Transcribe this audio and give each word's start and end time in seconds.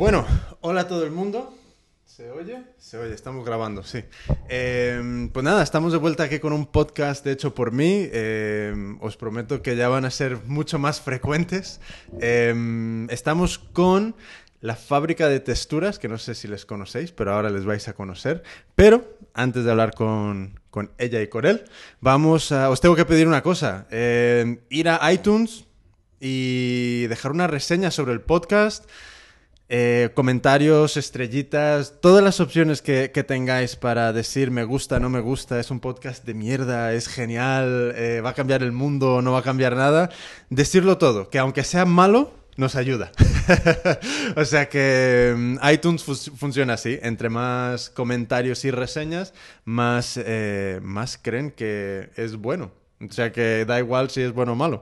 Bueno, 0.00 0.26
hola 0.62 0.80
a 0.80 0.88
todo 0.88 1.04
el 1.04 1.10
mundo. 1.10 1.54
¿Se 2.06 2.30
oye? 2.30 2.62
Se 2.78 2.96
oye, 2.96 3.12
estamos 3.12 3.44
grabando, 3.44 3.82
sí. 3.82 4.02
Eh, 4.48 5.28
pues 5.30 5.44
nada, 5.44 5.62
estamos 5.62 5.92
de 5.92 5.98
vuelta 5.98 6.22
aquí 6.22 6.38
con 6.38 6.54
un 6.54 6.64
podcast 6.64 7.26
hecho 7.26 7.54
por 7.54 7.70
mí. 7.70 8.08
Eh, 8.10 8.96
os 9.02 9.18
prometo 9.18 9.60
que 9.60 9.76
ya 9.76 9.90
van 9.90 10.06
a 10.06 10.10
ser 10.10 10.38
mucho 10.46 10.78
más 10.78 11.02
frecuentes. 11.02 11.82
Eh, 12.18 13.06
estamos 13.10 13.58
con 13.58 14.16
la 14.62 14.74
fábrica 14.74 15.28
de 15.28 15.38
texturas, 15.38 15.98
que 15.98 16.08
no 16.08 16.16
sé 16.16 16.34
si 16.34 16.48
les 16.48 16.64
conocéis, 16.64 17.12
pero 17.12 17.34
ahora 17.34 17.50
les 17.50 17.66
vais 17.66 17.86
a 17.86 17.92
conocer. 17.92 18.42
Pero 18.74 19.18
antes 19.34 19.64
de 19.64 19.70
hablar 19.70 19.92
con, 19.94 20.58
con 20.70 20.92
ella 20.96 21.20
y 21.20 21.28
con 21.28 21.44
él, 21.44 21.64
vamos 22.00 22.52
a... 22.52 22.70
Os 22.70 22.80
tengo 22.80 22.96
que 22.96 23.04
pedir 23.04 23.28
una 23.28 23.42
cosa. 23.42 23.86
Ir 23.90 24.88
a 24.88 25.12
iTunes 25.12 25.66
y 26.18 27.06
dejar 27.08 27.32
una 27.32 27.48
reseña 27.48 27.90
sobre 27.90 28.14
el 28.14 28.22
podcast. 28.22 28.88
Eh, 29.72 30.10
comentarios, 30.14 30.96
estrellitas, 30.96 32.00
todas 32.00 32.24
las 32.24 32.40
opciones 32.40 32.82
que, 32.82 33.12
que, 33.14 33.22
tengáis 33.22 33.76
para 33.76 34.12
decir 34.12 34.50
me 34.50 34.64
gusta, 34.64 34.98
no 34.98 35.10
me 35.10 35.20
gusta, 35.20 35.60
es 35.60 35.70
un 35.70 35.78
podcast 35.78 36.24
de 36.24 36.34
mierda, 36.34 36.92
es 36.92 37.06
genial, 37.06 37.92
eh, 37.94 38.20
va 38.20 38.30
a 38.30 38.34
cambiar 38.34 38.64
el 38.64 38.72
mundo, 38.72 39.22
no 39.22 39.30
va 39.30 39.38
a 39.38 39.42
cambiar 39.44 39.76
nada. 39.76 40.10
Decirlo 40.48 40.98
todo, 40.98 41.30
que 41.30 41.38
aunque 41.38 41.62
sea 41.62 41.84
malo, 41.84 42.34
nos 42.56 42.74
ayuda. 42.74 43.12
o 44.36 44.44
sea 44.44 44.68
que 44.68 45.34
um, 45.36 45.56
iTunes 45.70 46.02
fu 46.02 46.16
funciona 46.16 46.72
así, 46.72 46.98
entre 47.00 47.28
más 47.28 47.90
comentarios 47.90 48.64
y 48.64 48.72
reseñas, 48.72 49.34
más, 49.64 50.18
eh, 50.20 50.80
más 50.82 51.16
creen 51.16 51.52
que 51.52 52.10
es 52.16 52.34
bueno. 52.34 52.72
O 53.08 53.12
sea 53.12 53.30
que 53.30 53.64
da 53.66 53.78
igual 53.78 54.10
si 54.10 54.20
es 54.20 54.32
bueno 54.32 54.54
o 54.54 54.56
malo. 54.56 54.80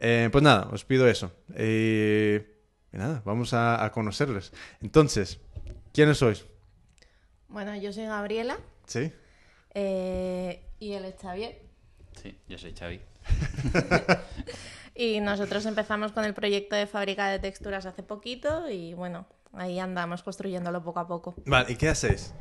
pues 0.00 0.42
nada, 0.42 0.70
os 0.72 0.84
pido 0.84 1.06
eso. 1.06 1.30
Y 2.94 2.98
nada, 2.98 3.22
vamos 3.24 3.52
a, 3.52 3.84
a, 3.84 3.90
conocerles. 3.90 4.52
Entonces, 4.80 5.40
¿quiénes 5.92 6.18
sois? 6.18 6.46
Bueno, 7.48 7.74
yo 7.74 7.92
soy 7.92 8.04
Gabriela. 8.04 8.56
Sí. 8.86 9.12
Eh, 9.74 10.64
y 10.78 10.92
él 10.92 11.04
es 11.04 11.16
Xavier. 11.20 11.60
Sí, 12.22 12.38
yo 12.46 12.56
soy 12.56 12.72
Xavi. 12.72 13.00
y 14.94 15.18
nosotros 15.20 15.66
empezamos 15.66 16.12
con 16.12 16.24
el 16.24 16.34
proyecto 16.34 16.76
de 16.76 16.86
fábrica 16.86 17.28
de 17.28 17.40
texturas 17.40 17.84
hace 17.84 18.04
poquito 18.04 18.70
y 18.70 18.94
bueno, 18.94 19.26
ahí 19.54 19.80
andamos 19.80 20.22
construyéndolo 20.22 20.84
poco 20.84 21.00
a 21.00 21.08
poco. 21.08 21.34
Vale, 21.46 21.72
¿y 21.72 21.76
qué 21.76 21.88
hacéis? 21.88 22.32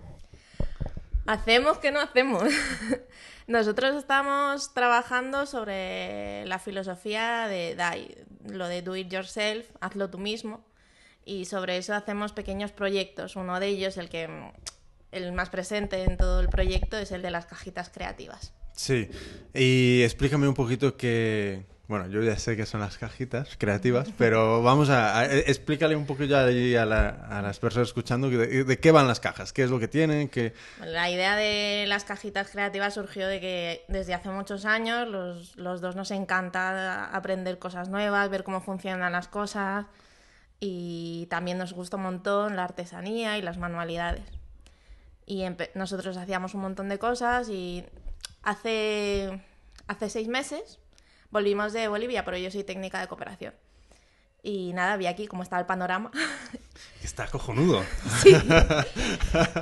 Hacemos 1.25 1.77
que 1.77 1.91
no 1.91 2.02
hacemos. 2.02 2.43
Nosotros 3.47 3.95
estamos 3.95 4.73
trabajando 4.73 5.45
sobre 5.45 6.45
la 6.45 6.59
filosofía 6.59 7.47
de 7.47 7.75
DAI, 7.75 8.16
lo 8.47 8.67
de 8.67 8.81
do 8.81 8.95
it 8.95 9.11
yourself, 9.11 9.66
hazlo 9.81 10.09
tú 10.09 10.17
mismo, 10.17 10.66
y 11.25 11.45
sobre 11.45 11.77
eso 11.77 11.94
hacemos 11.94 12.33
pequeños 12.33 12.71
proyectos. 12.71 13.35
Uno 13.35 13.59
de 13.59 13.67
ellos, 13.67 13.97
el 13.97 14.09
que 14.09 14.29
el 15.11 15.31
más 15.33 15.49
presente 15.49 16.03
en 16.03 16.17
todo 16.17 16.39
el 16.39 16.49
proyecto, 16.49 16.97
es 16.97 17.11
el 17.11 17.21
de 17.21 17.31
las 17.31 17.45
cajitas 17.45 17.89
creativas. 17.89 18.53
Sí, 18.75 19.09
y 19.53 20.01
explícame 20.03 20.47
un 20.47 20.55
poquito 20.55 20.97
qué, 20.97 21.66
bueno, 21.88 22.08
yo 22.08 22.23
ya 22.23 22.38
sé 22.38 22.56
que 22.56 22.66
son 22.66 22.80
las 22.80 22.98
cajitas 22.98 23.58
creativas, 23.58 24.09
pero 24.17 24.64
vamos 24.64 24.89
a, 24.89 25.20
a 25.20 25.26
explícale 25.26 25.95
un 25.95 26.06
poco 26.06 26.23
ya 26.23 26.42
a, 26.42 26.86
la, 26.86 27.09
a, 27.09 27.42
las 27.42 27.59
personas 27.59 27.90
escuchando 27.90 28.30
de, 28.30 28.64
de, 28.64 28.80
qué 28.80 28.92
van 28.92 29.08
las 29.08 29.20
cajas, 29.20 29.52
qué 29.52 29.64
es 29.64 29.70
lo 29.70 29.80
que 29.80 29.90
tienen, 29.90 30.30
qué... 30.30 30.53
La 30.86 31.09
idea 31.09 31.36
de 31.36 31.86
las 31.88 32.06
cajitas 32.06 32.50
creativas 32.50 32.94
surgió 32.94 33.28
de 33.28 33.42
que 33.42 33.86
desde 33.90 34.14
hace 34.14 34.30
muchos 34.30 34.64
años 34.66 35.09
los, 35.09 35.58
los 35.58 35.81
dos 35.81 35.95
nos 35.98 36.12
encanta 36.12 37.06
aprender 37.14 37.59
cosas 37.59 37.90
nuevas, 37.90 38.30
ver 38.30 38.45
cómo 38.45 38.62
funcionan 38.62 39.12
las 39.12 39.28
cosas 39.28 39.86
y 40.62 41.28
también 41.30 41.58
nos 41.58 41.73
gusta 41.73 41.97
un 41.97 42.03
montón 42.03 42.56
la 42.56 42.64
artesanía 42.64 43.38
y 43.38 43.42
las 43.42 43.58
manualidades. 43.58 44.23
Y 45.25 45.44
nosotros 45.75 46.16
hacíamos 46.16 46.53
un 46.53 46.62
montón 46.62 46.88
de 46.88 46.97
cosas 47.00 47.50
y 47.50 47.84
hace, 48.44 49.41
hace 49.88 50.09
seis 50.09 50.30
meses 50.30 50.80
volvimos 51.33 51.73
de 51.73 51.88
Bolivia, 51.88 52.23
pero 52.23 52.38
yo 52.38 52.49
soy 52.51 52.63
técnica 52.63 53.01
de 53.01 53.07
cooperación. 53.07 53.53
Y 54.45 54.73
nada, 54.73 54.97
vi 54.97 55.07
aquí 55.07 55.25
cómo 55.25 55.41
estaba 55.41 55.61
el 55.61 55.66
panorama. 55.66 56.11
Está 57.03 57.27
cojonudo. 57.27 57.81
Sí. 58.21 58.35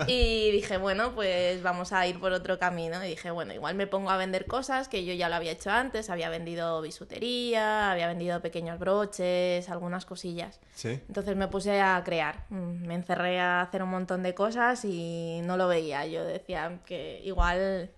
Y 0.07 0.51
dije, 0.51 0.77
bueno, 0.77 1.13
pues 1.13 1.61
vamos 1.61 1.93
a 1.93 2.05
ir 2.07 2.19
por 2.19 2.33
otro 2.33 2.57
camino. 2.57 3.03
Y 3.05 3.09
dije, 3.09 3.31
bueno, 3.31 3.53
igual 3.53 3.75
me 3.75 3.87
pongo 3.87 4.09
a 4.09 4.17
vender 4.17 4.47
cosas 4.47 4.89
que 4.89 5.05
yo 5.05 5.13
ya 5.13 5.29
lo 5.29 5.35
había 5.35 5.51
hecho 5.51 5.69
antes. 5.69 6.09
Había 6.09 6.29
vendido 6.29 6.81
bisutería, 6.81 7.91
había 7.91 8.07
vendido 8.07 8.41
pequeños 8.41 8.79
broches, 8.79 9.69
algunas 9.69 10.05
cosillas. 10.05 10.59
Sí. 10.73 10.99
Entonces 11.07 11.35
me 11.35 11.47
puse 11.47 11.79
a 11.79 12.01
crear. 12.03 12.45
Me 12.49 12.95
encerré 12.95 13.39
a 13.39 13.61
hacer 13.61 13.83
un 13.83 13.89
montón 13.89 14.23
de 14.23 14.33
cosas 14.33 14.83
y 14.83 15.41
no 15.43 15.57
lo 15.57 15.67
veía. 15.67 16.05
Yo 16.07 16.23
decía 16.25 16.79
que 16.85 17.21
igual 17.23 17.91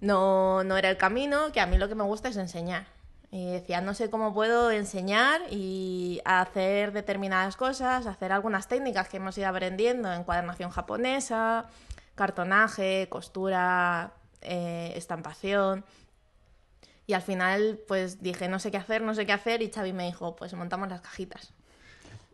no, 0.00 0.64
no 0.64 0.76
era 0.76 0.90
el 0.90 0.96
camino, 0.96 1.52
que 1.52 1.60
a 1.60 1.66
mí 1.66 1.78
lo 1.78 1.88
que 1.88 1.94
me 1.94 2.04
gusta 2.04 2.28
es 2.28 2.36
enseñar. 2.36 2.86
Y 3.30 3.46
decía, 3.46 3.80
no 3.80 3.94
sé 3.94 4.10
cómo 4.10 4.32
puedo 4.32 4.70
enseñar 4.70 5.40
y 5.50 6.20
hacer 6.24 6.92
determinadas 6.92 7.56
cosas, 7.56 8.06
hacer 8.06 8.30
algunas 8.30 8.68
técnicas 8.68 9.08
que 9.08 9.16
hemos 9.16 9.36
ido 9.36 9.48
aprendiendo, 9.48 10.12
encuadernación 10.12 10.70
japonesa, 10.70 11.64
cartonaje, 12.14 13.08
costura, 13.10 14.12
eh, 14.40 14.92
estampación. 14.94 15.84
Y 17.06 17.14
al 17.14 17.22
final, 17.22 17.80
pues 17.88 18.22
dije, 18.22 18.48
no 18.48 18.60
sé 18.60 18.70
qué 18.70 18.76
hacer, 18.76 19.02
no 19.02 19.14
sé 19.14 19.26
qué 19.26 19.32
hacer, 19.32 19.62
y 19.62 19.70
Xavi 19.70 19.92
me 19.92 20.04
dijo, 20.04 20.36
pues 20.36 20.54
montamos 20.54 20.88
las 20.88 21.00
cajitas. 21.00 21.52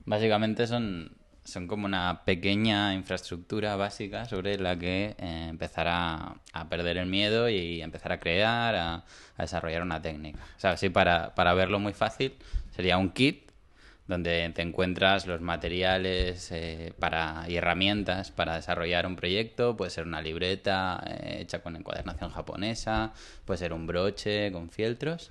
Básicamente 0.05 0.67
son 0.67 1.17
son 1.51 1.67
como 1.67 1.85
una 1.85 2.23
pequeña 2.25 2.95
infraestructura 2.95 3.77
básica 3.77 4.25
sobre 4.25 4.59
la 4.59 4.79
que 4.79 5.17
eh, 5.19 5.47
empezar 5.51 5.89
a, 5.89 6.37
a, 6.53 6.69
perder 6.69 6.97
el 6.97 7.07
miedo 7.07 7.49
y 7.49 7.83
empezar 7.83 8.13
a 8.13 8.21
crear, 8.21 8.75
a, 8.75 9.05
desarrollar 9.37 9.83
una 9.83 10.01
técnica. 10.01 10.39
O 10.57 10.61
sea, 10.61 10.73
así 10.73 10.89
para, 10.89 11.35
para, 11.35 11.53
verlo 11.55 11.79
muy 11.79 11.93
fácil, 11.93 12.35
sería 12.71 12.97
un 12.97 13.11
kit 13.11 13.51
donde 14.07 14.51
te 14.55 14.63
encuentras 14.63 15.27
los 15.27 15.41
materiales 15.41 16.51
eh, 16.53 16.93
para, 16.99 17.45
y 17.49 17.57
herramientas 17.57 18.31
para 18.31 18.57
desarrollar 18.57 19.07
un 19.07 19.17
proyecto. 19.17 19.77
Puede 19.77 19.91
ser 19.91 20.05
una 20.05 20.21
libreta 20.21 21.03
eh, 21.07 21.39
hecha 21.41 21.63
con 21.63 21.77
encuadernación 21.77 22.31
japonesa, 22.31 23.13
puede 23.45 23.59
ser 23.59 23.73
un 23.73 23.87
broche 23.87 24.51
con 24.53 24.71
fieltros. 24.71 25.31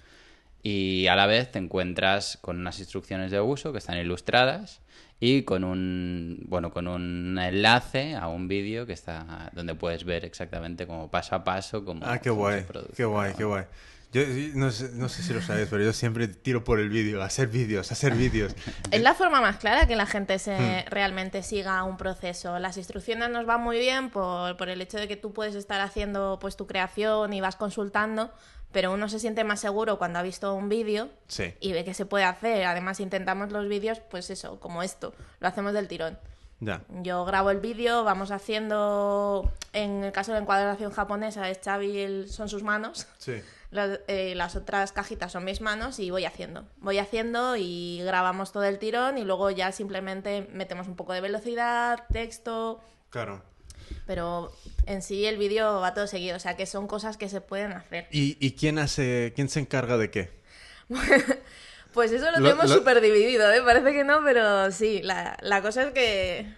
Y 0.61 1.07
a 1.07 1.15
la 1.15 1.25
vez 1.25 1.51
te 1.51 1.59
encuentras 1.59 2.37
con 2.41 2.59
unas 2.59 2.79
instrucciones 2.79 3.31
de 3.31 3.39
uso 3.39 3.71
que 3.71 3.77
están 3.77 3.97
ilustradas 3.97 4.81
y 5.19 5.43
con 5.43 5.63
un 5.63 6.45
bueno 6.47 6.71
con 6.71 6.87
un 6.87 7.37
enlace 7.37 8.15
a 8.15 8.27
un 8.27 8.47
vídeo 8.47 8.85
que 8.85 8.93
está 8.93 9.51
donde 9.53 9.75
puedes 9.75 10.05
ver 10.05 10.23
exactamente 10.23 10.87
como 10.87 11.11
paso 11.11 11.35
a 11.35 11.43
paso 11.43 11.83
cómo 11.83 12.05
ah 12.05 12.19
qué 12.19 12.29
guay 12.29 12.65
qué 12.95 13.03
guay 13.03 13.33
qué 13.33 13.43
guay 13.43 13.65
yo 14.11 14.23
no 14.55 14.71
sé, 14.71 14.89
no 14.93 15.07
sé 15.07 15.21
si 15.21 15.33
lo 15.33 15.41
sabes, 15.41 15.67
pero 15.69 15.83
yo 15.83 15.93
siempre 15.93 16.27
tiro 16.27 16.63
por 16.63 16.79
el 16.79 16.89
vídeo, 16.89 17.21
hacer 17.21 17.47
vídeos, 17.47 17.91
hacer 17.91 18.15
vídeos. 18.15 18.55
Es 18.91 19.01
la 19.01 19.13
forma 19.13 19.39
más 19.39 19.57
clara 19.57 19.85
que 19.85 19.95
la 19.95 20.07
gente 20.07 20.39
se 20.39 20.57
hmm. 20.57 20.89
realmente 20.89 21.43
siga 21.43 21.83
un 21.83 21.95
proceso. 21.95 22.57
Las 22.57 22.77
instrucciones 22.77 23.29
nos 23.29 23.45
van 23.45 23.61
muy 23.61 23.77
bien 23.77 24.09
por, 24.09 24.57
por 24.57 24.69
el 24.69 24.81
hecho 24.81 24.97
de 24.97 25.07
que 25.07 25.15
tú 25.15 25.31
puedes 25.31 25.53
estar 25.53 25.79
haciendo 25.79 26.39
pues 26.41 26.57
tu 26.57 26.65
creación 26.65 27.33
y 27.33 27.41
vas 27.41 27.55
consultando, 27.55 28.33
pero 28.71 28.93
uno 28.93 29.09
se 29.09 29.19
siente 29.19 29.43
más 29.43 29.59
seguro 29.59 29.97
cuando 29.97 30.19
ha 30.19 30.21
visto 30.21 30.53
un 30.53 30.69
vídeo 30.69 31.09
sí. 31.27 31.53
y 31.59 31.73
ve 31.73 31.83
que 31.83 31.93
se 31.93 32.05
puede 32.05 32.25
hacer. 32.25 32.65
Además, 32.65 32.99
intentamos 32.99 33.51
los 33.51 33.67
vídeos, 33.67 33.99
pues 33.99 34.29
eso, 34.29 34.59
como 34.59 34.83
esto, 34.83 35.13
lo 35.39 35.47
hacemos 35.47 35.73
del 35.73 35.87
tirón. 35.87 36.19
Ya. 36.59 36.81
Yo 37.01 37.23
grabo 37.25 37.51
el 37.51 37.59
vídeo, 37.59 38.03
vamos 38.03 38.31
haciendo, 38.31 39.51
en 39.71 40.03
el 40.03 40.11
caso 40.11 40.31
de 40.31 40.39
la 40.39 40.41
encuadración 40.41 40.91
japonesa, 40.91 41.49
es 41.49 41.59
Xavi, 41.63 41.99
el, 41.99 42.29
son 42.29 42.49
sus 42.49 42.63
manos. 42.63 43.07
Sí. 43.17 43.41
Las, 43.71 43.99
eh, 44.07 44.33
las 44.33 44.55
otras 44.55 44.91
cajitas 44.91 45.31
son 45.31 45.45
mis 45.45 45.61
manos 45.61 45.99
y 45.99 46.09
voy 46.09 46.25
haciendo. 46.25 46.65
Voy 46.77 46.97
haciendo 46.97 47.55
y 47.55 48.01
grabamos 48.03 48.51
todo 48.51 48.63
el 48.63 48.79
tirón 48.79 49.19
y 49.19 49.23
luego 49.23 49.51
ya 49.51 49.71
simplemente 49.71 50.49
metemos 50.51 50.87
un 50.87 50.95
poco 50.95 51.13
de 51.13 51.21
velocidad, 51.21 52.03
texto. 52.11 52.81
Claro 53.11 53.43
pero 54.05 54.51
en 54.85 55.01
sí 55.01 55.25
el 55.25 55.37
vídeo 55.37 55.79
va 55.79 55.93
todo 55.93 56.07
seguido, 56.07 56.35
o 56.35 56.39
sea 56.39 56.55
que 56.55 56.65
son 56.65 56.87
cosas 56.87 57.15
que 57.17 57.29
se 57.29 57.41
pueden 57.41 57.73
hacer. 57.73 58.07
¿Y, 58.11 58.37
y 58.39 58.53
quién 58.53 58.79
hace, 58.79 59.33
quién 59.35 59.49
se 59.49 59.59
encarga 59.59 59.97
de 59.97 60.09
qué? 60.09 60.31
pues 61.93 62.11
eso 62.11 62.25
lo, 62.31 62.39
lo 62.39 62.49
tenemos 62.49 62.71
súper 62.71 62.95
lo... 62.95 63.01
dividido, 63.01 63.51
¿eh? 63.51 63.61
Parece 63.61 63.93
que 63.93 64.03
no, 64.03 64.23
pero 64.23 64.71
sí, 64.71 65.01
la, 65.03 65.37
la 65.41 65.61
cosa 65.61 65.83
es 65.83 65.91
que 65.91 66.51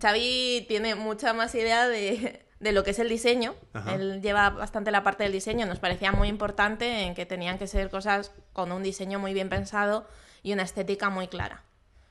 Xavi 0.00 0.66
tiene 0.68 0.94
mucha 0.94 1.32
más 1.32 1.54
idea 1.54 1.88
de, 1.88 2.44
de 2.60 2.72
lo 2.72 2.84
que 2.84 2.90
es 2.90 2.98
el 2.98 3.08
diseño. 3.08 3.54
Ajá. 3.72 3.94
Él 3.94 4.20
lleva 4.20 4.50
bastante 4.50 4.90
la 4.90 5.02
parte 5.02 5.22
del 5.22 5.32
diseño, 5.32 5.66
nos 5.66 5.78
parecía 5.78 6.12
muy 6.12 6.28
importante 6.28 7.04
en 7.04 7.14
que 7.14 7.24
tenían 7.24 7.58
que 7.58 7.66
ser 7.66 7.88
cosas 7.88 8.32
con 8.52 8.72
un 8.72 8.82
diseño 8.82 9.18
muy 9.18 9.32
bien 9.32 9.48
pensado 9.48 10.06
y 10.42 10.52
una 10.52 10.64
estética 10.64 11.08
muy 11.08 11.28
clara. 11.28 11.64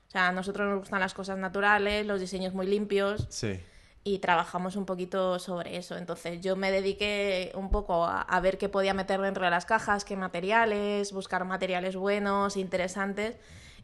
O 0.07 0.11
sea, 0.11 0.29
a 0.29 0.31
nosotros 0.31 0.67
nos 0.67 0.79
gustan 0.79 0.99
las 0.99 1.13
cosas 1.13 1.37
naturales, 1.37 2.07
los 2.07 2.19
diseños 2.19 2.55
muy 2.55 2.65
limpios. 2.65 3.27
Sí 3.29 3.59
y 4.13 4.19
trabajamos 4.19 4.75
un 4.75 4.85
poquito 4.85 5.37
sobre 5.39 5.77
eso. 5.77 5.97
Entonces 5.97 6.41
yo 6.41 6.55
me 6.55 6.71
dediqué 6.71 7.51
un 7.55 7.69
poco 7.69 8.05
a, 8.05 8.21
a, 8.21 8.39
ver 8.39 8.57
qué 8.57 8.67
podía 8.67 8.93
meter 8.93 9.21
dentro 9.21 9.45
de 9.45 9.51
las 9.51 9.65
cajas, 9.65 10.03
qué 10.03 10.15
materiales, 10.15 11.11
buscar 11.11 11.45
materiales 11.45 11.95
buenos, 11.95 12.57
interesantes 12.57 13.35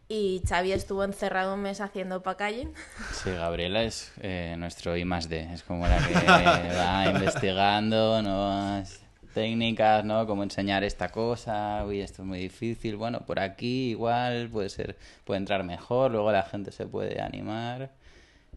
Y 0.08 0.42
Xavi 0.48 0.72
estuvo 0.72 1.04
encerrado 1.04 1.54
un 1.54 1.62
mes 1.62 1.80
haciendo 1.80 2.24
packaging. 2.24 2.74
Sí, 3.24 3.32
Gabriela 3.32 3.84
es 3.84 4.14
eh, 4.22 4.56
nuestro 4.58 4.98
I 4.98 5.06
más 5.06 5.30
D. 5.30 5.48
Es 5.54 5.64
como 5.64 5.88
la 5.88 5.98
que 5.98 6.14
va 6.78 7.08
investigando 7.08 8.22
nuevas 8.22 9.02
técnicas, 9.36 10.06
¿no? 10.06 10.26
Cómo 10.26 10.42
enseñar 10.44 10.84
esta 10.84 11.10
cosa. 11.10 11.84
Uy, 11.86 12.02
esto 12.02 12.24
es 12.24 12.28
muy 12.28 12.40
difícil. 12.40 12.96
Bueno, 12.96 13.20
por 13.28 13.40
aquí 13.40 13.90
igual 13.92 14.50
puede 14.50 14.70
ser, 14.70 14.98
puede 15.24 15.40
entrar 15.40 15.64
mejor. 15.64 16.12
Luego 16.12 16.32
la 16.32 16.44
gente 16.44 16.72
se 16.72 16.88
puede 16.88 17.22
animar. 17.22 17.92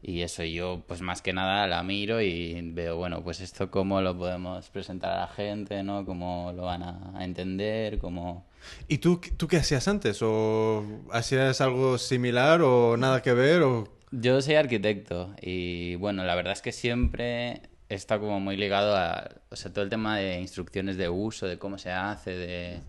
Y 0.02 0.22
eso 0.22 0.44
yo, 0.44 0.84
pues 0.86 1.00
más 1.00 1.22
que 1.22 1.32
nada 1.32 1.66
la 1.66 1.82
miro 1.82 2.20
y 2.20 2.60
veo, 2.72 2.96
bueno, 2.96 3.22
pues 3.22 3.40
esto 3.40 3.70
cómo 3.70 4.00
lo 4.00 4.16
podemos 4.16 4.68
presentar 4.70 5.12
a 5.12 5.20
la 5.22 5.28
gente, 5.28 5.82
¿no? 5.82 6.04
Cómo 6.04 6.52
lo 6.54 6.64
van 6.64 6.82
a 6.82 7.24
entender, 7.24 7.98
cómo... 7.98 8.46
¿Y 8.86 8.98
tú, 8.98 9.20
tú 9.36 9.48
qué 9.48 9.56
hacías 9.56 9.88
antes? 9.88 10.20
¿O 10.22 10.84
hacías 11.10 11.60
algo 11.60 11.98
similar 11.98 12.62
o 12.62 12.96
nada 12.96 13.22
que 13.22 13.32
ver? 13.32 13.62
O... 13.62 13.88
Yo 14.10 14.40
soy 14.40 14.54
arquitecto 14.54 15.34
y 15.40 15.96
bueno, 15.96 16.24
la 16.24 16.34
verdad 16.34 16.52
es 16.52 16.62
que 16.62 16.72
siempre 16.72 17.62
está 17.88 18.18
como 18.18 18.38
muy 18.38 18.56
ligado 18.56 18.96
a, 18.96 19.28
o 19.50 19.56
sea, 19.56 19.72
todo 19.72 19.82
el 19.82 19.90
tema 19.90 20.16
de 20.18 20.40
instrucciones 20.40 20.96
de 20.96 21.08
uso, 21.08 21.46
de 21.46 21.58
cómo 21.58 21.78
se 21.78 21.90
hace, 21.90 22.30
de... 22.32 22.80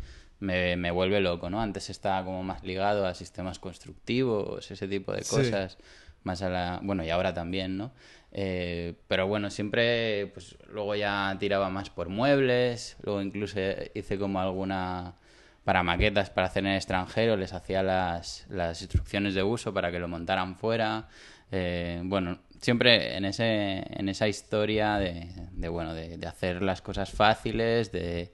Me, 0.41 0.77
me 0.77 0.89
vuelve 0.91 1.19
loco, 1.19 1.49
¿no? 1.49 1.61
Antes 1.61 1.89
estaba 1.89 2.23
como 2.23 2.43
más 2.43 2.63
ligado 2.63 3.05
a 3.05 3.13
sistemas 3.13 3.59
constructivos, 3.59 4.71
ese 4.71 4.87
tipo 4.87 5.11
de 5.11 5.23
cosas. 5.23 5.77
Más 6.23 6.41
a 6.41 6.49
la... 6.49 6.79
Bueno, 6.83 7.03
y 7.03 7.09
ahora 7.09 7.33
también, 7.33 7.77
¿no? 7.77 7.91
Eh, 8.31 8.95
pero 9.07 9.27
bueno, 9.27 9.49
siempre, 9.49 10.27
pues 10.33 10.57
luego 10.67 10.95
ya 10.95 11.35
tiraba 11.39 11.69
más 11.69 11.89
por 11.89 12.09
muebles, 12.09 12.97
luego 13.03 13.21
incluso 13.21 13.59
hice 13.93 14.19
como 14.19 14.39
alguna 14.39 15.15
para 15.63 15.83
maquetas 15.83 16.29
para 16.29 16.47
hacer 16.47 16.63
en 16.63 16.71
el 16.71 16.77
extranjero, 16.77 17.37
les 17.37 17.53
hacía 17.53 17.83
las, 17.83 18.45
las 18.49 18.81
instrucciones 18.81 19.35
de 19.35 19.43
uso 19.43 19.73
para 19.73 19.91
que 19.91 19.99
lo 19.99 20.07
montaran 20.07 20.55
fuera. 20.55 21.07
Eh, 21.51 22.01
bueno, 22.03 22.39
siempre 22.59 23.15
en, 23.17 23.25
ese, 23.25 23.83
en 23.89 24.09
esa 24.09 24.27
historia 24.27 24.97
de, 24.97 25.27
de 25.51 25.69
bueno, 25.69 25.93
de, 25.93 26.17
de, 26.17 26.27
hacer 26.27 26.61
las 26.61 26.81
cosas 26.81 27.11
fáciles, 27.11 27.91
de, 27.91 28.33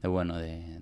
de 0.00 0.08
bueno, 0.08 0.38
de, 0.38 0.80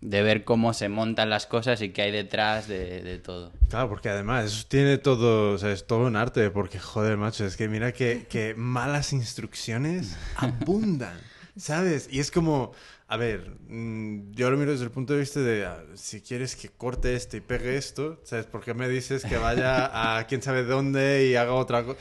de 0.00 0.22
ver 0.22 0.44
cómo 0.44 0.74
se 0.74 0.88
montan 0.88 1.30
las 1.30 1.46
cosas 1.46 1.80
y 1.80 1.90
qué 1.90 2.02
hay 2.02 2.12
detrás 2.12 2.68
de, 2.68 3.02
de, 3.02 3.18
todo. 3.18 3.52
Claro, 3.70 3.88
porque 3.88 4.10
además 4.10 4.44
eso 4.44 4.66
tiene 4.68 4.98
todo, 4.98 5.52
o 5.52 5.58
sea, 5.58 5.72
es 5.72 5.86
todo 5.86 6.06
un 6.06 6.16
arte, 6.16 6.50
porque 6.50 6.78
joder, 6.78 7.16
macho, 7.16 7.46
es 7.46 7.56
que 7.56 7.68
mira 7.68 7.92
que, 7.92 8.26
que 8.28 8.54
malas 8.54 9.12
instrucciones 9.12 10.16
abundan, 10.36 11.18
¿sabes? 11.56 12.08
Y 12.10 12.20
es 12.20 12.30
como, 12.30 12.72
a 13.08 13.16
ver, 13.16 13.56
mm, 13.68 14.32
yo 14.32 14.50
lo 14.50 14.56
miro 14.56 14.72
desde 14.72 14.84
el 14.84 14.90
punto 14.90 15.12
de 15.12 15.20
vista 15.20 15.40
de 15.40 15.66
ah, 15.66 15.82
si 15.94 16.20
quieres 16.20 16.56
que 16.56 16.68
corte 16.68 17.14
esto 17.14 17.36
y 17.36 17.40
pegue 17.40 17.76
esto, 17.76 18.20
¿sabes? 18.24 18.46
¿Por 18.46 18.64
qué 18.64 18.74
me 18.74 18.88
dices 18.88 19.24
que 19.24 19.36
vaya 19.36 20.18
a 20.18 20.26
quién 20.26 20.42
sabe 20.42 20.64
dónde 20.64 21.28
y 21.28 21.36
haga 21.36 21.52
otra 21.52 21.84
cosa? 21.84 21.98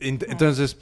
Entonces, 0.00 0.76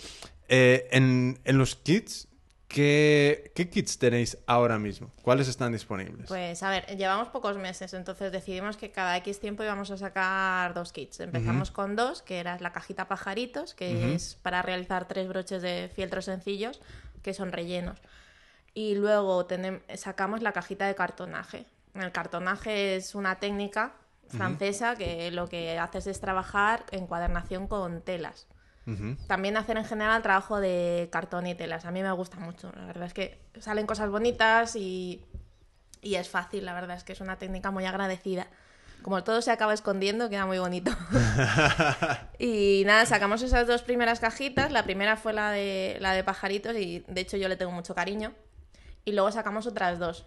eh, 0.48 0.88
en, 0.90 1.38
en, 1.44 1.58
los 1.58 1.76
kits, 1.76 2.26
¿qué, 2.70 3.52
¿qué, 3.54 3.68
kits 3.68 3.98
tenéis 3.98 4.38
ahora 4.46 4.78
mismo? 4.78 5.10
¿Cuáles 5.20 5.48
están 5.48 5.72
disponibles? 5.72 6.28
Pues 6.28 6.62
a 6.62 6.70
ver, 6.70 6.86
llevamos 6.96 7.28
pocos 7.28 7.58
meses, 7.58 7.92
entonces 7.92 8.32
decidimos 8.32 8.78
que 8.78 8.90
cada 8.90 9.16
X 9.18 9.40
tiempo 9.40 9.62
íbamos 9.62 9.90
a 9.90 9.98
sacar 9.98 10.72
dos 10.72 10.92
kits. 10.92 11.20
Empezamos 11.20 11.68
uh 11.68 11.72
-huh. 11.72 11.76
con 11.76 11.96
dos, 11.96 12.22
que 12.22 12.38
era 12.38 12.58
la 12.58 12.72
cajita 12.72 13.08
pajaritos, 13.08 13.74
que 13.74 13.94
uh 13.94 13.98
-huh. 13.98 14.14
es 14.14 14.38
para 14.42 14.62
realizar 14.62 15.06
tres 15.06 15.28
broches 15.28 15.60
de 15.60 15.90
fieltro 15.94 16.22
sencillos, 16.22 16.80
que 17.22 17.34
son 17.34 17.52
rellenos 17.52 17.98
y 18.74 18.94
luego 18.94 19.46
tenemos, 19.46 19.82
sacamos 19.96 20.42
la 20.42 20.52
cajita 20.52 20.86
de 20.86 20.94
cartonaje. 20.94 21.66
El 21.94 22.12
cartonaje 22.12 22.96
es 22.96 23.14
una 23.14 23.40
técnica 23.40 23.92
francesa 24.28 24.92
uh 24.92 24.94
-huh. 24.94 24.98
que 24.98 25.30
lo 25.32 25.48
que 25.48 25.78
haces 25.78 26.06
es 26.06 26.20
trabajar 26.20 26.84
en 26.92 27.06
cuadernación 27.06 27.66
con 27.66 28.02
telas. 28.02 28.46
Uh 28.86 28.90
-huh. 28.90 29.26
También 29.26 29.56
hacer 29.56 29.76
en 29.76 29.84
general 29.84 30.22
trabajo 30.22 30.60
de 30.60 31.08
cartón 31.12 31.46
y 31.46 31.54
telas. 31.54 31.84
A 31.84 31.90
mí 31.90 32.02
me 32.02 32.12
gusta 32.12 32.38
mucho. 32.38 32.72
La 32.74 32.86
verdad 32.86 33.04
es 33.06 33.14
que 33.14 33.40
salen 33.60 33.86
cosas 33.86 34.10
bonitas 34.10 34.74
y, 34.76 35.24
y 36.00 36.14
es 36.14 36.28
fácil. 36.28 36.64
La 36.64 36.74
verdad 36.74 36.96
es 36.96 37.04
que 37.04 37.12
es 37.12 37.20
una 37.20 37.36
técnica 37.36 37.70
muy 37.70 37.84
agradecida. 37.84 38.46
Como 39.02 39.24
todo 39.24 39.40
se 39.40 39.50
acaba 39.50 39.72
escondiendo, 39.72 40.28
queda 40.28 40.46
muy 40.46 40.58
bonito. 40.58 40.90
y 42.38 42.82
nada, 42.84 43.06
sacamos 43.06 43.42
esas 43.42 43.66
dos 43.66 43.82
primeras 43.82 44.20
cajitas. 44.20 44.72
La 44.72 44.84
primera 44.84 45.16
fue 45.16 45.32
la 45.32 45.50
de, 45.52 45.96
la 46.00 46.12
de 46.12 46.22
pajaritos 46.22 46.76
y 46.76 47.04
de 47.08 47.20
hecho 47.20 47.36
yo 47.36 47.48
le 47.48 47.56
tengo 47.56 47.72
mucho 47.72 47.94
cariño 47.94 48.32
y 49.04 49.12
luego 49.12 49.32
sacamos 49.32 49.66
otras 49.66 49.98
dos. 49.98 50.26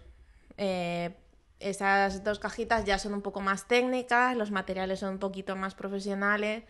Eh, 0.56 1.16
esas 1.60 2.24
dos 2.24 2.38
cajitas 2.38 2.84
ya 2.84 2.98
son 2.98 3.14
un 3.14 3.22
poco 3.22 3.40
más 3.40 3.68
técnicas, 3.68 4.36
los 4.36 4.50
materiales 4.50 5.00
son 5.00 5.14
un 5.14 5.18
poquito 5.18 5.56
más 5.56 5.74
profesionales 5.74 6.64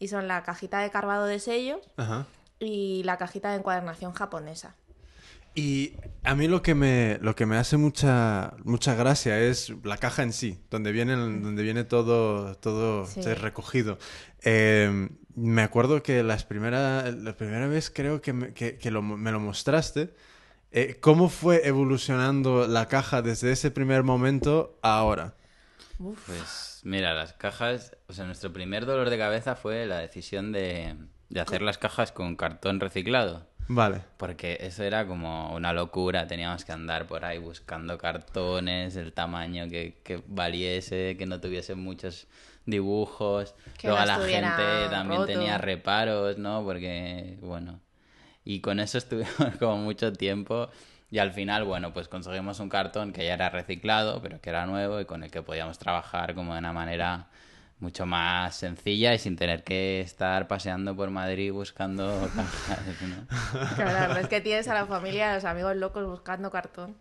y 0.00 0.08
son 0.08 0.26
la 0.26 0.42
cajita 0.42 0.80
de 0.80 0.90
carvado 0.90 1.26
de 1.26 1.38
sellos 1.38 1.78
Ajá. 1.96 2.26
y 2.58 3.04
la 3.04 3.18
cajita 3.18 3.50
de 3.50 3.58
encuadernación 3.58 4.12
japonesa. 4.12 4.74
Y 5.54 5.94
a 6.22 6.34
mí 6.34 6.48
lo 6.48 6.62
que 6.62 6.74
me, 6.74 7.18
lo 7.20 7.34
que 7.34 7.44
me 7.44 7.56
hace 7.56 7.76
mucha, 7.76 8.54
mucha 8.64 8.94
gracia 8.94 9.38
es 9.38 9.72
la 9.82 9.98
caja 9.98 10.22
en 10.22 10.32
sí, 10.32 10.60
donde 10.70 10.90
viene, 10.92 11.14
donde 11.16 11.62
viene 11.62 11.84
todo, 11.84 12.54
todo 12.56 13.06
sí. 13.06 13.20
recogido. 13.34 13.98
Eh, 14.42 15.08
me 15.34 15.62
acuerdo 15.62 16.02
que 16.02 16.22
las 16.22 16.44
primera, 16.44 17.10
la 17.10 17.36
primera 17.36 17.66
vez 17.66 17.90
creo 17.90 18.20
que 18.20 18.32
me, 18.32 18.54
que, 18.54 18.78
que 18.78 18.90
lo, 18.90 19.02
me 19.02 19.32
lo 19.32 19.40
mostraste. 19.40 20.14
Eh, 20.72 20.98
¿Cómo 21.00 21.28
fue 21.28 21.66
evolucionando 21.66 22.68
la 22.68 22.86
caja 22.86 23.20
desde 23.20 23.50
ese 23.50 23.72
primer 23.72 24.04
momento 24.04 24.78
a 24.82 24.98
ahora? 24.98 25.34
Uf. 25.98 26.26
Pues 26.26 26.69
mira, 26.84 27.14
las 27.14 27.32
cajas, 27.32 27.96
o 28.08 28.12
sea, 28.12 28.24
nuestro 28.24 28.52
primer 28.52 28.86
dolor 28.86 29.10
de 29.10 29.18
cabeza 29.18 29.56
fue 29.56 29.86
la 29.86 29.98
decisión 29.98 30.52
de, 30.52 30.94
de 31.28 31.40
hacer 31.40 31.62
las 31.62 31.78
cajas 31.78 32.12
con 32.12 32.36
cartón 32.36 32.80
reciclado. 32.80 33.46
Vale. 33.72 34.02
Porque 34.16 34.58
eso 34.62 34.82
era 34.82 35.06
como 35.06 35.54
una 35.54 35.72
locura, 35.72 36.26
teníamos 36.26 36.64
que 36.64 36.72
andar 36.72 37.06
por 37.06 37.24
ahí 37.24 37.38
buscando 37.38 37.98
cartones, 37.98 38.96
el 38.96 39.12
tamaño 39.12 39.68
que, 39.68 40.00
que 40.02 40.22
valiese, 40.26 41.16
que 41.16 41.26
no 41.26 41.40
tuviese 41.40 41.76
muchos 41.76 42.26
dibujos. 42.66 43.54
Que 43.78 43.86
Luego 43.86 44.00
no 44.00 44.06
la 44.06 44.18
gente 44.18 44.88
también 44.90 45.20
roto. 45.20 45.32
tenía 45.32 45.56
reparos, 45.58 46.36
¿no? 46.36 46.64
Porque, 46.64 47.38
bueno, 47.42 47.80
y 48.44 48.60
con 48.60 48.80
eso 48.80 48.98
estuvimos 48.98 49.56
como 49.60 49.76
mucho 49.76 50.12
tiempo 50.12 50.68
y 51.10 51.18
al 51.18 51.32
final, 51.32 51.64
bueno, 51.64 51.92
pues 51.92 52.08
conseguimos 52.08 52.60
un 52.60 52.68
cartón 52.68 53.12
que 53.12 53.24
ya 53.24 53.34
era 53.34 53.50
reciclado, 53.50 54.22
pero 54.22 54.40
que 54.40 54.50
era 54.50 54.66
nuevo 54.66 55.00
y 55.00 55.04
con 55.06 55.24
el 55.24 55.30
que 55.30 55.42
podíamos 55.42 55.78
trabajar 55.78 56.34
como 56.34 56.52
de 56.52 56.60
una 56.60 56.72
manera 56.72 57.26
mucho 57.80 58.06
más 58.06 58.54
sencilla 58.54 59.14
y 59.14 59.18
sin 59.18 59.36
tener 59.36 59.64
que 59.64 60.00
estar 60.00 60.46
paseando 60.46 60.94
por 60.94 61.10
Madrid 61.10 61.52
buscando 61.52 62.28
cajas, 62.36 63.02
¿no? 63.02 63.74
Claro, 63.74 64.16
es 64.18 64.28
que 64.28 64.40
tienes 64.40 64.68
a 64.68 64.74
la 64.74 64.86
familia, 64.86 65.32
a 65.32 65.34
los 65.34 65.44
amigos 65.44 65.74
locos 65.76 66.06
buscando 66.06 66.50
cartón. 66.50 66.94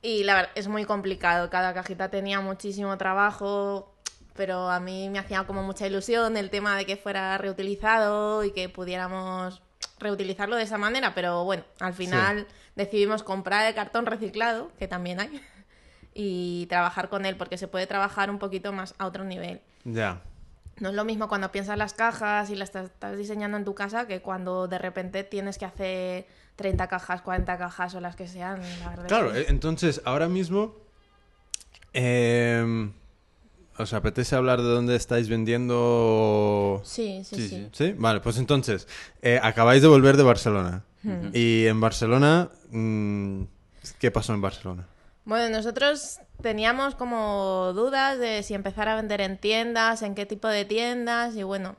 Y 0.00 0.24
la 0.24 0.34
verdad, 0.36 0.52
es 0.54 0.68
muy 0.68 0.84
complicado. 0.84 1.50
Cada 1.50 1.74
cajita 1.74 2.08
tenía 2.08 2.40
muchísimo 2.40 2.96
trabajo, 2.96 3.96
pero 4.34 4.70
a 4.70 4.80
mí 4.80 5.10
me 5.10 5.18
hacía 5.18 5.44
como 5.44 5.62
mucha 5.62 5.86
ilusión 5.86 6.36
el 6.36 6.48
tema 6.48 6.76
de 6.76 6.86
que 6.86 6.96
fuera 6.96 7.36
reutilizado 7.36 8.44
y 8.44 8.52
que 8.52 8.68
pudiéramos 8.68 9.60
reutilizarlo 9.98 10.56
de 10.56 10.62
esa 10.62 10.78
manera, 10.78 11.14
pero 11.14 11.44
bueno, 11.44 11.64
al 11.80 11.94
final 11.94 12.46
sí. 12.48 12.54
decidimos 12.76 13.22
comprar 13.22 13.66
el 13.66 13.74
cartón 13.74 14.06
reciclado, 14.06 14.70
que 14.78 14.88
también 14.88 15.20
hay, 15.20 15.40
y 16.14 16.66
trabajar 16.66 17.08
con 17.08 17.26
él, 17.26 17.36
porque 17.36 17.58
se 17.58 17.68
puede 17.68 17.86
trabajar 17.86 18.30
un 18.30 18.38
poquito 18.38 18.72
más 18.72 18.94
a 18.98 19.06
otro 19.06 19.24
nivel. 19.24 19.60
Ya. 19.84 20.22
No 20.78 20.90
es 20.90 20.94
lo 20.94 21.04
mismo 21.04 21.28
cuando 21.28 21.50
piensas 21.52 21.78
las 21.78 21.94
cajas 21.94 22.50
y 22.50 22.54
las 22.54 22.74
estás 22.74 23.16
diseñando 23.16 23.56
en 23.56 23.64
tu 23.64 23.74
casa 23.74 24.06
que 24.06 24.20
cuando 24.20 24.68
de 24.68 24.78
repente 24.78 25.24
tienes 25.24 25.56
que 25.56 25.64
hacer 25.64 26.26
30 26.56 26.86
cajas, 26.88 27.22
40 27.22 27.56
cajas 27.56 27.94
o 27.94 28.00
las 28.00 28.14
que 28.14 28.28
sean. 28.28 28.60
La 28.80 28.90
verdad 28.90 29.06
claro, 29.06 29.32
que... 29.32 29.46
entonces 29.48 30.02
ahora 30.04 30.28
mismo... 30.28 30.74
Eh, 31.94 32.90
¿Os 33.78 33.92
apetece 33.92 34.34
hablar 34.34 34.62
de 34.62 34.68
dónde 34.68 34.96
estáis 34.96 35.28
vendiendo? 35.28 36.80
Sí, 36.84 37.22
sí, 37.24 37.36
sí. 37.36 37.48
¿Sí? 37.48 37.68
¿Sí? 37.72 37.94
Vale, 37.96 38.20
pues 38.20 38.38
entonces, 38.38 38.88
eh, 39.22 39.38
acabáis 39.42 39.82
de 39.82 39.88
volver 39.88 40.16
de 40.16 40.22
Barcelona. 40.22 40.84
Y 41.32 41.66
en 41.66 41.80
Barcelona, 41.80 42.50
mmm, 42.70 43.42
¿qué 44.00 44.10
pasó 44.10 44.34
en 44.34 44.40
Barcelona? 44.40 44.88
Bueno, 45.24 45.56
nosotros 45.56 46.18
teníamos 46.42 46.96
como 46.96 47.72
dudas 47.74 48.18
de 48.18 48.42
si 48.42 48.54
empezar 48.54 48.88
a 48.88 48.96
vender 48.96 49.20
en 49.20 49.38
tiendas, 49.38 50.02
en 50.02 50.16
qué 50.16 50.26
tipo 50.26 50.48
de 50.48 50.64
tiendas, 50.64 51.36
y 51.36 51.44
bueno, 51.44 51.76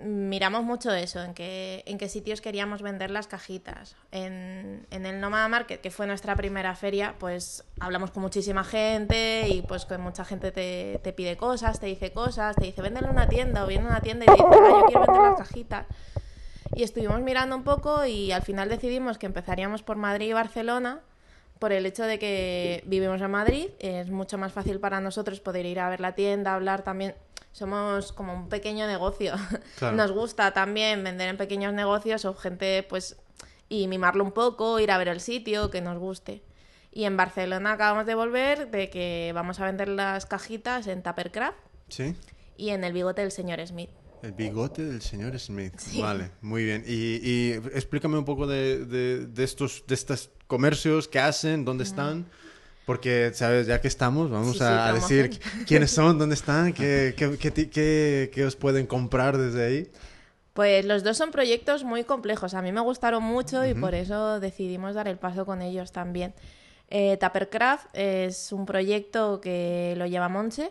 miramos 0.00 0.64
mucho 0.64 0.92
eso, 0.92 1.22
en 1.22 1.34
qué, 1.34 1.82
en 1.86 1.98
qué 1.98 2.08
sitios 2.08 2.40
queríamos 2.40 2.82
vender 2.82 3.10
las 3.10 3.26
cajitas. 3.26 3.96
En, 4.10 4.86
en 4.90 5.06
el 5.06 5.20
Nomada 5.20 5.48
Market, 5.48 5.80
que 5.80 5.90
fue 5.90 6.06
nuestra 6.06 6.36
primera 6.36 6.74
feria, 6.74 7.14
pues 7.18 7.64
hablamos 7.80 8.10
con 8.10 8.22
muchísima 8.22 8.64
gente 8.64 9.48
y 9.48 9.62
pues 9.62 9.86
con 9.86 10.00
mucha 10.00 10.24
gente 10.24 10.52
te, 10.52 11.00
te 11.02 11.12
pide 11.12 11.36
cosas, 11.36 11.80
te 11.80 11.86
dice 11.86 12.12
cosas, 12.12 12.56
te 12.56 12.66
dice 12.66 12.82
véndelo 12.82 13.08
en 13.08 13.14
una 13.14 13.28
tienda 13.28 13.64
o 13.64 13.66
viene 13.66 13.86
a 13.86 13.90
una 13.90 14.00
tienda 14.00 14.24
y 14.24 14.26
te 14.26 14.32
dice, 14.32 14.44
ah, 14.44 14.68
yo 14.68 14.84
quiero 14.86 15.00
vender 15.00 15.22
las 15.22 15.38
cajitas. 15.38 15.86
Y 16.74 16.82
estuvimos 16.82 17.20
mirando 17.20 17.56
un 17.56 17.64
poco 17.64 18.04
y 18.04 18.32
al 18.32 18.42
final 18.42 18.68
decidimos 18.68 19.18
que 19.18 19.26
empezaríamos 19.26 19.82
por 19.82 19.96
Madrid 19.96 20.28
y 20.28 20.32
Barcelona 20.32 21.00
por 21.58 21.72
el 21.72 21.86
hecho 21.86 22.04
de 22.04 22.18
que 22.18 22.82
vivimos 22.86 23.20
en 23.20 23.30
Madrid, 23.30 23.68
es 23.78 24.10
mucho 24.10 24.38
más 24.38 24.52
fácil 24.52 24.78
para 24.80 25.00
nosotros 25.00 25.40
poder 25.40 25.66
ir 25.66 25.80
a 25.80 25.88
ver 25.88 26.00
la 26.00 26.14
tienda, 26.14 26.54
hablar 26.54 26.82
también. 26.82 27.14
Somos 27.52 28.12
como 28.12 28.34
un 28.34 28.48
pequeño 28.48 28.86
negocio. 28.86 29.34
Claro. 29.78 29.96
Nos 29.96 30.12
gusta 30.12 30.52
también 30.52 31.04
vender 31.04 31.28
en 31.28 31.36
pequeños 31.36 31.72
negocios 31.72 32.24
o 32.24 32.34
gente, 32.34 32.84
pues, 32.88 33.16
y 33.68 33.86
mimarlo 33.86 34.24
un 34.24 34.32
poco, 34.32 34.80
ir 34.80 34.90
a 34.90 34.98
ver 34.98 35.08
el 35.08 35.20
sitio, 35.20 35.70
que 35.70 35.80
nos 35.80 35.98
guste. 35.98 36.42
Y 36.90 37.04
en 37.04 37.16
Barcelona 37.16 37.72
acabamos 37.72 38.06
de 38.06 38.14
volver 38.14 38.70
de 38.70 38.90
que 38.90 39.30
vamos 39.34 39.60
a 39.60 39.66
vender 39.66 39.88
las 39.88 40.26
cajitas 40.26 40.86
en 40.86 41.02
Tuppercraft 41.02 41.58
¿Sí? 41.88 42.16
y 42.56 42.70
en 42.70 42.82
el 42.82 42.92
bigote 42.92 43.20
del 43.22 43.30
señor 43.30 43.64
Smith. 43.66 43.90
El 44.22 44.32
bigote 44.32 44.82
del 44.84 45.00
señor 45.00 45.38
Smith. 45.38 45.74
Sí. 45.78 46.00
Vale, 46.00 46.32
muy 46.40 46.64
bien. 46.64 46.82
Y, 46.86 47.20
y 47.22 47.52
explícame 47.52 48.18
un 48.18 48.24
poco 48.24 48.48
de, 48.48 48.84
de, 48.84 49.26
de 49.26 49.44
estos 49.44 49.84
de 49.86 49.94
estos 49.94 50.30
comercios 50.48 51.06
que 51.06 51.20
hacen, 51.20 51.64
dónde 51.64 51.84
están. 51.84 52.26
Porque, 52.88 53.32
¿sabes? 53.34 53.66
Ya 53.66 53.82
que 53.82 53.86
estamos, 53.88 54.30
vamos 54.30 54.56
Sí, 54.56 54.64
a, 54.64 54.94
decir 54.94 55.38
quiénes 55.68 55.90
son, 55.90 56.18
dónde 56.18 56.34
están, 56.34 56.72
qué, 56.72 57.12
qué, 57.14 57.36
qué, 57.36 58.30
qué- 58.32 58.44
os 58.46 58.56
pueden 58.56 58.86
comprar 58.86 59.36
desde 59.36 59.66
ahí. 59.66 59.92
Pues 60.54 60.86
los 60.86 61.04
dos 61.04 61.18
son 61.18 61.30
proyectos 61.30 61.84
muy 61.84 62.04
complejos. 62.04 62.54
A 62.54 62.62
mí 62.62 62.72
me 62.72 62.80
gustaron 62.80 63.22
mucho 63.22 63.62
y 63.66 63.74
por 63.74 63.94
eso 63.94 64.40
decidimos 64.40 64.94
dar 64.94 65.06
el 65.06 65.18
paso 65.18 65.44
con 65.44 65.60
ellos 65.60 65.92
también. 65.92 66.32
Eh, 66.88 67.18
Tuppercraft 67.20 67.88
es 67.92 68.52
un 68.52 68.64
proyecto 68.64 69.38
que 69.42 69.92
lo 69.98 70.06
lleva 70.06 70.30
Monse 70.30 70.70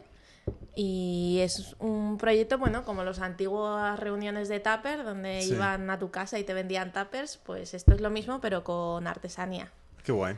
y 0.76 1.38
es 1.44 1.76
un 1.78 2.18
proyecto, 2.18 2.58
bueno, 2.58 2.84
como 2.84 3.04
las 3.04 3.20
antiguas 3.20 4.00
reuniones 4.00 4.50
de 4.50 4.60
Tupper, 4.60 5.04
donde 5.04 5.44
Sí. 5.44 5.54
iban 5.54 5.88
a 5.92 6.00
tu 6.00 6.10
casa 6.10 6.40
y 6.40 6.44
te 6.44 6.56
vendían 6.56 6.92
tuppers, 6.92 7.38
pues 7.46 7.76
esto 7.76 7.94
es 7.94 8.02
lo 8.02 8.10
mismo, 8.10 8.42
pero 8.42 8.64
con 8.64 9.06
artesanía. 9.06 9.72
Qué 10.04 10.12
guay. 10.12 10.36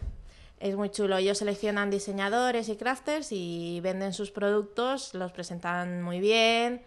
Es 0.60 0.76
muy 0.76 0.90
chulo. 0.90 1.18
Ellos 1.18 1.38
seleccionan 1.38 1.90
diseñadores 1.90 2.68
y 2.70 2.76
crafters 2.76 3.32
y 3.32 3.80
venden 3.82 4.14
sus 4.14 4.32
productos, 4.32 5.14
los 5.14 5.32
presentan 5.32 6.02
muy 6.02 6.20
bien, 6.20 6.82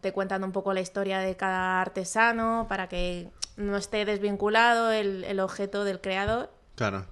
te 0.00 0.12
cuentan 0.12 0.44
un 0.44 0.52
poco 0.52 0.72
la 0.72 0.80
historia 0.80 1.18
de 1.18 1.36
cada 1.36 1.80
artesano 1.80 2.66
para 2.68 2.88
que 2.88 3.28
no 3.56 3.76
esté 3.76 4.04
desvinculado 4.04 4.92
el, 4.92 5.24
el 5.24 5.40
objeto 5.40 5.84
del 5.84 6.00
creador. 6.00 6.50
Claro. 6.76 7.06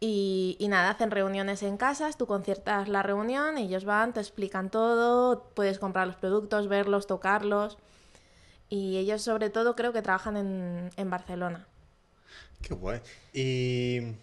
Y, 0.00 0.56
y 0.58 0.66
nada, 0.66 0.90
hacen 0.90 1.12
reuniones 1.12 1.62
en 1.62 1.76
casas, 1.76 2.18
tú 2.18 2.26
conciertas 2.26 2.88
la 2.88 3.04
reunión, 3.04 3.56
ellos 3.56 3.84
van, 3.84 4.12
te 4.12 4.18
explican 4.18 4.68
todo, 4.68 5.44
puedes 5.54 5.78
comprar 5.78 6.08
los 6.08 6.16
productos, 6.16 6.66
verlos, 6.66 7.06
tocarlos. 7.06 7.78
Y 8.68 8.96
ellos 8.96 9.22
sobre 9.22 9.48
todo 9.48 9.76
creo 9.76 9.92
que 9.92 10.02
trabajan 10.02 10.36
en, 10.36 10.90
en 10.96 11.08
Barcelona. 11.08 11.66
Qué 12.62 12.74
guay. 12.74 13.00
Y 13.32 14.14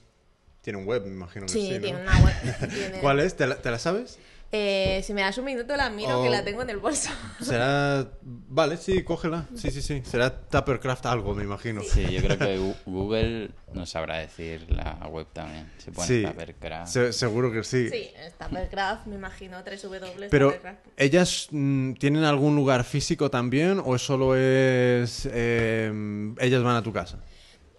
tiene 0.69 0.77
un 0.83 0.85
web, 0.88 1.03
me 1.03 1.11
imagino 1.13 1.47
que 1.47 1.51
Sí, 1.51 1.67
sí, 1.67 1.73
¿no? 1.73 1.79
tiene 1.81 2.01
una 2.01 2.19
web. 2.19 2.33
tiene- 2.69 2.99
¿Cuál 2.99 3.19
es? 3.21 3.35
¿Te 3.35 3.47
la, 3.47 3.55
te 3.55 3.71
la 3.71 3.79
sabes? 3.79 4.19
Eh, 4.51 5.01
si 5.03 5.13
me 5.13 5.21
das 5.21 5.38
un 5.38 5.45
minuto 5.45 5.75
la 5.75 5.89
miro, 5.91 6.19
Oh. 6.19 6.23
que 6.23 6.29
la 6.29 6.43
tengo 6.43 6.61
en 6.63 6.69
el 6.71 6.77
bolso. 6.77 7.09
Será... 7.41 8.07
Vale, 8.21 8.77
sí, 8.77 9.03
cógela. 9.03 9.45
Sí, 9.55 9.69
sí, 9.71 9.81
sí. 9.81 10.01
Será 10.05 10.41
Tuppercraft 10.41 11.05
algo, 11.07 11.33
me 11.35 11.43
imagino. 11.43 11.81
Sí, 11.83 12.03
yo 12.11 12.21
creo 12.21 12.38
que 12.38 12.73
Google 12.85 13.51
nos 13.73 13.89
sabrá 13.91 14.17
decir 14.17 14.65
la 14.71 15.07
web 15.07 15.27
también. 15.33 15.71
Si 15.77 15.89
pones 15.91 16.07
Sí, 16.07 16.23
Tuppercraft. 16.23 16.91
se- 16.91 17.13
seguro 17.13 17.51
que 17.51 17.63
sí. 17.63 17.89
Sí, 17.89 18.09
es 18.25 18.33
Tuppercraft, 18.39 19.05
me 19.07 19.15
imagino, 19.15 19.63
3W. 19.63 20.27
Pero, 20.31 20.47
Tuppercraft. 20.47 20.79
¿ellas 20.97 21.47
mm, 21.51 21.93
tienen 21.93 22.23
algún 22.23 22.55
lugar 22.55 22.83
físico 22.83 23.29
también 23.31 23.79
o 23.83 23.97
solo 23.99 24.35
es... 24.35 25.27
eh, 25.31 25.91
ellas 26.39 26.63
van 26.63 26.75
a 26.75 26.81
tu 26.83 26.91
casa? 26.93 27.19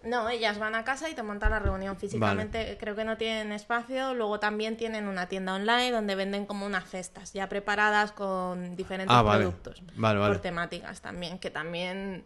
No, 0.03 0.29
ellas 0.31 0.59
van 0.59 0.75
a 0.75 0.85
casa 0.85 1.11
y 1.11 1.15
te 1.15 1.23
montan 1.23 1.51
la 1.51 1.59
reunión 1.59 1.97
físicamente. 1.97 2.77
Creo 2.81 2.97
que 2.97 3.05
no 3.05 3.17
tienen 3.19 3.53
espacio. 3.53 4.15
Luego 4.15 4.41
también 4.41 4.77
tienen 4.77 5.07
una 5.09 5.29
tienda 5.29 5.55
online 5.55 5.91
donde 5.91 6.15
venden 6.15 6.47
como 6.47 6.65
unas 6.65 6.89
cestas 6.89 7.33
ya 7.35 7.49
preparadas 7.49 8.13
con 8.13 8.77
diferentes 8.77 9.15
Ah, 9.15 9.23
vale. 9.23 9.45
productos. 9.45 9.83
Vale. 9.97 10.19
Por 10.27 10.39
temáticas 10.39 11.03
también, 11.03 11.39
que 11.39 11.51
también 11.51 12.25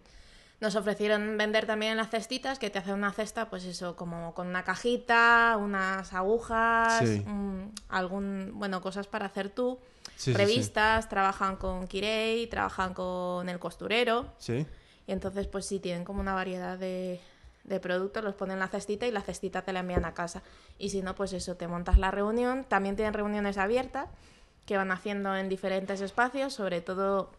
nos 0.60 0.76
ofrecieron 0.76 1.36
vender 1.36 1.66
también 1.66 1.96
las 1.96 2.10
cestitas, 2.10 2.58
que 2.60 2.70
te 2.70 2.78
hacen 2.78 2.94
una 2.94 3.12
cesta, 3.12 3.50
pues 3.50 3.64
eso, 3.64 3.96
como 3.96 4.32
con 4.34 4.46
una 4.46 4.62
cajita, 4.62 5.56
unas 5.60 6.12
agujas, 6.14 7.00
Sí. 7.06 7.24
algún, 7.88 8.52
bueno, 8.54 8.80
cosas 8.80 9.06
para 9.08 9.26
hacer 9.26 9.50
tú. 9.50 9.78
Sí. 10.16 10.32
revistas, 10.32 11.08
trabajan 11.08 11.56
con 11.56 11.88
Kirei, 11.88 12.46
trabajan 12.46 12.94
con 12.94 13.48
el 13.48 13.58
costurero. 13.58 14.26
¿Sí? 14.38 14.64
Y 15.08 15.12
entonces, 15.12 15.48
pues 15.48 15.66
sí, 15.66 15.80
tienen 15.80 16.04
como 16.04 16.20
una 16.20 16.34
variedad 16.34 16.78
de, 16.78 17.20
de 17.64 17.80
productos, 17.80 18.22
los 18.22 18.34
ponen 18.34 18.54
en 18.54 18.60
la 18.60 18.68
cestita 18.68 19.06
y 19.06 19.10
la 19.10 19.22
cestita 19.22 19.62
te 19.62 19.72
la 19.72 19.80
envían 19.80 20.04
a 20.04 20.14
casa. 20.14 20.42
Y 20.78 20.90
si 20.90 21.02
no, 21.02 21.14
pues 21.14 21.32
eso, 21.32 21.56
te 21.56 21.66
montas 21.66 21.98
la 21.98 22.10
reunión. 22.10 22.64
También 22.64 22.96
tienen 22.96 23.14
reuniones 23.14 23.58
abiertas 23.58 24.08
que 24.66 24.76
van 24.76 24.90
haciendo 24.90 25.36
en 25.36 25.48
diferentes 25.48 26.00
espacios, 26.00 26.54
sobre 26.54 26.80
todo, 26.80 27.30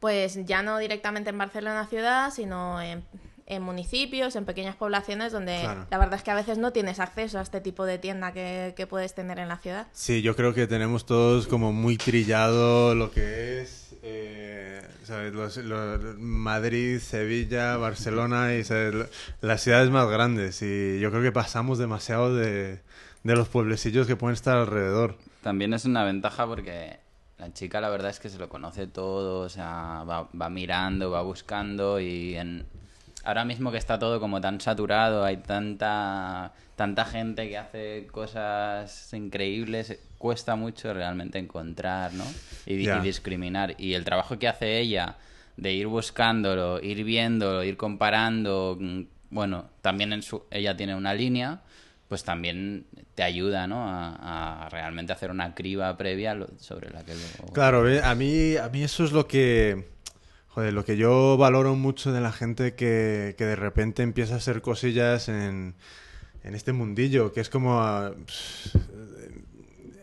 pues 0.00 0.44
ya 0.46 0.62
no 0.62 0.78
directamente 0.78 1.30
en 1.30 1.38
Barcelona 1.38 1.86
ciudad, 1.86 2.30
sino 2.30 2.80
en, 2.80 3.04
en 3.50 3.62
municipios, 3.62 4.36
en 4.36 4.44
pequeñas 4.44 4.76
poblaciones 4.76 5.32
donde 5.32 5.58
Claro. 5.62 5.86
la 5.90 5.98
verdad 5.98 6.14
es 6.14 6.22
que 6.22 6.30
a 6.30 6.34
veces 6.34 6.58
no 6.58 6.72
tienes 6.72 7.00
acceso 7.00 7.38
a 7.38 7.42
este 7.42 7.60
tipo 7.60 7.84
de 7.86 7.98
tienda 7.98 8.32
que, 8.32 8.74
que 8.76 8.86
puedes 8.86 9.14
tener 9.14 9.38
en 9.38 9.48
la 9.48 9.56
ciudad. 9.58 9.86
Sí, 9.92 10.22
yo 10.22 10.36
creo 10.36 10.52
que 10.54 10.66
tenemos 10.66 11.06
todos 11.06 11.46
como 11.46 11.72
muy 11.72 11.96
trillado 11.96 12.94
lo 12.94 13.10
que 13.10 13.62
es 13.62 13.94
eh, 14.02 14.82
¿sabes? 15.04 15.32
Los- 15.32 15.56
lo- 15.56 15.98
Madrid, 16.18 16.98
Sevilla, 17.00 17.76
Barcelona 17.78 18.54
y 18.54 18.64
¿sabes? 18.64 19.08
Las 19.40 19.62
ciudades 19.62 19.90
más 19.90 20.08
grandes. 20.08 20.60
Y 20.62 21.00
yo 21.00 21.10
creo 21.10 21.22
que 21.22 21.32
pasamos 21.32 21.78
demasiado 21.78 22.34
de, 22.36 22.80
de 23.24 23.36
los 23.36 23.48
pueblecillos 23.48 24.06
que 24.06 24.14
pueden 24.16 24.34
estar 24.34 24.56
alrededor. 24.56 25.16
También 25.42 25.72
es 25.72 25.84
una 25.84 26.04
ventaja 26.04 26.46
porque 26.46 26.98
la 27.38 27.52
chica 27.52 27.80
la 27.80 27.88
verdad 27.88 28.10
es 28.10 28.20
que 28.20 28.28
se 28.28 28.38
lo 28.38 28.48
conoce 28.48 28.86
todo, 28.86 29.40
o 29.40 29.48
sea, 29.48 30.04
va, 30.08 30.28
va 30.38 30.50
mirando, 30.50 31.10
va 31.10 31.22
buscando 31.22 31.98
y 32.00 32.36
en... 32.36 32.66
ahora 33.24 33.44
mismo 33.44 33.70
que 33.70 33.78
está 33.78 33.98
todo 33.98 34.20
como 34.20 34.40
tan 34.40 34.60
saturado, 34.60 35.24
hay 35.24 35.38
tanta, 35.38 36.52
tanta 36.76 37.04
gente 37.04 37.48
que 37.48 37.58
hace 37.58 38.06
cosas 38.10 39.12
increíbles, 39.12 39.98
cuesta 40.18 40.56
mucho 40.56 40.92
realmente 40.94 41.38
encontrar, 41.38 42.12
¿no? 42.14 42.24
Y, 42.66 42.88
y 42.88 43.00
discriminar. 43.00 43.74
Y 43.78 43.94
el 43.94 44.04
trabajo 44.04 44.38
que 44.38 44.48
hace 44.48 44.78
ella 44.78 45.16
de 45.56 45.72
ir 45.72 45.88
buscándolo, 45.88 46.80
ir 46.80 47.04
viéndolo, 47.04 47.64
ir 47.64 47.76
comparando, 47.76 48.76
mm, 48.80 49.02
bueno, 49.30 49.70
también 49.82 50.12
en 50.12 50.22
su, 50.22 50.44
ella 50.50 50.76
tiene 50.76 50.94
una 50.94 51.14
línea, 51.14 51.60
pues 52.08 52.24
también 52.24 52.86
te 53.14 53.22
ayuda, 53.22 53.66
¿no? 53.66 53.86
A, 53.86 54.64
a 54.64 54.68
realmente 54.70 55.12
hacer 55.12 55.30
una 55.30 55.54
criba 55.54 55.94
previa 55.96 56.38
sobre 56.58 56.90
la 56.90 57.04
que 57.04 57.12
luego... 57.14 57.52
Claro, 57.52 57.82
ve, 57.82 58.00
a 58.02 58.14
mí, 58.14 58.56
a 58.56 58.68
mí 58.70 58.82
eso 58.82 59.04
es 59.04 59.12
lo 59.12 59.26
que, 59.26 59.88
joder, 60.58 60.72
lo 60.72 60.84
que 60.84 60.96
yo 60.96 61.36
valoro 61.36 61.76
mucho 61.76 62.10
de 62.10 62.20
la 62.20 62.32
gente 62.32 62.74
que, 62.74 63.36
que 63.38 63.44
de 63.44 63.54
repente 63.54 64.02
empieza 64.02 64.34
a 64.34 64.38
hacer 64.38 64.60
cosillas 64.60 65.28
en, 65.28 65.76
en 66.42 66.54
este 66.56 66.72
mundillo, 66.72 67.32
que 67.32 67.40
es 67.40 67.48
como... 67.48 67.78
ah, 67.80 68.10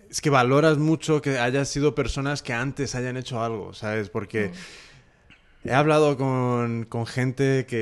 es 0.10 0.22
que 0.22 0.30
valoras 0.30 0.78
mucho 0.78 1.22
que 1.22 1.40
hayan 1.40 1.66
sido 1.66 1.94
personas 1.94 2.42
que 2.42 2.54
antes 2.54 2.96
hayan 2.96 3.18
hecho 3.18 3.44
algo, 3.44 3.74
¿sabes? 3.74 4.10
Porque 4.10 4.52
he 5.66 5.74
hablado 5.74 6.16
con, 6.16 6.86
con 6.86 7.06
gente 7.06 7.66
que 7.66 7.76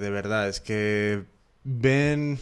de 0.00 0.08
verdad 0.08 0.48
es 0.48 0.62
que 0.62 1.24
ven, 1.64 2.38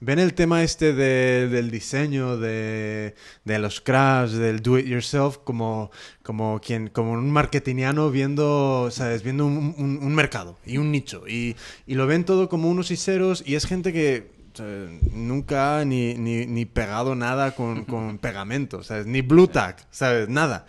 ven 0.00 0.18
el 0.18 0.34
tema 0.34 0.62
este 0.62 0.92
de- 0.92 1.48
del 1.48 1.70
diseño, 1.70 2.36
de, 2.36 3.14
de 3.44 3.58
los 3.58 3.80
crafts, 3.80 4.32
del 4.36 4.60
do 4.60 4.78
it 4.78 4.86
yourself, 4.86 5.38
como, 5.44 5.90
como, 6.22 6.60
quien, 6.60 6.88
como 6.88 7.12
un 7.12 7.30
marketingiano 7.30 8.10
viendo, 8.10 8.88
¿sabes? 8.90 9.22
viendo 9.22 9.46
un, 9.46 9.74
un- 9.76 9.98
un 10.02 10.14
mercado 10.14 10.58
y 10.64 10.78
un 10.78 10.92
nicho. 10.92 11.26
Y, 11.28 11.56
y 11.86 11.94
lo 11.94 12.06
ven 12.06 12.24
todo 12.24 12.48
como 12.48 12.68
unos 12.70 12.90
y 12.90 12.96
ceros 12.96 13.42
y 13.46 13.54
es 13.56 13.66
gente 13.66 13.92
que 13.92 14.30
¿sabes? 14.54 14.90
nunca 15.12 15.78
ha 15.78 15.84
ni, 15.84 16.14
ni, 16.14 16.46
ni 16.46 16.64
pegado 16.64 17.14
nada 17.14 17.52
con, 17.54 17.84
con 17.86 18.18
pegamento, 18.18 18.82
¿sabes? 18.82 19.06
Ni 19.06 19.20
blue 19.22 19.48
tack, 19.48 19.86
¿sabes? 19.90 20.28
Nada. 20.28 20.66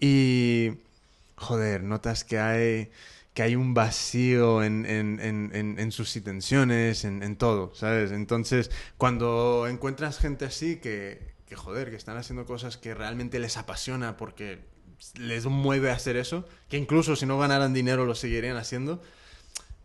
Y 0.00 0.70
joder, 1.36 1.82
notas 1.82 2.24
que 2.24 2.38
hay 2.38 2.90
que 3.38 3.44
hay 3.44 3.54
un 3.54 3.72
vacío 3.72 4.64
en, 4.64 4.84
en, 4.84 5.20
en, 5.20 5.78
en, 5.78 5.92
sus 5.92 6.16
intenciones, 6.16 7.04
en, 7.04 7.22
en 7.22 7.36
todo, 7.36 7.72
¿sabes? 7.72 8.10
Entonces, 8.10 8.68
cuando 8.96 9.68
encuentras 9.68 10.18
gente 10.18 10.44
así 10.44 10.80
que, 10.80 11.36
que, 11.46 11.54
joder, 11.54 11.90
que 11.90 11.94
están 11.94 12.16
haciendo 12.16 12.46
cosas 12.46 12.76
que 12.76 12.94
realmente 12.94 13.38
les 13.38 13.56
apasiona 13.56 14.16
porque 14.16 14.64
les 15.14 15.46
mueve 15.46 15.92
a 15.92 15.94
hacer 15.94 16.16
eso, 16.16 16.48
que 16.68 16.78
incluso 16.78 17.14
si 17.14 17.26
no 17.26 17.38
ganaran 17.38 17.72
dinero 17.72 18.06
lo 18.06 18.16
seguirían 18.16 18.56
haciendo, 18.56 19.00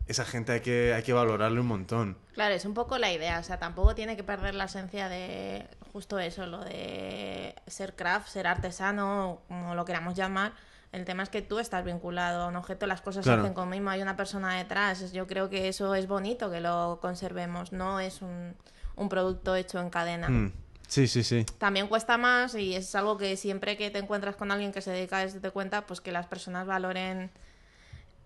esa 0.08 0.24
gente 0.24 0.50
hay 0.50 0.60
que, 0.60 0.92
hay 0.92 1.04
que 1.04 1.12
valorarle 1.12 1.60
un 1.60 1.68
montón. 1.68 2.18
Claro, 2.32 2.56
es 2.56 2.64
un 2.64 2.74
poco 2.74 2.98
la 2.98 3.12
idea, 3.12 3.38
o 3.38 3.44
sea, 3.44 3.60
tampoco 3.60 3.94
tiene 3.94 4.16
que 4.16 4.24
perder 4.24 4.56
la 4.56 4.64
esencia 4.64 5.08
de 5.08 5.68
justo 5.92 6.18
eso, 6.18 6.44
lo 6.46 6.64
de 6.64 7.54
ser 7.68 7.94
craft, 7.94 8.26
ser 8.26 8.48
artesano, 8.48 9.42
como 9.46 9.76
lo 9.76 9.84
queramos 9.84 10.16
llamar. 10.16 10.54
El 10.94 11.04
tema 11.04 11.24
es 11.24 11.28
que 11.28 11.42
tú 11.42 11.58
estás 11.58 11.84
vinculado 11.84 12.44
a 12.44 12.46
un 12.46 12.56
objeto, 12.56 12.86
las 12.86 13.00
cosas 13.00 13.24
Claro. 13.24 13.42
se 13.42 13.46
hacen 13.46 13.54
con 13.54 13.68
mismo, 13.68 13.90
hay 13.90 14.00
una 14.00 14.16
persona 14.16 14.56
detrás. 14.56 15.12
Yo 15.12 15.26
creo 15.26 15.50
que 15.50 15.68
eso 15.68 15.94
es 15.94 16.06
bonito 16.06 16.50
que 16.50 16.60
lo 16.60 16.98
conservemos, 17.02 17.72
no 17.72 17.98
es 17.98 18.22
un, 18.22 18.54
un 18.96 19.08
producto 19.08 19.56
hecho 19.56 19.80
en 19.80 19.90
cadena. 19.90 20.28
Mm. 20.28 20.52
Sí, 20.86 21.08
sí, 21.08 21.24
sí. 21.24 21.44
También 21.58 21.88
cuesta 21.88 22.16
más 22.18 22.54
y 22.54 22.74
es 22.76 22.94
algo 22.94 23.16
que 23.18 23.36
siempre 23.36 23.76
que 23.76 23.90
te 23.90 23.98
encuentras 23.98 24.36
con 24.36 24.52
alguien 24.52 24.70
que 24.70 24.80
se 24.82 24.92
dedica 24.92 25.16
a 25.16 25.24
esto 25.24 25.40
te 25.40 25.50
cuenta, 25.50 25.86
pues 25.86 26.00
que 26.00 26.12
las 26.12 26.26
personas 26.26 26.66
valoren 26.66 27.30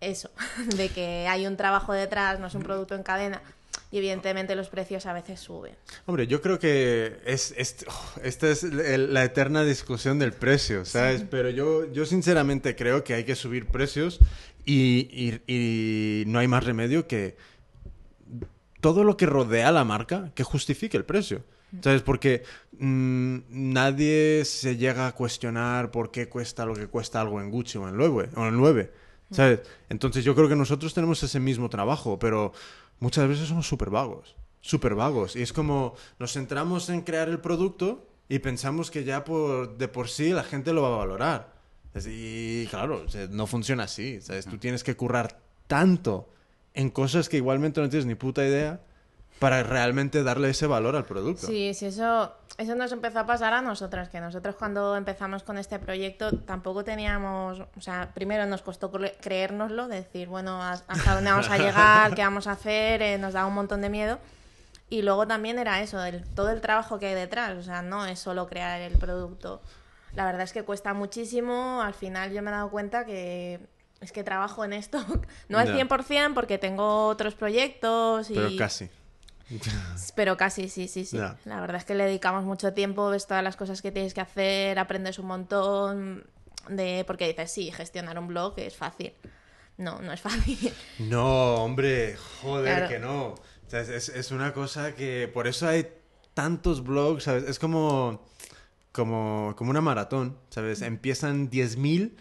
eso, 0.00 0.30
de 0.76 0.88
que 0.90 1.26
hay 1.28 1.46
un 1.46 1.56
trabajo 1.56 1.92
detrás, 1.92 2.38
no 2.38 2.48
es 2.48 2.54
un 2.54 2.62
producto 2.62 2.94
en 2.94 3.02
cadena. 3.02 3.40
Y 3.90 3.98
evidentemente 3.98 4.54
los 4.54 4.68
precios 4.68 5.06
a 5.06 5.12
veces 5.12 5.40
suben. 5.40 5.74
Hombre, 6.06 6.26
yo 6.26 6.40
creo 6.42 6.58
que 6.58 7.18
es, 7.24 7.54
es- 7.56 7.84
oh, 7.88 8.20
esta 8.22 8.48
es 8.50 8.62
la 8.62 9.24
eterna 9.24 9.64
discusión 9.64 10.18
del 10.18 10.32
precio, 10.32 10.84
¿sabes? 10.84 11.24
Pero 11.30 11.50
yo, 11.50 11.90
yo 11.92 12.04
sinceramente 12.06 12.76
creo 12.76 13.02
que 13.04 13.14
hay 13.14 13.24
que 13.24 13.34
subir 13.34 13.66
precios 13.66 14.18
y, 14.64 15.08
y- 15.46 15.52
y 15.52 16.24
no 16.26 16.38
hay 16.38 16.48
más 16.48 16.64
remedio 16.64 17.06
que 17.06 17.36
todo 18.80 19.04
lo 19.04 19.16
que 19.16 19.26
rodea 19.26 19.68
a 19.68 19.72
la 19.72 19.84
marca 19.84 20.30
que 20.34 20.44
justifique 20.44 20.96
el 20.96 21.04
precio. 21.04 21.44
¿Sabes? 21.82 22.00
Porque 22.00 22.44
mm, 22.78 23.40
nadie 23.50 24.42
se 24.46 24.78
llega 24.78 25.06
a 25.06 25.12
cuestionar 25.14 25.90
por 25.90 26.10
qué 26.10 26.26
cuesta 26.26 26.64
lo 26.64 26.72
que 26.74 26.86
cuesta 26.86 27.20
algo 27.20 27.42
en 27.42 27.50
Gucci 27.50 27.76
o 27.76 27.86
en 27.86 27.98
Loewe 27.98 28.30
o 28.36 28.46
en 28.46 28.56
9. 28.56 28.90
¿Sabes? 29.30 29.60
Entonces 29.90 30.24
yo 30.24 30.34
creo 30.34 30.48
que 30.48 30.56
nosotros 30.56 30.94
tenemos 30.94 31.22
ese 31.22 31.38
mismo 31.38 31.68
trabajo, 31.68 32.18
pero 32.18 32.54
muchas 33.00 33.28
veces 33.28 33.48
somos 33.48 33.66
súper 33.66 33.90
vagos. 33.90 34.36
Súper 34.60 34.94
vagos. 34.94 35.36
Y 35.36 35.42
es 35.42 35.52
como 35.52 35.94
nos 36.18 36.32
centramos 36.32 36.88
en 36.90 37.02
crear 37.02 37.28
el 37.28 37.40
producto 37.40 38.08
y 38.28 38.40
pensamos 38.40 38.90
que 38.90 39.04
ya 39.04 39.24
por, 39.24 39.78
de 39.78 39.88
por 39.88 40.08
sí 40.08 40.30
la 40.30 40.44
gente 40.44 40.72
lo 40.72 40.82
va 40.82 40.88
a 40.94 40.98
valorar. 40.98 41.58
Y 42.06 42.66
claro, 42.66 43.02
o 43.04 43.08
sea, 43.08 43.26
no 43.28 43.46
funciona 43.46 43.84
así. 43.84 44.20
¿sabes? 44.20 44.46
Tú 44.46 44.58
tienes 44.58 44.84
que 44.84 44.96
currar 44.96 45.40
tanto 45.66 46.30
en 46.74 46.90
cosas 46.90 47.28
que 47.28 47.38
igualmente 47.38 47.80
no 47.80 47.88
tienes 47.88 48.06
ni 48.06 48.14
puta 48.14 48.44
idea 48.44 48.82
para 49.38 49.62
realmente 49.62 50.22
darle 50.22 50.50
ese 50.50 50.66
valor 50.66 50.96
al 50.96 51.04
producto. 51.04 51.46
Sí, 51.46 51.72
sí, 51.74 51.86
eso, 51.86 52.34
eso 52.56 52.74
nos 52.74 52.90
empezó 52.92 53.20
a 53.20 53.26
pasar 53.26 53.52
a 53.52 53.62
nosotras, 53.62 54.08
que 54.08 54.20
nosotros 54.20 54.56
cuando 54.56 54.96
empezamos 54.96 55.42
con 55.44 55.58
este 55.58 55.78
proyecto 55.78 56.32
tampoco 56.38 56.82
teníamos, 56.84 57.60
o 57.76 57.80
sea, 57.80 58.10
primero 58.14 58.46
nos 58.46 58.62
costó 58.62 58.90
cre- 58.90 59.14
creérnoslo, 59.20 59.86
decir, 59.88 60.28
bueno, 60.28 60.62
¿has- 60.62 60.84
hasta 60.88 61.14
dónde 61.14 61.30
vamos 61.30 61.48
a 61.50 61.56
llegar, 61.58 62.14
qué 62.14 62.22
vamos 62.22 62.46
a 62.46 62.52
hacer, 62.52 63.00
eh, 63.02 63.18
nos 63.18 63.32
daba 63.34 63.46
un 63.46 63.54
montón 63.54 63.80
de 63.80 63.90
miedo. 63.90 64.18
Y 64.90 65.02
luego 65.02 65.26
también 65.26 65.58
era 65.58 65.82
eso, 65.82 66.02
el- 66.04 66.24
todo 66.34 66.50
el 66.50 66.60
trabajo 66.60 66.98
que 66.98 67.06
hay 67.06 67.14
detrás, 67.14 67.56
o 67.58 67.62
sea, 67.62 67.82
no 67.82 68.06
es 68.06 68.18
solo 68.18 68.46
crear 68.48 68.80
el 68.80 68.96
producto. 68.98 69.62
La 70.14 70.24
verdad 70.24 70.40
es 70.42 70.52
que 70.52 70.64
cuesta 70.64 70.94
muchísimo, 70.94 71.82
al 71.82 71.94
final 71.94 72.32
yo 72.32 72.42
me 72.42 72.50
he 72.50 72.54
dado 72.54 72.70
cuenta 72.70 73.04
que 73.04 73.60
es 74.00 74.10
que 74.12 74.24
trabajo 74.24 74.64
en 74.64 74.72
esto, 74.72 74.98
no 75.48 75.58
al 75.58 75.68
Ya. 75.68 75.74
100% 75.86 76.32
porque 76.34 76.56
tengo 76.58 77.06
otros 77.06 77.34
proyectos 77.34 78.30
y... 78.30 78.34
Pero 78.34 78.48
casi. 78.56 78.88
Pero 80.14 80.36
casi, 80.36 80.68
sí, 80.68 80.88
sí, 80.88 81.04
sí. 81.04 81.18
La 81.44 81.60
verdad 81.60 81.76
es 81.76 81.84
que 81.84 81.94
le 81.94 82.04
dedicamos 82.04 82.44
mucho 82.44 82.72
tiempo, 82.74 83.08
ves 83.10 83.26
todas 83.26 83.42
las 83.42 83.56
cosas 83.56 83.82
que 83.82 83.90
tienes 83.92 84.14
que 84.14 84.20
hacer, 84.20 84.78
aprendes 84.78 85.18
un 85.18 85.26
montón 85.26 86.26
de... 86.68 87.04
Porque 87.06 87.26
dices, 87.28 87.50
sí, 87.52 87.70
gestionar 87.72 88.18
un 88.18 88.28
blog 88.28 88.54
es 88.58 88.76
fácil. 88.76 89.12
No, 89.76 90.00
no 90.00 90.12
es 90.12 90.20
fácil. 90.20 90.72
No, 90.98 91.54
hombre, 91.64 92.16
joder, 92.42 92.76
Claro. 92.76 92.88
que 92.88 92.98
no. 92.98 93.24
O 93.28 93.70
sea, 93.70 93.80
es, 93.80 93.88
es- 93.88 94.08
es 94.10 94.30
una 94.30 94.52
cosa 94.52 94.94
que 94.94 95.30
por 95.32 95.46
eso 95.46 95.68
hay 95.68 95.88
tantos 96.34 96.82
blogs, 96.82 97.24
¿sabes? 97.24 97.44
Es 97.44 97.58
como, 97.58 98.24
como, 98.92 99.54
como 99.56 99.70
una 99.70 99.80
maratón, 99.80 100.36
¿sabes? 100.50 100.82
Empiezan 100.82 101.50
10.000 101.50 102.16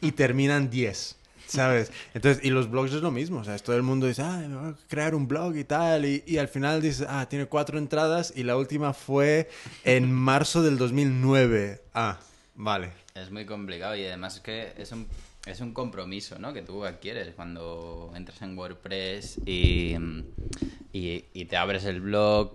y 0.00 0.12
terminan 0.12 0.70
10, 0.70 1.16
¿sabes? 1.48 1.90
Entonces, 2.14 2.44
y 2.44 2.50
los 2.50 2.70
blogs 2.70 2.92
es 2.92 3.02
lo 3.02 3.10
mismo, 3.10 3.44
¿sabes? 3.44 3.62
Todo 3.62 3.76
el 3.76 3.82
mundo 3.82 4.06
dice, 4.06 4.22
ah, 4.22 4.74
crear 4.88 5.14
un 5.14 5.26
blog 5.26 5.56
y 5.56 5.64
tal, 5.64 6.04
y, 6.04 6.22
y 6.26 6.38
al 6.38 6.48
final 6.48 6.80
dices, 6.80 7.06
ah, 7.08 7.26
tiene 7.28 7.46
cuatro 7.46 7.78
entradas 7.78 8.32
y 8.36 8.44
la 8.44 8.56
última 8.56 8.92
fue 8.92 9.48
en 9.84 10.12
marzo 10.12 10.62
del 10.62 10.78
2009. 10.78 11.82
Ah, 11.94 12.18
vale. 12.54 12.92
Es 13.14 13.30
muy 13.30 13.46
complicado 13.46 13.96
y 13.96 14.04
además 14.04 14.36
es 14.36 14.40
que 14.40 14.72
es 14.76 14.92
un, 14.92 15.08
es 15.46 15.60
un 15.60 15.72
compromiso, 15.72 16.38
¿no? 16.38 16.52
Que 16.52 16.62
tú 16.62 16.84
adquieres 16.84 17.34
cuando 17.34 18.12
entras 18.14 18.40
en 18.42 18.56
WordPress 18.56 19.40
y, 19.46 19.96
y, 20.92 21.24
y 21.32 21.44
te 21.46 21.56
abres 21.56 21.84
el 21.84 22.00
blog. 22.00 22.52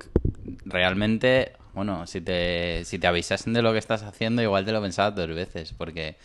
Realmente, 0.66 1.54
bueno, 1.74 2.08
si 2.08 2.22
te, 2.22 2.86
si 2.86 3.00
te 3.00 3.08
avisasen 3.08 3.54
de 3.54 3.62
lo 3.62 3.74
que 3.74 3.80
estás 3.80 4.04
haciendo, 4.04 4.42
igual 4.42 4.64
te 4.64 4.72
lo 4.72 4.82
pensabas 4.82 5.16
dos 5.16 5.28
veces, 5.30 5.74
porque, 5.74 6.18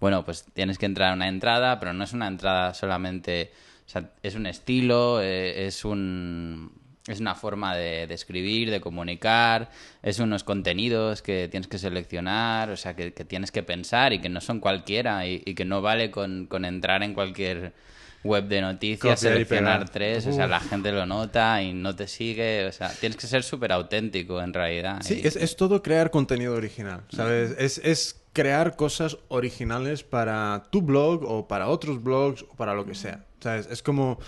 bueno, 0.00 0.24
pues 0.24 0.44
tienes 0.52 0.78
que 0.78 0.86
entrar 0.86 1.10
a 1.10 1.14
una 1.14 1.28
entrada, 1.28 1.78
pero 1.80 1.92
no 1.92 2.04
es 2.04 2.12
una 2.12 2.26
entrada 2.28 2.74
solamente... 2.74 3.52
O 3.86 3.88
sea, 3.90 4.10
es 4.22 4.34
un 4.34 4.46
estilo, 4.46 5.20
eh, 5.22 5.66
es 5.66 5.84
un... 5.84 6.72
Es 7.06 7.20
una 7.20 7.34
forma 7.34 7.76
de, 7.76 8.06
de 8.06 8.14
escribir, 8.14 8.70
de 8.70 8.80
comunicar, 8.80 9.68
es 10.02 10.20
unos 10.20 10.42
contenidos 10.42 11.20
que 11.20 11.48
tienes 11.50 11.68
que 11.68 11.76
seleccionar, 11.76 12.70
o 12.70 12.78
sea, 12.78 12.96
que, 12.96 13.12
que 13.12 13.26
tienes 13.26 13.52
que 13.52 13.62
pensar 13.62 14.14
y 14.14 14.20
que 14.20 14.30
no 14.30 14.40
son 14.40 14.58
cualquiera 14.58 15.26
y, 15.26 15.42
y 15.44 15.54
que 15.54 15.66
no 15.66 15.82
vale 15.82 16.10
con, 16.10 16.46
con 16.46 16.64
entrar 16.64 17.02
en 17.02 17.12
cualquier 17.12 17.74
web 18.22 18.44
de 18.48 18.62
noticias, 18.62 19.00
Copiar 19.20 19.32
seleccionar 19.34 19.90
tres, 19.90 20.26
o 20.26 20.32
sea, 20.32 20.46
la 20.46 20.60
gente 20.60 20.92
lo 20.92 21.04
nota 21.04 21.62
y 21.62 21.74
no 21.74 21.94
te 21.94 22.08
sigue, 22.08 22.64
o 22.64 22.72
sea, 22.72 22.88
tienes 22.88 23.18
que 23.18 23.26
ser 23.26 23.42
súper 23.42 23.72
auténtico 23.72 24.40
en 24.40 24.54
realidad. 24.54 25.02
Sí, 25.02 25.20
y- 25.22 25.26
es, 25.26 25.36
es 25.36 25.56
todo 25.56 25.82
crear 25.82 26.10
contenido 26.10 26.54
original, 26.54 27.02
¿sabes? 27.10 27.54
Es, 27.58 27.76
es 27.84 28.23
crear 28.34 28.76
cosas 28.76 29.18
originales 29.28 30.04
para 30.04 30.68
tu 30.70 30.82
blog 30.82 31.24
o 31.24 31.48
para 31.48 31.68
otros 31.68 32.02
blogs 32.02 32.42
o 32.44 32.54
para 32.56 32.74
lo 32.74 32.84
que 32.86 32.94
sea, 32.94 33.26
¿sabes? 33.40 33.68
Es 33.70 33.82
como... 33.82 34.18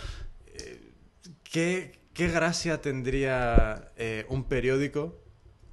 eh, 0.46 0.92
¿qué, 1.44 2.00
qué 2.14 2.28
gracia 2.28 2.80
tendría 2.82 3.92
eh, 3.96 4.26
un 4.30 4.44
periódico 4.44 5.22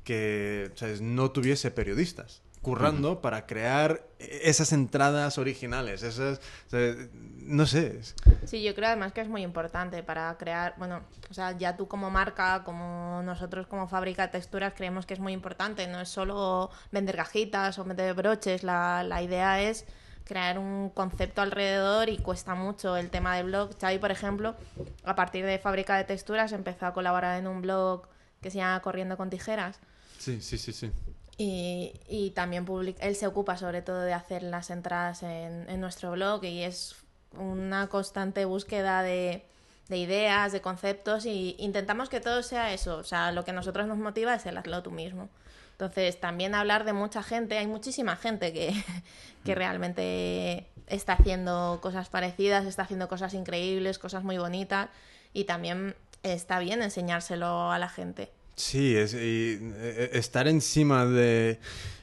que 0.04 0.72
¿sabes? 0.76 1.02
no 1.02 1.32
tuviese 1.32 1.72
periodistas? 1.72 2.43
Currando 2.64 3.22
para 3.22 3.46
crear 3.46 4.02
esas 4.18 4.72
entradas 4.72 5.38
originales, 5.38 6.02
esas, 6.02 6.40
no 6.72 7.68
sé, 7.68 8.00
Sí, 8.46 8.64
yo 8.64 8.74
creo 8.74 8.88
además 8.88 9.12
que 9.12 9.22
es 9.22 9.28
muy 9.28 9.44
importante 9.44 10.02
para 10.02 10.36
crear, 10.38 10.74
bueno, 10.78 11.02
o 11.30 11.34
sea, 11.34 11.58
ya 11.58 11.76
tú 11.76 11.88
como 11.88 12.10
marca, 12.10 12.64
como 12.64 13.22
nosotros 13.24 13.68
como 13.68 13.88
fábrica 13.88 14.24
de 14.28 14.32
texturas 14.32 14.74
creemos 14.76 15.06
que 15.06 15.14
es 15.14 15.20
muy 15.20 15.34
importante, 15.34 15.86
no 15.88 16.00
es 16.00 16.10
solo 16.10 16.72
vender 16.92 17.18
cajitas 17.18 17.78
o 17.78 17.84
vender 17.84 18.16
broches, 18.16 18.64
la, 18.64 19.04
la 19.04 19.22
idea 19.22 19.62
es 19.62 19.86
crear 20.24 20.58
un 20.58 20.90
concepto 20.90 21.42
alrededor 21.42 22.08
y 22.08 22.18
cuesta 22.18 22.56
mucho 22.56 22.96
el 22.96 23.10
tema 23.10 23.36
del 23.36 23.48
blog. 23.48 23.78
Xavi, 23.78 23.98
por 24.00 24.12
ejemplo, 24.12 24.56
a 25.04 25.16
partir 25.16 25.46
de 25.46 25.60
fábrica 25.60 25.98
de 25.98 26.06
texturas 26.06 26.54
empezó 26.54 26.86
a 26.86 26.94
colaborar 26.94 27.38
en 27.38 27.48
un 27.48 27.62
blog 27.62 28.08
que 28.42 28.50
se 28.50 28.60
llama 28.60 28.82
Corriendo 28.82 29.18
con 29.18 29.30
Tijeras. 29.30 29.80
sí, 30.18 30.40
sí, 30.42 30.58
sí, 30.58 30.72
sí. 30.72 30.92
Y, 31.38 31.94
y 32.08 32.30
también 32.32 32.64
publica, 32.66 33.04
él 33.06 33.16
se 33.16 33.26
ocupa 33.26 33.58
sobre 33.58 33.82
todo 33.82 34.02
de 34.02 34.14
hacer 34.14 34.44
las 34.44 34.70
entradas 34.70 35.24
en, 35.24 35.68
en 35.68 35.82
nuestro 35.82 36.12
blog 36.12 36.44
y 36.44 36.62
es 36.62 36.96
una 37.36 37.88
constante 37.88 38.46
búsqueda 38.46 39.02
de, 39.02 39.44
de 39.90 39.98
ideas, 39.98 40.52
de 40.52 40.62
conceptos 40.62 41.26
y 41.26 41.56
intentamos 41.60 42.10
que 42.10 42.20
todo 42.20 42.44
sea 42.44 42.74
eso. 42.74 42.98
O 42.98 43.04
sea, 43.04 43.32
lo 43.32 43.44
que 43.44 43.52
a 43.52 43.54
nosotros 43.54 43.88
nos 43.88 43.98
motiva 43.98 44.36
es 44.36 44.46
el 44.46 44.58
hazlo 44.58 44.84
tú 44.84 44.92
mismo. 44.92 45.30
Entonces, 45.72 46.20
también 46.20 46.56
hablar 46.56 46.86
de 46.86 46.94
mucha 46.94 47.24
gente, 47.24 47.58
hay 47.58 47.68
muchísima 47.68 48.16
gente 48.16 48.54
que, 48.54 48.74
que 49.46 49.56
realmente 49.56 50.68
está 50.88 51.14
haciendo 51.14 51.80
cosas 51.82 52.10
parecidas, 52.10 52.66
está 52.66 52.84
haciendo 52.84 53.08
cosas 53.08 53.34
increíbles, 53.34 54.00
cosas 54.00 54.24
muy 54.24 54.38
bonitas 54.38 54.90
y 55.34 55.46
también 55.46 55.96
está 56.22 56.60
bien 56.60 56.82
enseñárselo 56.82 57.72
a 57.72 57.80
la 57.80 57.90
gente. 57.90 58.32
Sí, 58.56 58.96
es, 58.96 59.14
y, 59.14 59.60
eh, 59.62 60.12
estar 60.14 60.48
encima 60.48 61.06
de, 61.06 61.60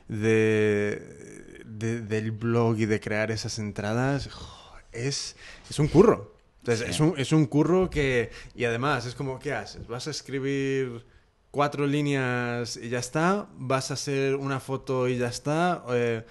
de, 0.09 1.63
de- 1.65 2.01
del 2.03 2.31
blog 2.33 2.79
y 2.79 2.87
de 2.87 3.01
crear 3.01 3.31
esas 3.31 3.59
entradas 3.59 4.29
es, 4.93 5.37
es 5.69 5.79
un 5.79 5.89
curro. 5.89 6.35
Entonces, 6.61 6.87
Sí. 6.87 6.91
es, 6.93 7.01
un, 7.01 7.15
es 7.17 7.33
un 7.33 7.47
curro 7.47 7.89
que... 7.89 8.31
Y 8.55 8.65
además, 8.65 9.07
es 9.07 9.15
como, 9.15 9.39
¿qué 9.39 9.53
haces? 9.55 9.87
¿Vas 9.87 10.07
a 10.09 10.11
escribir 10.11 11.07
cuatro 11.51 11.87
líneas 11.87 12.77
y 12.77 12.89
ya 12.91 12.99
está? 12.99 13.49
¿Vas 13.57 13.91
a 13.91 13.95
hacer 13.95 14.35
una 14.35 14.61
foto 14.61 15.09
y 15.09 15.17
ya 15.19 15.29
está? 15.29 15.85
Eh, 15.91 16.23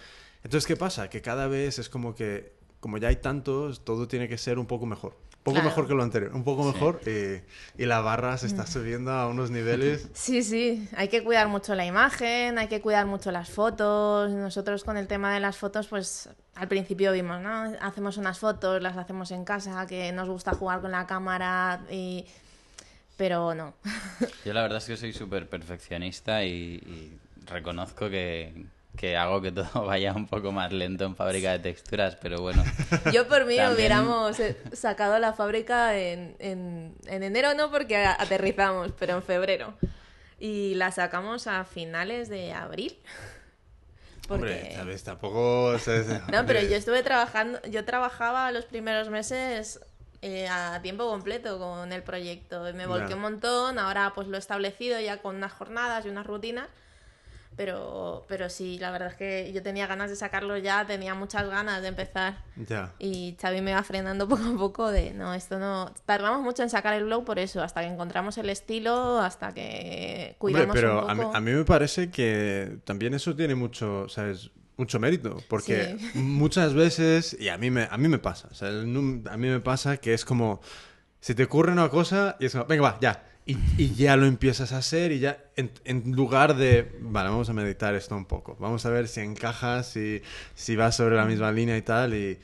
entonces, 0.43 0.67
¿qué 0.67 0.75
pasa? 0.75 1.09
Que 1.09 1.21
cada 1.21 1.47
vez 1.47 1.79
es 1.79 1.89
como 1.89 2.13
que, 2.13 2.53
como 2.79 2.97
ya 2.97 3.07
hay 3.07 3.15
tantos, 3.17 3.83
todo 3.83 4.07
tiene 4.07 4.27
que 4.29 4.37
ser 4.37 4.59
un 4.59 4.65
poco 4.67 4.85
mejor. 4.85 5.17
Un 5.49 5.53
poco 5.55 5.61
Claro. 5.61 5.69
mejor 5.69 5.87
que 5.87 5.93
lo 5.95 6.03
anterior, 6.03 6.31
un 6.33 6.43
poco 6.43 6.63
Sí. 6.63 6.73
mejor 6.73 7.01
y, 7.05 7.81
y 7.81 7.85
la 7.85 7.99
barra 8.01 8.37
se 8.37 8.47
está 8.47 8.65
subiendo 8.67 9.11
a 9.11 9.27
unos 9.27 9.51
niveles... 9.51 10.07
Sí, 10.13 10.43
sí, 10.43 10.87
hay 10.95 11.07
que 11.09 11.23
cuidar 11.23 11.47
mucho 11.47 11.75
la 11.75 11.85
imagen, 11.85 12.57
hay 12.57 12.67
que 12.67 12.81
cuidar 12.81 13.05
mucho 13.05 13.31
las 13.31 13.49
fotos. 13.49 14.31
Nosotros 14.31 14.83
con 14.83 14.97
el 14.97 15.07
tema 15.07 15.33
de 15.33 15.39
las 15.39 15.57
fotos, 15.57 15.87
pues 15.87 16.29
al 16.55 16.67
principio 16.67 17.11
vimos, 17.11 17.41
¿no? 17.41 17.73
Hacemos 17.81 18.17
unas 18.17 18.37
fotos, 18.39 18.81
las 18.81 18.95
hacemos 18.97 19.31
en 19.31 19.45
casa, 19.45 19.85
que 19.87 20.11
nos 20.11 20.27
gusta 20.29 20.53
jugar 20.53 20.81
con 20.81 20.91
la 20.91 21.05
cámara 21.07 21.81
y... 21.91 22.25
Pero 23.17 23.53
no. 23.53 23.73
Yo 24.45 24.53
la 24.53 24.61
verdad 24.61 24.77
es 24.77 24.85
que 24.85 24.95
soy 24.95 25.11
súper 25.11 25.49
perfeccionista 25.49 26.43
y, 26.45 26.49
y 26.49 27.17
reconozco 27.47 28.09
que, 28.09 28.53
que 28.97 29.15
hago 29.17 29.41
que 29.41 29.51
todo 29.51 29.85
vaya 29.85 30.13
un 30.13 30.27
poco 30.27 30.51
más 30.51 30.71
lento 30.73 31.05
en 31.05 31.15
fábrica 31.15 31.51
de 31.53 31.59
texturas, 31.59 32.15
pero 32.17 32.41
bueno. 32.41 32.63
Yo 33.13 33.27
por 33.27 33.45
mí 33.45 33.55
También- 33.55 33.73
hubiéramos 33.75 34.39
eh, 34.39 34.57
sacado 34.73 35.17
la 35.19 35.33
fábrica 35.33 35.97
en, 35.97 36.35
en, 36.39 36.95
en 37.07 37.23
enero, 37.23 37.53
no 37.53 37.71
porque 37.71 37.97
a- 37.97 38.13
aterrizamos, 38.21 38.91
pero 38.99 39.15
en 39.15 39.23
febrero. 39.23 39.73
y 40.39 40.75
la 40.75 40.91
sacamos 40.91 41.47
a 41.47 41.63
finales 41.65 42.29
de 42.29 42.53
abril. 42.53 42.97
Hombre, 44.29 44.57
Porque... 44.59 44.75
sabes, 44.75 45.03
tampoco... 45.03 45.75
No, 46.31 46.45
pero 46.45 46.61
yo 46.61 46.75
estuve 46.75 47.01
trabajando, 47.01 47.59
yo 47.63 47.83
trabajaba 47.83 48.51
los 48.51 48.65
primeros 48.65 49.09
meses 49.09 49.79
eh, 50.21 50.47
a 50.47 50.79
tiempo 50.83 51.09
completo 51.09 51.57
con 51.57 51.91
el 51.91 52.03
proyecto. 52.03 52.61
Me 52.75 52.85
volqué 52.85 53.15
un 53.15 53.21
montón, 53.21 53.79
ahora 53.79 54.11
pues 54.13 54.27
lo 54.27 54.35
he 54.35 54.39
establecido 54.39 54.99
ya 54.99 55.17
con 55.17 55.37
unas 55.37 55.51
jornadas 55.53 56.05
y 56.05 56.09
unas 56.09 56.27
rutinas. 56.27 56.67
Pero, 57.59 58.23
pero 58.29 58.49
sí, 58.49 58.79
la 58.79 58.89
verdad 58.89 59.09
es 59.09 59.15
que 59.15 59.51
yo 59.51 59.61
tenía 59.61 59.85
ganas 59.85 60.09
de 60.09 60.15
sacarlo 60.15 60.55
ya, 60.57 60.87
tenía 60.87 61.13
muchas 61.13 61.45
ganas 61.49 61.81
de 61.81 61.89
empezar. 61.89 62.37
Ya. 62.55 62.93
Y 62.99 63.35
Xavi 63.41 63.59
me 63.59 63.73
va 63.73 63.83
frenando 63.83 64.27
poco 64.29 64.43
a 64.45 64.57
poco 64.57 64.89
de, 64.89 65.11
no, 65.13 65.33
esto 65.33 65.59
no... 65.59 65.93
Tardamos 66.05 66.41
mucho 66.41 66.63
en 66.63 66.69
sacar 66.69 66.93
el 66.93 67.03
blog 67.03 67.25
por 67.25 67.37
eso, 67.37 67.61
hasta 67.61 67.81
que 67.81 67.87
encontramos 67.87 68.37
el 68.37 68.49
estilo, 68.49 69.19
hasta 69.19 69.53
que 69.53 70.37
Hombre, 70.39 70.53
cuidamos 70.53 70.73
pero 70.73 71.03
un 71.03 71.09
a 71.09 71.15
mí, 71.15 71.21
poco. 71.21 71.35
a 71.35 71.41
mí 71.41 71.51
me 71.51 71.65
parece 71.65 72.09
que 72.09 72.77
también 72.85 73.13
eso 73.13 73.35
tiene 73.35 73.55
mucho, 73.55 74.07
¿sabes? 74.07 74.51
Mucho 74.77 74.97
mérito, 74.97 75.43
porque 75.49 75.97
Sí. 75.99 76.17
muchas 76.19 76.73
veces, 76.73 77.35
y 77.37 77.49
a 77.49 77.57
mí 77.57 77.69
me, 77.71 77.89
a 77.91 77.97
mí 77.97 78.07
me 78.07 78.19
pasa, 78.19 78.47
o 78.49 78.53
sea, 78.55 78.69
a 78.69 78.71
mí 79.37 79.47
me 79.49 79.59
pasa 79.59 79.97
que 79.97 80.13
es 80.13 80.23
como, 80.23 80.61
se 81.19 81.35
te 81.35 81.43
ocurre 81.43 81.73
una 81.73 81.89
cosa 81.89 82.37
y 82.39 82.45
es 82.45 82.53
como, 82.53 82.63
venga, 82.63 82.83
va, 82.83 82.97
ya, 83.01 83.21
y, 83.51 83.57
y 83.77 83.95
ya 83.95 84.15
lo 84.15 84.25
empiezas 84.25 84.71
a 84.73 84.77
hacer 84.77 85.11
y 85.11 85.19
ya, 85.19 85.37
en, 85.55 85.71
en 85.83 86.11
lugar 86.13 86.55
de, 86.55 86.97
vale, 87.01 87.29
vamos 87.29 87.49
a 87.49 87.53
meditar 87.53 87.95
esto 87.95 88.15
un 88.15 88.25
poco, 88.25 88.55
vamos 88.59 88.85
a 88.85 88.89
ver 88.89 89.07
si 89.07 89.21
encaja, 89.21 89.83
si, 89.83 90.21
si 90.55 90.75
va 90.75 90.91
sobre 90.91 91.15
la 91.15 91.25
misma 91.25 91.51
línea 91.51 91.75
y 91.77 91.81
tal, 91.81 92.13
y 92.13 92.39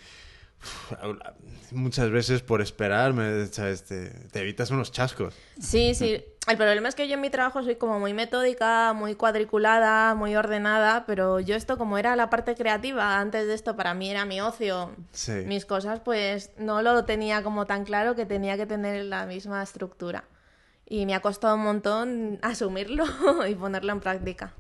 muchas 1.72 2.10
veces 2.10 2.42
por 2.42 2.62
esperar, 2.62 3.14
me, 3.14 3.46
¿sabes? 3.48 3.84
Te, 3.84 4.10
te 4.32 4.40
evitas 4.40 4.72
unos 4.72 4.92
chascos. 4.92 5.34
Sí, 5.60 5.94
sí. 5.94 6.24
El 6.48 6.58
problema 6.58 6.88
es 6.90 6.96
que 6.96 7.08
yo 7.08 7.16
en 7.16 7.22
mi 7.22 7.30
trabajo 7.32 7.64
soy 7.64 7.76
como 7.76 8.00
muy 8.00 8.14
metódica, 8.14 8.94
muy 8.94 9.16
cuadriculada, 9.16 10.14
muy 10.14 10.36
ordenada, 10.36 11.06
pero 11.08 11.40
yo 11.40 11.56
esto 11.56 11.78
como 11.78 11.98
era 11.98 12.16
la 12.16 12.30
parte 12.30 12.56
creativa, 12.56 13.20
antes 13.20 13.48
de 13.48 13.54
esto 13.56 13.76
para 13.76 13.94
mí 13.96 14.10
era 14.12 14.26
mi 14.26 14.42
ocio, 14.42 14.92
Sí. 15.12 15.32
mis 15.46 15.66
cosas, 15.66 16.00
pues 16.02 16.52
no 16.58 16.82
lo 16.84 17.04
tenía 17.06 17.42
como 17.44 17.66
tan 17.66 17.84
claro 17.84 18.16
que 18.16 18.26
tenía 18.26 18.58
que 18.58 18.66
tener 18.68 19.06
la 19.06 19.26
misma 19.26 19.62
estructura. 19.64 20.24
Y 20.88 21.06
me 21.06 21.16
ha 21.16 21.22
costado 21.22 21.56
un 21.56 21.64
montón 21.64 22.40
asumirlo 22.44 23.06
y 23.50 23.56
ponerlo 23.56 23.92
en 23.94 24.00
práctica. 24.00 24.54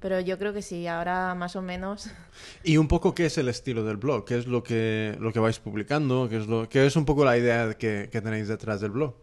Pero 0.00 0.20
yo 0.20 0.38
creo 0.38 0.52
que 0.52 0.62
sí, 0.62 0.86
ahora 0.86 1.34
más 1.34 1.56
o 1.56 1.62
menos. 1.62 2.10
Y 2.62 2.76
un 2.76 2.86
poco 2.86 3.14
qué 3.14 3.26
es 3.26 3.38
el 3.38 3.48
estilo 3.48 3.82
del 3.84 3.96
blog, 3.96 4.24
qué 4.24 4.38
es 4.38 4.46
lo 4.46 4.62
que, 4.62 5.16
lo 5.18 5.32
que 5.32 5.40
vais 5.40 5.58
publicando, 5.58 6.28
qué 6.28 6.36
es, 6.38 6.46
lo, 6.46 6.68
qué 6.68 6.86
es 6.86 6.96
un 6.96 7.04
poco 7.04 7.24
la 7.24 7.36
idea 7.38 7.74
que, 7.74 8.08
que 8.12 8.20
tenéis 8.20 8.48
detrás 8.48 8.80
del 8.80 8.90
blog. 8.90 9.14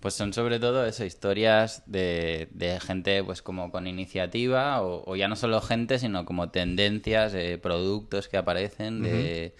Pues 0.00 0.14
son 0.14 0.32
sobre 0.32 0.60
todo 0.60 0.84
eso, 0.86 1.04
historias 1.04 1.82
de, 1.86 2.48
de 2.52 2.78
gente 2.78 3.24
pues 3.24 3.42
como 3.42 3.72
con 3.72 3.86
iniciativa 3.86 4.82
o, 4.82 5.02
o 5.10 5.16
ya 5.16 5.26
no 5.26 5.36
solo 5.36 5.60
gente, 5.60 5.98
sino 5.98 6.24
como 6.26 6.50
tendencias, 6.50 7.32
de 7.32 7.58
productos 7.58 8.28
que 8.28 8.36
aparecen, 8.36 9.02
de, 9.02 9.56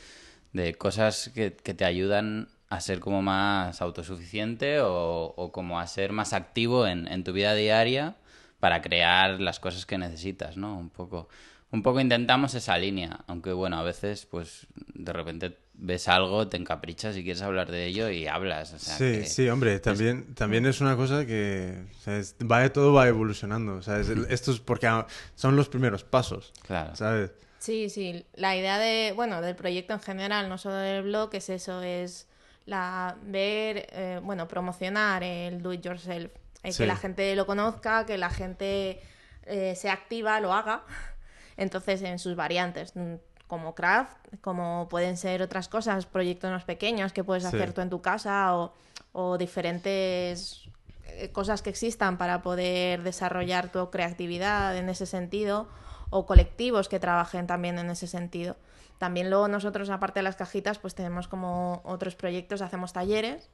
de 0.53 0.75
cosas 0.75 1.31
que, 1.35 1.55
que 1.55 1.75
te 1.75 1.85
ayudan 1.85 2.49
a 2.69 2.81
ser 2.81 3.01
como 3.01 3.23
más 3.23 3.81
autosuficiente 3.81 4.81
o, 4.81 5.35
o 5.37 5.53
como 5.53 5.79
a 5.81 5.87
ser 5.87 6.13
más 6.13 6.33
activo 6.33 6.87
en, 6.87 7.07
en 7.09 7.23
tu 7.25 7.33
vida 7.33 7.55
diaria 7.55 8.17
para 8.61 8.83
crear 8.83 9.41
las 9.41 9.61
cosas 9.61 9.87
que 9.87 9.99
necesitas, 9.99 10.57
¿no? 10.57 10.77
Un 10.77 10.91
poco, 10.91 11.29
un 11.71 11.83
poco 11.83 12.01
intentamos 12.01 12.55
esa 12.55 12.77
línea, 12.79 13.21
aunque 13.29 13.53
bueno, 13.53 13.79
a 13.79 13.83
veces 13.83 14.27
pues 14.27 14.67
de 14.95 15.13
repente 15.13 15.59
ves 15.75 16.09
algo, 16.09 16.49
te 16.49 16.57
encaprichas 16.57 17.17
y 17.17 17.23
quieres 17.23 17.43
hablar 17.43 17.71
de 17.71 17.87
ello 17.87 18.09
y 18.09 18.27
hablas. 18.27 18.73
O 18.73 18.79
sea, 18.79 18.97
sí, 18.97 19.05
que- 19.05 19.25
sí, 19.27 19.49
hombre, 19.49 19.79
también, 19.79 20.35
también 20.35 20.65
es 20.67 20.81
una 20.81 20.97
cosa 20.97 21.27
que 21.27 21.85
o 21.99 22.01
sea, 22.03 22.17
es- 22.17 22.35
va, 22.51 22.67
todo 22.73 22.93
va 22.95 23.07
evolucionando. 23.07 23.75
o 23.77 23.83
sea, 23.83 24.01
es 24.01 24.09
el- 24.09 24.27
esto 24.31 24.51
es 24.53 24.59
porque 24.59 24.87
ah, 24.87 25.07
son 25.35 25.55
los 25.55 25.69
primeros 25.69 26.03
pasos, 26.03 26.53
Claro. 26.67 26.97
¿sabes? 26.97 27.31
Sí, 27.59 27.91
sí. 27.91 28.25
La 28.35 28.57
idea 28.57 28.79
de, 28.79 29.13
bueno, 29.15 29.41
del 29.43 29.55
proyecto 29.57 29.93
en 29.93 30.01
general, 30.01 30.49
no 30.49 30.57
solo 30.57 30.77
del 30.77 31.03
blog, 31.03 31.31
es 31.35 31.49
eso, 31.51 31.83
es 31.83 32.26
la 32.67 33.17
ver, 33.23 33.87
eh, 33.93 34.21
bueno, 34.23 34.47
promocionar 34.49 35.23
el 35.23 35.63
do 35.63 35.73
it 35.73 35.83
yourself. 35.83 36.31
Eh, 36.63 36.73
Sí. 36.73 36.79
Que 36.83 36.87
la 36.87 36.97
gente 36.97 37.35
lo 37.37 37.47
conozca, 37.47 38.05
que 38.07 38.19
la 38.19 38.29
gente 38.31 39.01
eh, 39.47 39.75
sea 39.77 39.93
activa, 39.93 40.41
lo 40.41 40.53
haga. 40.53 40.83
Entonces, 41.57 42.03
en 42.03 42.19
sus 42.19 42.35
variantes, 42.37 42.95
mm, 42.97 43.15
como 43.47 43.77
craft, 43.77 44.17
como 44.41 44.89
pueden 44.91 45.17
ser 45.17 45.41
otras 45.43 45.69
cosas, 45.69 46.05
proyectos 46.07 46.51
más 46.51 46.65
pequeños 46.65 47.13
que 47.13 47.23
puedes 47.23 47.45
Sí. 47.45 47.49
hacer 47.57 47.73
tú 47.73 47.81
en 47.81 47.91
tu 47.91 48.03
casa 48.03 48.57
o, 48.57 48.75
o 49.13 49.39
diferentes 49.39 50.69
eh, 51.09 51.31
cosas 51.31 51.63
que 51.63 51.71
existan 51.71 52.19
para 52.19 52.43
poder 52.43 53.03
desarrollar 53.05 53.71
tu 53.71 53.89
creatividad 53.91 54.77
en 54.77 54.89
ese 54.89 55.07
sentido 55.07 55.69
o 56.11 56.27
colectivos 56.27 56.89
que 56.89 56.99
trabajen 56.99 57.47
también 57.47 57.79
en 57.79 57.89
ese 57.91 58.09
sentido. 58.09 58.57
También 58.99 59.29
luego 59.31 59.49
nosotros, 59.49 59.91
aparte 59.91 60.21
de 60.21 60.25
las 60.25 60.37
cajitas, 60.37 60.79
pues 60.79 60.95
tenemos 60.95 61.29
como 61.29 61.83
otros 61.85 62.15
proyectos, 62.17 62.63
hacemos 62.63 62.93
talleres, 62.93 63.51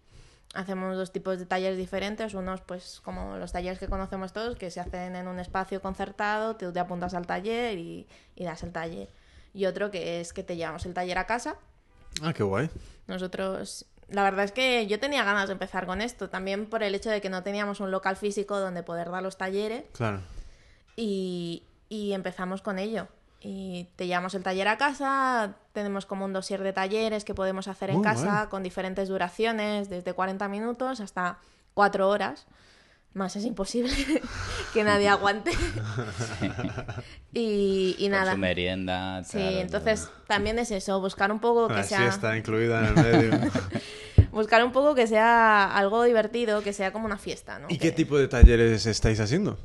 hacemos 0.55 0.97
dos 0.97 1.13
tipos 1.13 1.39
de 1.39 1.47
talleres 1.47 1.77
diferentes, 1.79 2.35
unos 2.35 2.61
pues 2.61 3.01
como 3.03 3.37
los 3.39 3.51
talleres 3.53 3.79
que 3.79 3.89
conocemos 3.89 4.33
todos, 4.33 4.57
que 4.57 4.71
se 4.71 4.81
hacen 4.81 5.17
en 5.17 5.27
un 5.27 5.39
espacio 5.41 5.81
concertado, 5.83 6.57
tú 6.57 6.73
te 6.73 6.79
apuntas 6.81 7.15
al 7.15 7.27
taller 7.27 7.79
y, 7.79 8.07
y 8.37 8.45
das 8.45 8.63
el 8.63 8.71
taller. 8.73 9.09
Y 9.55 9.67
otro 9.67 9.91
que 9.91 10.21
es 10.21 10.33
que 10.33 10.43
te 10.43 10.57
llevamos 10.57 10.87
el 10.87 10.95
taller 10.95 11.19
a 11.19 11.27
casa, 11.27 11.57
Ah, 12.23 12.33
qué 12.33 12.43
guay. 12.43 12.69
nosotros, 13.07 13.87
la 14.09 14.23
verdad 14.23 14.45
es 14.45 14.53
que 14.53 14.87
yo 14.87 15.01
tenía 15.01 15.25
ganas 15.25 15.49
de 15.49 15.55
empezar 15.55 15.87
con 15.87 16.01
esto, 16.03 16.29
también 16.29 16.67
por 16.67 16.83
el 16.83 16.95
hecho 16.95 17.11
de 17.11 17.21
que 17.21 17.31
no 17.31 17.43
teníamos 17.43 17.81
un 17.81 17.91
local 17.91 18.17
físico 18.17 18.61
donde 18.61 18.83
poder 18.83 19.11
dar 19.11 19.23
los 19.23 19.39
talleres 19.39 19.85
Claro. 19.93 20.21
y, 20.97 21.65
y 21.89 22.13
empezamos 22.13 22.63
con 22.63 22.79
ello. 22.79 23.09
Y 23.45 23.89
te 23.97 24.07
llevamos 24.07 24.35
el 24.35 24.43
taller 24.45 24.69
a 24.69 24.79
casa, 24.79 25.55
tenemos 25.73 26.07
como 26.07 26.25
un 26.25 26.33
dossier 26.33 26.63
de 26.63 26.73
talleres 26.73 27.25
que 27.25 27.35
podemos 27.35 27.67
hacer 27.67 27.91
en 27.91 27.97
Muy 27.97 28.05
casa 28.05 28.49
con 28.49 28.63
diferentes 28.63 29.09
duraciones, 29.09 29.89
desde 29.91 30.13
40 30.13 30.47
minutos 30.49 31.01
hasta 31.01 31.39
4 31.75 32.09
horas. 32.09 32.47
Más 33.15 33.35
es 33.37 33.45
imposible 33.45 33.93
que 34.73 34.85
nadie 34.85 35.09
aguante. 35.11 35.51
y, 37.33 37.95
y 37.99 38.03
Con 38.05 38.11
nada. 38.13 38.33
su 38.33 38.39
merienda. 38.39 39.25
Sí, 39.25 39.39
tal, 39.39 39.55
entonces 39.59 40.09
también 40.27 40.59
es 40.59 40.71
eso, 40.71 41.01
buscar 41.01 41.31
un 41.33 41.41
poco 41.41 41.69
que 41.69 41.75
La 41.75 41.83
sea 41.85 41.99
siesta 41.99 42.37
incluida 42.37 42.81
en 42.81 42.87
el 42.87 42.95
medio. 43.05 43.51
buscar 44.31 44.65
un 44.65 44.73
poco 44.73 44.95
que 44.95 45.07
sea 45.07 45.77
algo 45.77 46.03
divertido, 46.05 46.63
que 46.63 46.73
sea 46.73 46.93
como 46.93 47.07
una 47.07 47.19
fiesta, 47.19 47.59
¿no? 47.59 47.67
¿Y 47.69 47.79
Que- 47.79 47.89
qué 47.89 47.93
tipo 47.93 48.17
de 48.19 48.29
talleres 48.29 48.87
estáis 48.87 49.21
haciendo? 49.21 49.59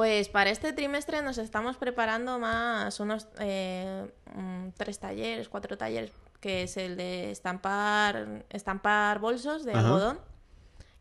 Pues 0.00 0.30
para 0.30 0.48
este 0.48 0.72
trimestre 0.72 1.20
nos 1.20 1.36
estamos 1.36 1.76
preparando 1.76 2.38
más 2.38 2.98
unos 3.00 3.28
eh, 3.38 4.10
mm, 4.34 4.68
tres 4.78 4.98
talleres, 4.98 5.50
cuatro 5.50 5.76
talleres, 5.76 6.10
que 6.40 6.62
es 6.62 6.78
el 6.78 6.96
de 6.96 7.30
estampar, 7.30 8.46
estampar 8.48 9.18
bolsos 9.18 9.62
de 9.66 9.72
Ajá. 9.72 9.80
algodón, 9.80 10.18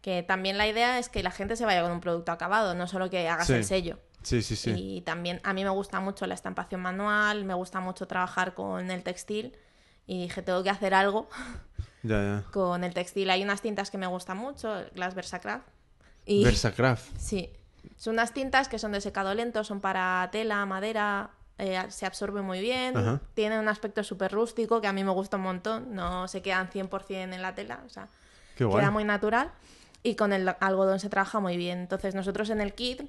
que 0.02 0.22
también 0.22 0.58
la 0.58 0.68
idea 0.68 1.00
es 1.00 1.08
que 1.08 1.24
la 1.24 1.32
gente 1.32 1.56
se 1.56 1.64
vaya 1.64 1.82
con 1.82 1.94
un 1.94 2.02
producto 2.02 2.34
acabado, 2.34 2.76
no 2.76 2.88
solo 2.88 3.10
que 3.10 3.26
hagas 3.30 3.48
Sí. 3.48 3.54
el 3.54 3.64
sello. 3.64 4.00
Sí, 4.22 4.42
sí, 4.42 4.58
sí. 4.58 4.74
Y 4.76 5.00
también 5.00 5.40
a 5.46 5.54
mí 5.54 5.64
me 5.64 5.70
gusta 5.70 6.02
mucho 6.02 6.28
la 6.28 6.34
estampación 6.34 6.82
manual, 6.82 7.46
me 7.46 7.54
gusta 7.54 7.80
mucho 7.80 8.06
trabajar 8.06 8.54
con 8.54 8.92
el 8.92 9.02
textil 9.04 9.56
y 10.08 10.24
dije, 10.24 10.42
tengo 10.42 10.62
que 10.62 10.72
hacer 10.72 10.94
algo 10.94 11.30
Ya, 12.04 12.22
ya. 12.22 12.44
con 12.52 12.84
el 12.84 12.94
textil. 12.94 13.30
Hay 13.30 13.44
unas 13.44 13.62
tintas 13.62 13.92
que 13.92 13.98
me 13.98 14.08
gustan 14.08 14.36
mucho, 14.36 14.84
las 14.94 15.16
Versacraft. 15.16 15.66
Y... 16.26 16.44
Versacraft. 16.44 17.06
Sí. 17.18 17.54
Son 17.98 18.14
unas 18.14 18.34
tintas 18.34 18.68
que 18.70 18.80
son 18.80 18.92
de 18.94 19.02
secado 19.02 19.34
lento, 19.34 19.64
son 19.64 19.82
para 19.82 20.28
tela, 20.32 20.66
madera, 20.66 21.32
eh, 21.58 21.82
se 21.90 22.06
absorbe 22.06 22.42
muy 22.42 22.62
bien, 22.62 22.96
Ajá. 22.96 23.20
tienen 23.34 23.60
un 23.60 23.68
aspecto 23.68 24.04
súper 24.04 24.32
rústico 24.32 24.80
que 24.80 24.88
a 24.88 24.94
mí 24.94 25.04
me 25.04 25.12
gusta 25.12 25.38
un 25.38 25.44
montón, 25.44 25.94
no 25.94 26.28
se 26.30 26.42
quedan 26.42 26.70
100% 26.70 27.34
en 27.34 27.42
la 27.42 27.54
tela, 27.56 27.82
o 27.86 27.90
sea, 27.90 28.08
queda 28.56 28.92
muy 28.92 29.04
natural 29.04 29.52
y 30.02 30.16
con 30.16 30.32
el 30.32 30.48
algodón 30.62 31.00
se 31.02 31.10
trabaja 31.10 31.40
muy 31.42 31.58
bien. 31.58 31.80
Entonces 31.80 32.16
nosotros 32.16 32.50
en 32.50 32.62
el 32.62 32.74
kit 32.74 33.02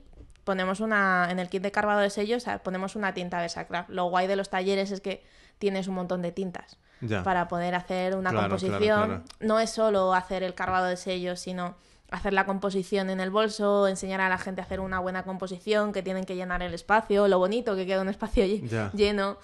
ponemos 0.43 0.81
una, 0.81 1.29
en 1.31 1.39
el 1.39 1.49
kit 1.49 1.63
de 1.63 1.71
cargado 1.71 2.01
de 2.01 2.11
sellos, 2.11 2.43
o 2.43 2.45
sea, 2.47 2.61
ponemos 2.63 2.97
una 2.97 3.15
tinta 3.15 3.39
Versacraft. 3.39 3.91
Lo 3.91 4.07
guay 4.07 4.27
de 4.27 4.35
los 4.37 4.49
talleres 4.51 4.91
es 4.91 5.01
que 5.01 5.23
tienes 5.59 5.87
un 5.87 5.95
montón 5.95 6.21
de 6.23 6.33
tintas 6.33 6.79
Ya. 7.01 7.23
para 7.23 7.47
poder 7.47 7.77
hacer 7.77 8.17
una 8.17 8.31
Claro, 8.31 8.49
composición. 8.49 8.81
claro, 8.81 9.07
claro. 9.07 9.25
No 9.41 9.61
es 9.61 9.71
solo 9.71 10.13
hacer 10.15 10.43
el 10.43 10.55
cargado 10.55 10.87
de 10.87 10.97
sellos, 10.97 11.39
sino 11.39 11.77
hacer 12.11 12.33
la 12.33 12.47
composición 12.47 13.11
en 13.11 13.21
el 13.21 13.31
bolso, 13.31 13.87
enseñar 13.89 14.21
a 14.21 14.29
la 14.29 14.39
gente 14.39 14.61
a 14.61 14.65
hacer 14.65 14.81
una 14.81 14.99
buena 14.99 15.23
composición, 15.23 15.93
que 15.93 16.03
tienen 16.03 16.25
que 16.25 16.35
llenar 16.37 16.63
el 16.63 16.75
espacio, 16.75 17.29
lo 17.29 17.39
bonito 17.39 17.77
que 17.77 17.87
queda 17.87 18.01
un 18.03 18.09
espacio 18.09 18.45
Ya. 18.47 18.91
lleno 18.93 19.39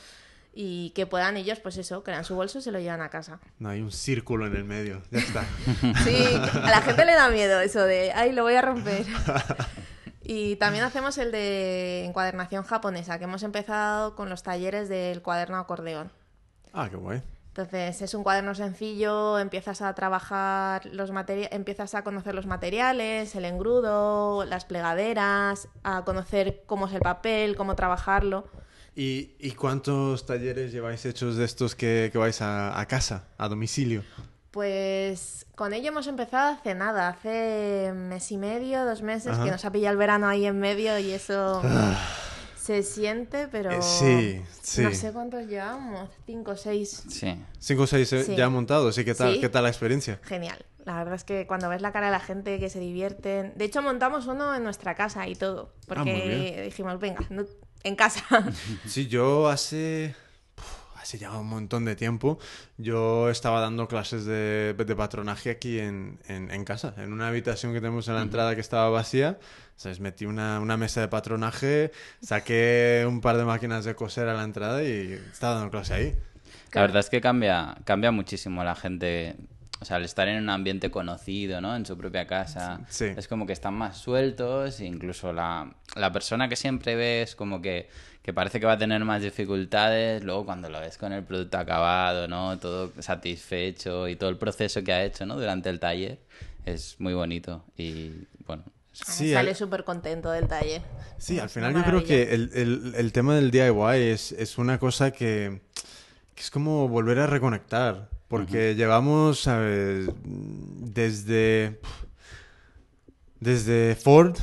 y 0.59 0.90
que 0.90 1.07
puedan 1.07 1.37
ellos, 1.37 1.61
pues 1.61 1.76
eso, 1.76 2.02
crean 2.02 2.24
su 2.24 2.35
bolso 2.35 2.59
y 2.59 2.62
se 2.62 2.72
lo 2.72 2.79
llevan 2.81 3.02
a 3.02 3.11
casa. 3.11 3.40
No, 3.59 3.68
hay 3.68 3.83
un 3.83 3.92
círculo 3.92 4.46
en 4.46 4.57
el 4.57 4.64
medio. 4.64 5.02
Ya 5.11 5.18
está. 5.18 5.44
Sí, 6.05 6.24
a 6.35 6.70
la 6.70 6.81
gente 6.83 7.05
le 7.05 7.12
da 7.14 7.29
miedo 7.29 7.61
eso 7.61 7.83
de, 7.85 8.12
ay, 8.12 8.33
lo 8.33 8.42
voy 8.42 8.55
a 8.55 8.62
romper. 8.62 9.05
Y 10.29 10.57
también 10.57 10.83
hacemos 10.83 11.18
el 11.18 11.31
de 11.31 12.05
encuadernación 12.05 12.64
japonesa, 12.64 13.16
que 13.18 13.24
hemos 13.24 13.44
empezado 13.44 14.16
con 14.16 14.29
los 14.29 14.42
talleres 14.42 14.88
del 14.88 15.22
cuaderno 15.22 15.57
acordeón. 15.57 16.11
Ah, 16.72 16.88
qué 16.90 16.96
guay. 16.96 17.22
Entonces 17.57 18.03
es 18.03 18.12
un 18.12 18.23
cuaderno 18.23 18.55
sencillo, 18.55 19.38
empiezas 19.38 19.81
a 19.81 19.95
trabajar 19.95 20.85
los 20.92 21.11
materiales, 21.11 21.55
empiezas 21.55 21.95
a 21.95 22.05
conocer 22.05 22.35
los 22.35 22.45
materiales, 22.45 23.35
el 23.35 23.47
engrudo, 23.47 24.45
las 24.45 24.66
plegaderas, 24.66 25.66
a 25.83 26.05
conocer 26.05 26.64
cómo 26.66 26.87
es 26.87 26.92
el 26.92 27.01
papel, 27.01 27.57
cómo 27.57 27.75
trabajarlo. 27.75 28.47
¿Y, 28.95 29.31
y 29.38 29.53
cuántos 29.53 30.27
talleres 30.27 30.71
lleváis 30.71 31.07
hechos 31.07 31.37
de 31.37 31.47
estos 31.47 31.75
que, 31.75 32.11
que 32.12 32.19
vais 32.19 32.42
a, 32.42 32.79
a 32.79 32.85
casa, 32.85 33.25
a 33.38 33.49
domicilio? 33.49 34.03
Pues 34.51 35.47
con 35.55 35.73
ello 35.73 35.88
hemos 35.88 36.09
empezado 36.09 36.53
hace 36.53 36.75
nada, 36.75 37.09
hace 37.09 37.90
mes 37.95 38.31
y 38.33 38.37
medio, 38.37 38.85
dos 38.85 39.01
meses, 39.01 39.33
Ajá. 39.33 39.45
que 39.45 39.51
nos 39.51 39.64
ha 39.64 39.73
pillado 39.73 39.92
el 39.92 39.99
verano 39.99 40.29
ahí 40.29 40.45
en 40.45 40.61
medio 40.61 40.99
y 40.99 41.11
eso 41.11 41.62
se 42.66 42.83
siente, 42.83 43.48
pero 43.48 43.70
Eh, 43.70 43.81
sí, 43.83 44.42
sí. 44.62 44.83
no 44.83 44.92
sé 44.92 45.12
cuántos 45.12 45.46
llevamos, 45.46 46.11
cinco 46.26 46.50
o 46.52 46.57
seis. 46.57 47.05
Sí. 47.09 47.35
Cinco 47.61 47.83
o 47.83 47.87
seis 47.87 48.12
eh, 48.12 48.24
Sí. 48.24 48.35
ya 48.37 48.48
montados, 48.48 48.98
¿y 48.98 49.05
qué 49.05 49.14
tal, 49.14 49.35
Sí. 49.35 49.40
qué 49.40 49.48
tal 49.48 49.62
la 49.62 49.68
experiencia? 49.68 50.18
Genial. 50.24 50.64
La 50.85 50.94
verdad 50.96 51.14
es 51.14 51.24
que 51.24 51.46
cuando 51.46 51.68
ves 51.68 51.81
la 51.83 51.92
cara 51.92 52.07
de 52.07 52.12
la 52.12 52.20
gente 52.20 52.59
que 52.61 52.68
se 52.70 52.79
divierten. 52.81 53.52
De 53.57 53.64
hecho, 53.64 53.83
montamos 53.83 54.26
uno 54.26 54.55
en 54.55 54.62
nuestra 54.62 54.94
casa 54.94 55.26
y 55.29 55.35
todo. 55.35 55.72
Ah, 55.74 55.85
Porque 55.88 56.62
dijimos, 56.64 56.98
venga, 57.00 57.24
no- 57.31 57.44
en 57.83 57.94
casa. 57.96 58.22
Sí, 58.87 59.07
yo 59.09 59.48
hace... 59.48 60.14
Hace 61.07 61.19
ya 61.19 61.31
un 61.38 61.47
montón 61.47 61.85
de 61.85 61.95
tiempo, 61.95 62.40
yo 62.79 63.31
estaba 63.31 63.61
dando 63.61 63.87
clases 63.87 64.25
de, 64.25 64.75
de 64.75 64.97
patronaje 64.97 65.51
aquí 65.51 65.79
en, 65.79 66.19
en, 66.27 66.51
en 66.51 66.64
casa, 66.64 66.95
en 66.97 67.12
una 67.12 67.29
habitación 67.29 67.73
que 67.73 67.79
tenemos 67.79 68.09
en 68.09 68.16
la 68.16 68.23
entrada 68.23 68.57
que 68.57 68.61
estaba 68.61 68.90
vacía. 68.90 69.38
¿Sabes? 69.77 70.01
Metí 70.01 70.27
una, 70.27 70.59
una 70.59 70.77
mesa 70.77 71.01
de 71.01 71.07
patronaje, 71.07 71.92
saqué 72.23 73.05
un 73.07 73.21
par 73.21 73.37
de 73.37 73.45
máquinas 73.45 73.85
de 73.85 73.95
coser 73.95 74.27
a 74.27 74.35
la 74.35 74.42
entrada 74.42 74.83
y 74.83 75.12
estaba 75.31 75.55
dando 75.55 75.71
clase 75.71 75.95
ahí. 75.95 76.16
La 76.73 76.81
verdad 76.81 76.99
es 76.99 77.09
que 77.09 77.21
cambia, 77.21 77.77
cambia 77.85 78.11
muchísimo 78.11 78.64
la 78.64 78.75
gente. 78.75 79.37
O 79.79 79.85
sea, 79.85 79.99
al 79.99 80.05
estar 80.05 80.27
en 80.27 80.42
un 80.42 80.49
ambiente 80.49 80.90
conocido, 80.90 81.61
¿no? 81.61 81.77
En 81.77 81.85
su 81.85 81.97
propia 81.99 82.27
casa. 82.27 82.81
Sí. 82.88 83.12
Es 83.16 83.29
como 83.29 83.47
que 83.47 83.53
están 83.53 83.75
más 83.75 83.99
sueltos. 83.99 84.81
Incluso 84.81 85.35
la, 85.35 85.71
la 85.95 86.11
persona 86.11 86.49
que 86.49 86.57
siempre 86.57 86.97
ves 86.97 87.37
como 87.37 87.61
que, 87.61 87.90
que 88.27 88.33
parece 88.35 88.59
que 88.59 88.67
va 88.67 88.73
a 88.73 88.79
tener 88.79 89.05
más 89.05 89.23
dificultades. 89.23 90.25
Luego 90.25 90.45
cuando 90.45 90.69
lo 90.69 90.81
ves 90.81 90.99
con 90.99 91.12
el 91.12 91.23
producto 91.23 91.59
acabado, 91.59 92.27
¿no? 92.27 92.59
Todo 92.59 92.91
satisfecho 92.99 94.09
y 94.09 94.17
todo 94.17 94.29
el 94.31 94.37
proceso 94.37 94.83
que 94.83 94.93
ha 94.93 95.05
hecho, 95.05 95.25
¿no? 95.27 95.37
Durante 95.37 95.71
el 95.71 95.79
taller. 95.79 96.19
Es 96.65 96.97
muy 96.99 97.15
bonito. 97.15 97.65
Y 97.79 98.11
bueno, 98.45 98.65
Sí, 98.93 99.33
Sale 99.33 99.51
al- 99.51 99.57
súper 99.57 99.85
contento 99.85 100.31
del 100.33 100.49
taller. 100.49 100.83
Sí, 101.19 101.39
al 101.39 101.51
final 101.51 101.73
yo 101.75 101.85
creo 101.85 102.03
que 102.03 102.35
el, 102.35 102.51
el- 102.55 102.95
el 102.97 103.12
tema 103.12 103.37
del 103.37 103.51
DIY 103.53 104.11
es, 104.11 104.33
es 104.33 104.59
una 104.59 104.79
cosa 104.81 105.12
que, 105.12 105.61
que 106.35 106.41
es 106.43 106.51
como 106.51 106.89
volver 106.89 107.19
a 107.21 107.27
reconectar, 107.29 108.09
porque 108.27 108.75
llevamos, 108.75 109.41
¿sabes? 109.41 110.09
Desde, 110.25 111.79
desde 113.39 113.95
Ford, 113.97 114.37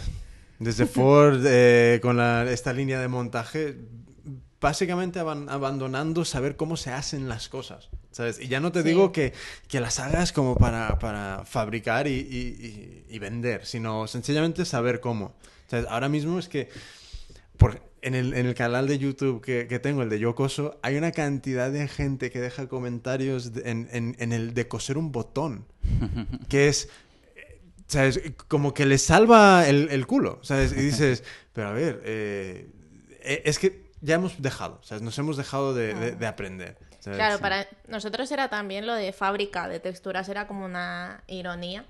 desde 0.64 0.86
Ford 0.86 1.44
eh, 1.46 2.00
con 2.02 2.18
la- 2.18 2.50
esta 2.52 2.74
línea 2.74 3.00
de 3.00 3.08
montaje, 3.08 3.78
básicamente 4.60 5.20
aban- 5.20 5.50
abandonando 5.50 6.24
saber 6.26 6.56
cómo 6.56 6.78
se 6.78 6.92
hacen 6.92 7.28
las 7.28 7.50
cosas, 7.50 7.90
¿sabes? 8.12 8.40
Y 8.40 8.48
ya 8.48 8.60
no 8.62 8.72
te 8.72 8.82
Sí. 8.82 8.88
digo 8.90 9.12
que, 9.12 9.34
que 9.68 9.82
las 9.82 10.00
hagas 10.00 10.32
como 10.32 10.56
para, 10.56 10.98
para 11.00 11.44
fabricar 11.46 12.08
y, 12.08 12.12
y- 12.14 13.04
y- 13.10 13.20
vender, 13.20 13.66
sino 13.66 14.08
sencillamente 14.08 14.64
saber 14.66 15.00
cómo. 15.02 15.34
¿Sabes? 15.68 15.86
Ahora 15.90 16.08
mismo 16.10 16.40
es 16.40 16.48
que 16.50 16.70
por, 17.58 17.82
en, 18.02 18.16
el, 18.16 18.34
en 18.34 18.46
el 18.48 18.54
canal 18.56 18.88
de 18.88 18.98
YouTube 19.00 19.42
que, 19.42 19.68
que 19.68 19.80
tengo, 19.80 20.02
el 20.02 20.10
de 20.10 20.20
Yo 20.20 20.34
Coso, 20.36 20.80
hay 20.82 20.96
una 20.98 21.12
cantidad 21.12 21.72
de 21.72 21.88
gente 21.88 22.32
que 22.32 22.40
deja 22.42 22.68
comentarios 22.68 23.54
de- 23.54 23.70
en, 23.70 23.88
en- 23.92 24.16
en 24.20 24.32
el 24.34 24.54
de 24.54 24.68
coser 24.68 24.98
un 24.98 25.12
botón, 25.12 25.66
que 26.50 26.68
es... 26.70 26.90
¿Sabes? 27.88 28.22
Como 28.48 28.74
que 28.74 28.86
le 28.86 28.98
salva 28.98 29.68
el, 29.68 29.90
el 29.92 30.08
culo, 30.08 30.40
¿sabes? 30.42 30.72
Y 30.72 30.76
dices, 30.82 31.24
pero 31.54 31.68
a 31.68 31.72
ver, 31.74 32.02
eh, 32.06 32.70
eh, 33.22 33.42
es 33.46 33.60
que 33.60 33.92
ya 34.02 34.16
hemos 34.16 34.42
dejado, 34.42 34.80
¿sabes? 34.84 35.02
Nos 35.02 35.18
hemos 35.20 35.38
dejado 35.38 35.74
de, 35.74 35.94
de- 35.94 36.12
de 36.16 36.28
aprender. 36.28 36.78
¿sabes? 37.00 37.18
Claro, 37.18 37.40
para 37.40 37.68
nosotros 37.88 38.32
era 38.32 38.50
también 38.50 38.88
lo 38.88 38.94
de 38.96 39.12
fábrica 39.14 39.68
de 39.68 39.80
texturas, 39.80 40.28
era 40.30 40.48
como 40.48 40.66
una 40.66 41.24
ironía. 41.28 41.86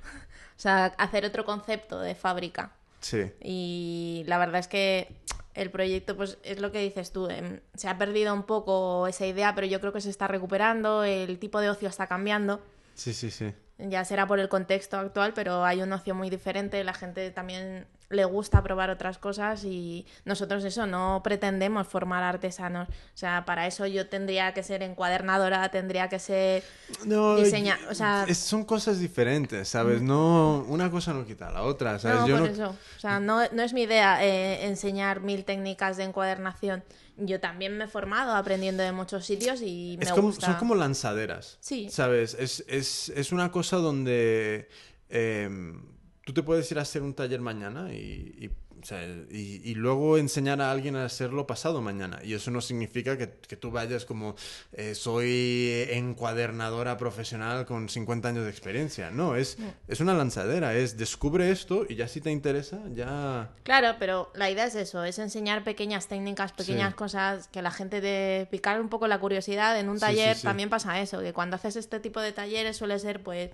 O 0.56 0.60
sea, 0.63 0.86
hacer 0.97 1.25
otro 1.25 1.45
concepto 1.45 1.99
de 1.99 2.15
fábrica. 2.15 2.71
Sí. 2.99 3.32
Y 3.41 4.23
la 4.27 4.38
verdad 4.38 4.60
es 4.60 4.67
que 4.67 5.15
el 5.56 5.69
proyecto, 5.71 6.15
pues 6.17 6.38
es 6.43 6.60
lo 6.60 6.71
que 6.71 6.79
dices 6.79 7.12
tú, 7.12 7.27
em, 7.29 7.60
se 7.75 7.88
ha 7.88 7.97
perdido 7.97 8.34
un 8.34 8.43
poco 8.43 9.08
esa 9.08 9.25
idea, 9.25 9.53
pero 9.56 9.67
yo 9.67 9.79
creo 9.79 9.93
que 9.93 10.01
se 10.01 10.10
está 10.10 10.27
recuperando, 10.27 11.03
el 11.03 11.38
tipo 11.39 11.60
de 11.62 11.69
ocio 11.69 11.89
está 11.89 12.08
cambiando. 12.08 12.62
Sí, 12.95 13.13
sí, 13.13 13.29
sí. 13.32 13.53
Ya 13.89 14.05
será 14.05 14.27
por 14.27 14.39
el 14.39 14.47
contexto 14.47 14.97
actual, 14.97 15.33
pero 15.33 15.65
hay 15.65 15.81
un 15.81 15.91
ocio 15.91 16.15
muy 16.15 16.29
diferente, 16.29 16.83
la 16.83 16.93
gente 16.93 17.31
también 17.31 17.85
le 18.13 18.26
gusta 18.26 18.62
probar 18.63 18.89
otras 18.89 19.17
cosas 19.17 19.63
y 19.63 20.06
nosotros 20.26 20.63
eso, 20.63 20.86
no 20.88 21.21
pretendemos 21.23 21.88
formar 21.88 22.23
artesanos. 22.23 22.88
O 22.89 22.93
sea, 23.17 23.43
para 23.45 23.67
eso 23.67 23.86
yo 23.88 24.08
tendría 24.08 24.54
que 24.54 24.63
ser 24.63 24.84
encuadernadora, 24.84 25.69
tendría 25.69 26.10
que 26.10 26.19
ser 26.19 26.63
No, 27.06 27.36
diseña, 27.36 27.78
o 27.89 27.95
sea, 27.95 28.26
es- 28.28 28.38
son 28.38 28.63
cosas 28.65 28.99
diferentes, 28.99 29.67
¿sabes? 29.67 30.02
No, 30.02 30.65
una 30.67 30.89
cosa 30.91 31.13
no 31.13 31.26
quita 31.26 31.52
la 31.52 31.63
otra, 31.63 31.99
¿sabes? 31.99 32.21
No, 32.21 32.28
Yo 32.28 32.38
por 32.38 32.47
no- 32.47 32.54
eso. 32.54 32.69
O 32.97 32.99
sea, 32.99 33.19
no, 33.19 33.41
no 33.52 33.63
es 33.63 33.73
mi 33.73 33.82
idea 33.84 34.23
eh, 34.26 34.65
enseñar 34.65 35.21
mil 35.21 35.43
técnicas 35.45 35.97
de 35.97 36.04
encuadernación. 36.04 36.84
Yo 37.17 37.39
también 37.39 37.78
me 37.78 37.84
he 37.84 37.88
formado 37.88 38.34
aprendiendo 38.36 38.82
de 38.82 38.91
muchos 38.91 39.23
sitios 39.26 39.62
y 39.62 39.97
me 39.99 40.06
Es 40.06 40.12
como, 40.12 40.30
gusta. 40.30 40.47
son 40.47 40.56
como 40.56 40.73
lanzaderas. 40.73 41.58
Sí. 41.60 41.88
¿Sabes? 41.91 42.36
Es, 42.39 42.63
es, 42.67 43.10
es 43.10 43.32
una 43.32 43.52
cosa 43.52 43.78
donde 43.78 44.67
em, 45.10 45.80
tú 46.23 46.33
te 46.33 46.43
puedes 46.43 46.71
ir 46.71 46.79
a 46.79 46.83
hacer 46.83 47.01
un 47.01 47.13
taller 47.13 47.41
mañana 47.41 47.93
y, 47.93 48.36
y, 48.39 48.47
o 48.81 48.86
sea, 48.86 49.03
y- 49.29 49.62
y 49.63 49.75
luego 49.75 50.17
enseñar 50.17 50.62
a 50.62 50.71
alguien 50.71 50.95
a 50.95 51.05
hacerlo 51.05 51.45
pasado 51.47 51.81
mañana. 51.81 52.19
Y 52.23 52.33
eso 52.33 52.49
no 52.51 52.62
significa 52.62 53.17
que, 53.17 53.29
que 53.47 53.55
tú 53.57 53.71
vayas 53.71 54.05
como 54.05 54.36
eh, 54.73 54.95
soy 54.95 55.86
encuadernadora 55.89 56.97
profesional 56.97 57.65
con 57.65 57.89
50 57.89 58.27
años 58.29 58.43
de 58.45 58.49
experiencia. 58.49 59.12
No, 59.12 59.36
es, 59.36 59.57
es 59.88 59.99
una 59.99 60.13
lanzadera. 60.13 60.75
Es 60.75 60.97
descubre 60.97 61.49
esto 61.51 61.86
y 61.88 61.95
ya 61.95 62.07
si 62.07 62.21
te 62.21 62.31
interesa, 62.31 62.79
ya... 62.93 63.51
Claro, 63.63 63.95
pero 63.99 64.31
la 64.36 64.49
idea 64.49 64.65
es 64.65 64.75
eso, 64.75 65.03
es 65.03 65.19
enseñar 65.19 65.63
pequeñas 65.63 66.07
técnicas, 66.07 66.51
pequeñas 66.53 66.89
Sí. 66.91 66.95
cosas 66.95 67.47
que 67.49 67.62
la 67.62 67.71
gente 67.71 68.01
de 68.01 68.47
picar 68.51 68.79
un 68.81 68.89
poco 68.89 69.07
la 69.07 69.19
curiosidad. 69.19 69.79
En 69.79 69.89
un 69.89 69.95
sí, 69.97 70.01
taller 70.01 70.36
sí. 70.38 70.43
también 70.43 70.69
pasa 70.69 70.99
eso, 71.01 71.19
que 71.21 71.33
cuando 71.33 71.55
haces 71.55 71.75
este 71.75 71.99
tipo 71.99 72.19
de 72.21 72.31
talleres 72.31 72.77
suele 72.77 72.97
ser 72.99 73.21
pues 73.23 73.49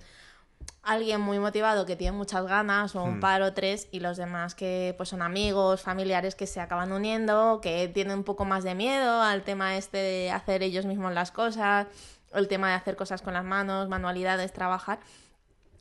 alguien 0.84 1.22
muy 1.22 1.40
motivado 1.40 1.86
que 1.86 1.96
tiene 1.96 2.18
muchas 2.18 2.46
ganas 2.46 2.96
o 2.96 3.04
un 3.04 3.18
Hmm. 3.18 3.20
par 3.20 3.42
o 3.42 3.54
tres 3.54 3.88
y 3.92 4.00
los 4.00 4.18
demás 4.18 4.56
que 4.56 4.94
pues 4.98 5.10
son 5.10 5.22
amigos, 5.22 5.82
familiares 5.82 6.36
que 6.36 6.48
se 6.48 6.60
acaban 6.62 6.92
uniendo, 6.92 7.60
que 7.62 7.88
tienen 7.90 8.18
un 8.20 8.24
poco 8.24 8.46
más 8.46 8.64
de 8.64 8.76
miedo 8.76 9.22
al 9.22 9.44
tema 9.44 9.78
este 9.78 9.98
de 9.98 10.32
hacer 10.32 10.64
ellos 10.64 10.86
mismos 10.86 11.14
las 11.14 11.32
cosas, 11.32 11.88
el 12.34 12.48
tema 12.48 12.70
de 12.70 12.76
hacer 12.76 12.96
cosas 12.96 13.22
con 13.22 13.34
las 13.34 13.44
manos, 13.44 13.90
manualidades, 13.90 14.54
trabajar 14.54 15.00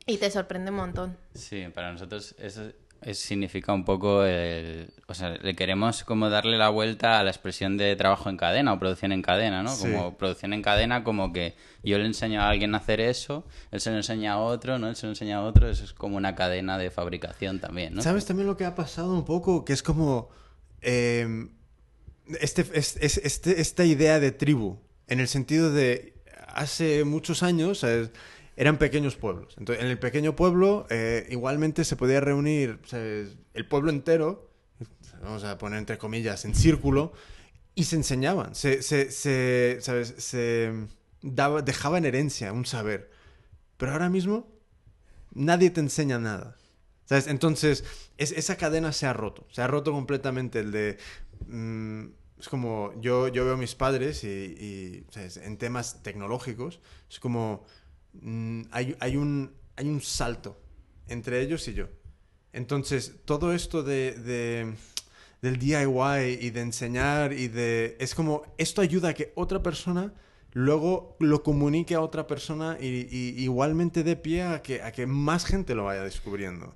y 0.07 0.19
te 0.19 0.31
sorprende 0.31 0.71
un 0.71 0.77
montón. 0.77 1.17
Sí, 1.35 1.67
para 1.75 1.93
nosotros 1.93 2.35
eso 2.39 2.63
es- 3.03 3.19
significa 3.19 3.73
un 3.73 3.85
poco 3.85 4.25
el... 4.25 4.91
O 5.07 5.15
sea, 5.15 5.31
le 5.31 5.55
queremos 5.57 6.05
como 6.05 6.29
darle 6.31 6.57
la 6.59 6.69
vuelta 6.69 7.19
a 7.19 7.25
la 7.25 7.31
expresión 7.31 7.77
de 7.77 7.95
trabajo 7.97 8.29
en 8.31 8.37
cadena 8.37 8.73
o 8.73 8.79
producción 8.79 9.13
en 9.13 9.23
cadena, 9.23 9.63
¿no? 9.63 9.71
Sí. 9.75 9.83
Como 9.91 10.17
producción 10.17 10.53
en 10.53 10.63
cadena, 10.63 11.05
como 11.05 11.33
que 11.33 11.55
yo 11.83 11.99
le 11.99 12.07
enseño 12.07 12.41
a 12.43 12.49
alguien 12.51 12.75
a 12.75 12.79
hacer 12.79 13.01
eso, 13.01 13.45
él 13.71 13.81
se 13.81 13.91
lo 13.91 13.97
enseña 13.97 14.33
a 14.35 14.39
otro, 14.39 14.79
¿no? 14.79 14.89
Él 14.89 14.97
se 14.97 15.07
lo 15.07 15.13
enseña 15.13 15.39
a 15.39 15.43
otro, 15.43 15.69
eso 15.69 15.85
es 15.85 15.93
como 15.93 16.17
una 16.17 16.35
cadena 16.35 16.77
de 16.79 16.91
fabricación 16.91 17.61
también, 17.61 17.95
¿no? 17.95 18.03
¿Sabes 18.03 18.27
también 18.27 18.47
lo 18.47 18.57
que 18.57 18.65
ha 18.65 18.75
pasado 18.75 19.13
un 19.15 19.25
poco? 19.25 19.65
Que 19.65 19.73
es 19.73 19.83
como... 19.83 20.29
em, 20.81 21.51
este, 22.41 22.67
es- 22.75 22.97
es- 23.01 23.19
este- 23.19 23.61
esta 23.61 23.85
idea 23.85 24.21
de 24.21 24.33
tribu, 24.33 24.79
en 25.07 25.21
el 25.21 25.29
sentido 25.29 25.73
de 25.73 26.15
hace 26.49 27.05
muchos 27.05 27.43
años 27.43 27.79
¿sabes? 27.81 28.11
Eran 28.59 28.77
pequeños 28.79 29.17
pueblos. 29.17 29.55
Entonces, 29.59 29.85
en 29.85 29.91
el 29.91 29.99
pequeño 29.99 30.37
pueblo 30.37 30.87
eh, 30.91 31.27
igualmente 31.31 31.85
se 31.85 31.97
podía 31.97 32.21
reunir 32.21 32.81
el 33.55 33.67
pueblo 33.69 33.91
entero, 33.91 34.51
vamos 35.23 35.45
a 35.45 35.57
poner 35.59 35.79
entre 35.79 35.97
comillas, 35.99 36.45
en 36.45 36.55
círculo, 36.55 37.13
y 37.75 37.85
se 37.85 37.97
enseñaban, 37.97 38.55
se, 38.55 38.83
se, 38.83 39.11
se, 39.13 39.79
¿sabes? 39.81 40.15
se 40.19 40.73
daba, 41.23 41.63
dejaban 41.63 42.05
herencia, 42.05 42.53
un 42.53 42.67
saber. 42.67 43.11
Pero 43.79 43.93
ahora 43.93 44.09
mismo 44.11 44.49
nadie 45.33 45.71
te 45.71 45.81
enseña 45.81 46.19
nada. 46.19 46.57
¿Sabes? 47.05 47.27
Entonces, 47.27 47.85
es- 48.19 48.33
esa 48.33 48.57
cadena 48.57 48.93
se 48.93 49.07
ha 49.07 49.13
roto. 49.13 49.47
Se 49.51 49.63
ha 49.63 49.67
roto 49.67 49.93
completamente 49.93 50.61
el 50.61 50.73
de... 50.73 50.99
mm, 51.47 52.05
es 52.41 52.49
como 52.49 52.93
yo, 53.01 53.29
yo 53.29 53.45
veo 53.45 53.55
a 53.55 53.57
mis 53.57 53.75
padres 53.75 54.25
y, 54.25 54.29
y, 54.29 55.07
en 55.43 55.57
temas 55.59 56.03
tecnológicos, 56.03 56.81
es 57.11 57.19
como 57.19 57.65
mm, 58.15 58.63
hay, 58.71 58.97
hay, 59.01 59.17
un, 59.17 59.53
hay 59.77 59.89
un 59.89 60.01
salto 60.01 60.61
entre 61.09 61.41
ellos 61.41 61.67
y 61.69 61.75
yo. 61.75 61.87
Entonces, 62.53 63.17
todo 63.25 63.53
esto 63.53 63.83
de, 63.83 64.13
de- 64.13 64.75
del 65.43 65.59
DIY 65.59 66.39
y 66.41 66.51
de 66.51 66.61
enseñar 66.61 67.33
y 67.33 67.49
de... 67.49 67.97
Es 68.01 68.15
como, 68.15 68.43
esto 68.59 68.81
ayuda 68.81 69.11
a 69.11 69.15
que 69.15 69.33
otra 69.37 69.63
persona 69.63 70.13
luego 70.53 71.17
lo 71.21 71.43
comunique 71.45 71.95
a 71.95 72.01
otra 72.01 72.27
persona 72.27 72.77
y, 72.81 73.07
y 73.11 73.43
igualmente 73.43 74.03
dé 74.03 74.17
pie 74.17 74.43
a 74.43 74.63
que, 74.63 74.83
a 74.83 74.91
que 74.91 75.07
más 75.07 75.45
gente 75.45 75.75
lo 75.77 75.85
vaya 75.85 76.03
descubriendo. 76.03 76.75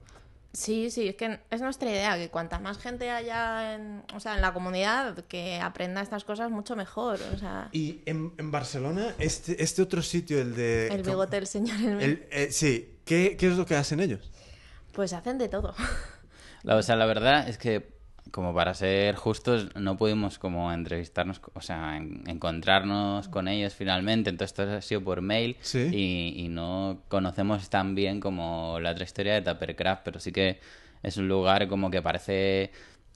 Sí, 0.52 0.90
sí, 0.90 1.08
es 1.08 1.14
que 1.16 1.40
es 1.50 1.60
nuestra 1.62 1.90
idea, 1.90 2.16
que 2.16 2.28
cuanta 2.28 2.58
más 2.58 2.76
gente 2.78 3.10
haya 3.10 3.74
en, 3.74 4.02
o 4.14 4.20
sea, 4.20 4.34
en 4.34 4.42
la 4.42 4.52
comunidad 4.52 5.24
que 5.24 5.58
aprenda 5.60 6.02
estas 6.02 6.24
cosas, 6.24 6.50
mucho 6.50 6.76
mejor. 6.76 7.18
O 7.34 7.38
sea, 7.38 7.68
Y 7.72 8.00
en, 8.04 8.34
en 8.36 8.50
Barcelona, 8.50 9.14
este, 9.18 9.62
este 9.62 9.80
otro 9.80 10.02
sitio, 10.02 10.40
el 10.42 10.54
de... 10.54 10.88
el 10.88 11.02
bigote 11.02 11.36
del 11.36 11.46
señor 11.46 11.76
Elmer, 11.80 12.02
el- 12.02 12.28
eh, 12.30 12.48
sí, 12.52 12.98
¿Qué, 13.06 13.36
¿qué 13.38 13.46
es 13.48 13.56
lo 13.56 13.64
que 13.66 13.76
hacen 13.76 14.00
ellos? 14.00 14.30
pues 14.92 15.12
hacen 15.14 15.38
de 15.38 15.48
todo. 15.48 15.74
La, 16.62 16.76
o 16.76 16.82
sea, 16.82 16.96
la 16.96 17.06
verdad 17.06 17.48
es 17.48 17.56
que, 17.58 17.88
como 18.32 18.52
para 18.54 18.74
ser 18.74 19.14
justos, 19.14 19.68
no 19.76 19.96
pudimos 19.96 20.38
como 20.38 20.72
entrevistarnos, 20.72 21.40
o 21.54 21.60
sea, 21.60 21.96
en- 21.96 22.24
encontrarnos 22.26 23.28
con 23.28 23.46
ellos 23.46 23.74
finalmente. 23.74 24.30
Entonces 24.30 24.54
todo 24.54 24.76
ha 24.76 24.80
sido 24.82 25.02
por 25.04 25.20
mail 25.20 25.56
Sí. 25.60 25.88
y, 25.92 26.44
y 26.44 26.48
no 26.48 27.02
conocemos 27.08 27.68
tan 27.70 27.94
bien 27.94 28.18
como 28.20 28.78
la 28.80 28.90
otra 28.92 29.04
historia 29.04 29.34
de 29.34 29.42
Tuppercraft, 29.42 30.02
pero 30.04 30.18
sí 30.18 30.32
que 30.32 30.58
es 31.02 31.16
un 31.16 31.28
lugar 31.28 31.68
como 31.68 31.90
que 31.90 32.00
parece 32.02 32.70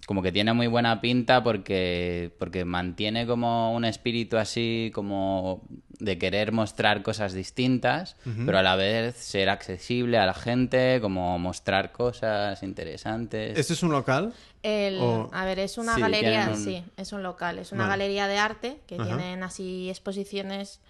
como 0.07 0.23
que 0.23 0.31
tiene 0.31 0.53
muy 0.53 0.69
buena 0.69 1.01
pinta 1.01 1.43
porque 1.43 2.33
porque 2.39 2.65
mantiene 2.65 3.27
como 3.27 3.75
un 3.75 3.85
espíritu 3.85 4.37
así 4.37 4.91
como 4.95 5.67
de 5.99 6.17
querer 6.17 6.53
mostrar 6.53 7.03
cosas 7.03 7.33
distintas, 7.35 8.17
pero 8.45 8.59
a 8.59 8.63
la 8.63 8.77
vez 8.77 9.17
ser 9.17 9.49
accesible 9.49 10.19
a 10.19 10.27
la 10.27 10.35
gente, 10.35 11.01
como 11.01 11.39
mostrar 11.39 11.91
cosas 11.91 12.63
interesantes. 12.63 13.59
¿Este 13.59 13.73
es 13.73 13.83
un 13.83 13.91
local? 13.93 14.33
El, 14.63 14.99
O- 15.01 15.31
A 15.33 15.45
ver, 15.45 15.59
es 15.59 15.79
una 15.79 15.95
Sí, 15.97 16.01
galería, 16.01 16.49
un- 16.51 16.57
sí, 16.57 16.85
es 16.97 17.13
un 17.13 17.23
local, 17.23 17.59
es 17.59 17.73
una 17.73 17.85
Vale. 17.89 17.93
galería 18.05 18.29
de 18.29 18.39
arte 18.39 18.79
que 18.87 18.97
Ajá. 18.97 19.05
tienen 19.05 19.43
así 19.43 19.89
exposiciones 19.91 20.81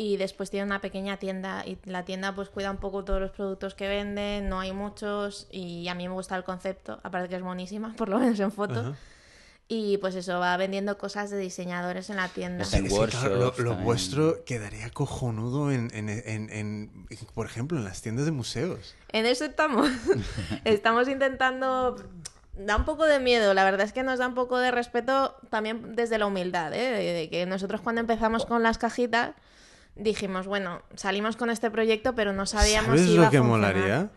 y 0.00 0.16
después 0.16 0.48
tiene 0.48 0.64
una 0.64 0.80
pequeña 0.80 1.16
tienda 1.18 1.64
y 1.66 1.76
la 1.84 2.04
tienda 2.04 2.32
pues 2.34 2.48
cuida 2.48 2.70
un 2.70 2.76
poco 2.78 3.04
todos 3.04 3.20
los 3.20 3.32
productos 3.32 3.74
que 3.74 3.88
venden, 3.88 4.48
no 4.48 4.60
hay 4.60 4.72
muchos 4.72 5.48
y 5.50 5.88
a 5.88 5.94
mí 5.96 6.06
me 6.08 6.14
gusta 6.14 6.36
el 6.36 6.44
concepto, 6.44 7.00
aparte 7.02 7.28
que 7.28 7.34
es 7.36 7.42
monísima, 7.42 7.92
por 7.96 8.08
lo 8.08 8.18
menos 8.20 8.38
en 8.40 8.52
fotos. 8.52 8.78
Ajá. 8.86 8.94
Y 9.70 9.98
pues 9.98 10.14
eso, 10.14 10.38
va 10.38 10.56
vendiendo 10.56 10.96
cosas 10.96 11.28
de 11.28 11.36
diseñadores 11.36 12.08
en 12.08 12.16
la 12.16 12.28
tienda. 12.28 12.62
Es 12.62 12.70
que, 12.70 12.88
claro, 12.88 13.36
lo, 13.36 13.54
lo 13.58 13.74
vuestro 13.74 14.42
quedaría 14.46 14.88
cojonudo 14.88 15.70
en, 15.70 15.90
en, 15.92 16.08
en- 16.08 16.48
en- 16.50 17.06
por 17.34 17.44
ejemplo, 17.44 17.76
en 17.76 17.84
las 17.84 18.00
tiendas 18.00 18.24
de 18.24 18.30
museos. 18.30 18.94
En 19.12 19.26
eso 19.26 19.44
estamos. 19.44 19.90
estamos 20.64 21.06
intentando. 21.08 21.96
Da 22.56 22.76
un 22.76 22.84
poco 22.86 23.04
de 23.04 23.20
miedo, 23.20 23.52
la 23.52 23.62
verdad 23.64 23.82
es 23.82 23.92
que 23.92 24.02
nos 24.02 24.18
da 24.18 24.26
un 24.26 24.34
poco 24.34 24.58
de 24.58 24.70
respeto 24.70 25.36
también 25.50 25.94
desde 25.94 26.16
la 26.18 26.24
humildad, 26.26 26.72
¿eh? 26.72 27.12
de 27.12 27.28
que 27.28 27.44
nosotros 27.44 27.80
cuando 27.82 28.00
empezamos 28.00 28.46
con 28.46 28.62
las 28.62 28.78
cajitas 28.78 29.32
dijimos, 29.98 30.46
bueno, 30.46 30.82
salimos 30.94 31.36
con 31.36 31.50
este 31.50 31.70
proyecto, 31.70 32.14
pero 32.14 32.32
no 32.32 32.46
sabíamos 32.46 32.86
¿Sabes 32.88 33.02
si 33.06 33.12
iba 33.12 33.22
lo 33.22 33.28
a 33.28 33.30
que 33.30 33.38
funcionar. 33.38 33.74
molaría? 33.74 34.10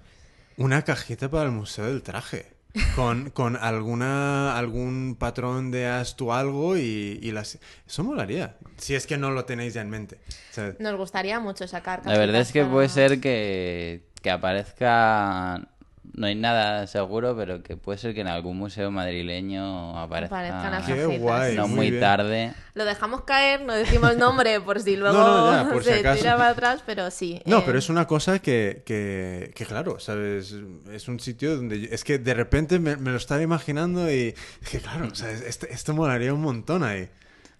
Una 0.57 0.83
cajita 0.83 1.29
para 1.29 1.45
el 1.45 1.51
Museo 1.51 1.85
del 1.85 2.01
Traje. 2.03 2.51
Con, 2.95 3.31
con 3.31 3.57
alguna 3.57 4.57
algún 4.57 5.17
patrón 5.19 5.71
de 5.71 5.87
haz 5.87 6.15
tú 6.15 6.31
algo 6.31 6.77
y, 6.77 7.19
y 7.21 7.31
las... 7.33 7.59
Eso 7.85 8.01
molaría. 8.05 8.55
Si 8.77 8.95
es 8.95 9.05
que 9.07 9.17
no 9.17 9.29
lo 9.31 9.43
tenéis 9.43 9.73
ya 9.73 9.81
en 9.81 9.89
mente. 9.89 10.21
O 10.51 10.53
sea, 10.53 10.73
Nos 10.79 10.95
gustaría 10.95 11.37
mucho 11.41 11.67
sacar 11.67 12.01
La 12.05 12.17
verdad 12.17 12.39
es 12.39 12.53
que 12.53 12.61
para- 12.61 12.71
puede 12.71 12.87
ser 12.87 13.19
que, 13.19 14.05
que 14.21 14.31
aparezca, 14.31 15.67
no 16.13 16.27
hay 16.27 16.35
nada 16.35 16.87
seguro, 16.87 17.35
pero 17.37 17.63
que 17.63 17.77
puede 17.77 17.97
ser 17.97 18.13
que 18.13 18.21
en 18.21 18.27
algún 18.27 18.57
museo 18.57 18.91
madrileño 18.91 19.97
aparezca 19.97 20.35
Aparezcan 20.39 20.71
las 20.71 20.85
Qué 20.85 21.17
guay. 21.17 21.55
no 21.55 21.67
muy 21.67 21.89
bien. 21.91 22.01
tarde. 22.01 22.53
Lo 22.73 22.85
dejamos 22.85 23.21
caer, 23.23 23.61
no 23.61 23.73
decimos 23.73 24.17
nombre 24.17 24.59
por 24.61 24.79
si 24.81 24.95
luego 24.97 25.17
no, 25.17 25.51
ya, 25.51 25.69
por 25.69 25.83
si 25.83 25.89
se 25.91 25.99
acaso. 25.99 26.19
tira 26.19 26.37
para 26.37 26.49
atrás, 26.49 26.83
pero 26.85 27.09
sí. 27.11 27.41
No, 27.45 27.59
eh, 27.59 27.63
pero 27.65 27.79
es 27.79 27.89
una 27.89 28.07
cosa 28.07 28.39
que, 28.39 28.83
que, 28.85 29.51
que, 29.55 29.65
claro, 29.65 29.99
¿sabes? 29.99 30.55
Es 30.91 31.07
un 31.07 31.19
sitio 31.19 31.55
donde... 31.55 31.79
yo- 31.81 31.87
es 31.91 32.03
que 32.03 32.19
de 32.19 32.33
repente 32.33 32.79
me, 32.79 32.97
me 32.97 33.11
lo 33.11 33.17
estaba 33.17 33.41
imaginando 33.41 34.09
y 34.11 34.35
dije, 34.61 34.79
claro, 34.81 35.07
o 35.11 35.15
sea, 35.15 35.31
esto, 35.31 35.65
esto 35.69 35.93
molaría 35.93 36.33
un 36.33 36.41
montón 36.41 36.83
ahí. 36.83 37.09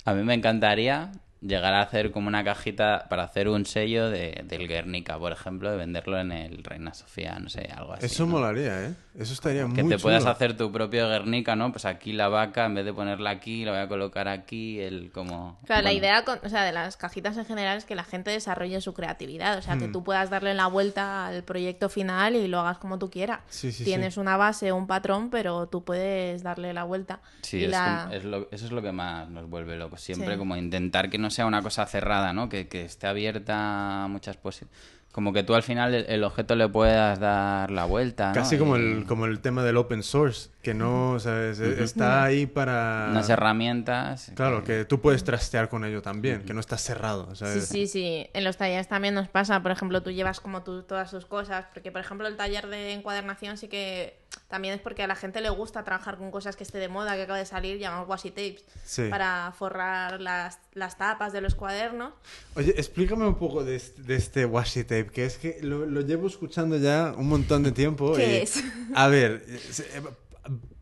A 0.05 0.13
mí 0.13 0.23
me 0.23 0.33
encantaría 0.33 1.11
llegar 1.41 1.73
a 1.73 1.81
hacer 1.81 2.11
como 2.11 2.27
una 2.27 2.43
cajita 2.43 3.07
para 3.09 3.23
hacer 3.23 3.49
un 3.49 3.65
sello 3.65 4.09
de, 4.09 4.43
del 4.47 4.67
Guernica, 4.67 5.17
por 5.17 5.31
ejemplo, 5.31 5.73
y 5.73 5.77
venderlo 5.77 6.19
en 6.19 6.31
el 6.31 6.63
Reina 6.63 6.93
Sofía, 6.93 7.39
no 7.39 7.49
sé, 7.49 7.67
algo 7.75 7.93
así. 7.93 8.05
Eso 8.05 8.25
¿no? 8.25 8.33
molaría, 8.33 8.85
¿eh? 8.85 8.93
Eso 9.17 9.33
estaría 9.33 9.63
Que 9.73 9.83
muy 9.83 9.89
te 9.95 9.99
puedas 9.99 10.25
hacer 10.25 10.55
tu 10.55 10.71
propio 10.71 11.09
Guernica, 11.09 11.55
¿no? 11.55 11.71
Pues 11.71 11.85
aquí 11.85 12.13
la 12.13 12.29
vaca, 12.29 12.65
en 12.65 12.75
vez 12.75 12.85
de 12.85 12.93
ponerla 12.93 13.31
aquí, 13.31 13.65
la 13.65 13.71
voy 13.71 13.81
a 13.81 13.87
colocar 13.87 14.27
aquí, 14.27 14.79
el 14.79 15.11
como... 15.11 15.59
Claro, 15.65 15.81
la 15.81 15.89
bueno, 15.89 15.99
idea 15.99 16.23
con- 16.23 16.39
o 16.43 16.47
sea, 16.49 16.63
de 16.63 16.71
las 16.71 16.95
cajitas 16.95 17.35
en 17.37 17.45
general 17.45 17.77
es 17.77 17.85
que 17.85 17.95
la 17.95 18.03
gente 18.03 18.29
desarrolle 18.31 18.79
su 18.79 18.93
creatividad, 18.93 19.57
o 19.57 19.61
sea, 19.61 19.75
Hmm. 19.75 19.79
que 19.79 19.87
tú 19.87 20.03
puedas 20.03 20.29
darle 20.29 20.53
la 20.53 20.67
vuelta 20.67 21.25
al 21.27 21.43
proyecto 21.43 21.89
final 21.89 22.35
y 22.35 22.47
lo 22.47 22.59
hagas 22.59 22.77
como 22.77 22.99
tú 22.99 23.09
quieras. 23.09 23.39
Sí, 23.49 23.71
sí, 23.71 23.83
Tienes 23.83 24.13
sí. 24.13 24.19
una 24.19 24.37
base, 24.37 24.71
un 24.71 24.85
patrón, 24.87 25.29
pero 25.31 25.67
tú 25.67 25.83
puedes 25.83 26.43
darle 26.43 26.71
la 26.73 26.83
vuelta. 26.83 27.19
Sí, 27.41 27.57
Y 27.57 27.63
es 27.65 27.71
la- 27.71 28.01
como- 28.03 28.13
es 28.15 28.23
lo- 28.23 28.47
eso 28.51 28.65
es 28.65 28.71
lo 28.71 28.81
que 28.81 28.91
más 28.91 29.27
nos 29.29 29.49
vuelve 29.49 29.75
locos. 29.75 30.01
Siempre 30.01 30.33
Sí. 30.33 30.37
como 30.37 30.55
intentar 30.55 31.09
que 31.09 31.17
no 31.17 31.29
sea 31.31 31.45
una 31.45 31.61
cosa 31.61 31.85
cerrada, 31.85 32.33
¿no? 32.33 32.49
Que, 32.49 32.67
que 32.67 32.85
esté 32.85 33.07
abierta 33.07 34.03
a 34.03 34.07
muchas 34.07 34.37
posibilidades. 34.37 35.01
Como 35.11 35.33
que 35.33 35.43
tú 35.43 35.55
al 35.55 35.63
final 35.63 35.93
el, 35.93 36.23
objeto 36.23 36.55
le 36.55 36.69
puedas 36.69 37.19
dar 37.19 37.69
la 37.69 37.83
vuelta, 37.83 38.29
¿no? 38.29 38.33
Casi 38.33 38.57
como 38.57 38.77
Y 38.77 38.79
el, 38.79 39.05
como 39.05 39.25
el 39.25 39.41
tema 39.41 39.61
del 39.61 39.75
open 39.75 40.03
source, 40.03 40.51
que 40.61 40.73
no, 40.73 41.19
¿sabes? 41.19 41.59
Está 41.59 42.23
ahí 42.23 42.45
para... 42.45 43.07
Unas 43.11 43.29
herramientas. 43.29 44.31
Claro, 44.35 44.63
que 44.63 44.85
tú 44.85 45.01
puedes 45.01 45.25
trastear 45.25 45.67
con 45.67 45.83
ello 45.83 46.01
también, 46.01 46.43
que 46.43 46.53
no 46.53 46.61
está 46.61 46.77
cerrado, 46.77 47.35
Sí, 47.35 47.39
¿sabes? 47.39 47.67
sí, 47.67 47.87
sí. 47.87 48.29
En 48.33 48.45
los 48.45 48.55
talleres 48.55 48.87
también 48.87 49.13
nos 49.13 49.27
pasa. 49.27 49.61
Por 49.61 49.71
ejemplo, 49.71 50.01
tú 50.01 50.11
llevas 50.11 50.39
como 50.39 50.63
tú 50.63 50.83
todas 50.83 51.11
tus 51.11 51.25
cosas. 51.25 51.65
Porque, 51.73 51.91
por 51.91 51.99
ejemplo, 51.99 52.25
el 52.25 52.37
taller 52.37 52.67
de 52.67 52.93
encuadernación 52.93 53.57
sí 53.57 53.67
que 53.67 54.20
también 54.47 54.73
es 54.73 54.81
porque 54.81 55.03
a 55.03 55.07
la 55.07 55.15
gente 55.15 55.41
le 55.41 55.49
gusta 55.49 55.83
trabajar 55.83 56.17
con 56.17 56.31
cosas 56.31 56.55
que 56.55 56.63
esté 56.63 56.77
de 56.77 56.87
moda, 56.89 57.15
que 57.15 57.23
acaba 57.23 57.37
de 57.39 57.45
salir, 57.45 57.77
llamamos 57.79 58.07
washi 58.07 58.29
tapes, 58.31 58.63
Sí. 58.85 59.07
para 59.09 59.53
forrar 59.57 60.19
las, 60.21 60.59
las 60.73 60.97
tapas 60.97 61.33
de 61.33 61.41
los 61.41 61.55
cuadernos. 61.55 62.13
Oye, 62.55 62.73
explícame 62.77 63.25
un 63.27 63.35
poco 63.35 63.63
de 63.63 63.75
este, 63.75 64.01
de 64.03 64.15
este 64.15 64.45
washi 64.45 64.83
tape, 64.83 65.07
que 65.07 65.25
es 65.25 65.37
que 65.37 65.59
lo, 65.61 65.85
lo 65.85 66.01
llevo 66.01 66.27
escuchando 66.27 66.77
ya 66.77 67.13
un 67.17 67.27
montón 67.29 67.63
de 67.63 67.71
tiempo. 67.71 68.13
¿Qué 68.15 68.39
y- 68.39 68.41
es? 68.43 68.63
A 68.95 69.07
ver, 69.07 69.45
eh, 69.47 70.01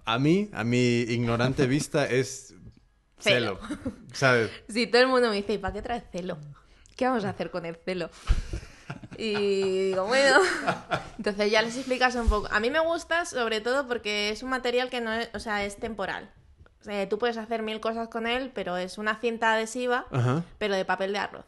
a 0.05 0.17
mí, 0.19 0.49
a 0.53 0.63
mi 0.63 1.01
ignorante 1.01 1.67
vista, 1.67 2.05
es 2.07 2.53
celo, 3.19 3.59
Celo. 3.59 3.77
¿sabes? 4.13 4.49
Sí, 4.69 4.87
todo 4.87 5.01
el 5.01 5.07
mundo 5.07 5.29
me 5.29 5.35
dice, 5.35 5.53
¿y 5.53 5.57
para 5.57 5.73
qué 5.73 5.81
traes 5.81 6.03
celo? 6.11 6.37
¿Qué 6.95 7.05
vamos 7.05 7.23
a 7.25 7.29
hacer 7.29 7.49
con 7.51 7.65
el 7.65 7.75
celo? 7.77 8.09
Y 9.19 9.89
digo, 9.89 10.05
bueno, 10.05 10.37
entonces 11.17 11.51
ya 11.51 11.61
les 11.61 11.75
explicas 11.75 12.15
un 12.15 12.29
poco. 12.29 12.47
A 12.51 12.59
mí 12.59 12.69
me 12.69 12.79
gusta 12.79 13.25
sobre 13.25 13.59
todo 13.61 13.87
porque 13.87 14.29
es 14.29 14.43
un 14.43 14.49
material 14.49 14.89
que 14.89 15.01
no 15.01 15.11
es, 15.11 15.29
o 15.33 15.39
sea, 15.39 15.63
es 15.65 15.77
temporal. 15.77 16.31
O 16.81 16.83
sea, 16.85 17.07
tú 17.09 17.19
puedes 17.19 17.35
hacer 17.37 17.61
mil 17.61 17.81
cosas 17.81 18.07
con 18.07 18.25
él, 18.27 18.51
pero 18.55 18.77
es 18.77 18.97
una 18.97 19.19
cinta 19.19 19.53
adhesiva, 19.53 20.05
Ajá, 20.11 20.43
pero 20.57 20.75
de 20.75 20.85
papel 20.85 21.11
de 21.11 21.19
arroz. 21.19 21.45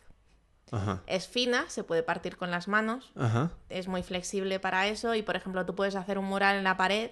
ajá, 0.71 1.01
Es 1.07 1.27
fina, 1.27 1.65
se 1.69 1.85
puede 1.85 2.03
partir 2.03 2.35
con 2.35 2.51
las 2.51 2.67
manos, 2.67 3.13
ajá. 3.15 3.49
es 3.69 3.87
muy 3.87 4.03
flexible 4.03 4.59
para 4.59 4.87
eso 4.87 5.15
y, 5.15 5.21
por 5.21 5.37
ejemplo, 5.37 5.65
tú 5.65 5.73
puedes 5.73 5.95
hacer 5.95 6.17
un 6.17 6.25
mural 6.25 6.57
en 6.57 6.65
la 6.65 6.75
pared 6.75 7.11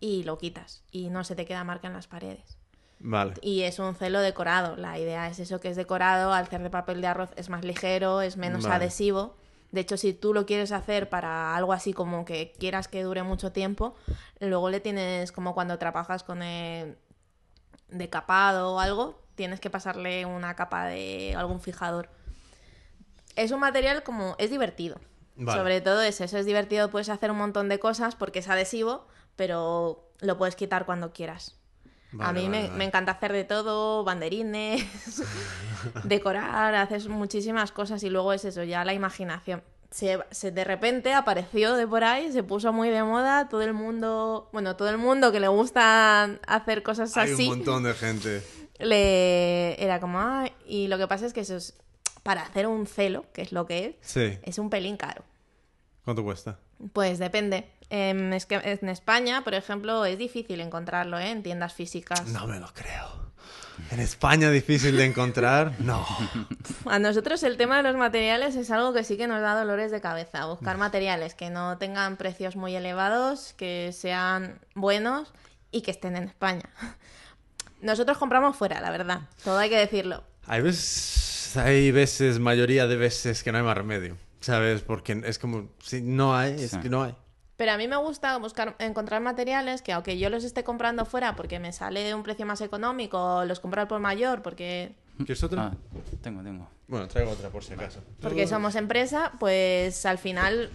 y 0.00 0.24
lo 0.24 0.38
quitas 0.38 0.82
y 0.90 1.08
no 1.10 1.22
se 1.22 1.36
te 1.36 1.46
queda 1.46 1.62
marca 1.62 1.86
en 1.86 1.92
las 1.92 2.08
paredes. 2.08 2.58
Vale. 2.98 3.34
Y 3.40 3.62
es 3.62 3.78
un 3.78 3.94
celo 3.94 4.20
decorado. 4.20 4.76
La 4.76 4.98
idea 4.98 5.28
es 5.28 5.38
eso 5.38 5.58
que 5.58 5.68
es 5.70 5.76
decorado. 5.76 6.34
Al 6.34 6.48
ser 6.48 6.62
de 6.62 6.68
papel 6.68 7.00
de 7.00 7.06
arroz 7.06 7.30
es 7.36 7.48
más 7.48 7.64
ligero, 7.64 8.20
es 8.20 8.36
menos 8.36 8.64
Vale. 8.64 8.74
adhesivo. 8.74 9.36
De 9.72 9.80
hecho, 9.80 9.96
si 9.96 10.12
tú 10.12 10.34
lo 10.34 10.46
quieres 10.46 10.72
hacer 10.72 11.08
para 11.08 11.54
algo 11.56 11.72
así 11.72 11.92
como 11.92 12.24
que 12.24 12.52
quieras 12.58 12.88
que 12.88 13.02
dure 13.02 13.22
mucho 13.22 13.52
tiempo, 13.52 13.94
luego 14.40 14.68
le 14.68 14.80
tienes 14.80 15.30
como 15.32 15.54
cuando 15.54 15.78
trabajas 15.78 16.24
con 16.24 16.42
el 16.42 16.98
decapado 17.88 18.74
o 18.74 18.80
algo, 18.80 19.22
tienes 19.36 19.60
que 19.60 19.70
pasarle 19.70 20.26
una 20.26 20.56
capa 20.56 20.86
de 20.86 21.34
algún 21.36 21.60
fijador. 21.60 22.08
Es 23.36 23.52
un 23.52 23.60
material 23.60 24.02
como... 24.02 24.34
es 24.38 24.50
divertido. 24.50 25.00
Vale. 25.36 25.58
Sobre 25.58 25.80
todo 25.80 26.02
es 26.02 26.20
eso, 26.20 26.36
es 26.36 26.46
divertido, 26.46 26.90
puedes 26.90 27.08
hacer 27.08 27.30
un 27.30 27.38
montón 27.38 27.68
de 27.68 27.78
cosas 27.78 28.14
porque 28.14 28.40
es 28.40 28.48
adhesivo, 28.48 29.06
pero 29.36 30.10
lo 30.20 30.36
puedes 30.36 30.56
quitar 30.56 30.84
cuando 30.84 31.12
quieras. 31.12 31.59
A 32.18 32.32
mí 32.32 32.42
vale, 32.44 32.48
me, 32.48 32.62
vale. 32.66 32.78
me 32.78 32.84
encanta 32.84 33.12
hacer 33.12 33.32
de 33.32 33.44
todo, 33.44 34.02
banderines, 34.04 34.84
decorar, 36.04 36.74
haces 36.74 37.08
muchísimas 37.08 37.72
cosas 37.72 38.02
y 38.02 38.10
luego 38.10 38.32
es 38.32 38.44
eso, 38.44 38.62
ya 38.64 38.84
la 38.84 38.92
imaginación. 38.94 39.62
Se, 39.90 40.18
se- 40.30 40.52
de 40.52 40.64
repente 40.64 41.12
apareció 41.14 41.74
de 41.74 41.86
por 41.86 42.04
ahí, 42.04 42.30
se 42.32 42.42
puso 42.42 42.72
muy 42.72 42.90
de 42.90 43.02
moda, 43.02 43.48
todo 43.48 43.62
el 43.62 43.72
mundo, 43.72 44.48
bueno, 44.52 44.76
todo 44.76 44.88
el 44.88 44.98
mundo 44.98 45.32
que 45.32 45.40
le 45.40 45.48
gusta 45.48 46.24
hacer 46.46 46.82
cosas 46.82 47.16
Hay 47.16 47.32
así, 47.32 47.42
un 47.48 47.58
montón 47.58 47.82
de 47.84 47.94
gente. 47.94 48.42
le 48.78 49.82
era 49.82 50.00
como, 50.00 50.20
"Ay", 50.20 50.52
y 50.66 50.86
lo 50.88 50.96
que 50.98 51.08
pasa 51.08 51.26
es 51.26 51.32
que 51.32 51.40
eso 51.40 51.56
es, 51.56 51.74
para 52.22 52.42
hacer 52.42 52.66
un 52.66 52.86
celo, 52.86 53.24
que 53.32 53.42
es 53.42 53.50
lo 53.52 53.66
que 53.66 53.84
es, 53.86 53.94
Sí. 54.00 54.38
es 54.42 54.58
un 54.58 54.70
pelín 54.70 54.96
caro. 54.96 55.24
¿Cuánto 56.04 56.22
cuesta? 56.22 56.58
Pues 56.92 57.18
depende. 57.18 57.70
Em, 57.90 58.32
es 58.32 58.46
que 58.46 58.54
en 58.54 58.88
España, 58.88 59.42
por 59.42 59.54
ejemplo, 59.54 60.04
es 60.04 60.16
difícil 60.16 60.60
encontrarlo 60.60 61.18
¿eh? 61.18 61.30
en 61.30 61.42
tiendas 61.42 61.74
físicas. 61.74 62.24
No 62.28 62.46
me 62.46 62.60
lo 62.60 62.72
creo. 62.72 63.30
En 63.90 63.98
España 63.98 64.50
difícil 64.50 64.96
de 64.96 65.04
encontrar. 65.06 65.72
No. 65.80 66.06
A 66.86 66.98
nosotros 67.00 67.42
el 67.42 67.56
tema 67.56 67.78
de 67.78 67.82
los 67.82 67.96
materiales 67.96 68.54
es 68.54 68.70
algo 68.70 68.92
que 68.92 69.02
sí 69.02 69.16
que 69.16 69.26
nos 69.26 69.40
da 69.40 69.58
dolores 69.58 69.90
de 69.90 70.00
cabeza. 70.00 70.46
Buscar 70.46 70.78
materiales 70.78 71.34
que 71.34 71.50
no 71.50 71.78
tengan 71.78 72.16
precios 72.16 72.54
muy 72.54 72.76
elevados, 72.76 73.54
que 73.54 73.90
sean 73.92 74.60
buenos 74.74 75.32
y 75.72 75.82
que 75.82 75.90
estén 75.90 76.14
en 76.14 76.24
España. 76.24 76.70
Nosotros 77.80 78.18
compramos 78.18 78.56
fuera, 78.56 78.80
la 78.80 78.90
verdad. 78.90 79.22
Todo 79.42 79.58
hay 79.58 79.70
que 79.70 79.78
decirlo. 79.78 80.22
Hay 80.46 80.60
veces, 80.60 81.56
hay 81.56 81.90
veces, 81.90 82.38
mayoría 82.38 82.86
de 82.86 82.96
veces 82.96 83.42
que 83.42 83.50
no 83.50 83.58
hay 83.58 83.64
más 83.64 83.76
remedio. 83.76 84.16
¿Sabes? 84.40 84.82
Porque 84.82 85.20
es 85.24 85.38
como, 85.38 85.70
si 85.82 86.00
no 86.02 86.36
hay, 86.36 86.52
es 86.52 86.76
que 86.76 86.88
no 86.88 87.02
hay. 87.02 87.14
Pero 87.60 87.72
a 87.72 87.76
mí 87.76 87.86
me 87.86 87.96
gusta 87.96 88.38
buscar, 88.38 88.74
encontrar 88.78 89.20
materiales 89.20 89.82
que 89.82 89.92
aunque 89.92 90.16
yo 90.18 90.30
los 90.30 90.44
esté 90.44 90.64
comprando 90.64 91.04
fuera 91.04 91.36
porque 91.36 91.58
me 91.58 91.74
sale 91.74 92.14
un 92.14 92.22
precio 92.22 92.46
más 92.46 92.62
económico, 92.62 93.44
los 93.44 93.60
comprar 93.60 93.86
por 93.86 94.00
mayor 94.00 94.40
porque, 94.40 94.94
¿Quieres 95.18 95.44
otra? 95.44 95.64
Ah, 95.64 95.76
tengo, 96.22 96.42
tengo. 96.42 96.66
Bueno, 96.88 97.06
traigo 97.06 97.32
otra 97.32 97.50
por 97.50 97.62
si 97.62 97.74
acaso. 97.74 98.00
porque 98.22 98.46
somos 98.46 98.76
empresa, 98.76 99.32
pues 99.38 100.06
al 100.06 100.16
final 100.16 100.70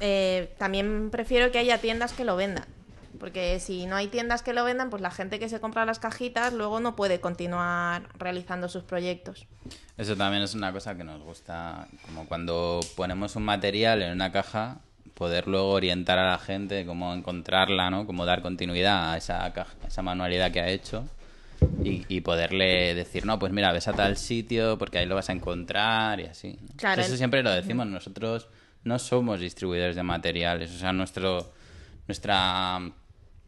eh, 0.00 0.54
también 0.56 1.10
prefiero 1.10 1.52
que 1.52 1.58
haya 1.58 1.76
tiendas 1.76 2.14
que 2.14 2.24
lo 2.24 2.36
vendan. 2.36 2.64
Porque 3.20 3.60
si 3.60 3.84
no 3.84 3.94
hay 3.94 4.08
tiendas 4.08 4.42
que 4.42 4.54
lo 4.54 4.64
vendan, 4.64 4.88
pues 4.88 5.02
la 5.02 5.10
gente 5.10 5.38
que 5.38 5.50
se 5.50 5.60
compra 5.60 5.84
las 5.84 5.98
cajitas 5.98 6.54
luego 6.54 6.80
no 6.80 6.96
puede 6.96 7.20
continuar 7.20 8.08
realizando 8.18 8.70
sus 8.70 8.82
proyectos. 8.82 9.46
Eso 9.98 10.16
también 10.16 10.42
es 10.42 10.54
una 10.54 10.72
cosa 10.72 10.96
que 10.96 11.04
nos 11.04 11.20
gusta, 11.20 11.86
como 12.06 12.26
cuando 12.26 12.80
ponemos 12.96 13.36
un 13.36 13.42
material 13.42 14.00
en 14.00 14.12
una 14.12 14.32
caja, 14.32 14.80
poder 15.14 15.46
luego 15.46 15.70
orientar 15.70 16.18
a 16.18 16.30
la 16.30 16.38
gente 16.38 16.84
cómo 16.84 17.14
encontrarla, 17.14 17.90
¿no? 17.90 18.06
Cómo 18.06 18.26
dar 18.26 18.42
continuidad 18.42 19.12
a 19.12 19.16
esa, 19.16 19.44
a 19.44 19.66
esa 19.86 20.02
manualidad 20.02 20.50
que 20.50 20.60
ha 20.60 20.68
hecho 20.68 21.04
y, 21.82 22.04
y 22.08 22.20
poderle 22.20 22.94
decir, 22.94 23.24
no, 23.24 23.38
pues 23.38 23.52
mira, 23.52 23.72
ves 23.72 23.88
a 23.88 23.92
tal 23.92 24.16
sitio 24.16 24.76
porque 24.78 24.98
ahí 24.98 25.06
lo 25.06 25.14
vas 25.14 25.28
a 25.30 25.32
encontrar 25.32 26.20
y 26.20 26.24
así. 26.24 26.58
¿no? 26.60 26.68
Claro, 26.76 27.00
Eso 27.00 27.16
siempre 27.16 27.42
lo 27.42 27.50
decimos, 27.50 27.86
nosotros 27.86 28.48
no 28.82 28.98
somos 28.98 29.40
distribuidores 29.40 29.96
de 29.96 30.02
materiales, 30.02 30.70
o 30.72 30.78
sea, 30.78 30.92
nuestro, 30.92 31.52
nuestra 32.06 32.80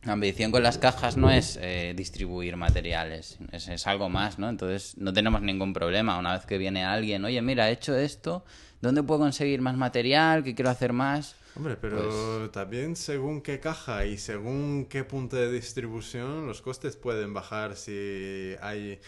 ambición 0.04 0.52
con 0.52 0.62
las 0.62 0.78
cajas 0.78 1.16
no 1.16 1.30
es 1.30 1.58
eh, 1.60 1.92
distribuir 1.96 2.56
materiales, 2.56 3.38
es, 3.52 3.68
es 3.68 3.86
algo 3.86 4.08
más, 4.08 4.38
¿no? 4.38 4.48
Entonces 4.48 4.96
no 4.98 5.12
tenemos 5.12 5.42
ningún 5.42 5.72
problema. 5.72 6.16
Una 6.18 6.32
vez 6.32 6.46
que 6.46 6.58
viene 6.58 6.84
alguien, 6.84 7.24
oye, 7.24 7.42
mira, 7.42 7.68
he 7.68 7.72
hecho 7.72 7.96
esto, 7.96 8.44
¿dónde 8.80 9.02
puedo 9.02 9.20
conseguir 9.20 9.60
más 9.60 9.76
material? 9.76 10.44
¿Qué 10.44 10.54
quiero 10.54 10.70
hacer 10.70 10.92
más? 10.92 11.34
Hombre, 11.56 11.76
pero 11.76 12.50
también 12.50 12.96
según 12.96 13.40
qué 13.40 13.60
caja 13.60 14.04
y 14.04 14.18
según 14.18 14.86
qué 14.90 15.04
punto 15.04 15.36
de 15.36 15.50
distribución, 15.50 16.46
los 16.46 16.60
costes 16.60 16.96
pueden 16.96 17.32
bajar 17.32 17.76
si 17.76 18.54
hay... 18.60 19.00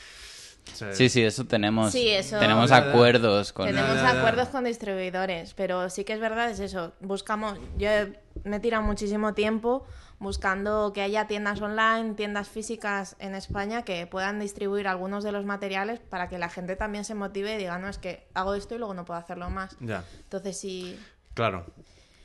o 0.72 0.76
sea, 0.76 0.94
Sí, 0.94 1.11
sí, 1.11 1.22
eso 1.22 1.44
tenemos. 1.44 1.92
Sí, 1.92 2.09
eso- 2.09 2.38
Tenemos 2.38 2.72
acuerdos 2.72 3.53
con. 3.53 3.66
Tenemos 3.66 3.99
acuerdos 3.99 4.49
con 4.49 4.64
distribuidores, 4.64 5.53
pero 5.55 5.90
sí 5.90 6.05
que 6.05 6.14
es 6.14 6.20
verdad, 6.20 6.51
es 6.51 6.61
eso. 6.61 6.94
Buscamos, 7.01 7.59
yo 7.76 7.88
he- 7.90 8.18
me 8.44 8.57
he 8.57 8.61
tirado 8.61 8.82
muchísimo 8.82 9.34
tiempo 9.34 9.86
buscando 10.18 10.92
que 10.94 11.03
haya 11.03 11.26
tiendas 11.26 11.61
online, 11.61 12.14
tiendas 12.14 12.49
físicas 12.49 13.14
en 13.20 13.34
España 13.34 13.82
que 13.84 14.07
puedan 14.07 14.40
distribuir 14.40 14.88
algunos 14.88 15.22
de 15.22 15.32
los 15.32 15.44
materiales 15.44 16.01
para 16.01 16.28
que 16.28 16.38
la 16.38 16.49
gente 16.49 16.76
también 16.76 17.05
se 17.05 17.14
motive 17.14 17.55
y 17.55 17.59
diga, 17.59 17.78
no, 17.78 17.88
es 17.88 17.99
que 17.99 18.26
hago 18.34 18.55
esto 18.55 18.74
y 18.74 18.78
luego 18.78 18.94
no 18.94 19.05
puedo 19.05 19.20
hacerlo 19.20 19.49
más. 19.51 19.76
Ya, 19.80 20.03
Entonces, 20.24 20.59
sí. 20.59 20.99
claro, 21.34 21.66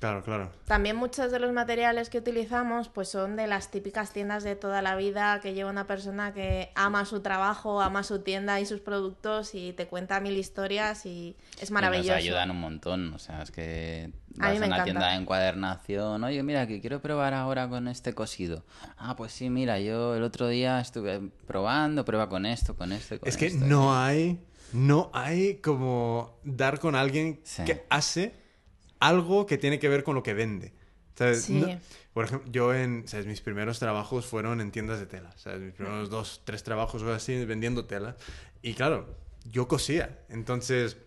claro, 0.04 0.24
claro. 0.24 0.52
También 0.66 0.98
muchos 0.98 1.32
de 1.32 1.40
los 1.40 1.54
materiales 1.54 2.10
que 2.10 2.18
utilizamos 2.18 2.90
pues 2.90 3.08
son 3.08 3.38
de 3.38 3.48
las 3.48 3.72
típicas 3.72 4.12
tiendas 4.12 4.44
de 4.44 4.56
toda 4.58 4.82
la 4.82 4.96
vida 4.98 5.40
que 5.42 5.54
lleva 5.54 5.70
una 5.70 5.88
persona 5.88 6.34
que 6.34 6.72
ama 6.76 7.06
su 7.06 7.22
trabajo, 7.22 7.80
ama 7.82 8.04
su 8.04 8.20
tienda 8.20 8.60
y 8.60 8.66
sus 8.66 8.82
productos 8.82 9.56
y 9.56 9.72
te 9.72 9.88
cuenta 9.88 10.20
mil 10.20 10.36
historias 10.38 11.06
y 11.06 11.38
es 11.62 11.70
y 11.70 11.74
maravilloso. 11.74 12.10
Nos 12.10 12.18
ayudan 12.18 12.52
un 12.52 12.60
montón. 12.60 13.14
O 13.14 13.20
sea, 13.20 13.42
es 13.44 13.52
que 13.52 14.12
A 14.40 14.50
mí 14.52 14.54
vas 14.54 14.54
a, 14.54 14.56
una 14.58 14.66
encanta. 14.66 14.84
tienda 14.84 15.08
de 15.12 15.16
encuadernación. 15.16 16.24
Oye, 16.26 16.44
mira, 16.44 16.68
que 16.68 16.82
quiero 16.82 17.00
probar 17.02 17.34
ahora 17.34 17.70
con 17.70 17.88
este 17.88 18.14
cosido. 18.14 18.66
Ah, 18.98 19.16
pues 19.16 19.32
sí, 19.32 19.50
mira, 19.50 19.80
yo 19.80 20.16
el 20.16 20.24
otro 20.24 20.48
día 20.50 20.80
estuve 20.82 21.22
probando, 21.48 22.04
prueba 22.04 22.28
con 22.28 22.46
esto, 22.46 22.76
con 22.76 22.92
esto. 22.92 23.16
y 23.16 23.20
Con 23.20 23.30
Es 23.30 23.38
que 23.38 23.46
esto. 23.48 23.66
no 23.66 23.96
hay, 23.96 24.40
no 24.74 25.10
hay 25.14 25.56
como 25.58 26.38
dar 26.44 26.80
con 26.80 26.96
alguien 26.96 27.40
Sí. 27.44 27.64
que 27.64 27.86
hace 27.90 28.43
algo 29.08 29.46
que 29.46 29.58
tiene 29.58 29.80
que 29.80 29.90
ver 29.90 30.04
con 30.04 30.16
lo 30.16 30.24
que 30.24 30.34
vende. 30.34 30.74
¿Sabes? 31.16 31.44
Sí. 31.44 31.54
No- 31.54 31.80
por 32.14 32.26
ejemplo, 32.26 32.52
yo 32.52 32.74
en, 32.76 33.08
¿sabes? 33.08 33.26
Mis 33.26 33.42
primeros 33.42 33.80
trabajos 33.80 34.26
fueron 34.26 34.62
en 34.62 34.72
tiendas 34.72 35.00
de 35.00 35.08
tela. 35.08 35.32
¿sabes? 35.38 35.62
Mis 35.62 35.74
primeros 35.74 36.10
dos, 36.10 36.42
tres 36.44 36.64
trabajos 36.64 37.02
o 37.02 37.12
así 37.12 37.44
vendiendo 37.46 37.86
tela. 37.86 38.16
Y 38.62 38.76
claro, 38.76 39.18
yo 39.52 39.68
cosía. 39.68 40.20
Entonces, 40.30 40.98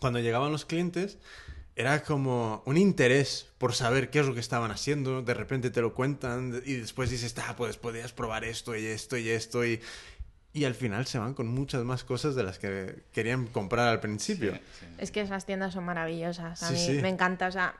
cuando 0.00 0.18
llegaban 0.18 0.50
los 0.50 0.64
clientes, 0.64 1.18
era 1.76 2.02
como 2.02 2.62
un 2.66 2.76
interés 2.76 3.48
por 3.58 3.74
saber 3.74 4.10
qué 4.10 4.20
es 4.20 4.26
lo 4.26 4.34
que 4.34 4.40
estaban 4.40 4.70
haciendo. 4.70 5.22
De 5.22 5.34
repente 5.34 5.70
te 5.70 5.80
lo 5.80 5.94
cuentan 5.94 6.60
y 6.64 6.74
después 6.74 7.10
dices, 7.10 7.34
ah, 7.38 7.54
pues 7.56 7.76
podrías 7.76 8.12
probar 8.12 8.44
esto 8.44 8.74
y 8.76 8.84
esto 8.86 9.16
y 9.16 9.28
esto. 9.28 9.64
Y, 9.64 9.80
y 10.56 10.64
al 10.64 10.74
final 10.74 11.06
se 11.06 11.18
van 11.18 11.34
con 11.34 11.46
muchas 11.48 11.84
más 11.84 12.02
cosas 12.02 12.34
de 12.34 12.42
las 12.42 12.58
que 12.58 13.04
querían 13.12 13.46
comprar 13.46 13.88
al 13.88 14.00
principio. 14.00 14.54
Sí, 14.54 14.60
sí. 14.80 14.86
Es 14.98 15.10
que 15.10 15.20
esas 15.20 15.44
tiendas 15.44 15.74
son 15.74 15.84
maravillosas. 15.84 16.62
A 16.62 16.68
Sí, 16.68 16.72
mí 16.74 16.80
sí. 16.96 17.02
me 17.02 17.08
encanta. 17.10 17.46
O 17.48 17.52
sea, 17.52 17.74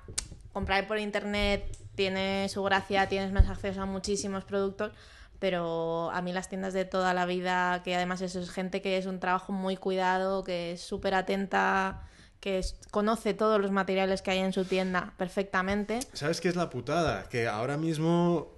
comprar 0.52 0.86
por 0.86 0.98
internet 0.98 1.64
tiene 1.94 2.48
su 2.50 2.62
gracia, 2.62 3.08
tienes 3.08 3.32
más 3.32 3.48
acceso 3.48 3.80
a 3.80 3.86
muchísimos 3.86 4.44
productos. 4.44 4.92
Pero 5.38 6.10
a 6.12 6.20
mí 6.22 6.32
las 6.32 6.48
tiendas 6.48 6.72
de 6.74 6.84
toda 6.84 7.12
la 7.14 7.24
vida, 7.26 7.82
que 7.82 7.94
además 7.94 8.20
eso 8.22 8.40
es 8.40 8.50
gente 8.50 8.80
que 8.82 8.96
es 8.98 9.06
un 9.06 9.20
trabajo 9.20 9.52
muy 9.52 9.76
cuidado, 9.76 10.44
que 10.44 10.72
es 10.72 10.80
súper 10.82 11.14
atenta, 11.14 12.02
que 12.40 12.58
es- 12.58 12.76
conoce 12.90 13.32
todos 13.34 13.60
los 13.60 13.70
materiales 13.70 14.20
que 14.22 14.30
hay 14.32 14.38
en 14.38 14.52
su 14.52 14.64
tienda 14.64 15.12
perfectamente. 15.18 16.00
¿Sabes 16.14 16.40
qué 16.42 16.48
es 16.48 16.56
la 16.56 16.68
putada? 16.70 17.28
Que 17.28 17.48
ahora 17.48 17.76
mismo 17.76 18.50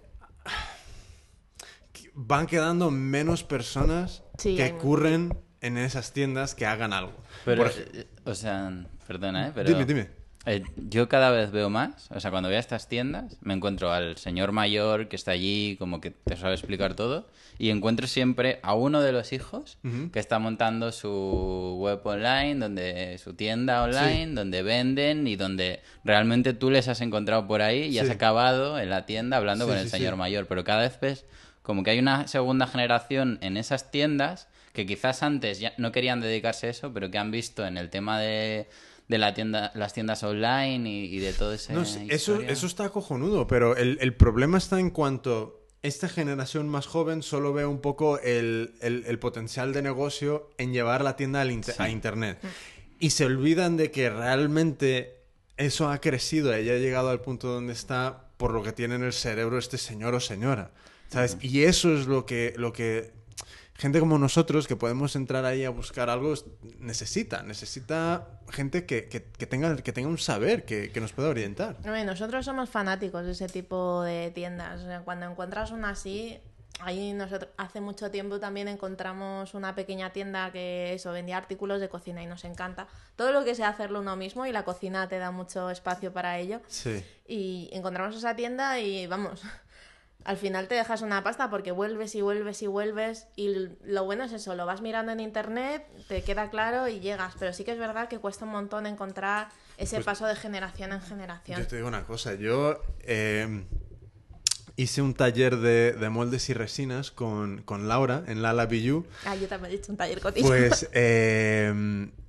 van 2.20 2.46
quedando 2.46 2.90
menos 2.90 3.44
personas 3.44 4.24
Sí, 4.38 4.56
que 4.56 4.64
hay- 4.64 4.72
curren 4.72 5.36
en 5.60 5.78
esas 5.78 6.12
tiendas 6.12 6.54
que 6.56 6.66
hagan 6.66 6.92
algo. 6.92 7.12
Pero, 7.44 7.62
Por 7.62 7.70
ej- 7.72 7.88
eh, 7.94 8.06
o 8.24 8.34
sea, 8.34 8.72
perdona, 9.06 9.48
¿eh? 9.48 9.52
Pero, 9.54 9.68
Dime, 9.70 9.84
dime. 9.84 10.08
eh, 10.46 10.62
yo 10.76 11.08
cada 11.08 11.30
vez 11.30 11.50
veo 11.52 11.70
más, 11.70 12.08
o 12.10 12.18
sea, 12.20 12.30
cuando 12.32 12.48
voy 12.48 12.56
a 12.56 12.60
estas 12.60 12.88
tiendas, 12.88 13.36
me 13.40 13.54
encuentro 13.54 13.92
al 13.92 14.16
señor 14.16 14.50
mayor 14.52 15.08
que 15.08 15.14
está 15.16 15.30
allí, 15.32 15.76
como 15.78 16.00
que 16.00 16.10
te 16.10 16.36
sabe 16.36 16.54
explicar 16.54 16.94
todo, 16.94 17.28
y 17.56 17.70
encuentro 17.70 18.06
siempre 18.08 18.58
a 18.62 18.74
uno 18.74 19.00
de 19.00 19.12
los 19.12 19.32
hijos 19.32 19.78
Ujú. 19.84 20.10
que 20.12 20.18
está 20.20 20.38
montando 20.40 20.90
su 20.92 21.76
web 21.80 22.00
online, 22.04 22.56
donde 22.56 23.18
su 23.18 23.34
tienda 23.34 23.82
online, 23.82 24.34
donde 24.34 24.62
venden 24.62 25.26
y 25.26 25.34
donde 25.36 25.82
realmente 26.04 26.52
tú 26.52 26.70
les 26.70 26.86
has 26.88 27.00
encontrado 27.00 27.46
por 27.48 27.62
ahí 27.62 27.84
y 27.86 27.98
has 28.00 28.06
Sí. 28.06 28.12
acabado 28.12 28.78
en 28.78 28.90
la 28.90 29.06
tienda 29.06 29.36
hablando 29.36 29.64
Sí, 29.64 29.70
con 29.70 29.78
el 29.78 29.84
sí, 29.84 29.90
señor 29.90 30.12
sí. 30.14 30.18
mayor. 30.18 30.46
Pero 30.46 30.62
cada 30.64 30.82
vez 30.82 30.98
ves 31.00 31.24
como 31.68 31.82
que 31.84 31.90
hay 31.90 31.98
una 31.98 32.26
segunda 32.28 32.66
generación 32.66 33.38
en 33.42 33.58
esas 33.58 33.90
tiendas 33.90 34.48
que 34.72 34.86
quizás 34.86 35.22
antes 35.22 35.60
ya 35.60 35.74
no 35.76 35.92
querían 35.92 36.20
dedicarse 36.22 36.66
a 36.66 36.70
eso, 36.70 36.94
pero 36.94 37.10
que 37.10 37.18
han 37.18 37.30
visto 37.30 37.66
en 37.66 37.76
el 37.76 37.90
tema 37.90 38.18
de, 38.18 38.68
de 39.08 39.18
la 39.18 39.34
tienda, 39.34 39.70
las 39.74 39.92
tiendas 39.92 40.22
online 40.22 40.88
y, 40.88 41.14
y 41.14 41.18
de 41.18 41.34
todo 41.34 41.52
ese. 41.52 41.74
No, 41.74 41.82
eso, 41.82 42.40
eso 42.40 42.66
está 42.66 42.88
cojonudo, 42.88 43.46
pero 43.46 43.76
el, 43.76 43.98
el 44.00 44.14
problema 44.14 44.56
está 44.56 44.80
en 44.80 44.88
cuanto 44.88 45.66
esta 45.82 46.08
generación 46.08 46.68
más 46.70 46.86
joven 46.86 47.22
solo 47.22 47.52
ve 47.52 47.66
un 47.66 47.80
poco 47.82 48.18
el, 48.20 48.72
el- 48.80 49.04
el 49.06 49.18
potencial 49.18 49.74
de 49.74 49.82
negocio 49.82 50.48
en 50.56 50.72
llevar 50.72 51.02
la 51.04 51.16
tienda 51.16 51.42
al 51.42 51.50
inter- 51.50 51.74
Sí. 51.74 51.82
a 51.82 51.90
internet. 51.90 52.38
Y 52.98 53.10
se 53.10 53.26
olvidan 53.26 53.76
de 53.76 53.90
que 53.90 54.08
realmente 54.10 55.18
eso 55.58 55.90
ha 55.90 56.00
crecido 56.00 56.50
y 56.58 56.68
ha 56.70 56.78
llegado 56.78 57.10
al 57.10 57.20
punto 57.20 57.48
donde 57.48 57.72
está 57.74 58.24
por 58.38 58.52
lo 58.54 58.62
que 58.62 58.72
tiene 58.72 58.94
en 58.94 59.02
el 59.04 59.12
cerebro 59.12 59.58
este 59.58 59.76
señor 59.78 60.14
o 60.14 60.20
señora. 60.20 60.70
¿Sabes? 61.09 61.36
Y 61.40 61.64
eso 61.64 61.94
es 61.94 62.06
lo 62.06 62.26
que, 62.26 62.54
lo 62.56 62.72
que 62.72 63.12
gente 63.74 64.00
como 64.00 64.18
nosotros 64.18 64.66
que 64.66 64.74
podemos 64.76 65.14
entrar 65.16 65.44
ahí 65.44 65.64
a 65.64 65.70
buscar 65.70 66.11
algo 66.11 66.32
es- 66.34 66.44
necesita. 66.80 67.42
Necesita 67.42 68.40
gente 68.50 68.84
que, 68.86 69.09
que- 69.09 69.22
que 69.24 69.46
tenga, 69.46 69.76
que 69.76 69.92
tenga 69.92 70.09
un 70.09 70.18
saber, 70.18 70.64
que, 70.64 70.90
que 70.90 71.00
nos 71.00 71.12
pueda 71.12 71.28
orientar. 71.28 71.76
Nosotros 72.04 72.44
somos 72.44 72.68
fanáticos 72.68 73.24
de 73.24 73.32
ese 73.32 73.46
tipo 73.48 74.02
de 74.02 74.30
tiendas. 74.32 74.80
Cuando 75.04 75.26
encuentras 75.26 75.70
una 75.70 75.90
así, 75.90 76.38
ahí 76.80 77.12
nosotros 77.12 77.50
hace 77.56 77.80
mucho 77.80 78.11
tiempo 78.11 78.38
también 78.40 78.68
encontramos 78.68 79.54
una 79.54 79.74
pequeña 79.74 80.12
tienda 80.12 80.50
que 80.52 80.92
eso 80.94 81.12
vendía 81.12 81.36
artículos 81.36 81.80
de 81.80 81.88
cocina 81.88 82.22
y 82.22 82.26
nos 82.26 82.44
encanta. 82.44 82.88
Todo 83.16 83.32
lo 83.32 83.44
que 83.44 83.54
sea 83.54 83.68
hacerlo 83.68 84.00
uno 84.00 84.16
mismo 84.16 84.44
y 84.44 84.52
la 84.52 84.64
cocina 84.64 85.09
te 85.09 85.18
da 85.18 85.30
mucho 85.30 85.70
espacio 85.70 86.12
para 86.12 86.38
ello. 86.38 86.61
Sí. 86.66 87.02
Y 87.28 87.70
encontramos 87.72 88.16
esa 88.16 88.34
tienda 88.34 88.80
y 88.80 89.06
vamos, 89.06 89.42
al 90.28 90.36
final 90.36 90.68
te 90.68 90.74
dejas 90.74 91.00
una 91.00 91.22
pasta 91.24 91.48
porque 91.48 91.72
vuelves 91.72 92.14
y 92.14 92.20
vuelves 92.20 92.60
y 92.60 92.66
vuelves 92.66 93.28
y 93.34 93.48
lo 93.82 94.04
bueno 94.04 94.24
es 94.24 94.32
eso, 94.34 94.54
lo 94.54 94.66
vas 94.66 94.82
mirando 94.82 95.10
en 95.10 95.20
internet, 95.20 95.86
te 96.06 96.22
queda 96.22 96.50
claro 96.50 96.86
y 96.86 97.00
llegas, 97.00 97.32
pero 97.38 97.54
sí 97.54 97.64
que 97.64 97.72
es 97.72 97.78
verdad 97.78 98.08
que 98.08 98.18
cuesta 98.18 98.44
un 98.44 98.50
montón 98.50 98.84
encontrar 98.84 99.48
ese 99.78 99.96
Pues 99.96 100.04
paso 100.04 100.26
de 100.26 100.36
generación 100.36 100.92
en 100.92 101.00
generación. 101.00 101.58
Yo 101.58 101.66
te 101.66 101.76
digo 101.76 101.88
una 101.88 102.04
cosa, 102.04 102.34
yo 102.34 102.78
eh, 103.04 103.64
hice 104.76 105.00
un 105.00 105.14
taller 105.14 105.56
de, 105.56 105.92
de 105.92 106.10
moldes 106.10 106.50
y 106.50 106.52
resinas 106.52 107.10
con, 107.10 107.62
con 107.62 107.88
Laura 107.88 108.22
en 108.26 108.42
Lala 108.42 108.66
Billu. 108.66 109.06
Ah, 109.24 109.34
yo 109.34 109.48
también 109.48 109.72
he 109.72 109.76
hecho 109.76 109.92
un 109.92 109.96
taller 109.96 110.20
contigo. 110.20 110.46
Pues 110.46 110.90
eh, 110.92 111.72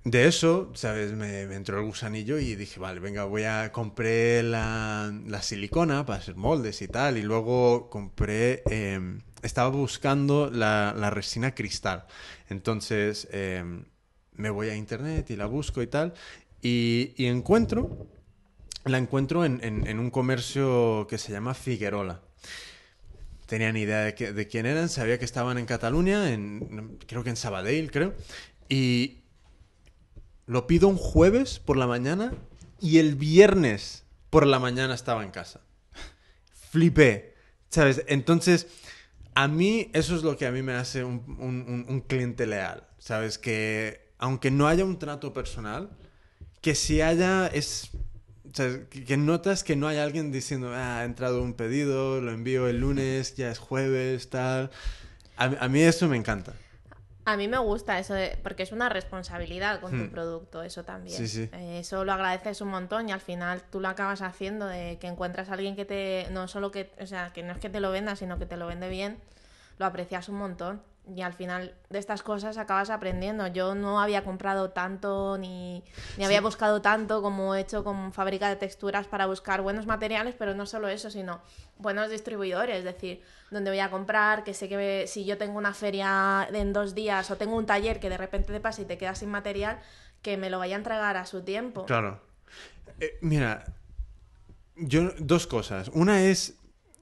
de 0.03 0.27
eso, 0.27 0.71
¿sabes? 0.75 1.11
Me, 1.13 1.45
me 1.47 1.55
entró 1.55 1.77
el 1.79 1.85
gusanillo 1.85 2.39
y 2.39 2.55
dije, 2.55 2.79
vale, 2.79 2.99
venga, 2.99 3.25
voy 3.25 3.43
a... 3.43 3.71
Compré 3.71 4.43
la, 4.43 5.13
la 5.27 5.41
silicona 5.41 6.05
para 6.05 6.19
hacer 6.19 6.35
moldes 6.35 6.81
y 6.81 6.87
tal. 6.87 7.17
Y 7.17 7.21
luego 7.21 7.89
compré... 7.89 8.63
eh, 8.69 8.99
estaba 9.43 9.69
buscando 9.69 10.49
la, 10.51 10.93
la 10.97 11.09
resina 11.09 11.53
cristal. 11.55 12.05
Entonces 12.49 13.27
eh, 13.31 13.63
me 14.33 14.49
voy 14.49 14.69
a 14.69 14.75
internet 14.75 15.29
y 15.31 15.35
la 15.35 15.45
busco 15.45 15.81
y 15.81 15.87
tal. 15.87 16.13
Y, 16.61 17.13
y 17.17 17.25
encuentro... 17.27 17.89
La 18.85 18.97
encuentro 18.97 19.45
en, 19.45 19.59
en- 19.63 19.87
en 19.87 19.99
un 19.99 20.09
comercio 20.09 21.05
que 21.09 21.17
se 21.17 21.31
llama 21.33 21.53
Figuerola 21.53 22.21
tenía 23.45 23.71
ni 23.71 23.81
idea 23.81 23.99
de, 24.01 24.15
qué- 24.15 24.31
de 24.33 24.47
quién 24.47 24.65
eran, 24.65 24.89
sabía 24.89 25.17
que 25.19 25.25
estaban 25.25 25.57
en 25.57 25.65
Cataluña, 25.65 26.31
en, 26.31 26.97
creo 27.07 27.23
que 27.23 27.29
en 27.31 27.35
Sabadell, 27.35 27.91
creo, 27.91 28.13
y 28.69 29.23
lo 30.49 30.65
pido 30.65 30.87
un 30.87 30.97
jueves 30.97 31.59
por 31.59 31.77
la 31.77 31.85
mañana 31.85 32.33
y 32.81 32.97
el 32.97 33.13
viernes 33.13 34.03
por 34.31 34.47
la 34.47 34.57
mañana 34.57 34.95
estaba 34.95 35.23
en 35.23 35.29
casa. 35.29 35.61
Flipé, 36.71 37.35
¿sabes? 37.69 38.03
Entonces, 38.07 38.65
a 39.35 39.47
mí 39.47 39.91
eso 39.93 40.15
es 40.15 40.23
lo 40.23 40.37
que 40.37 40.47
a 40.47 40.51
mí 40.51 40.63
me 40.63 40.73
hace 40.73 41.03
un, 41.03 41.23
un- 41.87 42.01
cliente 42.01 42.47
leal, 42.47 42.87
¿sabes? 42.97 43.37
Que 43.37 44.09
aunque 44.17 44.49
no 44.49 44.67
haya 44.67 44.83
un 44.85 44.97
trato 44.97 45.33
personal, 45.33 45.91
que 46.61 46.73
si 46.73 46.99
haya 47.01 47.45
es... 47.45 47.91
que 48.89 49.17
notas 49.17 49.63
que 49.63 49.75
no 49.75 49.87
hay 49.87 49.97
alguien 49.97 50.31
diciendo, 50.31 50.73
ah, 50.73 51.01
ha 51.01 51.05
entrado 51.05 51.43
un 51.43 51.53
pedido, 51.53 52.21
lo 52.21 52.31
envío 52.31 52.67
el 52.67 52.79
lunes, 52.79 53.35
ya 53.35 53.51
es 53.51 53.59
jueves, 53.59 54.31
tal. 54.31 54.71
A, 55.37 55.45
a 55.45 55.69
mí 55.69 55.81
eso 55.81 56.07
me 56.07 56.17
encanta. 56.17 56.53
A 57.31 57.37
mí 57.37 57.47
me 57.47 57.57
gusta 57.59 57.99
eso, 57.99 58.13
de- 58.13 58.37
porque 58.41 58.63
es 58.63 58.71
una 58.71 58.89
responsabilidad 58.89 59.79
con 59.81 59.95
Hmm. 59.95 60.05
tu 60.05 60.11
producto, 60.11 60.63
eso 60.63 60.83
también. 60.83 61.15
Sí, 61.17 61.27
sí. 61.27 61.49
Eh, 61.53 61.79
eso 61.79 62.03
lo 62.05 62.11
agradeces 62.13 62.61
un 62.61 62.69
montón 62.69 63.07
y 63.09 63.11
al 63.11 63.21
final 63.21 63.61
tú 63.71 63.79
lo 63.79 63.87
acabas 63.87 64.21
haciendo 64.21 64.65
de 64.65 64.97
que 64.99 65.07
encuentras 65.07 65.49
a 65.49 65.53
alguien 65.53 65.75
que 65.75 65.85
te, 65.85 66.27
no 66.31 66.47
solo 66.47 66.71
que, 66.71 66.91
o 66.99 67.05
sea, 67.05 67.31
que 67.33 67.43
no 67.43 67.51
es 67.53 67.59
que 67.59 67.69
te 67.69 67.79
lo 67.79 67.91
venda, 67.91 68.15
sino 68.15 68.39
que 68.39 68.45
te 68.45 68.57
lo 68.57 68.65
vende 68.67 68.89
bien, 68.89 69.17
lo 69.77 69.85
aprecias 69.85 70.27
un 70.29 70.35
montón. 70.37 70.81
Y 71.15 71.21
al 71.21 71.33
final 71.33 71.73
de 71.89 71.99
estas 71.99 72.21
cosas 72.21 72.57
acabas 72.57 72.89
aprendiendo. 72.89 73.47
Yo 73.47 73.75
no 73.75 73.99
había 73.99 74.23
comprado 74.23 74.69
tanto 74.69 75.37
ni, 75.37 75.83
ni 76.17 76.25
había 76.25 76.41
buscado 76.41 76.81
tanto 76.81 77.21
como 77.21 77.55
he 77.55 77.61
hecho 77.61 77.83
con 77.83 78.13
fábrica 78.13 78.49
de 78.49 78.55
texturas 78.55 79.07
para 79.07 79.25
buscar 79.25 79.61
buenos 79.61 79.87
materiales, 79.87 80.35
pero 80.37 80.53
no 80.53 80.65
solo 80.65 80.87
eso, 80.87 81.09
sino 81.09 81.41
buenos 81.77 82.09
distribuidores. 82.09 82.77
Es 82.77 82.83
decir, 82.83 83.23
donde 83.49 83.71
voy 83.71 83.79
a 83.79 83.89
comprar, 83.89 84.43
que 84.43 84.53
sé 84.53 84.69
que 84.69 85.05
si 85.07 85.25
yo 85.25 85.37
tengo 85.37 85.57
una 85.57 85.73
feria 85.73 86.47
en 86.53 86.73
dos 86.73 86.93
días 86.93 87.31
o 87.31 87.37
tengo 87.37 87.55
un 87.55 87.65
taller 87.65 87.99
que 87.99 88.09
de 88.09 88.17
repente 88.17 88.53
te 88.53 88.59
pasa 88.59 88.81
y 88.81 88.85
te 88.85 88.97
quedas 88.97 89.19
sin 89.19 89.29
material, 89.29 89.79
que 90.21 90.37
me 90.37 90.49
lo 90.49 90.59
vaya 90.59 90.75
a 90.75 90.79
entregar 90.79 91.17
a 91.17 91.25
su 91.25 91.41
tiempo. 91.41 91.85
Claro. 91.85 92.21
Eh, 92.99 93.17
mira, 93.21 93.63
yo 94.75 95.11
dos 95.19 95.47
cosas. 95.47 95.89
Una 95.93 96.23
es, 96.23 96.58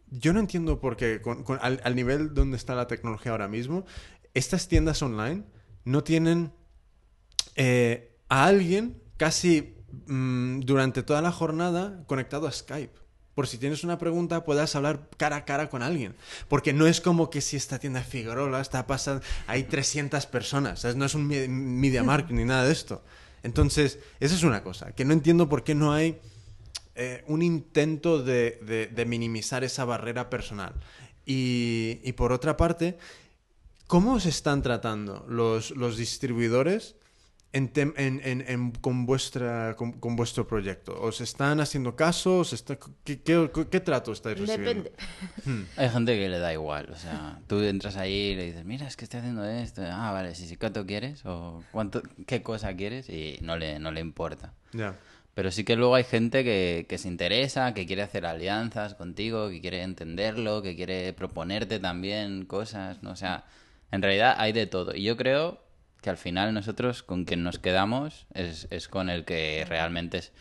yo 0.09 0.33
no 0.33 0.39
entiendo 0.39 0.79
por 0.79 0.95
qué, 0.95 1.21
al, 1.61 1.95
nivel 1.95 2.33
donde 2.33 2.57
está 2.57 2.75
la 2.75 2.87
tecnología 2.87 3.31
ahora 3.31 3.47
mismo, 3.47 3.85
estas 4.33 4.67
tiendas 4.67 5.01
online 5.01 5.43
no 5.83 6.03
tienen 6.03 6.53
eh, 7.55 8.15
a 8.29 8.45
alguien 8.45 9.01
casi 9.17 9.75
mm, 10.07 10.61
durante 10.61 11.03
toda 11.03 11.21
la 11.21 11.31
jornada 11.31 12.03
conectado 12.07 12.47
a 12.47 12.51
Skype. 12.51 12.93
Por 13.35 13.47
si 13.47 13.59
tienes 13.59 13.83
una 13.83 13.99
pregunta, 13.99 14.43
puedas 14.43 14.75
hablar 14.75 15.09
cara 15.15 15.35
a 15.35 15.45
cara 15.45 15.69
con 15.69 15.83
alguien. 15.83 16.15
Porque 16.47 16.73
no 16.73 16.87
es 16.87 17.01
como 17.01 17.29
que 17.29 17.41
si 17.41 17.55
esta 17.55 17.77
tienda 17.77 18.01
Figueroa 18.01 18.61
está 18.61 18.87
pasando, 18.87 19.21
hay 19.45 19.63
300 19.63 20.25
personas. 20.25 20.83
No 20.95 21.05
es 21.05 21.13
un 21.13 21.27
me- 21.27 21.47
media 21.47 22.03
market 22.03 22.31
ni 22.31 22.45
nada 22.45 22.65
de 22.65 22.71
esto. 22.71 23.03
Entonces, 23.43 23.99
esa 24.19 24.33
es 24.33 24.43
una 24.43 24.63
cosa, 24.63 24.93
que 24.93 25.05
no 25.05 25.13
entiendo 25.13 25.47
por 25.47 25.63
qué 25.63 25.75
no 25.75 25.93
hay 25.93 26.19
eh, 26.97 27.23
un 27.27 27.41
intento 27.41 28.21
de, 28.23 28.59
de- 28.65 28.87
de 28.87 29.05
minimizar 29.05 29.63
esa 29.63 29.85
barrera 29.85 30.29
personal. 30.29 30.73
Y, 31.25 31.99
y 32.03 32.13
por 32.13 32.31
otra 32.31 32.57
parte, 32.57 32.97
¿cómo 33.87 34.19
se 34.19 34.29
están 34.29 34.61
tratando 34.61 35.25
los, 35.29 35.71
los 35.71 35.97
distribuidores 35.97 36.95
en 37.53 37.71
tem- 37.71 37.93
en- 37.97 38.21
en- 38.23 38.43
en- 38.47 38.71
con, 38.71 39.05
vuestra, 39.05 39.75
con, 39.77 39.93
con 39.93 40.15
vuestro 40.15 40.47
proyecto? 40.47 40.99
¿Os 41.01 41.21
están 41.21 41.59
haciendo 41.59 41.95
caso? 41.95 42.39
¿Os 42.39 42.53
está- 42.53 42.77
qué, 43.03 43.21
qué- 43.21 43.49
qué 43.71 43.79
trato 43.79 44.11
estáis 44.11 44.37
recibiendo? 44.39 44.83
Depende. 44.83 45.67
Hay 45.77 45.89
gente 45.89 46.17
que 46.17 46.27
le 46.29 46.39
da 46.39 46.51
igual, 46.53 46.89
o 46.91 46.97
sea, 46.97 47.39
tú 47.47 47.59
entras 47.61 47.95
ahí 47.97 48.31
y 48.31 48.35
le 48.35 48.45
dices, 48.47 48.65
mira, 48.65 48.85
es 48.87 48.95
que 48.97 49.05
estoy 49.05 49.19
haciendo 49.21 49.45
esto. 49.45 49.81
Ah, 49.85 50.11
vale, 50.11 50.35
sí, 50.35 50.47
sí, 50.47 50.57
¿cuánto 50.57 50.85
quieres? 50.85 51.25
O 51.25 51.63
cuánto, 51.71 52.01
qué 52.25 52.41
cosa 52.43 52.75
quieres 52.75 53.09
y 53.09 53.37
no 53.41 53.57
le, 53.57 53.79
no 53.79 53.91
le 53.91 54.01
importa. 54.01 54.53
Ya. 54.73 54.97
Pero 55.37 55.51
sí 55.51 55.63
que 55.63 55.75
luego 55.75 55.93
hay 55.93 56.03
gente 56.03 56.43
que, 56.43 56.87
que 56.89 56.97
se 56.97 57.07
interesa, 57.07 57.75
que 57.75 57.85
quiere 57.85 58.01
hacer 58.01 58.25
alianzas 58.25 58.95
contigo, 58.95 59.49
que 59.49 59.61
quiere 59.61 59.83
entenderlo, 59.83 60.63
que 60.63 60.75
quiere 60.75 61.13
proponerte 61.13 61.77
también 61.77 62.43
cosas, 62.47 63.03
¿no? 63.03 63.11
O 63.11 63.15
sea, 63.15 63.45
en 63.91 64.01
realidad 64.01 64.33
hay 64.39 64.51
de 64.51 64.65
todo. 64.65 64.95
Y 64.95 65.03
yo 65.03 65.15
creo 65.15 65.59
que 66.01 66.09
al 66.09 66.17
final 66.17 66.55
nosotros 66.55 67.03
con 67.03 67.23
quien 67.25 67.43
nos 67.43 67.59
quedamos 67.59 68.25
es, 68.33 68.65
es 68.71 68.87
con 68.87 69.11
el 69.11 69.25
que 69.25 69.63
realmente 69.69 70.17
es... 70.17 70.31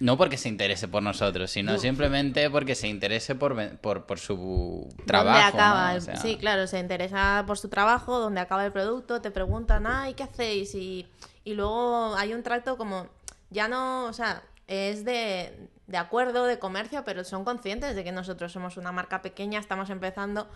No 0.00 0.16
porque 0.16 0.38
se 0.38 0.48
interese 0.48 0.88
por 0.88 1.02
nosotros, 1.02 1.50
sino 1.50 1.76
simplemente 1.76 2.48
porque 2.48 2.74
se 2.74 2.88
interese 2.88 3.34
por, 3.34 3.76
por, 3.80 4.06
por 4.06 4.18
su 4.18 4.88
trabajo. 5.04 5.36
¿Dónde 5.40 5.58
acaba? 5.58 5.88
¿no? 5.88 5.92
O 5.92 5.96
el- 5.96 6.00
sea, 6.02 6.16
Sí, 6.16 6.36
claro, 6.38 6.66
se 6.66 6.78
interesa 6.78 7.44
por 7.46 7.58
su 7.58 7.68
trabajo, 7.68 8.18
dónde 8.18 8.40
acaba 8.40 8.64
el 8.64 8.72
producto, 8.72 9.20
te 9.20 9.30
preguntan, 9.30 9.86
ay, 9.86 10.14
¿qué 10.14 10.22
hacéis? 10.22 10.74
Y, 10.74 11.06
y 11.44 11.52
luego 11.52 12.16
hay 12.16 12.32
un 12.32 12.42
trato 12.42 12.78
como, 12.78 13.08
ya 13.50 13.68
no, 13.68 14.06
o 14.06 14.12
sea, 14.12 14.42
es 14.66 15.04
de, 15.04 15.68
de 15.86 15.96
acuerdo, 15.96 16.44
de 16.46 16.58
comercio, 16.58 17.04
pero 17.04 17.22
son 17.24 17.44
conscientes 17.44 17.94
de 17.94 18.04
que 18.04 18.12
nosotros 18.12 18.52
somos 18.52 18.76
una 18.76 18.92
marca 18.92 19.22
pequeña, 19.22 19.60
estamos 19.60 19.90
empezando, 19.90 20.48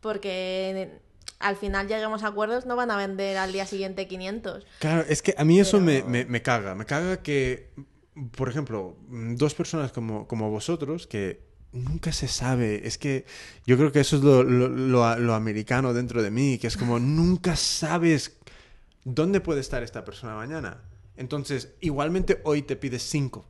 porque 0.00 1.00
al 1.40 1.56
final 1.56 1.88
lleguemos 1.88 2.22
a 2.22 2.28
acuerdos, 2.28 2.66
no 2.66 2.76
van 2.76 2.90
a 2.90 2.96
vender 2.96 3.36
al 3.38 3.52
día 3.52 3.66
siguiente 3.66 4.06
500. 4.06 4.66
Claro, 4.78 5.04
es 5.08 5.22
que 5.22 5.34
a 5.36 5.44
mí 5.44 5.58
eso 5.60 5.80
me, 5.80 5.94
Pero- 5.96 6.08
me- 6.08 6.24
me 6.26 6.42
caga. 6.42 6.74
Me 6.74 6.84
caga 6.86 7.22
que, 7.22 7.70
por 8.36 8.48
ejemplo, 8.48 8.96
dos 9.08 9.54
personas 9.54 9.92
como, 9.92 10.26
como 10.28 10.50
vosotros, 10.50 11.06
que 11.06 11.42
nunca 11.72 12.12
se 12.12 12.28
sabe. 12.28 12.86
Es 12.86 12.98
que 12.98 13.24
yo 13.66 13.76
creo 13.76 13.90
que 13.92 14.00
eso 14.00 14.16
es 14.16 14.22
lo, 14.22 14.42
lo- 14.42 14.68
lo- 14.68 15.16
lo 15.18 15.34
americano 15.34 15.92
dentro 15.92 16.22
de 16.22 16.30
mí, 16.30 16.58
que 16.58 16.66
es 16.68 16.76
como 16.76 16.98
nunca 17.00 17.56
sabes 17.56 18.36
dónde 19.04 19.40
puede 19.40 19.60
estar 19.60 19.82
esta 19.82 20.04
persona 20.04 20.34
mañana. 20.36 20.82
Entonces, 21.16 21.74
igualmente 21.80 22.40
hoy 22.44 22.62
te 22.62 22.76
pides 22.76 23.02
cinco. 23.02 23.46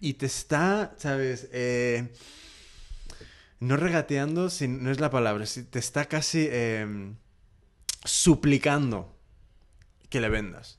Y 0.00 0.14
te 0.14 0.26
está, 0.26 0.94
¿sabes? 0.98 1.48
Eh, 1.52 2.12
no 3.60 3.76
regateando, 3.76 4.50
si 4.50 4.68
no 4.68 4.90
es 4.90 5.00
la 5.00 5.10
palabra, 5.10 5.46
si 5.46 5.62
te 5.62 5.78
está 5.78 6.04
casi 6.06 6.46
eh, 6.50 7.14
suplicando 8.04 9.16
que 10.08 10.20
le 10.20 10.28
vendas. 10.28 10.78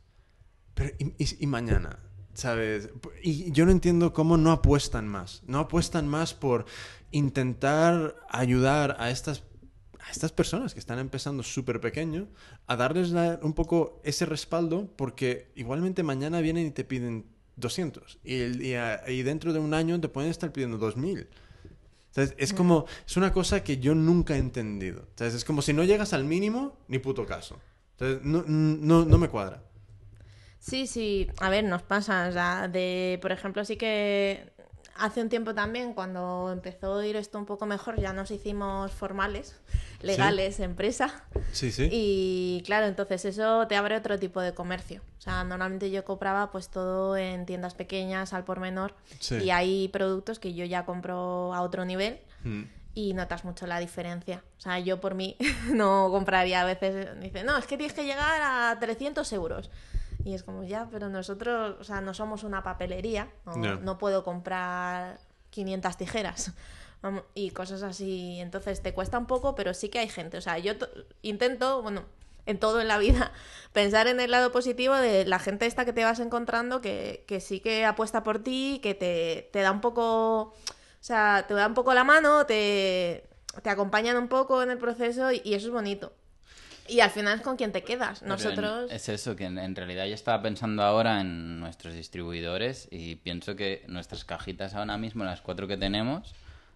Pero, 0.73 0.91
¿y, 0.99 1.05
y- 1.23 1.43
y 1.43 1.47
mañana? 1.47 1.99
¿Sabes? 2.33 2.89
Y 3.23 3.51
yo 3.51 3.65
no 3.65 3.71
entiendo 3.71 4.13
cómo 4.13 4.37
no 4.37 4.51
apuestan 4.51 5.07
más. 5.07 5.41
No 5.47 5.57
apuestan 5.59 6.07
más 6.07 6.35
por 6.35 6.65
intentar 7.11 8.15
ayudar 8.29 8.95
a 8.99 9.09
estas, 9.09 9.43
a 10.07 10.11
estas 10.11 10.31
personas 10.31 10.73
que 10.73 10.79
están 10.79 10.99
empezando 10.99 11.43
súper 11.43 11.79
pequeño, 11.81 12.27
a 12.67 12.75
darles 12.75 13.09
la- 13.11 13.39
un 13.41 13.53
poco 13.53 14.01
ese 14.03 14.25
respaldo, 14.25 14.87
porque 14.95 15.51
igualmente 15.55 16.03
mañana 16.03 16.39
vienen 16.41 16.67
y 16.67 16.71
te 16.71 16.83
piden 16.83 17.25
200. 17.57 18.19
Y, 18.23 18.65
y 18.65 18.73
a- 18.75 19.03
y 19.09 19.23
dentro 19.23 19.53
de 19.53 19.59
un 19.59 19.73
año 19.73 19.99
te 19.99 20.09
pueden 20.09 20.31
estar 20.31 20.51
pidiendo 20.51 20.77
2000. 20.77 21.27
¿Sabes? 22.11 22.33
Es 22.37 22.53
como, 22.53 22.85
es 23.05 23.15
una 23.17 23.31
cosa 23.31 23.63
que 23.63 23.77
yo 23.77 23.93
nunca 23.93 24.35
he 24.35 24.39
entendido. 24.39 25.07
¿Sabes? 25.15 25.33
Es 25.35 25.45
como 25.45 25.61
si 25.61 25.73
no 25.73 25.83
llegas 25.83 26.13
al 26.13 26.23
mínimo, 26.23 26.77
ni 26.87 26.99
puto 26.99 27.25
caso. 27.25 27.59
Entonces, 27.91 28.23
no, 28.25 28.43
no, 28.47 29.05
no 29.05 29.17
me 29.17 29.27
cuadra. 29.29 29.63
Sí, 30.59 30.87
sí, 30.87 31.27
a 31.39 31.49
ver, 31.49 31.63
nos 31.65 31.83
pasa, 31.83 32.27
o 32.27 32.31
sea, 32.31 32.67
de, 32.67 33.19
por 33.21 33.31
ejemplo, 33.31 33.63
sí 33.65 33.75
que 33.77 34.51
hace 34.99 35.21
un 35.21 35.29
tiempo 35.29 35.53
también, 35.53 35.93
cuando 35.93 36.49
empezó 36.51 36.97
a 36.99 37.05
ir 37.05 37.15
esto 37.15 37.37
un 37.37 37.45
poco 37.45 37.65
mejor, 37.65 37.99
ya 37.99 38.13
nos 38.13 38.31
hicimos 38.31 38.91
formales, 38.91 39.55
legales, 40.01 40.59
empresa, 40.59 41.23
Sí, 41.51 41.71
sí. 41.71 41.89
y 41.91 42.61
claro, 42.65 42.85
entonces 42.87 43.25
eso 43.25 43.67
te 43.67 43.75
abre 43.75 43.95
otro 43.97 44.17
tipo 44.19 44.41
de 44.41 44.53
comercio. 44.53 45.01
O 45.17 45.21
sea, 45.21 45.43
normalmente 45.43 45.89
yo 45.91 46.05
compraba 46.05 46.51
pues 46.51 46.69
todo 46.69 47.17
en 47.17 47.45
tiendas 47.45 47.73
pequeñas, 47.73 48.33
al 48.33 48.43
por 48.43 48.59
menor, 48.59 48.93
Sí. 49.19 49.35
y 49.35 49.49
hay 49.49 49.87
productos 49.89 50.39
que 50.39 50.53
yo 50.53 50.65
ya 50.65 50.85
compro 50.85 51.53
a 51.53 51.61
otro 51.61 51.85
nivel 51.85 52.19
Mm. 52.43 52.63
y 52.93 53.13
notas 53.13 53.43
mucho 53.45 53.67
la 53.67 53.79
diferencia. 53.79 54.43
O 54.57 54.61
sea, 54.61 54.79
yo 54.79 54.99
por 55.01 55.15
mí 55.15 55.35
no 55.73 56.09
compraría 56.11 56.61
a 56.61 56.65
veces, 56.65 57.07
dice, 57.19 57.43
no, 57.43 57.57
es 57.57 57.65
que 57.65 57.77
tienes 57.77 57.93
que 57.93 58.05
llegar 58.05 58.41
a 58.41 58.77
300 58.79 59.31
euros. 59.33 59.69
Y 60.27 60.33
es 60.33 60.43
como, 60.43 60.65
ya, 60.65 60.89
pero 60.91 61.07
nosotros, 61.07 61.77
o 61.79 61.85
sea, 61.85 62.01
no 62.01 62.13
somos 62.13 62.43
una 62.43 62.61
papelería, 62.61 63.29
no, 63.45 63.97
puedo 63.97 64.25
comprar 64.25 65.19
500 65.51 65.95
tijeras. 65.95 66.51
y 67.33 67.51
cosas 67.51 67.81
así. 67.81 68.37
Entonces 68.41 68.81
te 68.81 68.93
cuesta 68.93 69.17
un 69.17 69.25
poco, 69.25 69.55
pero 69.55 69.73
sí 69.73 69.87
que 69.87 69.99
hay 69.99 70.09
gente. 70.09 70.37
O 70.37 70.41
sea, 70.41 70.57
yo 70.57 70.77
to- 70.77 70.89
intento, 71.21 71.81
bueno, 71.81 72.03
en 72.45 72.59
todo 72.59 72.81
en 72.81 72.89
la 72.89 72.97
vida, 72.97 73.31
pensar 73.71 74.07
en 74.07 74.19
el 74.19 74.31
lado 74.31 74.51
positivo 74.51 74.95
de 74.95 75.25
la 75.25 75.39
gente 75.39 75.65
esta 75.65 75.85
que 75.85 75.93
te 75.93 76.03
vas 76.03 76.19
encontrando 76.19 76.81
que, 76.81 77.23
que 77.25 77.39
sí 77.39 77.61
que 77.61 77.85
apuesta 77.85 78.23
por 78.23 78.43
ti, 78.43 78.81
que 78.83 78.95
te, 78.95 79.49
te 79.53 79.61
da 79.61 79.71
un 79.71 79.79
poco, 79.79 80.41
o 80.41 80.53
sea, 80.99 81.45
te 81.47 81.53
da 81.53 81.67
un 81.67 81.73
poco 81.73 81.93
la 81.93 82.03
mano, 82.03 82.45
te, 82.45 83.29
te 83.63 83.69
acompañan 83.69 84.17
un 84.17 84.27
poco 84.27 84.61
en 84.61 84.71
el 84.71 84.77
proceso 84.77 85.31
y, 85.31 85.41
y 85.45 85.53
eso 85.53 85.67
es 85.67 85.73
bonito. 85.73 86.11
Y 86.87 86.99
al 87.01 87.09
final 87.09 87.37
es 87.37 87.41
con 87.41 87.55
quien 87.57 87.71
te 87.71 87.83
quedas. 87.83 88.21
En- 88.21 88.29
Nosotros... 88.29 88.91
Es 88.91 89.09
eso, 89.09 89.35
que 89.35 89.45
en, 89.45 89.57
en 89.57 89.75
realidad 89.75 90.05
yo 90.05 90.13
estaba 90.13 90.41
pensando 90.41 90.83
ahora 90.83 91.21
en 91.21 91.59
nuestros 91.59 91.93
distribuidores 91.93 92.87
y 92.91 93.15
pienso 93.15 93.55
que 93.55 93.83
nuestras 93.87 94.25
cajitas 94.25 94.73
ahora 94.75 94.97
mismo, 94.97 95.23
las 95.23 95.41
cuatro 95.41 95.67
que 95.67 95.77
tenemos, 95.77 96.33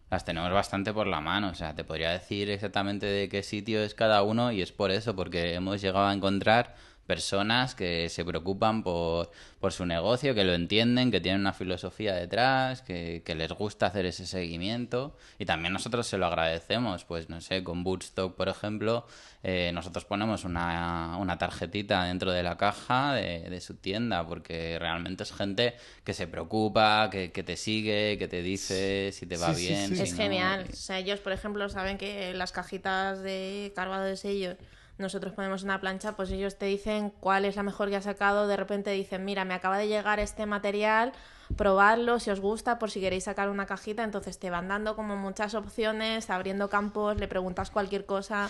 las 0.09 0.25
tenemos 0.25 0.51
bastante 0.51 0.93
por 0.93 1.07
la 1.07 1.21
mano. 1.21 1.49
O 1.49 1.55
sea, 1.55 1.73
te 1.75 1.83
podría 1.83 2.11
decir 2.11 2.49
exactamente 2.49 3.05
de 3.05 3.29
qué 3.29 3.43
sitio 3.43 3.81
es 3.83 3.93
cada 3.95 4.23
uno 4.23 4.51
y 4.51 4.61
es 4.61 4.71
por 4.71 4.91
eso, 4.91 5.15
porque 5.15 5.53
hemos 5.53 5.81
llegado 5.81 6.05
a 6.07 6.13
encontrar 6.13 6.75
personas 7.15 7.75
que 7.75 8.07
se 8.07 8.23
preocupan 8.23 8.83
por, 8.83 9.31
por 9.59 9.73
su 9.73 9.85
negocio, 9.85 10.33
que 10.33 10.45
lo 10.45 10.53
entienden, 10.53 11.11
que 11.11 11.19
tienen 11.19 11.41
una 11.41 11.51
filosofía 11.51 12.13
detrás, 12.15 12.81
que, 12.81 13.21
que 13.25 13.35
les 13.35 13.51
gusta 13.51 13.87
hacer 13.87 14.05
ese 14.05 14.25
seguimiento 14.25 15.13
y 15.37 15.45
también 15.45 15.73
nosotros 15.73 16.07
se 16.07 16.17
lo 16.17 16.25
agradecemos, 16.27 17.03
pues 17.03 17.27
no 17.29 17.41
sé, 17.41 17.63
con 17.65 17.83
Bootstock, 17.83 18.35
por 18.37 18.47
ejemplo, 18.47 19.05
eh, 19.43 19.71
nosotros 19.73 20.05
ponemos 20.05 20.45
una, 20.45 21.17
una 21.19 21.37
tarjetita 21.37 22.05
dentro 22.05 22.31
de 22.31 22.43
la 22.43 22.55
caja 22.55 23.13
de, 23.15 23.49
de 23.49 23.59
su 23.59 23.75
tienda 23.75 24.25
porque 24.25 24.77
realmente 24.79 25.23
es 25.23 25.33
gente 25.33 25.73
que 26.05 26.13
se 26.13 26.27
preocupa, 26.27 27.09
que, 27.11 27.31
que 27.33 27.43
te 27.43 27.57
sigue, 27.57 28.17
que 28.19 28.27
te 28.29 28.41
dice 28.41 29.11
si 29.11 29.25
te 29.25 29.35
va 29.37 29.53
Sí, 29.53 29.67
bien. 29.67 29.89
sí. 29.89 29.95
si 29.97 30.03
Es 30.03 30.11
no, 30.11 30.17
genial. 30.17 30.65
y- 30.69 30.71
O 30.71 30.75
sea, 30.75 30.97
ellos, 30.99 31.19
por 31.19 31.33
ejemplo, 31.33 31.67
saben 31.67 31.97
que 31.97 32.33
las 32.33 32.51
cajitas 32.53 33.21
de 33.21 33.73
cargado 33.75 34.05
de 34.05 34.15
sellos 34.15 34.55
nosotros 35.01 35.33
ponemos 35.33 35.63
una 35.63 35.81
plancha, 35.81 36.15
pues 36.15 36.31
ellos 36.31 36.57
te 36.57 36.67
dicen 36.67 37.11
cuál 37.19 37.45
es 37.45 37.55
la 37.55 37.63
mejor 37.63 37.89
que 37.89 37.97
ha 37.97 38.01
sacado. 38.01 38.47
De 38.47 38.55
repente 38.55 38.91
dicen, 38.91 39.25
mira, 39.25 39.43
me 39.43 39.53
acaba 39.53 39.77
de 39.77 39.87
llegar 39.87 40.19
este 40.19 40.45
material, 40.45 41.11
probadlo 41.57 42.19
si 42.19 42.29
os 42.29 42.39
gusta, 42.39 42.79
por 42.79 42.91
si 42.91 43.01
queréis 43.01 43.25
sacar 43.25 43.49
una 43.49 43.65
cajita. 43.65 44.03
Entonces 44.03 44.39
te 44.39 44.49
van 44.49 44.67
dando 44.67 44.95
como 44.95 45.17
muchas 45.17 45.53
opciones, 45.55 46.29
abriendo 46.29 46.69
campos, 46.69 47.17
le 47.17 47.27
preguntas 47.27 47.71
cualquier 47.71 48.05
cosa. 48.05 48.49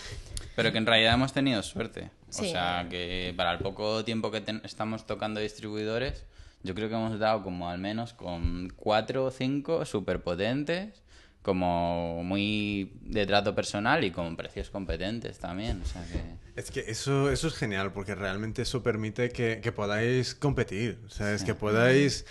Pero 0.56 0.72
que 0.72 0.78
en 0.78 0.86
realidad 0.86 1.16
hemos 1.16 1.34
tenido 1.34 1.64
suerte. 1.64 2.12
O 2.30 2.34
sea, 2.34 2.88
que 2.90 3.34
para 3.36 3.54
el 3.54 3.60
poco 3.60 4.06
tiempo 4.06 4.32
que 4.32 4.44
estamos 4.64 5.06
tocando 5.08 5.40
distribuidores, 5.40 6.26
yo 6.64 6.76
creo 6.76 6.90
que 6.90 6.96
hemos 6.96 7.18
dado 7.20 7.42
como 7.42 7.70
al 7.70 7.80
menos 7.80 8.14
con 8.14 8.70
cuatro 8.76 9.26
o 9.26 9.32
cinco 9.32 9.86
súper 9.86 10.22
potentes, 10.22 11.02
como 11.42 12.24
muy 12.24 12.94
de 13.02 13.26
trato 13.26 13.56
personal 13.56 14.04
y 14.04 14.12
con 14.12 14.36
precios 14.36 14.70
competentes 14.70 15.40
también. 15.40 15.82
O 15.82 15.86
sea 15.86 16.04
que... 16.06 16.22
Es 16.60 16.70
que 16.70 16.82
eso, 16.82 17.32
eso 17.32 17.48
es 17.48 17.56
genial, 17.56 17.94
porque 17.94 18.14
realmente 18.14 18.62
eso 18.62 18.84
permite 18.84 19.30
que, 19.30 19.60
que 19.62 19.72
podáis 19.72 20.36
competir. 20.36 21.00
O 21.06 21.10
sea, 21.10 21.34
es 21.34 21.44
que 21.44 21.56
podáis... 21.56 22.26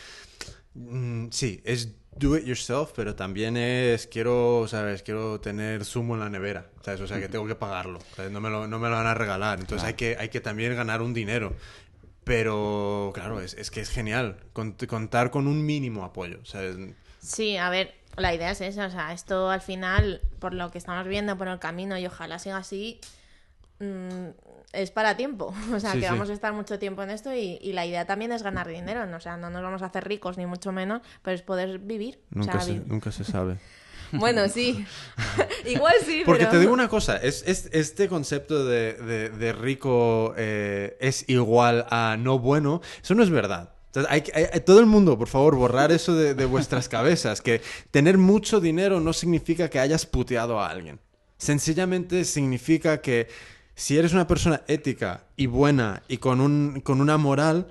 mm, 0.75 1.29
sí, 1.31 1.61
es 1.65 1.95
do 2.17 2.37
it 2.37 2.45
yourself, 2.45 2.91
pero 2.95 3.15
también 3.15 3.57
es 3.57 4.07
quiero, 4.07 4.67
¿sabes? 4.69 5.03
Quiero 5.03 5.41
tener 5.41 5.85
zumo 5.85 6.15
en 6.15 6.21
la 6.21 6.29
nevera, 6.29 6.71
¿sabes? 6.85 7.01
O 7.01 7.07
sea, 7.07 7.19
que 7.19 7.29
tengo 7.29 7.47
que 7.47 7.55
pagarlo, 7.55 7.99
¿sabes? 8.15 8.31
No 8.31 8.41
me 8.41 8.51
lo, 8.51 8.67
no 8.69 8.79
me 8.79 8.89
lo 8.89 8.97
van 8.97 9.07
a 9.07 9.15
regalar. 9.15 9.59
Entonces 9.61 9.87
hay, 9.87 9.95
que, 9.95 10.17
hay 10.19 10.29
que 10.29 10.41
también 10.41 10.77
ganar 10.77 11.03
un 11.03 11.15
dinero. 11.15 11.55
Pero, 12.25 13.11
claro, 13.15 13.41
es, 13.41 13.55
es 13.55 13.71
que 13.71 13.81
es 13.81 13.89
genial 13.91 14.37
cont- 14.53 14.87
contar 14.87 15.31
con 15.31 15.47
un 15.47 15.65
mínimo 15.65 16.05
apoyo, 16.05 16.45
¿sabes? 16.45 16.77
Sí, 17.19 17.57
a 17.57 17.71
ver, 17.71 17.95
la 18.17 18.35
idea 18.35 18.51
es 18.51 18.61
esa. 18.61 18.87
O 18.87 18.91
sea, 18.91 19.13
esto 19.13 19.51
al 19.51 19.61
final, 19.61 20.21
por 20.39 20.55
lo 20.55 20.71
que 20.71 20.79
estamos 20.79 21.07
viendo 21.07 21.37
por 21.37 21.49
el 21.49 21.59
camino 21.59 21.97
y 21.99 22.07
ojalá 22.07 22.39
siga 22.39 22.59
así, 22.59 23.01
mm, 23.79 24.29
es 24.73 24.91
para 24.91 25.17
tiempo. 25.17 25.55
O 25.75 25.81
sea, 25.81 25.93
Sí, 25.93 25.99
que 26.01 26.07
sí. 26.07 26.11
vamos 26.13 26.31
a 26.31 26.33
estar 26.33 26.53
mucho 26.53 26.79
tiempo 26.79 27.03
en 27.03 27.11
esto 27.11 27.35
y, 27.35 27.59
y 27.61 27.73
la 27.73 27.87
idea 27.87 28.05
también 28.07 28.33
es 28.33 28.43
ganar 28.43 28.69
dinero. 28.69 29.07
¿no? 29.07 29.17
O 29.17 29.21
sea, 29.21 29.37
no 29.37 29.51
nos 29.51 29.63
vamos 29.63 29.83
a 29.83 29.87
hacer 29.87 30.07
ricos 30.07 30.37
ni 30.39 30.47
mucho 30.47 30.73
menos, 30.73 31.01
pero 31.23 31.35
es 31.35 31.43
poder 31.43 31.79
vivir. 31.79 32.21
O 32.35 32.39
Nunca, 32.41 32.53
sea, 32.53 32.61
se, 32.63 32.73
vi- 32.75 32.83
nunca 32.87 33.13
se 33.13 33.25
sabe. 33.25 33.59
Bueno, 34.13 34.49
sí. 34.49 34.85
Igual 35.67 35.95
sí, 36.05 36.23
Porque 36.27 36.41
pero... 36.41 36.51
te 36.51 36.59
digo 36.59 36.73
una 36.73 36.89
cosa, 36.89 37.17
es, 37.19 37.45
es- 37.47 37.69
este 37.73 38.09
concepto 38.09 38.65
de, 38.65 38.95
de- 38.95 39.29
de 39.31 39.53
rico 39.53 40.35
eh, 40.37 40.97
es 41.01 41.29
igual 41.29 41.87
a 41.91 42.17
no 42.19 42.41
bueno, 42.41 42.81
eso 43.01 43.15
no 43.15 43.23
es 43.23 43.31
verdad. 43.31 43.71
Entonces, 43.91 44.11
hay, 44.13 44.21
que- 44.23 44.33
hay- 44.35 44.47
hay- 44.53 44.61
todo 44.61 44.79
el 44.81 44.87
mundo, 44.87 45.19
por 45.19 45.29
favor, 45.29 45.57
borrar 45.57 45.91
eso 45.93 46.15
de, 46.15 46.35
de 46.35 46.45
vuestras 46.47 46.89
cabezas, 46.97 47.41
que 47.43 47.61
tener 47.91 48.19
mucho 48.19 48.61
dinero 48.61 49.01
no 49.01 49.13
significa 49.13 49.69
que 49.69 49.79
hayas 49.81 50.07
puteado 50.07 50.61
a 50.61 50.69
alguien. 50.69 51.01
Sencillamente 51.39 52.25
significa 52.25 53.01
que 53.01 53.27
si 53.75 53.97
eres 53.99 54.13
una 54.13 54.27
persona 54.27 54.63
ética 54.69 55.25
y 55.37 55.47
buena 55.47 56.03
y 56.07 56.19
con, 56.19 56.41
un, 56.41 56.81
con 56.83 57.01
una 57.01 57.17
moral, 57.17 57.67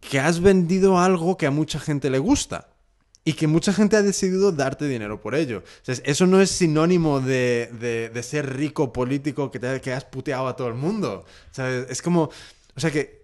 que 0.00 0.18
has 0.20 0.40
vendido 0.40 0.98
algo 0.98 1.36
que 1.36 1.46
a 1.46 1.50
mucha 1.50 1.78
gente 1.78 2.08
le 2.08 2.18
gusta 2.18 2.68
y 3.24 3.34
que 3.34 3.46
mucha 3.46 3.72
gente 3.74 3.96
ha 3.96 4.02
decidido 4.02 4.52
darte 4.52 4.86
dinero 4.88 5.20
por 5.20 5.34
ello. 5.34 5.58
O 5.58 5.84
sea, 5.84 5.96
eso 6.04 6.26
no 6.26 6.40
es 6.40 6.50
sinónimo 6.50 7.20
de, 7.20 7.68
de- 7.78 8.08
de 8.08 8.22
ser 8.22 8.56
rico 8.56 8.92
político 8.92 9.50
que, 9.50 9.58
te- 9.58 9.80
que 9.82 9.92
has 9.92 10.04
puteado 10.04 10.48
a 10.48 10.56
todo 10.56 10.68
el 10.68 10.74
mundo. 10.74 11.24
O 11.50 11.54
sea, 11.54 11.68
es 11.90 12.00
como... 12.00 12.30
O 12.74 12.80
sea 12.80 12.90
que 12.90 13.17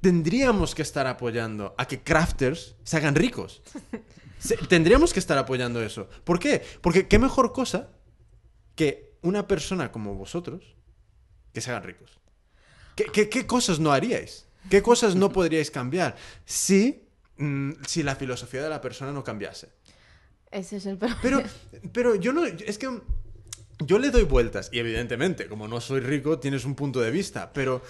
tendríamos 0.00 0.74
que 0.74 0.82
estar 0.82 1.06
apoyando 1.06 1.74
a 1.78 1.86
que 1.86 2.00
crafters 2.02 2.76
se 2.84 2.96
hagan 2.96 3.14
ricos. 3.14 3.62
Se- 4.38 4.56
tendríamos 4.56 5.12
que 5.12 5.20
estar 5.20 5.38
apoyando 5.38 5.80
eso. 5.82 6.08
¿Por 6.24 6.40
qué? 6.40 6.62
Porque 6.80 7.06
qué 7.06 7.18
mejor 7.20 7.52
cosa 7.52 7.90
que 8.74 9.12
una 9.22 9.46
persona 9.46 9.92
como 9.92 10.14
vosotros 10.16 10.74
que 11.52 11.60
se 11.60 11.70
hagan 11.70 11.84
ricos. 11.84 12.18
¿Qué, 12.96 13.04
qué- 13.04 13.28
qué 13.28 13.46
cosas 13.46 13.78
no 13.78 13.92
haríais? 13.92 14.48
¿Qué 14.68 14.82
cosas 14.82 15.14
no 15.14 15.30
podríais 15.32 15.70
cambiar 15.70 16.16
si, 16.44 17.08
mm, 17.36 17.72
si 17.86 18.02
la 18.02 18.16
filosofía 18.16 18.62
de 18.62 18.68
la 18.68 18.80
persona 18.80 19.12
no 19.12 19.22
cambiase? 19.22 19.68
Ese 20.50 20.76
es 20.78 20.86
el 20.86 20.98
problema. 20.98 21.20
Pero, 21.22 21.42
pero 21.92 22.14
yo 22.16 22.32
no. 22.32 22.44
Es 22.44 22.78
que 22.78 23.00
yo 23.78 23.98
le 23.98 24.10
doy 24.10 24.24
vueltas. 24.24 24.68
Y 24.72 24.78
evidentemente, 24.80 25.46
como 25.48 25.66
no 25.68 25.80
soy 25.80 26.00
rico, 26.00 26.38
tienes 26.40 26.64
un 26.64 26.74
punto 26.74 27.00
de 27.00 27.10
vista. 27.10 27.52
Pero 27.52 27.82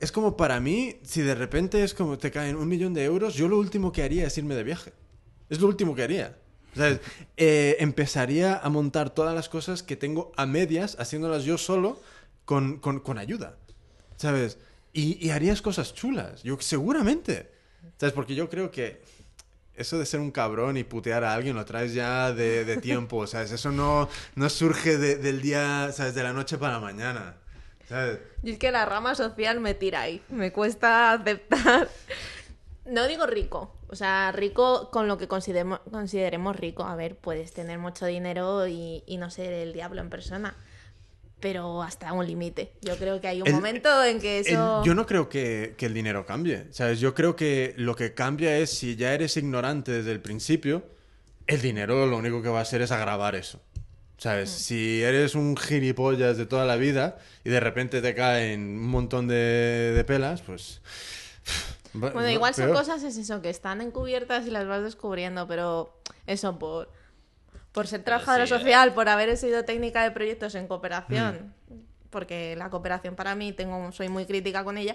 es 0.00 0.10
como 0.12 0.36
para 0.36 0.58
mí, 0.60 0.96
si 1.04 1.20
de 1.22 1.34
repente 1.34 1.84
es 1.84 1.94
como 1.94 2.18
te 2.18 2.30
caen 2.30 2.56
un 2.56 2.66
millón 2.68 2.94
de 2.94 3.04
euros, 3.04 3.34
yo 3.34 3.46
lo 3.48 3.58
último 3.58 3.92
que 3.92 4.02
haría 4.02 4.26
es 4.26 4.36
irme 4.38 4.54
de 4.54 4.64
viaje. 4.64 4.92
Es 5.48 5.60
lo 5.60 5.68
último 5.68 5.94
que 5.94 6.02
haría. 6.02 6.36
¿Sabes? 6.74 7.00
Eh, 7.36 7.76
empezaría 7.80 8.56
a 8.56 8.68
montar 8.70 9.10
todas 9.10 9.34
las 9.34 9.48
cosas 9.48 9.82
que 9.82 9.96
tengo 9.96 10.32
a 10.36 10.46
medias, 10.46 10.96
haciéndolas 11.00 11.44
yo 11.44 11.58
solo, 11.58 12.00
con, 12.44 12.78
con- 12.78 13.18
ayuda. 13.18 13.56
¿Sabes? 14.16 14.58
Y, 14.92 15.24
y 15.24 15.30
harías 15.30 15.62
cosas 15.62 15.94
chulas. 15.94 16.42
Yo 16.44 16.56
seguramente. 16.60 17.50
¿Sabes? 17.98 18.12
Porque 18.12 18.34
yo 18.34 18.48
creo 18.48 18.70
que 18.70 19.02
eso 19.74 19.98
de 19.98 20.06
ser 20.06 20.20
un 20.20 20.30
cabrón 20.30 20.76
y 20.76 20.84
putear 20.84 21.24
a 21.24 21.34
alguien 21.34 21.56
lo 21.56 21.64
traes 21.64 21.92
ya 21.92 22.32
de, 22.32 22.64
de 22.64 22.76
tiempo, 22.76 23.26
¿sabes? 23.26 23.50
Eso 23.50 23.72
no, 23.72 24.08
no 24.36 24.48
surge 24.48 24.96
de- 24.98 25.16
del 25.16 25.42
día, 25.42 25.90
¿sabes? 25.92 26.14
De 26.14 26.22
la 26.22 26.32
noche 26.32 26.56
para 26.56 26.74
la 26.74 26.80
mañana. 26.80 27.36
Y 28.42 28.52
es 28.52 28.58
que 28.58 28.70
la 28.72 28.86
rama 28.86 29.14
social 29.14 29.60
me 29.60 29.74
tira 29.74 30.02
ahí. 30.02 30.22
Me 30.28 30.52
cuesta 30.52 31.12
aceptar. 31.12 31.88
No 32.86 33.06
digo 33.06 33.26
rico. 33.26 33.74
O 33.88 33.96
sea, 33.96 34.32
rico 34.32 34.90
con 34.90 35.08
lo 35.08 35.18
que 35.18 35.28
consideremos, 35.28 35.80
consideremos 35.90 36.56
rico. 36.56 36.84
A 36.84 36.94
ver, 36.96 37.16
puedes 37.16 37.52
tener 37.52 37.78
mucho 37.78 38.06
dinero 38.06 38.66
y, 38.68 39.02
y 39.06 39.16
no 39.16 39.30
ser 39.30 39.52
el 39.52 39.72
diablo 39.72 40.00
en 40.00 40.10
persona. 40.10 40.54
Pero 41.40 41.82
hasta 41.82 42.12
un 42.12 42.26
límite. 42.26 42.72
Yo 42.82 42.96
creo 42.96 43.20
que 43.20 43.28
hay 43.28 43.40
un 43.40 43.48
El- 43.48 43.54
momento 43.54 44.04
en 44.04 44.20
que 44.20 44.40
eso. 44.40 44.80
El- 44.80 44.86
yo 44.86 44.94
no 44.94 45.06
creo 45.06 45.28
que, 45.28 45.74
que 45.78 45.86
el 45.86 45.94
dinero 45.94 46.26
cambie, 46.26 46.66
¿sabes? 46.70 47.00
Yo 47.00 47.14
creo 47.14 47.34
que 47.34 47.74
lo 47.78 47.96
que 47.96 48.12
cambia 48.14 48.58
es 48.58 48.70
si 48.70 48.94
ya 48.96 49.14
eres 49.14 49.36
ignorante 49.36 49.90
desde 49.90 50.12
el 50.12 50.20
principio, 50.20 50.82
el 51.46 51.62
dinero 51.62 52.06
lo 52.06 52.16
único 52.18 52.42
que 52.42 52.48
va 52.50 52.58
a 52.58 52.62
hacer 52.62 52.82
es 52.82 52.92
agravar 52.92 53.34
eso. 53.34 53.60
¿Sabes? 54.20 54.50
Si 54.50 55.02
eres 55.02 55.34
un 55.34 55.56
gilipollas 55.56 56.36
de 56.36 56.44
toda 56.44 56.66
la 56.66 56.76
vida 56.76 57.16
y 57.42 57.48
de 57.48 57.58
repente 57.58 58.02
te 58.02 58.14
caen 58.14 58.60
un 58.60 58.88
montón 58.88 59.26
de, 59.28 59.92
de 59.96 60.04
pelas, 60.04 60.42
pues... 60.42 60.82
Bueno, 61.92 62.28
igual 62.28 62.54
son 62.54 62.66
peor. 62.66 62.76
cosas, 62.76 63.02
es 63.02 63.16
eso, 63.16 63.42
que 63.42 63.50
están 63.50 63.80
encubiertas 63.80 64.46
y 64.46 64.50
las 64.50 64.64
vas 64.68 64.82
descubriendo, 64.84 65.48
pero 65.48 65.98
eso 66.26 66.56
por, 66.56 66.88
por 67.72 67.88
ser 67.88 68.04
trabajadora 68.04 68.46
sí, 68.46 68.54
eh. 68.54 68.58
social, 68.58 68.94
por 68.94 69.08
haber 69.08 69.36
sido 69.36 69.64
técnica 69.64 70.04
de 70.04 70.12
proyectos 70.12 70.54
en 70.54 70.68
cooperación, 70.68 71.52
Mm. 71.68 71.74
porque 72.10 72.54
la 72.56 72.70
cooperación 72.70 73.16
para 73.16 73.34
mí, 73.34 73.52
tengo, 73.52 73.90
soy 73.90 74.08
muy 74.08 74.24
crítica 74.26 74.62
con 74.62 74.78
ella, 74.78 74.94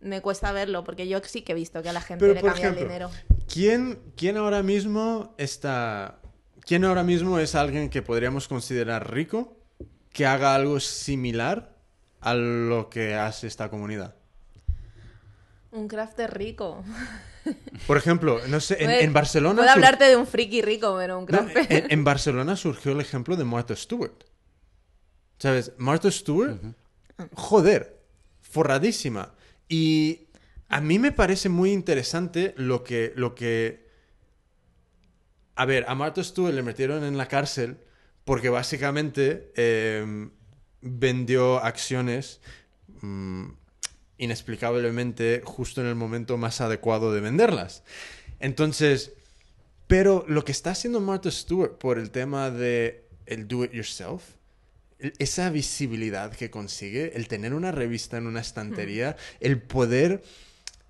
me 0.00 0.20
cuesta 0.20 0.50
verlo, 0.50 0.82
porque 0.82 1.06
yo 1.06 1.20
sí 1.22 1.42
que 1.42 1.52
he 1.52 1.54
visto 1.54 1.80
que 1.82 1.90
a 1.90 1.92
la 1.92 2.00
gente 2.00 2.24
Pero, 2.24 2.34
le 2.34 2.40
cambia 2.40 2.60
ejemplo, 2.60 2.80
el 2.82 2.88
dinero. 2.88 3.10
¿quién, 3.52 4.00
¿quién 4.16 4.36
ahora 4.36 4.62
mismo 4.64 5.34
está... 5.38 6.18
¿Quién 6.66 6.84
ahora 6.84 7.04
mismo 7.04 7.38
es 7.38 7.54
alguien 7.54 7.88
que 7.88 8.02
podríamos 8.02 8.48
considerar 8.48 9.12
rico 9.12 9.56
que 10.12 10.26
haga 10.26 10.54
algo 10.54 10.80
similar 10.80 11.76
a 12.20 12.34
lo 12.34 12.90
que 12.90 13.14
hace 13.14 13.46
esta 13.46 13.70
comunidad? 13.70 14.16
Un 15.70 15.86
crafter 15.86 16.36
rico. 16.36 16.82
Por 17.86 17.96
ejemplo, 17.96 18.40
no 18.48 18.58
sé, 18.58 18.76
en, 19.04 19.12
Barcelona... 19.12 19.54
Puedo 19.54 19.68
sur- 19.68 19.76
hablarte 19.76 20.04
de 20.06 20.16
un 20.16 20.26
friki 20.26 20.60
rico, 20.60 20.96
pero 20.98 21.18
un 21.20 21.26
No, 21.26 21.28
crafter. 21.28 21.66
en, 21.70 21.90
en 21.92 22.02
Barcelona 22.04 22.56
surgió 22.56 22.90
el 22.92 23.00
ejemplo 23.00 23.36
de 23.36 23.44
Martha 23.44 23.76
Stewart. 23.76 24.24
¿Sabes? 25.38 25.72
Martha 25.78 26.10
Stewart, 26.10 26.58
joder, 27.34 28.02
forradísima. 28.40 29.34
Y 29.68 30.30
a 30.68 30.80
mí 30.80 30.98
me 30.98 31.12
parece 31.12 31.48
muy 31.48 31.70
interesante 31.72 32.54
lo 32.56 32.82
que, 32.82 33.12
lo 33.14 33.36
que... 33.36 33.85
A 35.56 35.64
ver, 35.64 35.84
a 35.88 35.94
Martha 35.94 36.22
Stewart 36.22 36.54
le 36.54 36.62
metieron 36.62 37.02
en 37.04 37.16
la 37.16 37.26
cárcel 37.28 37.78
porque 38.24 38.48
básicamente 38.50 39.52
eh, 39.56 40.28
vendió 40.82 41.62
acciones 41.64 42.40
mm, 43.00 43.46
inexplicablemente 44.18 45.42
justo 45.44 45.80
en 45.80 45.86
el 45.86 45.94
momento 45.94 46.36
más 46.36 46.60
adecuado 46.60 47.12
de 47.12 47.20
venderlas. 47.20 47.82
Entonces, 48.40 49.12
pero 49.86 50.24
lo 50.28 50.44
que 50.44 50.52
está 50.52 50.70
haciendo 50.72 51.00
Martha 51.00 51.30
Stewart 51.30 51.78
por 51.78 51.98
el 51.98 52.10
tema 52.10 52.50
de 52.50 53.06
el 53.26 53.48
do 53.48 53.64
it 53.64 53.72
yourself, 53.72 54.22
el- 54.98 55.12
esa 55.18 55.48
visibilidad 55.50 56.32
que 56.34 56.50
consigue, 56.50 57.12
el 57.16 57.28
tener 57.28 57.54
una 57.54 57.72
revista 57.72 58.16
en 58.18 58.26
una 58.26 58.40
estantería, 58.40 59.16
el 59.40 59.60
poder 59.62 60.22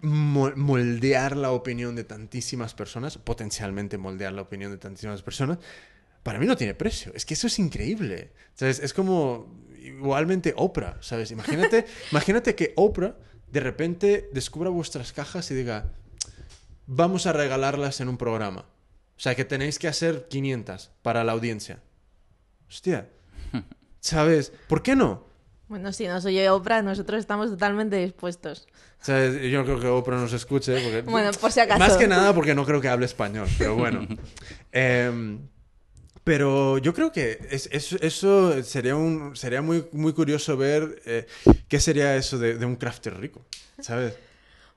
moldear 0.01 1.37
la 1.37 1.53
opinión 1.53 1.97
de 1.97 2.05
tantísimas 2.05 2.75
personas, 2.75 3.19
potencialmente 3.19 3.99
moldear 3.99 4.33
la 4.33 4.43
opinión 4.43 4.71
de 4.71 4.79
tantísimas 4.79 5.23
personas, 5.23 5.59
para 6.23 6.39
mí 6.39 6.47
no 6.47 6.57
tiene 6.57 6.75
precio. 6.75 7.13
Es 7.15 7.25
que 7.25 7.35
eso 7.35 7.47
es 7.47 7.59
increíble. 7.59 8.33
¿Sabes? 8.55 8.81
Es 8.81 8.93
como 8.93 9.65
igualmente 9.81 10.53
Oprah, 10.57 10.99
¿sabes? 11.01 11.31
Imagínate, 11.31 11.87
imagínate 12.11 12.55
que 12.55 12.73
Oprah 12.77 13.17
de 13.51 13.61
repente 13.61 14.29
descubra 14.33 14.71
vuestras 14.71 15.13
cajas 15.13 15.51
y 15.51 15.55
diga, 15.55 15.93
vamos 16.87 17.27
a 17.27 17.33
regalarlas 17.33 18.01
en 18.01 18.09
un 18.09 18.19
programa. 18.19 18.67
O 19.17 19.21
sea, 19.21 19.35
que 19.35 19.45
tenéis 19.45 19.79
que 19.79 19.89
hacer 19.89 20.27
500 20.29 20.91
para 21.03 21.25
la 21.25 21.33
audiencia. 21.33 21.81
Hostia. 22.69 23.09
¿Sabes? 24.01 24.53
¿Por 24.69 24.83
qué 24.83 24.95
no? 24.95 25.27
Bueno, 25.69 25.93
si 25.93 26.07
no 26.07 26.21
soy 26.21 26.37
yo 26.43 26.55
Oprah, 26.55 26.83
nosotros 26.83 27.19
estamos 27.19 27.51
totalmente 27.51 27.97
dispuestos. 27.97 28.67
¿Sabes? 29.01 29.41
Yo 29.51 29.59
no 29.59 29.65
creo 29.65 29.81
que 29.81 29.87
Oprah 29.89 30.17
nos 30.19 30.33
escuche. 30.33 30.81
Porque... 30.81 31.03
Bueno, 31.03 31.31
por 31.41 31.51
si 31.51 31.61
acaso. 31.61 31.79
Más 31.79 31.97
que 31.97 32.07
nada 32.07 32.33
porque 32.35 32.55
no 32.55 32.65
creo 32.65 32.81
que 32.81 32.89
hable 32.89 33.07
español, 33.07 33.49
pero 33.59 33.75
bueno. 33.75 34.07
Em, 34.73 35.41
pero 36.23 36.79
yo 36.79 36.93
creo 36.93 37.11
que 37.13 37.39
es- 37.51 37.69
es- 37.73 37.93
eso 37.95 38.63
sería, 38.63 38.95
un, 38.97 39.35
sería 39.37 39.63
muy, 39.63 39.87
muy 39.93 40.13
curioso 40.13 40.57
ver 40.57 41.01
eh, 41.07 41.27
qué 41.69 41.81
sería 41.81 42.15
eso 42.17 42.39
de, 42.39 42.59
de 42.59 42.67
un 42.67 42.77
crafter 42.77 43.17
rico, 43.19 43.45
¿sabes? 43.81 44.15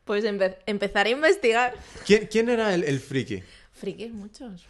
Pues 0.06 0.24
empe- 0.26 0.58
empezar 0.66 1.06
a 1.08 1.10
investigar. 1.10 1.74
¿Quién, 2.06 2.28
quién 2.32 2.50
era 2.50 2.74
el, 2.74 2.84
el 2.84 3.00
friki? 3.00 3.44
Frikis 3.74 4.12
muchos. 4.14 4.66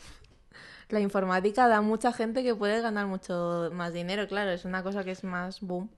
La 0.89 0.99
informática 0.99 1.67
da 1.67 1.81
mucha 1.81 2.11
gente 2.11 2.43
que 2.43 2.55
puede 2.55 2.81
ganar 2.81 3.05
mucho 3.05 3.69
más 3.73 3.93
dinero, 3.93 4.27
claro, 4.27 4.51
es 4.51 4.65
una 4.65 4.81
cosa 4.81 5.03
que 5.03 5.11
es 5.11 5.23
más 5.23 5.61
boom. 5.61 5.89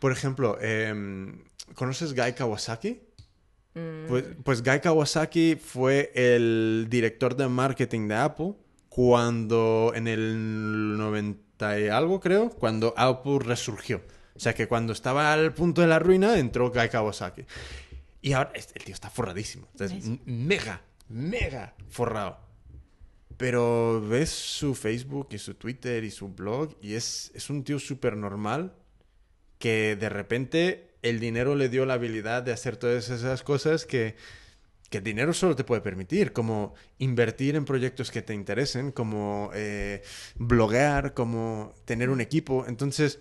Por 0.00 0.10
ejemplo, 0.10 0.58
em, 0.60 1.44
¿conoces 1.74 2.14
Guy 2.14 2.32
Kawasaki? 2.32 3.00
Mm, 3.74 4.06
Pues, 4.08 4.24
pues 4.42 4.62
Guy 4.62 4.80
Kawasaki 4.80 5.56
fue 5.56 6.10
el 6.14 6.86
director 6.88 7.36
de 7.36 7.46
marketing 7.48 8.08
de 8.08 8.14
Apple 8.14 8.54
cuando 8.88 9.92
en 9.94 10.08
el 10.08 10.96
90 10.96 11.78
y 11.78 11.88
algo 11.88 12.18
creo, 12.18 12.48
cuando 12.50 12.94
Apple 12.96 13.40
resurgió. 13.40 14.00
O 14.34 14.40
sea 14.40 14.54
que 14.54 14.66
cuando 14.66 14.92
estaba 14.92 15.32
al 15.32 15.52
punto 15.52 15.82
de 15.82 15.88
la 15.88 15.98
ruina 15.98 16.38
entró 16.38 16.70
Guy 16.70 16.88
Kawasaki. 16.88 17.44
Y 18.22 18.32
ahora 18.32 18.52
el 18.54 18.84
tío 18.84 18.94
está 18.94 19.10
forradísimo. 19.10 19.68
Entonces, 19.72 20.10
mega, 20.24 20.80
mega 21.08 21.74
forrado. 21.88 22.47
Pero 23.38 24.06
ves 24.06 24.28
su 24.30 24.74
Facebook 24.74 25.28
y 25.30 25.38
su 25.38 25.54
Twitter 25.54 26.04
y 26.04 26.10
su 26.10 26.28
blog 26.28 26.76
y 26.82 26.94
es, 26.94 27.30
es 27.34 27.48
un 27.48 27.64
tío 27.64 27.78
súper 27.78 28.16
normal 28.16 28.74
que 29.58 29.96
de 29.96 30.08
repente 30.08 30.90
el 31.02 31.20
dinero 31.20 31.54
le 31.54 31.68
dio 31.68 31.86
la 31.86 31.94
habilidad 31.94 32.42
de 32.42 32.52
hacer 32.52 32.76
todas 32.76 33.08
esas 33.10 33.44
cosas 33.44 33.86
que, 33.86 34.16
que 34.90 34.98
el 34.98 35.04
dinero 35.04 35.32
solo 35.32 35.54
te 35.54 35.64
puede 35.64 35.80
permitir, 35.80 36.32
como 36.32 36.74
invertir 36.98 37.54
en 37.54 37.64
proyectos 37.64 38.10
que 38.10 38.22
te 38.22 38.34
interesen, 38.34 38.90
como 38.90 39.50
eh, 39.54 40.02
bloguear, 40.36 41.14
como 41.14 41.74
tener 41.84 42.10
un 42.10 42.20
equipo. 42.20 42.64
Entonces, 42.66 43.20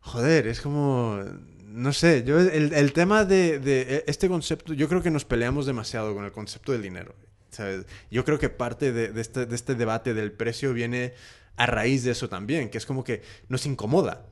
joder, 0.00 0.48
es 0.48 0.60
como, 0.60 1.18
no 1.64 1.92
sé, 1.94 2.24
yo 2.24 2.38
el, 2.40 2.74
el 2.74 2.92
tema 2.92 3.24
de, 3.24 3.58
de 3.58 4.04
este 4.06 4.28
concepto, 4.28 4.74
yo 4.74 4.88
creo 4.88 5.02
que 5.02 5.10
nos 5.10 5.24
peleamos 5.24 5.64
demasiado 5.64 6.14
con 6.14 6.26
el 6.26 6.32
concepto 6.32 6.72
del 6.72 6.82
dinero. 6.82 7.14
¿Sabes? 7.60 7.84
Yo 8.10 8.24
creo 8.24 8.38
que 8.38 8.48
parte 8.48 9.12
este, 9.20 9.44
de 9.44 9.54
este 9.54 9.74
debate 9.74 10.14
del 10.14 10.32
precio 10.32 10.72
viene 10.72 11.12
a 11.56 11.66
raíz 11.66 12.04
de 12.04 12.12
eso 12.12 12.30
también, 12.30 12.70
que 12.70 12.78
es 12.78 12.86
como 12.86 13.04
que 13.04 13.22
nos 13.48 13.66
incomoda. 13.66 14.22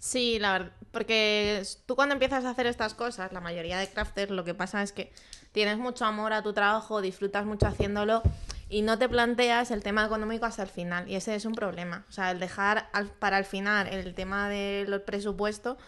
Sí, 0.00 0.38
la 0.40 0.52
verdad, 0.52 0.72
porque 0.90 1.62
tú 1.86 1.94
cuando 1.94 2.14
empiezas 2.14 2.44
a 2.44 2.50
hacer 2.50 2.66
estas 2.66 2.94
cosas, 2.94 3.32
la 3.32 3.40
mayoría 3.40 3.78
de 3.78 3.88
crafters, 3.88 4.32
lo 4.32 4.44
que 4.44 4.52
pasa 4.52 4.82
es 4.82 4.90
que 4.90 5.12
tienes 5.52 5.78
mucho 5.78 6.04
amor 6.04 6.32
a 6.32 6.42
tu 6.42 6.52
trabajo, 6.52 7.00
disfrutas 7.00 7.46
mucho 7.46 7.68
haciéndolo 7.68 8.22
y 8.68 8.82
no 8.82 8.98
te 8.98 9.08
planteas 9.08 9.70
el 9.70 9.84
tema 9.84 10.04
económico 10.04 10.44
hasta 10.44 10.64
el 10.64 10.68
final. 10.68 11.08
Y 11.08 11.14
ese 11.14 11.36
es 11.36 11.44
un 11.44 11.54
problema. 11.54 12.04
O 12.08 12.12
sea, 12.12 12.32
el 12.32 12.40
dejar 12.40 12.90
para 13.20 13.38
el 13.38 13.44
final 13.44 13.86
el 13.86 14.12
tema 14.14 14.48
del 14.48 15.00
presupuesto 15.02 15.78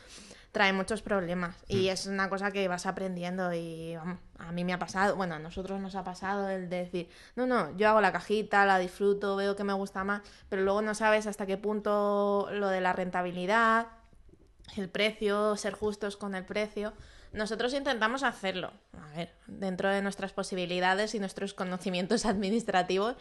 trae 0.58 0.72
muchos 0.72 1.02
problemas. 1.02 1.54
Y 1.68 1.86
es 1.86 2.06
una 2.06 2.28
cosa 2.28 2.50
que 2.50 2.66
vas 2.66 2.84
aprendiendo 2.84 3.52
y 3.54 3.94
vamos, 3.94 4.18
a 4.40 4.50
mí 4.50 4.64
me 4.64 4.72
ha 4.72 4.78
pasado, 4.80 5.14
bueno, 5.14 5.36
a 5.36 5.38
nosotros 5.38 5.80
nos 5.80 5.94
ha 5.94 6.02
pasado 6.02 6.48
el 6.48 6.68
de 6.68 6.78
decir, 6.78 7.08
no, 7.36 7.46
no, 7.46 7.76
yo 7.76 7.88
hago 7.88 8.00
la 8.00 8.10
cajita, 8.10 8.66
la 8.66 8.76
disfruto, 8.80 9.36
veo 9.36 9.54
que 9.54 9.62
me 9.62 9.72
gusta 9.72 10.02
más, 10.02 10.22
pero 10.48 10.62
luego 10.62 10.82
no 10.82 10.96
sabes 10.96 11.28
hasta 11.28 11.46
qué 11.46 11.58
punto 11.58 12.48
lo 12.50 12.66
de 12.70 12.80
la 12.80 12.92
rentabilidad, 12.92 13.86
el 14.76 14.88
precio, 14.88 15.56
ser 15.56 15.74
justos 15.74 16.16
con 16.16 16.34
el 16.34 16.44
precio. 16.44 16.92
Nosotros 17.32 17.74
intentamos 17.74 18.22
hacerlo, 18.22 18.72
a 19.00 19.16
ver, 19.16 19.30
dentro 19.46 19.90
de 19.90 20.00
nuestras 20.02 20.32
posibilidades 20.32 21.14
y 21.14 21.18
nuestros 21.18 21.54
conocimientos 21.54 22.24
administrativos, 22.26 23.16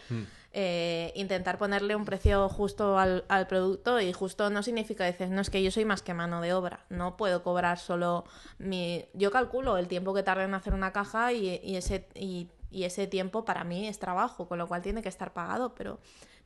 eh, 0.53 1.11
intentar 1.15 1.57
ponerle 1.57 1.95
un 1.95 2.05
precio 2.05 2.47
justo 2.49 2.97
al, 2.97 3.25
al 3.27 3.47
producto 3.47 3.99
y 3.99 4.13
justo 4.13 4.49
no 4.49 4.63
significa 4.63 5.03
decir, 5.03 5.29
no 5.29 5.41
es 5.41 5.49
que 5.49 5.61
yo 5.61 5.71
soy 5.71 5.85
más 5.85 6.01
que 6.01 6.13
mano 6.13 6.41
de 6.41 6.53
obra, 6.53 6.85
no 6.89 7.17
puedo 7.17 7.43
cobrar 7.43 7.77
solo 7.79 8.23
mi... 8.57 9.05
Yo 9.13 9.31
calculo 9.31 9.77
el 9.77 9.87
tiempo 9.87 10.13
que 10.13 10.23
tarda 10.23 10.45
en 10.45 10.53
hacer 10.53 10.73
una 10.73 10.93
caja 10.93 11.33
y, 11.33 11.59
y 11.63 11.75
ese, 11.75 12.07
y, 12.15 12.49
y 12.71 12.85
ese 12.85 13.07
tiempo 13.07 13.45
para 13.45 13.63
mí 13.63 13.87
es 13.87 13.99
trabajo, 13.99 14.47
con 14.47 14.57
lo 14.57 14.67
cual 14.67 14.81
tiene 14.81 15.01
que 15.01 15.09
estar 15.09 15.33
pagado, 15.33 15.75
pero 15.75 15.99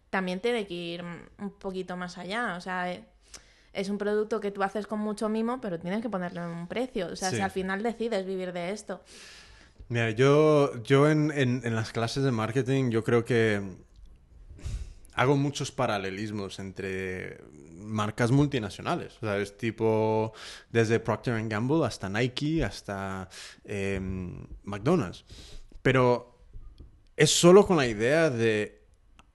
también 0.09 0.39
tiene 0.39 0.65
que 0.67 0.73
ir 0.73 1.03
un 1.03 1.51
poquito 1.59 1.95
más 1.95 2.17
allá, 2.17 2.55
o 2.57 2.61
sea... 2.61 2.91
eh, 2.91 3.05
es 3.73 3.89
un 3.89 3.97
producto 3.97 4.39
que 4.39 4.51
tú 4.51 4.63
haces 4.63 4.85
con 4.87 4.99
mucho 4.99 5.29
mimo, 5.29 5.61
pero 5.61 5.79
tienes 5.79 6.01
que 6.01 6.09
ponerle 6.09 6.45
un 6.45 6.67
precio. 6.67 7.07
O 7.07 7.15
sea, 7.15 7.29
Sí. 7.29 7.37
si 7.37 7.41
al 7.41 7.51
final 7.51 7.83
decides 7.83 8.25
vivir 8.25 8.51
de 8.53 8.71
esto. 8.71 9.01
Mira, 9.89 10.09
yo, 10.11 10.81
yo 10.83 11.09
en, 11.09 11.31
en- 11.31 11.61
en 11.65 11.75
las 11.75 11.91
clases 11.91 12.23
de 12.23 12.31
marketing 12.31 12.89
yo 12.91 13.03
creo 13.03 13.25
que 13.25 13.61
hago 15.13 15.35
muchos 15.35 15.71
paralelismos 15.71 16.59
entre 16.59 17.39
marcas 17.77 18.31
multinacionales. 18.31 19.15
O 19.17 19.19
sea, 19.25 19.37
es 19.37 19.57
tipo 19.57 20.33
desde 20.71 20.99
Procter 20.99 21.45
Gamble 21.47 21.85
hasta 21.85 22.09
Nike 22.09 22.63
hasta 22.63 23.27
em, 23.65 24.45
McDonald's. 24.63 25.25
Pero 25.81 26.37
es 27.17 27.31
solo 27.31 27.65
con 27.67 27.77
la 27.77 27.87
idea 27.87 28.29
de 28.29 28.81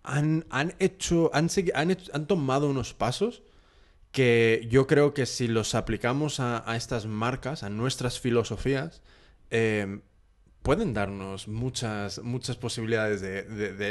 han, 0.05 0.47
han 0.51 0.74
hecho, 0.78 1.30
han, 1.34 1.49
han, 1.74 1.91
hecho- 1.91 2.12
han 2.14 2.26
tomado 2.26 2.70
unos 2.70 2.95
pasos 2.95 3.43
que 4.17 4.67
yo 4.71 4.87
creo 4.87 5.12
que 5.12 5.27
si 5.27 5.47
los 5.47 5.75
aplicamos 5.75 6.41
a, 6.41 6.75
estas 6.75 7.05
marcas, 7.05 7.62
a 7.62 7.69
nuestras 7.69 8.19
filosofías, 8.19 9.03
eh, 9.51 10.01
pueden 10.62 10.95
darnos 10.95 11.49
muchas, 11.49 12.23
muchas 12.23 12.57
posibilidades 12.57 13.21
de, 13.21 13.43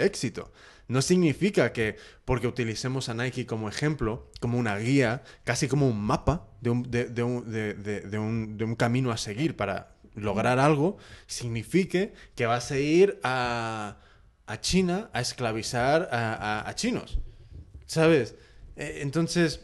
éxito. 0.04 0.52
No 0.88 1.04
significa 1.04 1.74
que 1.74 1.98
porque 2.26 2.48
utilicemos 2.48 3.08
a 3.08 3.14
Nike 3.14 3.46
como 3.46 3.70
ejemplo, 3.70 4.32
como 4.40 4.58
una 4.58 4.80
guía, 4.80 5.22
casi 5.44 5.68
como 5.68 5.88
un 5.88 6.02
mapa 6.02 6.48
de 6.60 6.72
un, 6.72 6.82
de, 6.90 7.22
un, 7.24 7.46
un- 8.18 8.58
un 8.64 8.76
camino 8.76 9.12
a 9.12 9.18
seguir 9.18 9.56
para 9.56 9.96
lograr 10.16 10.58
algo, 10.58 10.98
signifique 11.28 12.14
que 12.34 12.48
vas 12.48 12.72
a 12.72 12.80
ir 12.80 13.20
a, 13.22 13.98
a 14.48 14.60
China 14.60 15.12
a 15.14 15.22
esclavizar 15.22 16.10
a, 16.12 16.68
a- 16.68 16.74
chinos. 16.74 17.20
¿Sabes? 17.86 18.34
Eh, 18.76 19.02
entonces, 19.04 19.62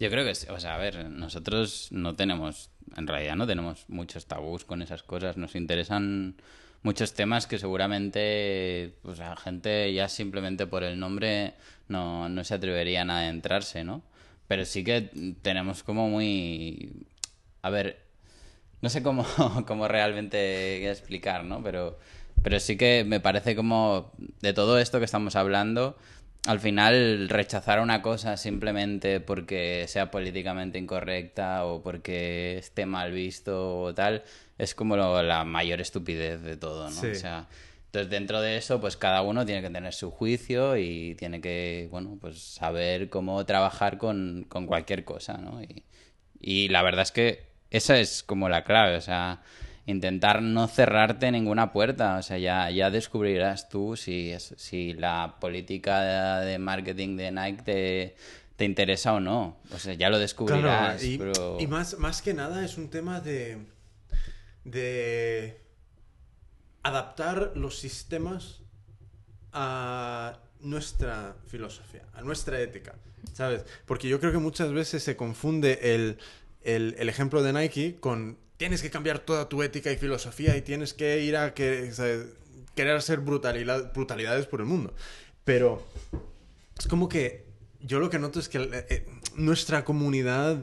Yo 0.00 0.10
creo 0.10 0.24
que, 0.24 0.50
o 0.50 0.60
sea, 0.60 0.74
a 0.74 0.78
ver, 0.78 1.08
nosotros 1.10 1.88
no 1.90 2.14
tenemos, 2.16 2.70
en 2.96 3.06
realidad 3.06 3.36
no 3.36 3.46
tenemos 3.46 3.84
muchos 3.88 4.26
tabús 4.26 4.64
con 4.64 4.82
esas 4.82 5.02
cosas. 5.02 5.36
Nos 5.36 5.54
interesan 5.54 6.36
muchos 6.82 7.14
temas 7.14 7.46
que 7.46 7.58
seguramente 7.58 8.94
pues, 9.02 9.18
la 9.18 9.36
gente 9.36 9.92
ya 9.92 10.08
simplemente 10.08 10.66
por 10.66 10.84
el 10.84 10.98
nombre 10.98 11.54
no, 11.88 12.28
no 12.28 12.44
se 12.44 12.54
atreverían 12.54 13.10
a 13.10 13.18
adentrarse, 13.20 13.84
¿no? 13.84 14.02
Pero 14.46 14.64
sí 14.64 14.84
que 14.84 15.10
tenemos 15.42 15.82
como 15.82 16.08
muy... 16.08 17.06
A 17.62 17.70
ver, 17.70 18.08
no 18.80 18.88
sé 18.88 19.02
cómo, 19.02 19.26
cómo 19.66 19.88
realmente 19.88 20.88
explicar, 20.90 21.44
¿no? 21.44 21.62
Pero, 21.62 21.98
pero 22.42 22.60
sí 22.60 22.76
que 22.76 23.04
me 23.04 23.20
parece 23.20 23.56
como 23.56 24.12
de 24.40 24.52
todo 24.52 24.78
esto 24.78 24.98
que 24.98 25.04
estamos 25.04 25.36
hablando, 25.36 25.96
al 26.46 26.60
final 26.60 27.28
rechazar 27.28 27.80
una 27.80 28.00
cosa 28.00 28.36
simplemente 28.36 29.20
porque 29.20 29.84
sea 29.88 30.10
políticamente 30.10 30.78
incorrecta 30.78 31.64
o 31.66 31.82
porque 31.82 32.58
esté 32.58 32.86
mal 32.86 33.12
visto 33.12 33.80
o 33.80 33.94
tal, 33.94 34.22
es 34.56 34.74
como 34.74 34.96
lo- 34.96 35.22
la 35.22 35.44
mayor 35.44 35.80
estupidez 35.80 36.42
de 36.42 36.56
todo, 36.56 36.84
¿no? 36.84 37.00
Sí. 37.00 37.08
O 37.08 37.14
sea, 37.14 37.46
entonces 37.86 38.10
dentro 38.10 38.40
de 38.40 38.56
eso, 38.56 38.80
pues 38.80 38.96
cada 38.96 39.22
uno 39.22 39.44
tiene 39.46 39.62
que 39.62 39.70
tener 39.70 39.92
su 39.94 40.10
juicio 40.10 40.76
y 40.76 41.14
tiene 41.16 41.40
que, 41.40 41.88
bueno, 41.90 42.16
pues 42.20 42.38
saber 42.40 43.08
cómo 43.08 43.44
trabajar 43.46 43.98
con, 43.98 44.44
con 44.48 44.66
cualquier 44.66 45.04
cosa, 45.04 45.38
¿no? 45.38 45.62
Y, 45.62 45.84
y 46.40 46.68
la 46.68 46.82
verdad 46.82 47.02
es 47.02 47.12
que 47.12 47.46
esa 47.70 47.98
es 47.98 48.22
como 48.22 48.48
la 48.48 48.64
clave, 48.64 48.96
o 48.96 49.00
sea, 49.00 49.42
intentar 49.88 50.42
no 50.42 50.68
cerrarte 50.68 51.30
ninguna 51.32 51.72
puerta, 51.72 52.16
o 52.18 52.22
sea, 52.22 52.36
ya, 52.38 52.70
ya 52.70 52.90
descubrirás 52.90 53.68
tú 53.68 53.96
si, 53.96 54.34
si 54.38 54.92
la 54.92 55.36
política 55.40 56.40
de, 56.40 56.58
marketing 56.58 57.16
de 57.16 57.32
Nike 57.32 57.62
te, 57.62 58.16
te 58.56 58.64
interesa 58.66 59.14
o 59.14 59.20
no, 59.20 59.56
o 59.72 59.78
sea, 59.78 59.94
ya 59.94 60.10
lo 60.10 60.18
descubrirás, 60.18 61.02
y, 61.02 61.16
pero... 61.18 61.56
y 61.58 61.66
más, 61.66 61.98
más 61.98 62.20
que 62.22 62.34
nada 62.34 62.64
es 62.64 62.76
un 62.76 62.90
tema 62.90 63.20
de, 63.20 63.58
de 64.64 65.60
adaptar 66.82 67.52
los 67.54 67.78
sistemas 67.78 68.60
a 69.52 70.38
nuestra 70.60 71.36
filosofía, 71.46 72.02
a 72.14 72.22
nuestra 72.22 72.60
ética, 72.60 72.94
¿sabes? 73.32 73.64
Porque 73.86 74.08
yo 74.08 74.20
creo 74.20 74.32
que 74.32 74.38
muchas 74.38 74.72
veces 74.72 75.02
se 75.02 75.16
confunde 75.16 75.94
el, 75.94 76.18
el- 76.62 76.94
el 76.98 77.08
ejemplo 77.08 77.42
de 77.42 77.52
Nike 77.52 77.96
con 78.00 78.38
tienes 78.58 78.82
que 78.82 78.90
cambiar 78.90 79.20
toda 79.20 79.48
tu 79.48 79.62
ética 79.62 79.90
y 79.90 79.96
filosofía 79.96 80.56
y 80.56 80.62
tienes 80.62 80.92
que 80.92 81.22
ir 81.22 81.36
a 81.36 81.54
que, 81.54 81.90
querer 82.74 82.96
hacer 82.96 83.20
brutalidad- 83.20 83.92
brutalidades 83.94 84.46
por 84.46 84.60
el 84.60 84.66
mundo. 84.66 84.94
Pero 85.44 85.82
es 86.78 86.86
como 86.86 87.08
que 87.08 87.46
yo 87.80 88.00
lo 88.00 88.10
que 88.10 88.18
noto 88.18 88.38
es 88.38 88.48
que 88.50 88.68
eh, 88.90 89.06
nuestra 89.36 89.84
comunidad 89.84 90.62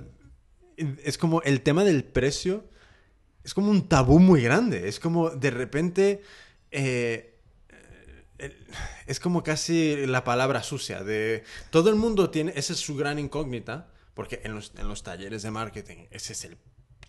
es 0.77 1.17
como 1.17 1.41
el 1.41 1.61
tema 1.61 1.83
del 1.83 2.03
precio 2.03 2.65
es 3.43 3.53
como 3.53 3.71
un 3.71 3.87
tabú 3.87 4.19
muy 4.19 4.41
grande. 4.41 4.87
Es 4.87 4.99
como 4.99 5.29
de 5.29 5.51
repente 5.51 6.21
eh, 6.71 7.39
es 9.07 9.19
como 9.19 9.43
casi 9.43 10.05
la 10.05 10.23
palabra 10.23 10.63
sucia 10.63 11.03
de 11.03 11.43
todo 11.69 11.89
el 11.89 11.95
mundo 11.95 12.29
tiene 12.29 12.51
esa 12.55 12.73
es 12.73 12.79
su 12.79 12.95
gran 12.95 13.17
incógnita 13.19 13.87
porque 14.13 14.41
en 14.43 14.55
los, 14.55 14.73
en 14.77 14.87
los 14.89 15.03
talleres 15.03 15.43
de 15.43 15.51
marketing 15.51 16.05
ese 16.11 16.33
es 16.33 16.43
el 16.43 16.57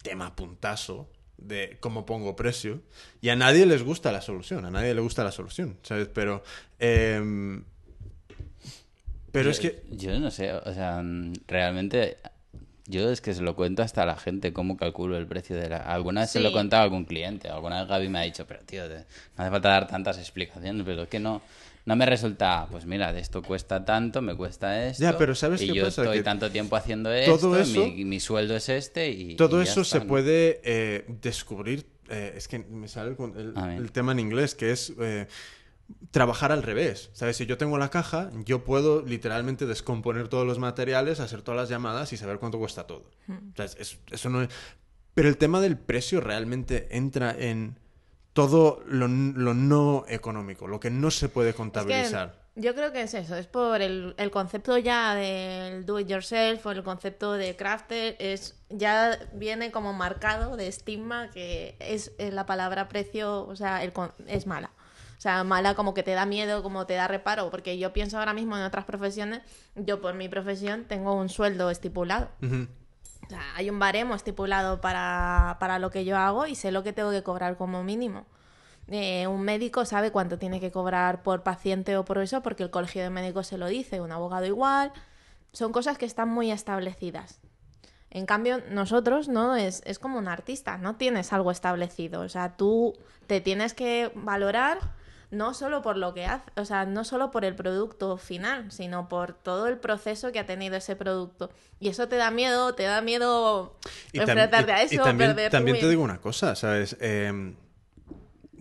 tema 0.08 0.34
puntazo 0.36 1.08
de 1.36 1.76
cómo 1.80 2.06
pongo 2.06 2.34
precio 2.36 2.80
y 3.20 3.28
a 3.28 3.36
nadie 3.36 3.66
les 3.66 3.82
gusta 3.82 4.10
la 4.12 4.20
solución 4.22 4.64
a 4.64 4.70
nadie 4.70 4.94
le 4.94 5.00
gusta 5.02 5.22
la 5.24 5.32
solución 5.32 5.76
sabes 5.82 6.08
pero 6.08 6.42
em, 6.78 7.62
pero 9.32 9.46
yo, 9.46 9.50
es 9.50 9.60
que 9.60 9.82
Yo 9.90 10.18
no 10.18 10.30
sé, 10.30 10.52
o 10.52 10.72
sea, 10.72 11.02
realmente... 11.46 12.16
Yo 12.88 13.10
es 13.10 13.20
que 13.20 13.34
se 13.34 13.42
lo 13.42 13.56
cuento 13.56 13.82
hasta 13.82 14.04
a 14.04 14.06
la 14.06 14.16
gente 14.16 14.52
cómo 14.52 14.76
calculo 14.76 15.18
el 15.18 15.26
precio 15.26 15.56
de 15.56 15.68
la... 15.68 15.78
Alguna 15.78 16.20
vez 16.20 16.30
se 16.30 16.38
lo 16.40 16.50
he 16.50 16.52
contado 16.52 16.82
a 16.82 16.84
algún 16.84 17.04
cliente, 17.04 17.48
alguna 17.48 17.80
vez 17.80 17.88
Gaby 17.88 18.08
me 18.08 18.20
ha 18.20 18.22
dicho, 18.22 18.46
pero 18.46 18.60
tío, 18.64 18.86
te- 18.88 18.98
no 19.36 19.42
hace 19.42 19.50
falta 19.50 19.68
dar 19.70 19.88
tantas 19.88 20.18
explicaciones, 20.18 20.84
pero 20.86 21.02
es 21.02 21.08
que 21.08 21.18
no, 21.18 21.42
no 21.86 21.96
me 21.96 22.04
resulta, 22.04 22.66
pues 22.70 22.84
mira, 22.84 23.12
de 23.12 23.20
esto 23.20 23.42
cuesta 23.42 23.84
tanto, 23.84 24.20
me 24.20 24.34
cuesta 24.36 24.86
esto, 24.88 25.02
Ya, 25.02 25.16
pero 25.16 25.34
¿sabes 25.34 25.62
y 25.62 25.68
qué 25.68 25.74
yo 25.74 25.84
pasa? 25.84 26.02
estoy 26.02 26.18
Que 26.18 26.22
tanto 26.24 26.50
tiempo 26.50 26.76
haciendo 26.76 27.08
todo 27.24 27.56
esto, 27.56 27.56
eso- 27.80 27.86
mi, 27.86 28.04
mi 28.04 28.20
sueldo 28.20 28.54
es 28.56 28.68
este 28.68 29.08
y... 29.10 29.36
Todo 29.36 29.62
y 29.62 29.64
ya 29.64 29.70
eso 29.72 29.80
está, 29.82 29.98
se 30.00 30.04
¿no? 30.04 30.08
puede 30.08 30.60
eh, 30.64 31.04
descubrir. 31.22 31.86
eh, 32.08 32.34
es 32.36 32.46
que 32.48 32.58
me 32.58 32.88
sale 32.88 33.10
el, 33.10 33.16
con- 33.16 33.36
el- 33.38 33.90
tema 33.92 34.12
en 34.12 34.18
inglés, 34.20 34.54
que 34.54 34.70
es 34.72 34.92
eh, 35.00 35.26
trabajar 36.10 36.50
al 36.52 36.62
revés. 36.64 37.10
¿Sabes? 37.12 37.36
Si 37.36 37.46
yo 37.46 37.56
tengo 37.56 37.78
la 37.78 37.88
caja, 37.90 38.30
yo 38.44 38.64
puedo 38.64 39.02
literalmente 39.02 39.66
descomponer 39.66 40.26
todos 40.28 40.46
los 40.46 40.58
materiales, 40.58 41.20
hacer 41.20 41.42
todas 41.42 41.60
las 41.60 41.68
llamadas 41.68 42.12
y 42.12 42.16
saber 42.16 42.38
cuánto 42.38 42.58
cuesta 42.58 42.86
todo. 42.88 43.10
O 43.28 43.56
sea, 43.56 43.64
es- 43.64 43.76
es- 43.78 43.98
eso 44.10 44.28
no 44.28 44.42
es- 44.42 44.48
Pero 45.14 45.28
el 45.28 45.36
tema 45.38 45.60
del 45.60 45.78
precio 45.78 46.20
realmente 46.20 46.88
entra 46.96 47.30
en 47.38 47.78
todo 48.36 48.82
lo, 48.86 49.08
lo 49.08 49.54
no 49.54 50.04
económico, 50.08 50.68
lo 50.68 50.78
que 50.78 50.90
no 50.90 51.10
se 51.10 51.30
puede 51.30 51.48
Es 51.48 51.54
que 51.54 51.56
contabilizar. 51.56 52.34
yo 52.54 52.74
creo 52.74 52.92
que 52.92 53.00
es 53.00 53.14
eso, 53.14 53.34
es 53.34 53.46
por 53.46 53.80
el, 53.80 54.14
el 54.18 54.30
concepto 54.30 54.76
ya 54.76 55.14
del 55.14 55.86
do 55.86 55.98
it 55.98 56.06
yourself 56.06 56.64
o 56.66 56.70
el 56.70 56.84
concepto 56.84 57.32
de 57.32 57.56
crafter, 57.56 58.14
es 58.18 58.54
ya 58.68 59.18
viene 59.32 59.72
como 59.72 59.94
marcado 59.94 60.56
de 60.58 60.68
estigma 60.68 61.30
que 61.30 61.76
es, 61.80 62.12
eh, 62.18 62.30
la 62.30 62.44
palabra 62.44 62.88
precio, 62.88 63.46
o 63.46 63.56
sea, 63.56 63.82
el, 63.82 63.92
es 64.26 64.46
mala. 64.46 64.70
O 65.16 65.20
sea, 65.20 65.42
mala 65.44 65.74
como 65.74 65.94
que 65.94 66.02
te 66.02 66.12
da 66.12 66.26
miedo, 66.26 66.62
como 66.62 66.84
te 66.84 66.92
da 66.92 67.08
reparo, 67.08 67.50
porque 67.50 67.78
yo 67.78 67.94
pienso 67.94 68.18
ahora 68.18 68.34
mismo 68.34 68.54
en 68.58 68.64
otras 68.64 68.84
profesiones, 68.84 69.40
yo 69.74 70.02
por 70.02 70.14
mi 70.14 70.28
profesión 70.28 70.84
tengo 70.84 71.14
un 71.14 71.30
sueldo 71.30 71.70
estipulado. 71.70 72.28
Hay 73.54 73.70
un 73.70 73.78
baremo 73.78 74.14
estipulado 74.14 74.80
para, 74.80 75.56
para 75.60 75.78
lo 75.78 75.90
que 75.90 76.04
yo 76.04 76.16
hago 76.16 76.46
y 76.46 76.54
sé 76.54 76.70
lo 76.70 76.82
que 76.82 76.92
tengo 76.92 77.10
que 77.10 77.22
cobrar 77.22 77.56
como 77.56 77.82
mínimo. 77.82 78.26
Eh, 78.88 79.26
un 79.26 79.42
médico 79.42 79.84
sabe 79.84 80.12
cuánto 80.12 80.38
tiene 80.38 80.60
que 80.60 80.70
cobrar 80.70 81.22
por 81.22 81.42
paciente 81.42 81.96
o 81.96 82.04
por 82.04 82.18
eso 82.18 82.42
porque 82.42 82.62
el 82.62 82.70
colegio 82.70 83.02
de 83.02 83.10
médicos 83.10 83.48
se 83.48 83.58
lo 83.58 83.66
dice, 83.66 84.00
un 84.00 84.12
abogado 84.12 84.46
igual. 84.46 84.92
Son 85.52 85.72
cosas 85.72 85.98
que 85.98 86.06
están 86.06 86.28
muy 86.28 86.52
establecidas. 86.52 87.40
En 88.10 88.26
cambio, 88.26 88.62
nosotros, 88.70 89.28
¿no? 89.28 89.56
Es, 89.56 89.82
es 89.84 89.98
como 89.98 90.18
un 90.18 90.28
artista, 90.28 90.78
no 90.78 90.96
tienes 90.96 91.32
algo 91.32 91.50
establecido. 91.50 92.20
O 92.20 92.28
sea, 92.28 92.56
tú 92.56 92.94
te 93.26 93.40
tienes 93.40 93.74
que 93.74 94.12
valorar 94.14 94.78
no 95.36 95.54
solo 95.54 95.82
por 95.82 95.96
lo 95.96 96.14
que 96.14 96.24
hace, 96.24 96.44
o 96.56 96.64
sea, 96.64 96.86
no 96.86 97.04
solo 97.04 97.30
por 97.30 97.44
el 97.44 97.54
producto 97.54 98.16
final, 98.16 98.72
sino 98.72 99.08
por 99.08 99.34
todo 99.34 99.68
el 99.68 99.78
proceso 99.78 100.32
que 100.32 100.38
ha 100.38 100.46
tenido 100.46 100.76
ese 100.76 100.96
producto. 100.96 101.50
Y 101.78 101.88
eso 101.88 102.08
te 102.08 102.16
da 102.16 102.30
miedo, 102.30 102.74
te 102.74 102.84
da 102.84 103.02
miedo 103.02 103.78
Y 104.12 104.18
enfrentarte 104.18 104.72
y- 104.72 104.74
a 104.74 104.82
y 104.82 104.86
eso, 104.86 105.02
también, 105.04 105.30
perder 105.30 105.50
tu 105.50 105.56
también 105.56 105.78
te 105.78 105.88
digo 105.88 106.02
una 106.02 106.20
cosa, 106.20 106.56
¿sabes? 106.56 106.96
Eh, 107.00 107.54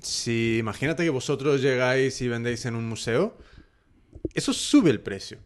si 0.01 0.57
imagínate 0.59 1.03
que 1.03 1.09
vosotros 1.09 1.61
llegáis 1.61 2.21
y 2.21 2.27
vendéis 2.27 2.65
en 2.65 2.75
un 2.75 2.87
museo, 2.87 3.37
eso 4.33 4.53
sube 4.53 4.89
el 4.91 4.99
precio. 5.01 5.39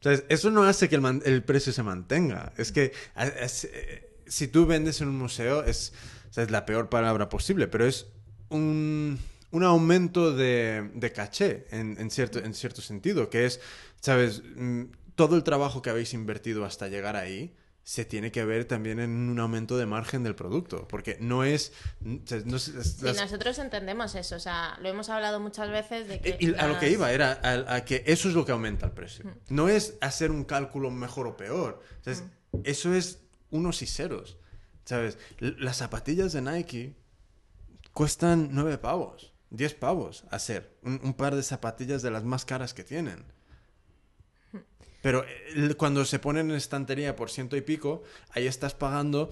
¿Sabes? 0.00 0.24
Eso 0.28 0.50
no 0.50 0.62
hace 0.64 0.88
que 0.88 0.96
el, 0.96 1.42
precio 1.42 1.72
se 1.72 1.82
mantenga. 1.82 2.52
Es 2.56 2.70
que 2.70 2.92
es, 3.16 3.64
eh, 3.64 4.08
si 4.26 4.48
tú 4.48 4.66
vendes 4.66 5.00
en 5.00 5.08
un 5.08 5.18
museo, 5.18 5.64
es, 5.64 5.92
es 6.36 6.50
la 6.50 6.66
peor 6.66 6.88
palabra 6.88 7.28
posible, 7.28 7.66
pero 7.66 7.86
es 7.86 8.06
un, 8.48 9.18
un 9.52 9.62
aumento 9.64 10.32
de, 10.32 10.90
de 10.94 11.12
caché 11.12 11.66
en, 11.70 11.96
en 11.98 12.10
cierto, 12.10 12.38
en 12.40 12.52
cierto 12.54 12.82
sentido, 12.82 13.30
que 13.30 13.46
es, 13.46 13.60
¿sabes? 14.00 14.42
Mm, 14.56 14.84
Todo 15.14 15.36
el 15.36 15.42
trabajo 15.44 15.80
que 15.82 15.90
habéis 15.90 16.12
invertido 16.14 16.64
hasta 16.64 16.88
llegar 16.88 17.16
ahí 17.16 17.54
se 17.82 18.04
tiene 18.04 18.32
que 18.32 18.44
ver 18.44 18.64
también 18.64 18.98
en 18.98 19.10
un 19.30 19.38
aumento 19.38 19.78
de 19.78 19.86
margen 19.86 20.24
del 20.24 20.34
producto, 20.34 20.88
porque 20.88 21.16
no 21.20 21.44
es... 21.44 21.72
sea, 22.24 22.40
no 22.44 22.56
es- 22.56 22.66
es- 22.68 22.92
Sí, 22.98 23.04
las- 23.04 23.16
nosotros 23.16 23.56
entendemos 23.60 24.14
eso, 24.16 24.34
o 24.34 24.40
sea, 24.40 24.76
lo 24.82 24.88
hemos 24.88 25.08
hablado 25.08 25.38
muchas 25.38 25.70
veces 25.70 26.08
de 26.08 26.20
que... 26.20 26.36
y 26.40 26.52
a 26.56 26.66
lo 26.66 26.80
que 26.80 26.90
iba 26.90 27.12
era 27.12 27.38
a, 27.44 27.76
a 27.76 27.84
que 27.84 28.02
eso 28.06 28.28
es 28.28 28.34
lo 28.34 28.44
que 28.44 28.50
aumenta 28.50 28.86
el 28.86 28.92
precio. 28.92 29.24
No 29.48 29.68
es 29.68 29.94
hacer 30.00 30.32
un 30.32 30.42
cálculo 30.42 30.90
mejor 30.90 31.28
o 31.28 31.36
peor. 31.36 31.80
O 32.00 32.04
sea, 32.04 32.12
es- 32.14 32.24
Eso 32.64 32.92
es 32.92 33.20
unos 33.50 33.80
y 33.82 33.86
ceros. 33.86 34.36
¿Sabes? 34.84 35.16
L- 35.38 35.54
Las 35.58 35.76
zapatillas 35.76 36.32
de 36.32 36.42
Nike 36.42 36.96
cuestan 37.92 38.48
nueve 38.52 38.78
pavos, 38.78 39.32
10 39.50 39.74
pavos 39.74 40.24
hacer. 40.30 40.76
Un, 40.82 41.00
un 41.02 41.14
par 41.14 41.34
de 41.36 41.42
zapatillas 41.42 42.02
de 42.02 42.10
las 42.10 42.24
más 42.24 42.44
caras 42.44 42.74
que 42.74 42.84
tienen. 42.84 43.24
Pero 45.02 45.24
el- 45.54 45.76
cuando 45.76 46.04
se 46.04 46.18
ponen 46.18 46.50
en 46.50 46.56
estantería 46.56 47.14
por 47.16 47.30
ciento 47.30 47.56
y 47.56 47.60
pico, 47.60 48.02
ahí 48.30 48.46
estás 48.46 48.74
pagando 48.74 49.30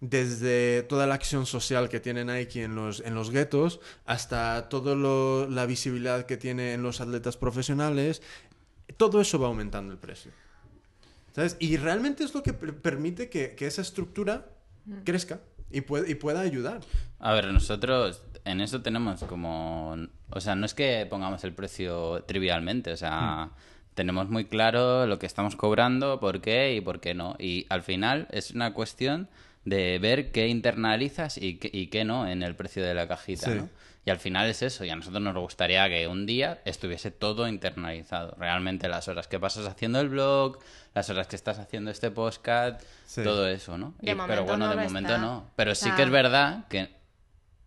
desde 0.00 0.82
toda 0.84 1.06
la 1.06 1.14
acción 1.14 1.46
social 1.46 1.88
que 1.88 2.00
tiene 2.00 2.24
Nike 2.24 2.64
en 2.64 2.74
los, 2.74 3.00
en 3.00 3.14
los 3.14 3.30
guetos 3.30 3.80
hasta 4.04 4.68
toda 4.68 4.96
la 5.48 5.66
visibilidad 5.66 6.26
que 6.26 6.36
tiene 6.36 6.72
en 6.72 6.82
los 6.82 7.00
atletas 7.00 7.36
profesionales, 7.36 8.20
todo 8.96 9.20
eso 9.20 9.38
va 9.38 9.46
aumentando 9.48 9.92
el 9.92 9.98
precio. 9.98 10.32
¿Sabes? 11.34 11.56
Y 11.60 11.76
realmente 11.76 12.24
es 12.24 12.34
lo 12.34 12.42
que 12.42 12.52
per- 12.52 12.76
permite 12.80 13.28
que, 13.30 13.54
que 13.54 13.66
esa 13.66 13.82
estructura 13.82 14.48
crezca 15.04 15.40
y, 15.72 15.80
puede, 15.82 16.10
y 16.10 16.14
pueda 16.14 16.40
ayudar. 16.40 16.80
A 17.18 17.32
ver, 17.32 17.52
nosotros 17.52 18.22
en 18.44 18.60
eso 18.60 18.82
tenemos 18.82 19.22
como... 19.24 19.96
O 20.30 20.40
sea, 20.40 20.54
no 20.54 20.66
es 20.66 20.74
que 20.74 21.06
pongamos 21.08 21.44
el 21.44 21.52
precio 21.52 22.24
trivialmente, 22.26 22.92
o 22.92 22.96
sea, 22.96 23.50
tenemos 23.94 24.28
muy 24.28 24.46
claro 24.46 25.06
lo 25.06 25.18
que 25.18 25.26
estamos 25.26 25.56
cobrando, 25.56 26.18
por 26.20 26.40
qué 26.40 26.74
y 26.74 26.80
por 26.80 27.00
qué 27.00 27.14
no. 27.14 27.36
Y 27.38 27.66
al 27.68 27.82
final 27.82 28.28
es 28.30 28.50
una 28.52 28.72
cuestión 28.72 29.28
de 29.64 29.98
ver 30.00 30.32
qué 30.32 30.48
internalizas 30.48 31.38
y 31.38 31.58
qué, 31.58 31.70
y 31.72 31.86
qué 31.88 32.04
no 32.04 32.26
en 32.26 32.42
el 32.42 32.56
precio 32.56 32.82
de 32.84 32.94
la 32.94 33.06
cajita, 33.06 33.46
Sí. 33.46 33.58
¿no? 33.58 33.68
Y 34.04 34.10
al 34.10 34.18
final 34.18 34.48
es 34.48 34.62
eso, 34.62 34.84
y 34.84 34.90
a 34.90 34.96
nosotros 34.96 35.22
nos 35.22 35.36
gustaría 35.36 35.88
que 35.88 36.08
un 36.08 36.26
día 36.26 36.60
estuviese 36.64 37.12
todo 37.12 37.46
internalizado. 37.46 38.34
Realmente 38.36 38.88
las 38.88 39.06
horas 39.06 39.28
que 39.28 39.38
pasas 39.38 39.64
haciendo 39.66 40.00
el 40.00 40.08
blog, 40.08 40.58
las 40.94 41.08
horas 41.10 41.26
que 41.26 41.36
estás 41.36 41.58
haciendo 41.58 41.90
este 41.90 42.10
podcast, 42.10 42.82
Sí. 43.06 43.22
todo 43.22 43.46
eso, 43.48 43.78
¿no? 43.78 43.94
De 44.00 44.12
Y- 44.12 44.14
momento 44.14 44.32
pero 44.32 44.44
bueno, 44.44 44.64
no 44.66 44.70
de 44.70 44.76
lo 44.76 44.82
momento 44.82 45.12
está. 45.14 45.22
no. 45.22 45.50
Pero 45.56 45.72
O 45.72 45.74
sí 45.74 45.90
que 45.92 46.02
es 46.02 46.10
verdad 46.10 46.64
que 46.68 46.94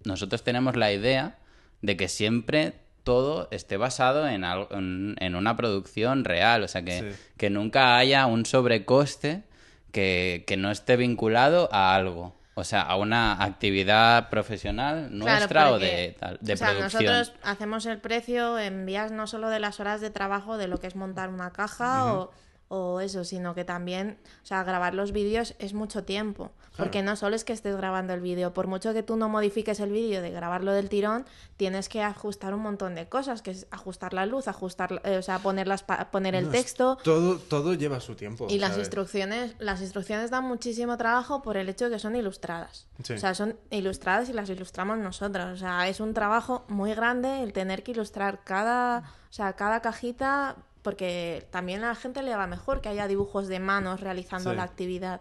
nosotros 0.03 0.43
tenemos 0.43 0.75
la 0.75 0.91
idea 0.91 1.37
de 1.81 1.97
que 1.97 2.07
siempre 2.07 2.73
todo 3.03 3.47
esté 3.51 3.77
basado 3.77 4.27
en, 4.27 4.43
algo- 4.43 4.67
en, 4.71 5.15
en 5.19 5.35
una 5.35 5.55
producción 5.55 6.23
real, 6.25 6.63
o 6.63 6.67
sea, 6.67 6.83
que, 6.83 6.99
Sí. 7.13 7.19
que 7.37 7.49
nunca 7.49 7.97
haya 7.97 8.25
un 8.25 8.45
sobrecoste 8.45 9.43
que, 9.91 10.43
que 10.47 10.57
no 10.57 10.71
esté 10.71 10.97
vinculado 10.97 11.69
a 11.71 11.95
algo. 11.95 12.35
O 12.57 12.63
sea, 12.63 12.81
a 12.81 12.95
una 12.95 13.43
actividad 13.43 14.29
profesional 14.29 15.09
nuestra 15.17 15.47
Claro, 15.47 15.73
o 15.75 15.79
de, 15.79 16.15
tal- 16.19 16.37
de 16.41 16.53
o 16.53 16.57
sea, 16.57 16.69
producción. 16.71 17.03
nosotros 17.03 17.33
hacemos 17.43 17.85
el 17.85 17.99
precio 17.99 18.57
en 18.57 18.85
vías 18.85 19.11
no 19.11 19.27
solo 19.27 19.49
de 19.49 19.59
las 19.59 19.79
horas 19.81 19.99
de 20.01 20.09
trabajo 20.09 20.57
de 20.57 20.67
lo 20.69 20.79
que 20.79 20.87
es 20.87 20.95
montar 20.95 21.29
una 21.29 21.51
caja 21.51 22.13
o, 22.13 22.31
o 22.67 22.99
eso, 22.99 23.23
sino 23.23 23.53
que 23.53 23.63
también, 23.63 24.17
o 24.43 24.45
sea, 24.45 24.63
grabar 24.63 24.93
los 24.95 25.11
vídeos 25.11 25.55
es 25.59 25.73
mucho 25.73 26.03
tiempo. 26.03 26.51
Porque 26.77 27.01
no 27.01 27.15
solo 27.15 27.37
es 27.37 27.45
que 27.45 27.53
estés 27.53 27.77
grabando 27.77 28.13
el 28.13 28.19
vídeo, 28.19 28.53
por 28.53 28.67
mucho 28.67 28.93
que 28.93 29.01
tú 29.01 29.15
no 29.15 29.29
modifiques 29.29 29.79
el 29.79 29.91
vídeo 29.91 30.21
de 30.21 30.31
grabarlo 30.31 30.73
del 30.73 30.89
tirón, 30.89 31.25
tienes 31.55 31.87
que 31.87 32.01
ajustar 32.01 32.53
un 32.53 32.61
montón 32.61 32.95
de 32.95 33.07
cosas, 33.07 33.41
que 33.41 33.51
es 33.51 33.65
ajustar 33.71 34.13
la 34.13 34.25
luz, 34.25 34.49
ajustar, 34.49 35.01
eh, 35.05 35.17
o 35.17 35.21
sea, 35.21 35.39
poner, 35.39 35.67
las, 35.67 35.83
poner 35.83 36.35
el 36.35 36.45
No, 36.47 36.51
texto. 36.51 36.97
Todo, 37.01 37.37
todo 37.37 37.75
lleva 37.75 38.01
su 38.01 38.15
tiempo. 38.15 38.47
Y 38.49 38.59
las 38.59 38.71
¿sabes? 38.71 38.87
instrucciones, 38.87 39.55
las 39.59 39.79
instrucciones 39.81 40.31
dan 40.31 40.43
muchísimo 40.43 40.97
trabajo 40.97 41.41
por 41.41 41.55
el 41.55 41.69
hecho 41.69 41.85
de 41.85 41.91
que 41.91 41.99
son 41.99 42.15
ilustradas. 42.17 42.87
Sí. 43.03 43.13
O 43.13 43.17
sea, 43.19 43.35
son 43.35 43.57
ilustradas 43.69 44.27
y 44.27 44.33
las 44.33 44.49
ilustramos 44.49 44.97
nosotros. 44.97 45.53
O 45.53 45.57
sea, 45.57 45.87
es 45.87 46.01
un 46.01 46.13
trabajo 46.13 46.65
muy 46.67 46.93
grande 46.93 47.41
el 47.41 47.53
tener 47.53 47.83
que 47.83 47.91
ilustrar 47.91 48.43
cada, 48.43 49.13
o 49.29 49.33
sea, 49.33 49.53
cada 49.53 49.81
cajita, 49.81 50.57
porque 50.85 51.45
también 51.51 51.83
a 51.83 51.89
la 51.89 51.95
gente 51.95 52.21
le 52.21 52.33
va 52.35 52.47
mejor 52.47 52.79
que 52.79 52.87
haya 52.87 53.07
dibujos 53.09 53.49
de 53.49 53.59
manos 53.59 53.99
realizando 53.99 54.51
Sí. 54.51 54.55
la 54.55 54.63
actividad. 54.63 55.19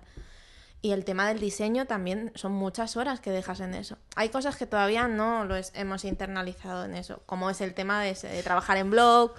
Y 0.83 0.93
el 0.93 1.07
tema 1.07 1.27
del 1.27 1.41
diseño 1.41 1.87
también 1.87 2.31
son 2.35 2.53
muchas 2.53 2.97
horas 2.99 3.19
que 3.19 3.31
dejas 3.31 3.61
en 3.61 3.73
eso. 3.75 3.97
Hay 4.17 4.29
cosas 4.29 4.57
que 4.57 4.67
todavía 4.67 5.09
no 5.09 5.47
lo 5.47 5.57
es- 5.57 5.73
hemos 5.75 6.05
internalizado 6.05 6.85
en 6.85 6.95
eso, 6.95 7.23
como 7.25 7.49
es 7.49 7.63
el 7.63 7.73
tema 7.73 8.03
de, 8.03 8.15
trabajar 8.45 8.77
en 8.77 8.91
blog, 8.91 9.33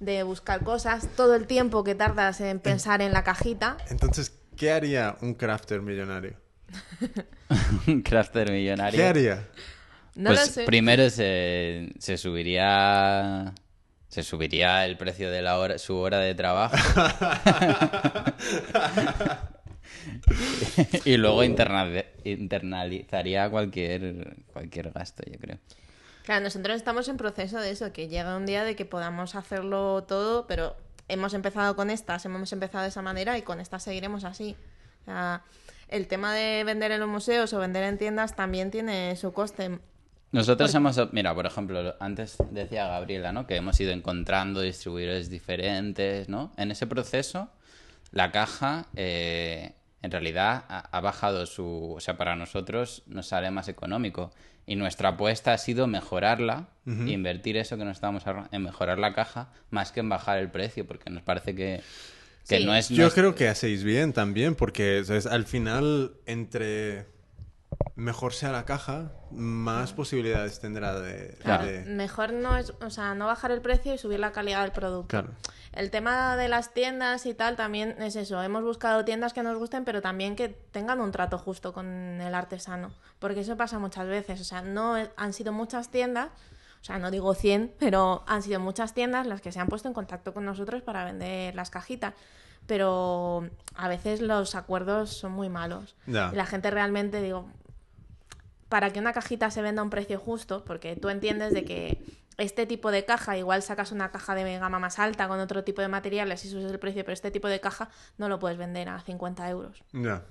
de 0.00 0.22
buscar 0.22 0.64
cosas, 0.64 1.06
todo 1.14 1.34
el 1.34 1.46
tiempo 1.46 1.84
que 1.84 1.94
tardas 1.94 2.40
en 2.40 2.58
pensar 2.60 3.02
en 3.02 3.12
la 3.12 3.22
cajita. 3.24 3.76
Entonces, 3.90 4.32
¿qué 4.56 4.72
haría 4.72 5.16
un 5.20 5.34
crafter 5.34 5.82
millonario? 5.82 6.34
Un 7.86 8.00
crafter 8.02 8.50
millonario. 8.50 8.98
¿Qué 8.98 9.06
haría? 9.06 9.46
No 10.14 10.30
pues 10.30 10.40
lo 10.40 10.46
sé. 10.46 10.64
primero 10.64 11.10
se, 11.10 11.92
se 11.98 12.16
subiría 12.16 13.52
se 14.08 14.22
subiría 14.22 14.84
el 14.86 14.96
precio 14.96 15.30
de 15.30 15.42
la 15.42 15.58
hora, 15.58 15.78
su 15.78 15.96
hora 15.96 16.18
de 16.18 16.34
trabajo 16.34 16.76
y 21.04 21.16
luego 21.16 21.42
interna- 21.44 22.04
internalizaría 22.24 23.48
cualquier 23.50 24.36
cualquier 24.52 24.90
gasto 24.92 25.22
yo 25.30 25.38
creo 25.38 25.58
Claro, 26.24 26.42
nosotros 26.42 26.76
estamos 26.76 27.06
en 27.08 27.16
proceso 27.18 27.60
de 27.60 27.70
eso, 27.70 27.92
que 27.92 28.08
llega 28.08 28.36
un 28.36 28.46
día 28.46 28.64
de 28.64 28.74
que 28.74 28.84
podamos 28.84 29.36
hacerlo 29.36 30.02
todo, 30.08 30.48
pero 30.48 30.74
hemos 31.06 31.34
empezado 31.34 31.76
con 31.76 31.88
estas, 31.88 32.24
hemos 32.24 32.52
empezado 32.52 32.82
de 32.82 32.88
esa 32.88 33.00
manera 33.00 33.38
y 33.38 33.42
con 33.42 33.60
estas 33.60 33.84
seguiremos 33.84 34.24
así. 34.24 34.56
O 35.02 35.04
sea, 35.04 35.44
el 35.86 36.08
tema 36.08 36.34
de 36.34 36.64
vender 36.64 36.90
en 36.90 36.98
los 36.98 37.08
museos 37.08 37.52
o 37.52 37.60
vender 37.60 37.84
en 37.84 37.96
tiendas 37.96 38.34
también 38.34 38.72
tiene 38.72 39.14
su 39.14 39.32
coste. 39.32 39.78
Nosotros 40.32 40.74
hemos, 40.74 41.00
mira, 41.12 41.34
por 41.34 41.46
ejemplo, 41.46 41.94
antes 42.00 42.36
decía 42.50 42.86
Gabriela, 42.88 43.32
¿no? 43.32 43.46
Que 43.46 43.56
hemos 43.56 43.78
ido 43.80 43.92
encontrando 43.92 44.60
distribuidores 44.60 45.30
diferentes, 45.30 46.28
¿no? 46.28 46.52
En 46.56 46.70
ese 46.70 46.86
proceso, 46.86 47.48
la 48.12 48.32
caja, 48.32 48.86
eh, 48.96 49.72
en 50.02 50.10
realidad, 50.10 50.64
ha, 50.68 50.80
ha 50.96 51.00
bajado 51.00 51.46
su... 51.46 51.94
O 51.96 52.00
sea, 52.00 52.16
para 52.16 52.36
nosotros 52.36 53.02
nos 53.06 53.28
sale 53.28 53.50
más 53.50 53.68
económico. 53.68 54.32
Y 54.66 54.74
nuestra 54.74 55.10
apuesta 55.10 55.52
ha 55.52 55.58
sido 55.58 55.86
mejorarla, 55.86 56.66
invertir 56.86 57.56
eso 57.56 57.76
que 57.78 57.84
nos 57.84 57.96
estamos 57.98 58.26
ahorrando 58.26 58.48
en 58.52 58.62
mejorar 58.62 58.98
la 58.98 59.14
caja, 59.14 59.52
más 59.70 59.92
que 59.92 60.00
en 60.00 60.08
bajar 60.08 60.38
el 60.38 60.50
precio, 60.50 60.84
porque 60.86 61.08
nos 61.08 61.22
parece 61.22 61.54
que, 61.54 61.82
que 62.48 62.58
Sí. 62.58 62.64
no 62.64 62.74
es... 62.74 62.90
no 62.90 62.96
Yo 62.96 63.06
es- 63.06 63.14
creo 63.14 63.36
que 63.36 63.48
hacéis 63.48 63.84
bien 63.84 64.12
también, 64.12 64.56
porque 64.56 65.02
¿sabes? 65.04 65.26
al 65.26 65.44
final, 65.46 66.14
entre 66.26 67.06
mejor 67.94 68.32
sea 68.34 68.52
la 68.52 68.64
caja, 68.64 69.12
más 69.30 69.92
posibilidades 69.92 70.60
tendrá 70.60 70.98
de... 71.00 71.36
Claro, 71.42 71.64
de- 71.66 71.84
mejor 71.84 72.32
no 72.32 72.56
es, 72.56 72.72
o 72.80 72.90
sea, 72.90 73.14
no 73.14 73.26
bajar 73.26 73.50
el 73.50 73.60
precio 73.60 73.94
y 73.94 73.98
subir 73.98 74.20
la 74.20 74.32
calidad 74.32 74.62
del 74.62 74.72
producto. 74.72 75.08
Claro. 75.08 75.30
El 75.72 75.90
tema 75.90 76.36
de 76.36 76.48
las 76.48 76.72
tiendas 76.72 77.26
y 77.26 77.34
tal 77.34 77.56
también 77.56 77.96
es 78.00 78.16
eso. 78.16 78.42
Hemos 78.42 78.62
buscado 78.62 79.04
tiendas 79.04 79.32
que 79.34 79.42
nos 79.42 79.58
gusten, 79.58 79.84
pero 79.84 80.00
también 80.00 80.34
que 80.36 80.48
tengan 80.48 81.00
un 81.00 81.12
trato 81.12 81.38
justo 81.38 81.72
con 81.74 81.86
el 82.20 82.34
artesano. 82.34 82.92
Porque 83.18 83.40
eso 83.40 83.56
pasa 83.56 83.78
muchas 83.78 84.06
veces. 84.06 84.40
O 84.40 84.44
sea, 84.44 84.62
no 84.62 84.94
han 85.16 85.32
sido 85.34 85.52
muchas 85.52 85.90
tiendas, 85.90 86.28
o 86.80 86.84
sea, 86.84 86.98
no 86.98 87.10
digo 87.10 87.34
100, 87.34 87.74
pero 87.78 88.24
han 88.26 88.42
sido 88.42 88.58
muchas 88.58 88.94
tiendas 88.94 89.26
las 89.26 89.40
que 89.42 89.52
se 89.52 89.60
han 89.60 89.68
puesto 89.68 89.88
en 89.88 89.94
contacto 89.94 90.32
con 90.32 90.46
nosotros 90.46 90.82
para 90.82 91.04
vender 91.04 91.54
las 91.54 91.68
cajitas. 91.68 92.14
Pero 92.66 93.48
a 93.74 93.88
veces 93.88 94.20
los 94.20 94.54
acuerdos 94.54 95.10
son 95.10 95.32
muy 95.32 95.48
malos. 95.48 95.94
Y 96.06 96.12
la 96.12 96.46
gente 96.46 96.70
realmente, 96.70 97.20
digo, 97.20 97.50
para 98.68 98.92
que 98.92 98.98
una 98.98 99.12
cajita 99.12 99.50
se 99.50 99.62
venda 99.62 99.80
a 99.80 99.84
un 99.84 99.90
precio 99.90 100.18
justo, 100.18 100.64
porque 100.64 100.96
tú 100.96 101.08
entiendes 101.08 101.52
de 101.52 101.64
que 101.64 101.98
este 102.36 102.66
tipo 102.66 102.90
de 102.90 103.04
caja, 103.04 103.36
igual 103.38 103.62
sacas 103.62 103.92
una 103.92 104.10
caja 104.10 104.34
de 104.34 104.58
gama 104.58 104.78
más 104.78 104.98
alta 104.98 105.28
con 105.28 105.40
otro 105.40 105.64
tipo 105.64 105.80
de 105.80 105.88
materiales 105.88 106.44
y 106.44 106.50
subes 106.50 106.70
el 106.70 106.78
precio, 106.78 107.02
pero 107.04 107.14
este 107.14 107.30
tipo 107.30 107.48
de 107.48 107.60
caja 107.60 107.88
no 108.18 108.28
lo 108.28 108.38
puedes 108.38 108.58
vender 108.58 108.88
a 108.88 109.00
50 109.00 109.48
euros. 109.48 109.82
Ya. 109.92 110.22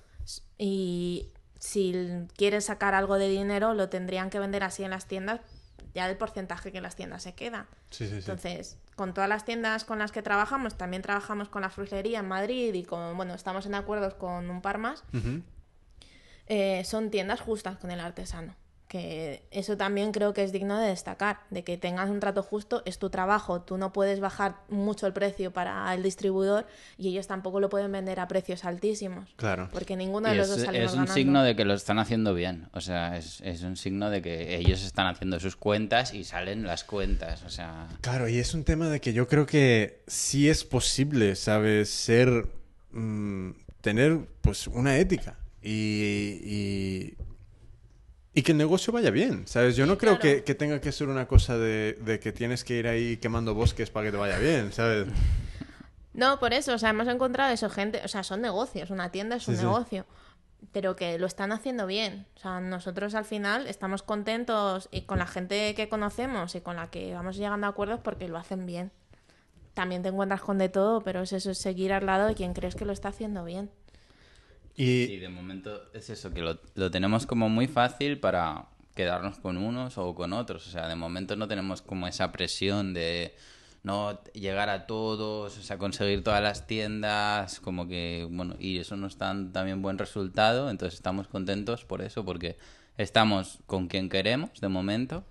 Y 0.58 1.30
si 1.60 2.28
quieres 2.36 2.66
sacar 2.66 2.94
algo 2.94 3.18
de 3.18 3.30
dinero, 3.30 3.74
lo 3.74 3.90
tendrían 3.90 4.30
que 4.30 4.40
vender 4.40 4.64
así 4.64 4.84
en 4.84 4.92
las 4.92 5.08
tiendas, 5.08 5.42
ya 5.94 6.08
del 6.08 6.18
porcentaje 6.18 6.72
que 6.72 6.82
las 6.82 6.96
tiendas 6.96 7.24
se 7.24 7.34
quedan. 7.34 7.66
Sí, 7.90 8.06
sí, 8.06 8.10
sí. 8.10 8.18
Entonces, 8.18 8.78
con 8.96 9.14
todas 9.14 9.30
las 9.30 9.46
tiendas 9.46 9.86
con 9.86 9.98
las 9.98 10.12
que 10.12 10.22
trabajamos, 10.22 10.78
también 10.78 11.02
trabajamos 11.02 11.50
con 11.50 11.62
la 11.62 11.70
frutería 11.70 12.20
en 12.20 12.28
Madrid 12.28 12.74
y 12.74 12.84
con, 12.84 13.16
bueno, 13.18 13.34
estamos 13.34 13.66
en 13.66 13.76
acuerdos 13.76 14.14
con 14.14 14.50
un 14.50 14.62
par 14.62 14.78
más. 14.78 15.04
Eh, 16.48 16.84
son 16.86 17.10
tiendas 17.10 17.42
justas 17.42 17.78
con 17.78 17.92
el 17.92 18.00
artesano. 18.00 18.56
Que 18.88 19.48
eso 19.50 19.76
también 19.78 20.12
creo 20.12 20.34
que 20.34 20.44
es 20.44 20.52
digno 20.52 20.80
de 20.80 20.90
destacar, 20.90 21.40
de 21.50 21.64
que 21.64 21.76
tengas 21.76 22.08
un 22.12 22.20
trato 22.20 22.44
justo, 22.44 22.84
es 22.86 23.00
tu 23.00 23.10
trabajo, 23.10 23.62
tú 23.62 23.78
no 23.80 23.92
puedes 23.92 24.20
bajar 24.20 24.58
mucho 24.70 25.08
el 25.08 25.12
precio 25.12 25.52
para 25.52 25.92
el 25.96 26.04
distribuidor 26.04 26.68
y 26.96 27.10
ellos 27.10 27.26
tampoco 27.26 27.60
lo 27.60 27.68
pueden 27.68 27.92
vender 27.92 28.20
a 28.20 28.28
precios 28.28 28.64
altísimos. 28.64 29.34
Claro. 29.38 29.70
Porque 29.74 29.96
ninguno 29.98 30.30
de 30.30 30.36
Y 30.36 30.38
los 30.38 30.50
es, 30.52 30.58
dos 30.58 30.66
salimos 30.66 30.86
es 30.86 30.92
un 30.92 30.98
ganando. 31.00 31.14
signo 31.16 31.44
de 31.44 31.56
que 31.56 31.66
lo 31.66 31.74
están 31.74 31.98
haciendo 31.98 32.36
bien. 32.36 32.70
O 32.74 32.80
sea, 32.80 33.18
es, 33.18 33.42
es 33.42 33.64
un 33.64 33.76
signo 33.76 34.12
de 34.12 34.22
que 34.22 34.56
ellos 34.58 34.84
están 34.86 35.08
haciendo 35.08 35.40
sus 35.40 35.56
cuentas 35.56 36.14
y 36.14 36.24
salen 36.24 36.64
las 36.68 36.84
cuentas. 36.84 37.42
O 37.44 37.50
sea, 37.50 37.88
Claro, 38.02 38.30
y 38.30 38.38
es 38.38 38.54
un 38.54 38.64
tema 38.64 38.88
de 38.90 39.02
que 39.02 39.14
yo 39.14 39.28
creo 39.28 39.48
que 39.48 40.04
sí 40.06 40.48
es 40.48 40.64
posible, 40.64 41.36
¿sabes? 41.36 41.90
Ser. 41.90 42.48
mm, 42.92 43.50
tener, 43.82 44.20
pues, 44.42 44.68
una 44.68 44.98
ética. 44.98 45.38
Y. 45.68 46.42
y... 46.44 47.18
y 48.34 48.42
que 48.44 48.52
el 48.52 48.58
negocio 48.58 48.94
vaya 48.94 49.10
bien, 49.10 49.48
¿sabes? 49.48 49.76
Yo 49.76 49.86
no 49.86 49.98
creo 49.98 50.20
claro. 50.20 50.38
que, 50.38 50.44
que 50.44 50.54
tenga 50.56 50.80
que 50.80 50.92
ser 50.92 51.08
una 51.08 51.28
cosa 51.28 51.58
de, 51.58 51.94
de 52.06 52.20
que 52.20 52.32
tienes 52.32 52.64
que 52.64 52.76
ir 52.76 52.88
ahí 52.88 53.18
quemando 53.18 53.54
bosques 53.56 53.90
para 53.90 54.06
que 54.06 54.12
te 54.12 54.18
vaya 54.18 54.38
bien, 54.38 54.72
¿sabes? 54.72 55.08
No, 56.14 56.40
por 56.40 56.54
eso, 56.54 56.74
o 56.74 56.78
sea, 56.78 56.92
hemos 56.92 57.08
encontrado 57.08 57.52
eso, 57.54 57.70
gente, 57.70 58.02
o 58.06 58.08
sea, 58.08 58.24
son 58.24 58.42
negocios, 58.42 58.90
una 58.90 59.10
tienda 59.12 59.36
es 59.38 59.48
un 59.48 59.56
Sí, 59.56 59.62
sí. 59.62 59.66
negocio, 59.66 60.06
pero 60.72 60.96
que 60.96 61.18
lo 61.20 61.28
están 61.28 61.52
haciendo 61.52 61.88
bien. 61.88 62.26
O 62.38 62.40
sea, 62.40 62.62
nosotros 62.62 63.16
al 63.16 63.26
final 63.26 63.68
estamos 63.68 64.02
contentos 64.04 64.88
y 64.92 65.02
con 65.02 65.20
la 65.20 65.28
gente 65.28 65.74
que 65.76 65.90
conocemos 65.90 66.56
y 66.56 66.62
con 66.62 66.76
la 66.78 66.90
que 66.90 67.14
vamos 67.14 67.36
llegando 67.38 67.68
a 67.68 67.72
acuerdos 67.72 68.00
porque 68.02 68.28
lo 68.30 68.38
hacen 68.38 68.66
bien. 68.66 68.92
También 69.74 70.04
te 70.04 70.10
encuentras 70.10 70.42
con 70.42 70.58
de 70.58 70.70
todo, 70.70 71.02
pero 71.02 71.22
es 71.24 71.34
eso, 71.34 71.52
es 71.52 71.58
seguir 71.58 71.92
al 71.92 72.06
lado 72.06 72.28
de 72.28 72.36
quien 72.36 72.54
crees 72.54 72.76
que 72.76 72.86
lo 72.86 72.94
está 72.94 73.10
haciendo 73.10 73.44
bien. 73.44 73.70
Y 74.76 75.18
de 75.18 75.30
momento 75.30 75.84
es 75.94 76.10
eso, 76.10 76.34
que 76.34 76.42
lo, 76.42 76.60
lo 76.76 76.92
tenemos 76.92 77.26
como 77.26 77.50
muy 77.50 77.68
fácil 77.68 78.20
para 78.20 78.66
quedarnos 78.96 79.38
con 79.40 79.58
unos 79.58 79.98
o 79.98 80.16
con 80.16 80.34
otros. 80.34 80.68
O 80.68 80.72
sea, 80.72 80.88
de 80.88 80.96
momento 80.96 81.36
no 81.36 81.48
tenemos 81.48 81.82
como 81.82 82.08
esa 82.08 82.32
presión 82.32 82.94
de 82.94 83.36
no 83.84 84.20
llegar 84.34 84.70
a 84.70 84.88
todos, 84.88 85.58
o 85.58 85.62
sea, 85.62 85.78
conseguir 85.78 86.24
todas 86.24 86.42
las 86.42 86.66
tiendas, 86.66 87.60
como 87.60 87.88
que, 87.88 88.28
bueno, 88.32 88.56
y 88.58 88.80
eso 88.80 88.98
no 88.98 89.06
es 89.06 89.18
tan 89.18 89.54
también 89.54 89.84
buen 89.84 90.00
resultado, 90.00 90.72
entonces 90.72 90.96
estamos 90.96 91.28
contentos 91.28 91.86
por 91.86 92.02
eso, 92.02 92.26
porque 92.26 92.58
estamos 92.98 93.60
con 93.68 93.88
quien 93.88 94.10
queremos 94.10 94.60
de 94.60 94.70
momento 94.70 95.24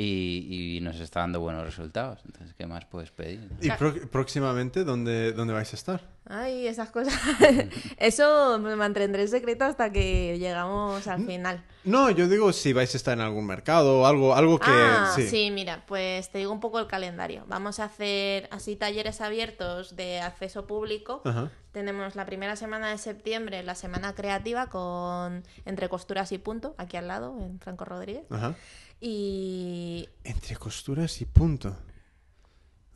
y, 0.00 0.76
y 0.76 0.80
nos 0.80 1.00
está 1.00 1.20
dando 1.20 1.40
buenos 1.40 1.64
resultados. 1.64 2.20
Entonces, 2.24 2.54
¿qué 2.56 2.66
más 2.66 2.84
puedes 2.84 3.10
pedir? 3.10 3.48
¿Y 3.60 3.68
pro- 3.72 4.08
próximamente 4.10 4.84
dónde, 4.84 5.32
dónde 5.32 5.52
vais 5.54 5.72
a 5.72 5.76
estar? 5.76 6.00
Ay, 6.30 6.66
esas 6.68 6.90
cosas. 6.90 7.14
Eso 7.98 8.58
me 8.58 8.76
mantendré 8.76 9.22
en 9.22 9.28
secreto 9.28 9.64
hasta 9.64 9.90
que 9.90 10.38
llegamos 10.38 11.06
al 11.08 11.24
final. 11.26 11.64
No, 11.84 12.10
yo 12.10 12.28
digo 12.28 12.52
si 12.52 12.72
vais 12.72 12.92
a 12.94 12.96
estar 12.96 13.14
en 13.14 13.24
algún 13.24 13.46
mercado 13.46 14.00
o 14.02 14.06
algo, 14.06 14.34
algo 14.34 14.58
que... 14.58 14.70
ah, 14.70 15.10
sí. 15.16 15.26
sí. 15.26 15.50
mira, 15.50 15.84
pues 15.86 16.30
te 16.30 16.38
digo 16.38 16.52
un 16.52 16.60
poco 16.60 16.78
el 16.78 16.86
calendario. 16.86 17.44
Vamos 17.48 17.80
a 17.80 17.84
hacer 17.84 18.46
así 18.52 18.76
talleres 18.76 19.20
abiertos 19.20 19.96
de 19.96 20.20
acceso 20.20 20.66
público. 20.66 21.22
Ajá. 21.24 21.50
Tenemos 21.72 22.14
la 22.14 22.26
primera 22.26 22.56
semana 22.56 22.90
de 22.90 22.98
septiembre, 22.98 23.62
la 23.62 23.74
semana 23.74 24.14
creativa 24.14 24.66
con 24.68 25.44
Entre 25.64 25.88
Costuras 25.88 26.30
y 26.32 26.38
Punto, 26.38 26.74
aquí 26.76 26.96
al 26.96 27.08
lado, 27.08 27.36
en 27.40 27.58
Franco 27.60 27.84
Rodríguez. 27.84 28.24
Ajá. 28.30 28.54
Y 29.00 30.08
Entre 30.24 30.56
costuras 30.56 31.20
y 31.20 31.24
punto. 31.26 31.76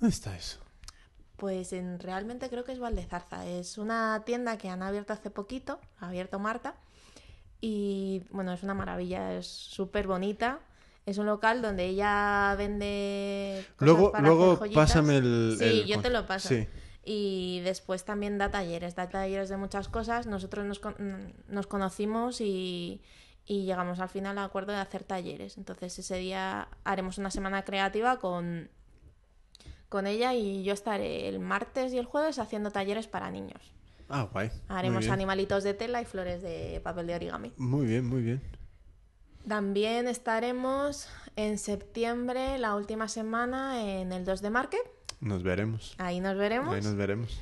¿Dónde 0.00 0.14
está 0.14 0.36
eso? 0.36 0.59
pues 1.36 1.72
en, 1.72 1.98
realmente 1.98 2.48
creo 2.48 2.62
que 2.62 2.70
es 2.70 2.78
Valdezarza. 2.78 3.44
Es 3.46 3.76
una 3.76 4.22
tienda 4.24 4.59
que 4.59 4.68
han 4.68 4.80
abierto 4.80 5.12
hace 5.12 5.28
poquito, 5.28 5.80
ha 5.98 6.07
abierto 6.07 6.38
Marta. 6.38 6.76
Y 7.61 8.22
bueno, 8.30 8.53
es 8.53 8.62
una 8.62 8.74
maravilla, 8.74 9.36
es 9.36 9.48
súper 9.48 10.07
bonita. 10.07 10.61
Es 11.05 11.18
un 11.18 11.26
local 11.26 11.61
donde 11.61 11.86
ella 11.86 12.55
vende 12.57 13.66
cosas 13.74 13.86
Luego, 13.86 14.12
para 14.12 14.24
luego 14.24 14.53
hacer 14.53 14.72
pásame 14.72 15.16
el... 15.16 15.57
Sí, 15.59 15.64
el- 15.64 15.86
yo 15.86 16.00
te 16.00 16.11
lo 16.11 16.28
paso. 16.28 16.48
Sí. 16.48 16.68
Y 17.05 17.61
después 17.64 18.05
también 18.05 18.38
da 18.38 18.53
talleres, 18.53 18.94
da 18.94 19.09
talleres 19.09 19.48
de 19.48 19.57
muchas 19.57 19.88
cosas. 19.88 20.28
Nosotros 20.28 20.64
nos, 20.64 20.80
nos 21.48 21.66
conocimos 21.66 22.40
y, 22.40 23.03
y 23.47 23.64
llegamos 23.64 24.01
al 24.01 24.09
final 24.09 24.38
al 24.38 24.45
acuerdo 24.45 24.72
de 24.72 24.78
hacer 24.78 25.05
talleres. 25.05 25.59
Entonces 25.59 25.99
ese 25.99 26.16
día 26.16 26.68
haremos 26.84 27.18
una 27.18 27.30
semana 27.30 27.64
creativa 27.64 28.18
con, 28.18 28.68
con 29.88 30.07
ella 30.07 30.34
y 30.34 30.64
yo 30.64 30.72
estaré 30.72 31.28
el 31.28 31.38
martes 31.40 31.93
y 31.93 31.99
el 31.99 32.07
jueves 32.07 32.38
haciendo 32.38 32.70
talleres 32.70 33.07
para 33.07 33.30
niños. 33.30 33.72
Ah, 34.09 34.28
guay. 34.30 34.51
Haremos 34.68 35.09
animalitos 35.09 35.64
de 35.64 35.74
tela 35.74 36.03
y 36.03 36.05
flores 36.05 36.43
de 36.43 36.80
papel 36.84 37.07
de 37.07 37.14
origami. 37.14 37.53
Muy 37.57 37.86
bien, 37.86 38.07
muy 38.07 38.22
bien. 38.22 38.43
También 39.49 40.07
estaremos 40.07 41.09
en 41.34 41.59
septiembre, 41.59 42.59
la 42.59 42.76
última 42.76 43.09
semana, 43.09 43.82
en 43.82 44.12
el 44.12 44.24
2 44.24 44.43
de 44.43 44.51
Market. 44.51 44.82
Nos 45.20 45.43
veremos. 45.43 45.95
Ahí 45.99 46.20
nos 46.20 46.36
veremos. 46.36 46.74
Ahí 46.74 46.82
nos 46.82 46.95
veremos. 46.95 47.40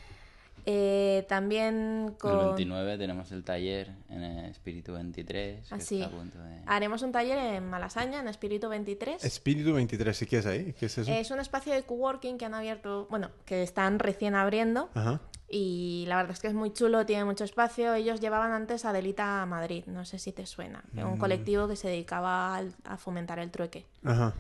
Eh, 0.73 1.27
también 1.29 2.15
con... 2.19 2.31
El 2.39 2.47
29 2.47 2.97
tenemos 2.99 3.33
el 3.33 3.43
taller 3.43 3.91
en 4.09 4.23
el 4.23 4.45
Espíritu 4.51 4.93
23. 4.93 5.69
que 5.69 5.75
Así. 5.75 6.01
a 6.03 6.09
punto 6.09 6.39
de... 6.39 6.61
Haremos 6.67 7.03
un 7.03 7.11
taller 7.11 7.39
en 7.57 7.69
Malasaña, 7.69 8.21
en 8.21 8.29
Espíritu 8.29 8.69
23. 8.69 9.25
Espíritu 9.25 9.75
23, 9.75 10.17
¿sí 10.17 10.27
qué 10.27 10.39
es 10.39 10.47
ahí? 10.47 10.73
¿Qué 10.79 10.87
es 10.87 10.97
eso? 10.99 11.11
Es 11.11 11.31
un 11.33 11.41
espacio 11.41 11.73
de 11.73 11.83
coworking 11.83 12.39
que 12.39 12.45
han 12.45 12.55
abierto, 12.55 13.09
bueno, 13.11 13.31
que 13.45 13.63
están 13.65 13.99
recién 13.99 14.37
abriendo 14.37 14.91
Ajá. 14.95 15.21
y 15.49 16.05
la 16.07 16.17
verdad 16.17 16.33
es 16.33 16.41
que 16.41 16.47
es 16.49 16.55
muy 16.55 16.73
chulo, 16.73 17.05
tiene 17.05 17.25
mucho 17.25 17.43
espacio. 17.45 17.93
Ellos 17.95 18.21
llevaban 18.21 18.53
antes 18.53 18.85
a 18.85 18.93
Delita 18.93 19.45
Madrid, 19.47 19.85
no 19.87 20.05
sé 20.05 20.19
si 20.21 20.31
te 20.33 20.47
suena, 20.47 20.85
Mm. 20.93 21.01
un 21.05 21.19
colectivo 21.19 21.67
que 21.67 21.75
se 21.77 21.89
dedicaba 21.89 22.59
a 22.85 22.97
fomentar 22.97 23.39
el 23.41 23.51
trueque. 23.51 23.87
Ajá. 24.05 24.35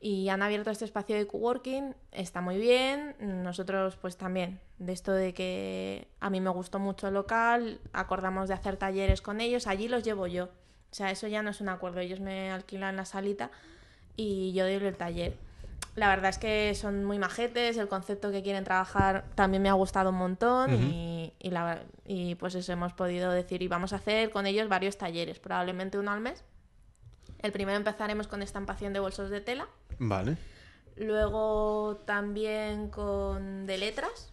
Y 0.00 0.28
han 0.28 0.42
abierto 0.42 0.70
este 0.70 0.84
espacio 0.84 1.16
de 1.16 1.26
coworking, 1.26 1.94
está 2.12 2.40
muy 2.40 2.56
bien. 2.58 3.16
Nosotros, 3.18 3.96
pues 3.96 4.16
también, 4.16 4.60
de 4.78 4.92
esto 4.92 5.12
de 5.12 5.34
que 5.34 6.06
a 6.20 6.30
mí 6.30 6.40
me 6.40 6.50
gustó 6.50 6.78
mucho 6.78 7.08
el 7.08 7.14
local, 7.14 7.80
acordamos 7.92 8.48
de 8.48 8.54
hacer 8.54 8.76
talleres 8.76 9.20
con 9.22 9.40
ellos, 9.40 9.66
allí 9.66 9.88
los 9.88 10.04
llevo 10.04 10.26
yo. 10.28 10.44
O 10.44 10.94
sea, 10.94 11.10
eso 11.10 11.26
ya 11.26 11.42
no 11.42 11.50
es 11.50 11.60
un 11.60 11.68
acuerdo, 11.68 11.98
ellos 12.00 12.20
me 12.20 12.50
alquilan 12.52 12.94
la 12.96 13.04
salita 13.04 13.50
y 14.16 14.52
yo 14.52 14.64
doy 14.64 14.74
el 14.74 14.96
taller. 14.96 15.34
La 15.96 16.08
verdad 16.08 16.30
es 16.30 16.38
que 16.38 16.74
son 16.76 17.04
muy 17.04 17.18
majetes, 17.18 17.76
el 17.76 17.88
concepto 17.88 18.30
que 18.30 18.42
quieren 18.44 18.62
trabajar 18.62 19.24
también 19.34 19.62
me 19.64 19.68
ha 19.68 19.72
gustado 19.72 20.10
un 20.10 20.16
montón 20.16 20.70
y, 20.92 21.32
y, 21.40 21.50
la- 21.50 21.82
y 22.06 22.36
pues 22.36 22.54
eso 22.54 22.72
hemos 22.72 22.92
podido 22.92 23.32
decir 23.32 23.62
y 23.62 23.68
vamos 23.68 23.92
a 23.92 23.96
hacer 23.96 24.30
con 24.30 24.46
ellos 24.46 24.68
varios 24.68 24.96
talleres, 24.96 25.40
probablemente 25.40 25.98
uno 25.98 26.12
al 26.12 26.20
mes. 26.20 26.44
El 27.40 27.52
primero 27.52 27.76
empezaremos 27.76 28.26
con 28.26 28.42
estampación 28.42 28.92
de 28.92 29.00
bolsos 29.00 29.30
de 29.30 29.40
tela. 29.40 29.68
Vale. 29.98 30.36
Luego 30.96 32.02
también 32.06 32.90
con 32.90 33.66
de 33.66 33.78
letras, 33.78 34.32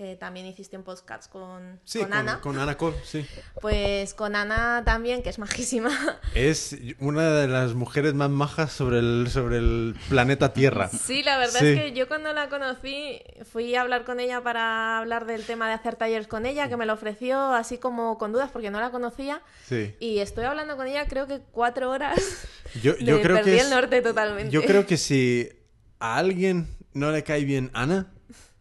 que 0.00 0.16
también 0.16 0.46
hiciste 0.46 0.78
un 0.78 0.82
podcast 0.82 1.30
con, 1.30 1.78
Sí, 1.84 1.98
con 1.98 2.14
Ana. 2.14 2.40
Con 2.40 2.58
Ana 2.58 2.78
Cole, 2.78 2.96
sí. 3.04 3.26
Pues 3.60 4.14
con 4.14 4.34
Ana 4.34 4.82
también, 4.82 5.22
que 5.22 5.28
es 5.28 5.38
majísima. 5.38 5.90
Es 6.34 6.74
una 7.00 7.30
de 7.32 7.46
las 7.48 7.74
mujeres 7.74 8.14
más 8.14 8.30
majas 8.30 8.72
sobre 8.72 9.00
el, 9.00 9.28
sobre 9.30 9.58
el 9.58 9.94
planeta 10.08 10.54
Tierra. 10.54 10.88
Sí, 10.88 11.22
la 11.22 11.36
verdad 11.36 11.60
Sí. 11.60 11.66
es 11.66 11.78
que 11.78 11.92
yo 11.92 12.08
cuando 12.08 12.32
la 12.32 12.48
conocí 12.48 13.20
fui 13.52 13.74
a 13.74 13.82
hablar 13.82 14.06
con 14.06 14.20
ella 14.20 14.42
para 14.42 14.96
hablar 14.96 15.26
del 15.26 15.44
tema 15.44 15.68
de 15.68 15.74
hacer 15.74 15.96
talleres 15.96 16.28
con 16.28 16.46
ella, 16.46 16.70
que 16.70 16.78
me 16.78 16.86
lo 16.86 16.94
ofreció 16.94 17.52
así 17.52 17.76
como 17.76 18.16
con 18.16 18.32
dudas 18.32 18.48
porque 18.50 18.70
no 18.70 18.80
la 18.80 18.90
conocía. 18.90 19.42
Sí. 19.68 19.94
Y 20.00 20.20
estoy 20.20 20.44
hablando 20.46 20.78
con 20.78 20.86
ella 20.86 21.08
creo 21.08 21.26
que 21.26 21.40
cuatro 21.52 21.90
horas. 21.90 22.18
Yo, 22.82 22.96
creo 22.96 23.20
perdí 23.20 23.50
que 23.50 23.60
el 23.60 23.68
norte 23.68 24.00
totalmente. 24.00 24.50
Yo 24.50 24.62
creo 24.62 24.86
que 24.86 24.96
si 24.96 25.50
a 25.98 26.16
alguien 26.16 26.74
no 26.94 27.10
le 27.10 27.22
cae 27.22 27.44
bien 27.44 27.70
Ana, 27.74 28.10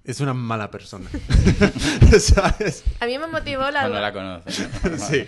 es 0.09 0.19
una 0.21 0.33
mala 0.33 0.69
persona. 0.71 1.09
¿Sabes? 2.19 2.83
A 2.99 3.05
mí 3.05 3.17
me 3.19 3.27
motivó 3.27 3.69
la... 3.71 3.81
Cuando 3.81 3.99
la 3.99 4.13
conoces. 4.13 4.69
¿no? 4.83 4.97
Sí. 5.09 5.27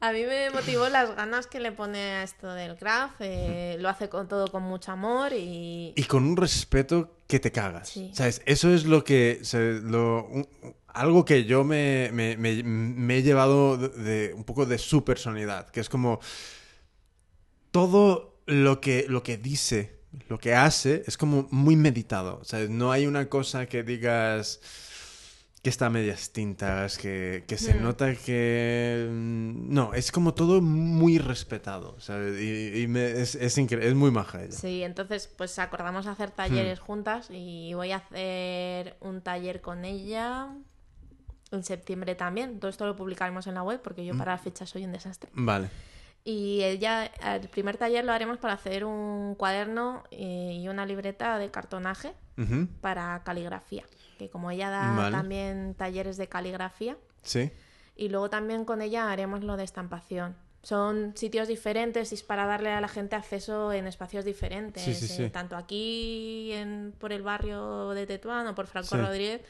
A 0.00 0.12
mí 0.12 0.24
me 0.24 0.50
motivó 0.50 0.88
las 0.88 1.14
ganas 1.14 1.46
que 1.46 1.60
le 1.60 1.70
pone 1.70 1.98
a 2.00 2.22
esto 2.24 2.52
del 2.54 2.74
craft. 2.76 3.14
eh, 3.20 3.76
lo 3.78 3.88
hace 3.88 4.08
con 4.08 4.26
todo 4.26 4.48
con 4.48 4.64
mucho 4.64 4.90
amor 4.90 5.32
y, 5.32 5.92
Y 5.96 6.02
con 6.04 6.24
un 6.24 6.36
respeto 6.36 7.18
que 7.28 7.38
te 7.38 7.52
cagas. 7.52 7.88
Sí. 7.90 8.10
¿Sabes? 8.12 8.42
Eso 8.44 8.74
es 8.74 8.84
lo 8.84 9.04
que. 9.04 9.38
se- 9.42 9.80
lo- 9.80 10.24
un- 10.26 10.48
algo 10.88 11.24
que 11.24 11.44
yo 11.44 11.62
me, 11.62 12.10
me- 12.12 12.36
me- 12.36 12.64
me 12.64 13.16
he 13.18 13.22
llevado 13.22 13.76
de, 13.76 13.88
de- 13.90 14.34
un 14.34 14.42
poco 14.42 14.66
de 14.66 14.76
su 14.78 15.04
personalidad. 15.04 15.68
Que 15.70 15.78
es 15.78 15.88
como. 15.88 16.18
Todo 17.70 18.40
lo 18.46 18.80
que, 18.80 19.06
lo 19.08 19.22
que 19.22 19.36
dice, 19.36 20.00
lo 20.28 20.38
que 20.38 20.54
hace, 20.54 21.02
es 21.06 21.16
como 21.16 21.46
muy 21.50 21.76
meditado. 21.76 22.38
O 22.40 22.44
sea, 22.44 22.60
no 22.68 22.92
hay 22.92 23.06
una 23.06 23.28
cosa 23.28 23.66
que 23.66 23.82
digas. 23.82 24.60
Que 25.62 25.70
está 25.70 25.86
a 25.86 25.90
medias 25.90 26.32
tintas, 26.32 26.98
que, 26.98 27.44
que 27.46 27.56
se 27.56 27.74
Mm. 27.74 27.82
nota 27.84 28.16
que... 28.16 29.06
mm, 29.08 29.72
No, 29.72 29.94
es 29.94 30.10
como 30.10 30.34
todo 30.34 30.60
muy 30.60 31.18
respetado, 31.18 31.94
¿sabes? 32.00 32.40
Y, 32.40 32.82
y 32.82 32.88
me- 32.88 33.12
es, 33.12 33.36
es 33.36 33.56
increíble, 33.58 33.88
es 33.88 33.94
muy 33.94 34.10
maja 34.10 34.42
ella. 34.42 34.50
Sí, 34.50 34.82
entonces 34.82 35.28
pues 35.28 35.56
acordamos 35.60 36.08
hacer 36.08 36.32
talleres 36.32 36.80
juntas 36.80 37.28
y 37.30 37.74
voy 37.74 37.92
a 37.92 37.98
hacer 37.98 38.96
un 38.98 39.20
taller 39.20 39.60
con 39.60 39.84
ella 39.84 40.48
en 41.52 41.62
septiembre 41.62 42.16
también. 42.16 42.58
Todo 42.58 42.68
esto 42.68 42.84
lo 42.84 42.96
publicaremos 42.96 43.46
en 43.46 43.54
la 43.54 43.62
web 43.62 43.80
porque 43.84 44.04
yo 44.04 44.18
para 44.18 44.32
las 44.32 44.40
fechas 44.42 44.68
soy 44.68 44.84
un 44.84 44.90
desastre. 44.90 45.30
Vale. 45.32 45.68
Y 46.24 46.62
ella, 46.62 47.06
el 47.06 47.48
primer 47.48 47.76
taller 47.78 48.04
lo 48.04 48.12
haremos 48.12 48.38
para 48.38 48.54
hacer 48.54 48.84
un 48.84 49.34
cuaderno 49.34 50.04
eh, 50.12 50.56
y 50.60 50.68
una 50.68 50.86
libreta 50.86 51.38
de 51.38 51.50
cartonaje 51.50 52.12
para 52.80 53.22
caligrafía. 53.24 53.84
Que 54.18 54.28
como 54.30 54.50
ella 54.50 54.70
da 54.70 54.94
Vale. 54.96 55.10
también 55.16 55.74
talleres 55.74 56.16
de 56.16 56.28
caligrafía, 56.28 56.96
Sí. 57.22 57.50
y 57.96 58.08
luego 58.08 58.30
también 58.30 58.64
con 58.64 58.82
ella 58.82 59.10
haremos 59.10 59.42
lo 59.42 59.56
de 59.56 59.64
estampación. 59.64 60.36
Son 60.62 61.12
sitios 61.16 61.48
diferentes 61.48 62.12
y 62.12 62.14
es 62.14 62.22
para 62.22 62.46
darle 62.46 62.70
a 62.70 62.80
la 62.80 62.86
gente 62.86 63.16
acceso 63.16 63.72
en 63.72 63.88
espacios 63.88 64.24
diferentes. 64.24 64.84
Sí, 64.84 64.94
sí, 64.94 65.08
sí. 65.08 65.22
eh, 65.24 65.30
tanto 65.30 65.56
aquí 65.56 66.52
en- 66.52 66.94
por 67.00 67.12
el 67.12 67.22
barrio 67.22 67.90
de 67.90 68.06
Tetuán 68.06 68.46
o 68.46 68.54
por 68.54 68.68
Franco 68.68 68.94
Sí. 68.94 68.96
Rodríguez, 68.96 69.40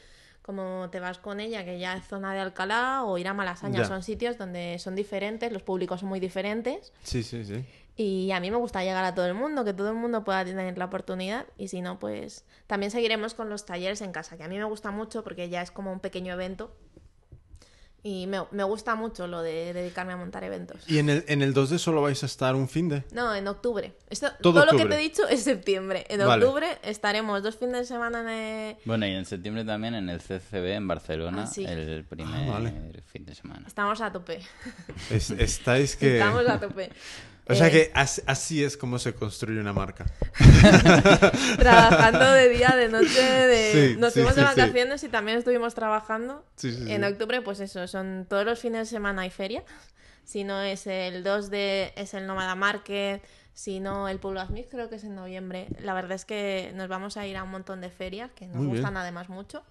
como 0.43 0.89
te 0.91 0.99
vas 0.99 1.17
con 1.17 1.39
ella, 1.39 1.65
que 1.65 1.79
ya 1.79 1.95
es 1.95 2.05
zona 2.05 2.33
de 2.33 2.39
Alcalá, 2.41 3.03
o 3.05 3.17
ir 3.17 3.27
a 3.27 3.33
Malasaña. 3.33 3.79
Ya. 3.79 3.85
Son 3.85 4.03
sitios 4.03 4.37
donde 4.37 4.77
son 4.77 4.95
diferentes, 4.95 5.51
los 5.51 5.63
públicos 5.63 6.01
son 6.01 6.09
muy 6.09 6.19
diferentes. 6.19 6.93
Sí, 7.01 7.23
sí, 7.23 7.43
sí. 7.45 7.65
Y 7.95 8.31
a 8.31 8.39
mí 8.39 8.49
me 8.49 8.57
gusta 8.57 8.83
llegar 8.83 9.05
a 9.05 9.13
todo 9.13 9.25
el 9.27 9.35
mundo, 9.35 9.63
que 9.63 9.73
todo 9.73 9.89
el 9.89 9.95
mundo 9.95 10.23
pueda 10.23 10.43
tener 10.43 10.77
la 10.77 10.85
oportunidad. 10.85 11.45
Y 11.57 11.67
si 11.67 11.81
no, 11.81 11.99
pues 11.99 12.43
también 12.67 12.91
seguiremos 12.91 13.35
con 13.35 13.49
los 13.49 13.65
talleres 13.65 14.01
en 14.01 14.11
casa, 14.11 14.35
que 14.35 14.43
a 14.43 14.47
mí 14.47 14.57
me 14.57 14.63
gusta 14.63 14.91
mucho 14.91 15.23
porque 15.23 15.49
ya 15.49 15.61
es 15.61 15.71
como 15.71 15.91
un 15.91 15.99
pequeño 15.99 16.33
evento. 16.33 16.75
Y 18.05 18.27
me, 18.27 18.43
me 18.51 18.63
gusta 18.65 18.95
mucho 18.95 19.27
lo 19.27 19.41
de 19.41 19.71
dedicarme 19.73 20.11
a 20.11 20.17
montar 20.17 20.43
eventos. 20.43 20.83
¿Y 20.89 20.97
en 20.99 21.09
el, 21.09 21.23
en 21.29 21.41
el 21.41 21.53
2D 21.53 21.77
solo 21.77 22.01
vais 22.01 22.21
a 22.21 22.25
estar 22.25 22.53
un 22.53 22.67
fin 22.67 22.89
de? 22.89 23.03
No, 23.13 23.33
en 23.33 23.47
octubre. 23.47 23.93
Esto, 24.09 24.27
Todo 24.41 24.61
todo 24.61 24.73
lo 24.73 24.77
que 24.77 24.85
te 24.85 24.95
he 24.95 24.97
dicho 24.97 25.25
es 25.29 25.43
septiembre. 25.43 26.05
En 26.09 26.19
Vale. 26.19 26.43
octubre 26.43 26.67
estaremos 26.83 27.41
dos 27.41 27.55
fines 27.55 27.77
de 27.77 27.85
semana 27.85 28.19
en... 28.19 28.27
eh, 28.29 28.77
Bueno, 28.83 29.07
y 29.07 29.11
en 29.11 29.25
septiembre 29.25 29.63
también 29.63 29.95
en 29.95 30.09
el 30.09 30.19
CCB 30.19 30.73
en 30.75 30.87
Barcelona, 30.87 31.43
Ah, 31.43 31.47
sí. 31.47 31.63
el 31.63 32.03
primer 32.03 32.49
Ah, 32.49 32.51
vale. 32.51 32.73
fin 33.05 33.25
de 33.25 33.35
semana. 33.35 33.63
Estamos 33.67 34.01
a 34.01 34.11
tope. 34.11 34.41
Es- 35.09 35.31
estáis 35.31 35.95
que... 35.95 36.17
Estamos 36.19 36.45
a 36.49 36.59
tope. 36.59 36.89
O 37.49 37.55
sea 37.55 37.69
que 37.69 37.91
as- 37.93 38.23
así 38.25 38.63
es 38.63 38.77
como 38.77 38.99
se 38.99 39.13
construye 39.13 39.59
una 39.59 39.73
marca. 39.73 40.05
Trabajando 41.57 42.31
de 42.31 42.49
día, 42.49 42.69
de 42.75 42.89
noche, 42.89 43.21
de... 43.21 43.71
Sí, 43.93 43.99
nos 43.99 44.13
sí, 44.13 44.19
fuimos 44.19 44.35
de 44.35 44.41
sí, 44.43 44.47
sí. 44.53 44.59
vacaciones 44.59 45.03
y 45.03 45.09
también 45.09 45.37
estuvimos 45.37 45.73
trabajando. 45.75 46.45
Sí, 46.55 46.71
sí, 46.73 46.91
En 46.91 47.01
sí. 47.03 47.07
octubre, 47.11 47.41
pues 47.41 47.59
eso, 47.59 47.87
son 47.87 48.25
todos 48.29 48.45
los 48.45 48.59
fines 48.59 48.79
de 48.89 48.95
semana 48.95 49.23
hay 49.23 49.29
feria. 49.29 49.63
Si 50.23 50.43
no 50.43 50.61
es 50.61 50.87
el 50.87 51.23
2 51.23 51.49
de... 51.49 51.93
es 51.97 52.13
el 52.13 52.27
Nómada 52.27 52.55
Market, 52.55 53.21
Si 53.53 53.79
no, 53.79 54.07
el 54.07 54.19
Pueblo 54.19 54.45
Smith 54.45 54.67
creo 54.71 54.89
que 54.89 54.95
es 54.95 55.03
en 55.03 55.15
noviembre. 55.15 55.67
La 55.79 55.93
verdad 55.93 56.13
es 56.13 56.25
que 56.25 56.71
nos 56.75 56.87
vamos 56.87 57.17
a 57.17 57.27
ir 57.27 57.35
a 57.37 57.43
un 57.43 57.51
montón 57.51 57.81
de 57.81 57.89
ferias 57.89 58.31
que 58.31 58.47
nos 58.47 58.55
Muy 58.55 58.65
bien. 58.67 58.77
gustan 58.77 58.95
además 58.97 59.27
mucho. 59.29 59.63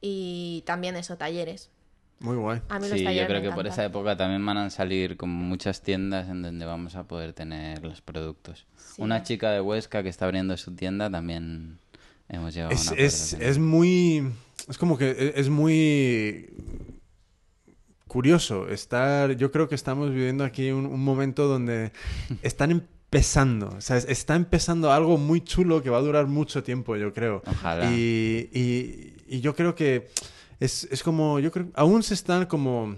Y 0.00 0.62
también 0.66 0.96
eso, 0.96 1.16
talleres. 1.16 1.70
Muy 2.22 2.36
guay. 2.36 2.60
A 2.68 2.78
mí 2.78 2.88
los 2.88 2.98
Sí, 2.98 3.04
yo 3.04 3.26
creo 3.26 3.42
que 3.42 3.50
por 3.50 3.66
esa 3.66 3.84
época 3.84 4.16
también 4.16 4.44
van 4.46 4.56
a 4.58 4.70
salir 4.70 5.16
como 5.16 5.34
muchas 5.42 5.82
tiendas 5.82 6.28
en 6.28 6.42
donde 6.42 6.64
vamos 6.64 6.94
a 6.96 7.04
poder 7.04 7.32
tener 7.32 7.82
los 7.82 8.00
productos. 8.00 8.66
Sí. 8.76 9.02
Una 9.02 9.22
chica 9.22 9.50
de 9.50 9.60
Huesca 9.60 10.02
que 10.02 10.08
está 10.08 10.24
abriendo 10.26 10.56
su 10.56 10.74
tienda 10.74 11.10
también 11.10 11.78
hemos 12.28 12.54
llegado 12.54 12.70
a 12.72 12.74
Es, 12.74 12.82
un 12.82 12.88
acuerdo 12.88 13.04
es, 13.06 13.32
es 13.34 13.58
muy. 13.58 14.32
Es 14.68 14.78
como 14.78 14.96
que 14.96 15.10
e- 15.10 15.32
es 15.40 15.48
muy. 15.48 16.48
Curioso 18.06 18.68
estar. 18.68 19.32
Yo 19.36 19.50
creo 19.50 19.68
que 19.68 19.74
estamos 19.74 20.10
viviendo 20.10 20.44
aquí 20.44 20.70
un, 20.70 20.84
un 20.86 21.02
momento 21.02 21.48
donde 21.48 21.92
están 22.42 22.70
empezando. 22.70 23.68
O 23.76 23.80
sea, 23.80 23.96
es- 23.96 24.04
está 24.08 24.34
empezando 24.36 24.92
algo 24.92 25.16
muy 25.16 25.40
chulo 25.42 25.82
que 25.82 25.88
va 25.90 25.98
a 25.98 26.02
durar 26.02 26.26
mucho 26.26 26.62
tiempo, 26.62 26.96
yo 26.96 27.12
creo. 27.14 27.42
Ojalá. 27.46 27.90
Y, 27.90 28.50
y- 28.52 29.14
y 29.36 29.40
yo 29.40 29.54
creo 29.56 29.74
que 29.74 30.10
es, 30.64 30.84
es 30.90 31.02
como. 31.02 31.38
Yo 31.40 31.50
creo. 31.50 31.68
Aún 31.74 32.02
se 32.02 32.14
están 32.14 32.46
como. 32.46 32.96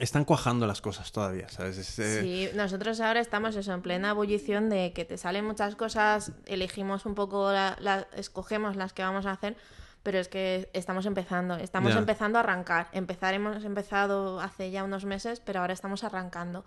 Están 0.00 0.24
cuajando 0.24 0.66
las 0.66 0.80
cosas 0.80 1.12
todavía, 1.12 1.48
¿sabes? 1.48 1.78
Es, 1.78 1.96
eh, 2.00 2.20
Sí, 2.20 2.56
nosotros 2.56 3.00
ahora 3.00 3.20
estamos 3.20 3.54
eso, 3.54 3.72
en 3.72 3.82
plena 3.82 4.10
ebullición 4.10 4.68
de 4.68 4.92
que 4.92 5.04
te 5.04 5.16
salen 5.16 5.44
muchas 5.44 5.76
cosas, 5.76 6.32
elegimos 6.46 7.06
un 7.06 7.14
poco, 7.14 7.52
la, 7.52 7.76
la- 7.78 8.08
escogemos 8.16 8.74
las 8.74 8.92
que 8.92 9.02
vamos 9.04 9.26
a 9.26 9.30
hacer, 9.30 9.56
pero 10.02 10.18
es 10.18 10.26
que 10.26 10.70
estamos 10.72 11.06
empezando, 11.06 11.54
estamos 11.54 11.92
empezando 12.00 12.38
a 12.38 12.40
arrancar. 12.40 12.88
Empezar 12.90 13.34
hemos 13.34 13.64
empezado 13.64 14.40
hace 14.40 14.72
ya 14.72 14.82
unos 14.82 15.04
meses, 15.04 15.38
pero 15.38 15.60
ahora 15.60 15.72
estamos 15.74 16.02
arrancando 16.02 16.64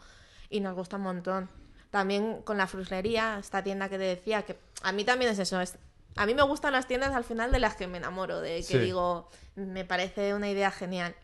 y 0.50 0.62
nos 0.62 0.74
gusta 0.74 0.96
un 0.96 1.04
montón. 1.04 1.50
También 1.90 2.42
con 2.44 2.58
la 2.58 2.68
fruslería, 2.68 3.38
esta 3.38 3.62
tienda 3.64 3.90
que 3.90 3.98
te 3.98 4.06
decía, 4.06 4.44
que 4.44 4.58
a 4.82 4.94
mí 4.94 5.04
también 5.04 5.32
es 5.32 5.40
eso, 5.40 5.60
es- 5.60 5.78
a 6.16 6.26
mí 6.26 6.34
me 6.36 6.44
gustan 6.44 6.74
las 6.74 6.88
tiendas 6.88 7.14
al 7.14 7.24
final 7.24 7.52
de 7.52 7.60
las 7.60 7.76
que 7.76 7.88
me 7.88 7.98
enamoro, 7.98 8.42
de 8.42 8.58
que 8.58 8.64
Sí. 8.64 8.78
digo, 8.80 9.30
me 9.56 9.86
parece 9.86 10.34
una 10.34 10.50
idea 10.50 10.72
genial. 10.72 11.16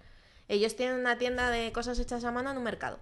Ellos 0.48 0.76
tienen 0.76 0.98
una 1.00 1.18
tienda 1.18 1.50
de 1.50 1.72
cosas 1.72 1.98
hechas 2.00 2.24
a 2.24 2.32
mano 2.32 2.52
en 2.52 2.58
un 2.58 2.64
mercado. 2.64 3.00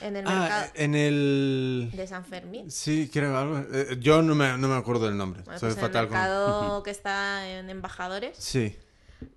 En 0.00 0.16
el 0.16 0.24
Ah, 0.26 0.34
mercado 0.40 0.66
en 0.74 0.94
el. 0.94 1.90
de 1.94 2.06
San 2.06 2.24
Fermín. 2.24 2.70
Sí, 2.70 3.10
creo 3.12 3.36
algo. 3.36 3.58
eh, 3.72 3.96
yo 4.00 4.22
no 4.22 4.34
me, 4.34 4.56
no 4.56 4.68
me 4.68 4.76
acuerdo 4.76 5.06
del 5.06 5.16
nombre. 5.16 5.42
Bueno, 5.42 5.58
Soy 5.60 5.68
pues 5.68 5.78
en 5.78 5.84
el 5.84 5.86
fatal 5.90 6.08
con. 6.08 6.16
mercado 6.18 6.82
que 6.82 6.90
está 6.90 7.46
en 7.48 7.68
Embajadores 7.70 8.36
Sí. 8.38 8.76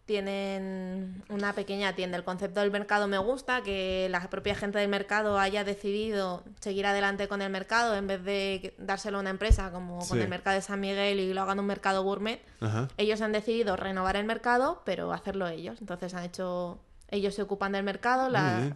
Tienen 0.05 1.23
una 1.29 1.53
pequeña 1.53 1.93
tienda. 1.93 2.17
El 2.17 2.23
concepto 2.23 2.59
del 2.59 2.71
mercado 2.71 3.07
me 3.07 3.17
gusta, 3.17 3.61
que 3.63 4.07
la 4.09 4.29
propia 4.29 4.55
gente 4.55 4.79
del 4.79 4.89
mercado 4.89 5.39
haya 5.39 5.63
decidido 5.63 6.43
seguir 6.59 6.85
adelante 6.85 7.27
con 7.27 7.41
el 7.41 7.49
mercado 7.49 7.95
en 7.95 8.07
vez 8.07 8.23
de 8.23 8.73
dárselo 8.77 9.17
a 9.17 9.21
una 9.21 9.29
empresa 9.29 9.71
como 9.71 9.99
con 10.07 10.19
el 10.19 10.27
mercado 10.27 10.55
de 10.55 10.61
San 10.61 10.79
Miguel 10.79 11.19
y 11.19 11.33
lo 11.33 11.41
hagan 11.41 11.59
un 11.59 11.65
mercado 11.65 12.03
gourmet. 12.03 12.41
Ajá. 12.59 12.87
Ellos 12.97 13.21
han 13.21 13.31
decidido 13.31 13.75
renovar 13.75 14.15
el 14.15 14.25
mercado, 14.25 14.81
pero 14.85 15.13
hacerlo 15.13 15.47
ellos. 15.47 15.79
Entonces 15.79 16.13
han 16.13 16.23
hecho... 16.23 16.79
Ellos 17.09 17.35
se 17.35 17.43
ocupan 17.43 17.73
del 17.73 17.83
mercado, 17.83 18.29
la-. 18.29 18.75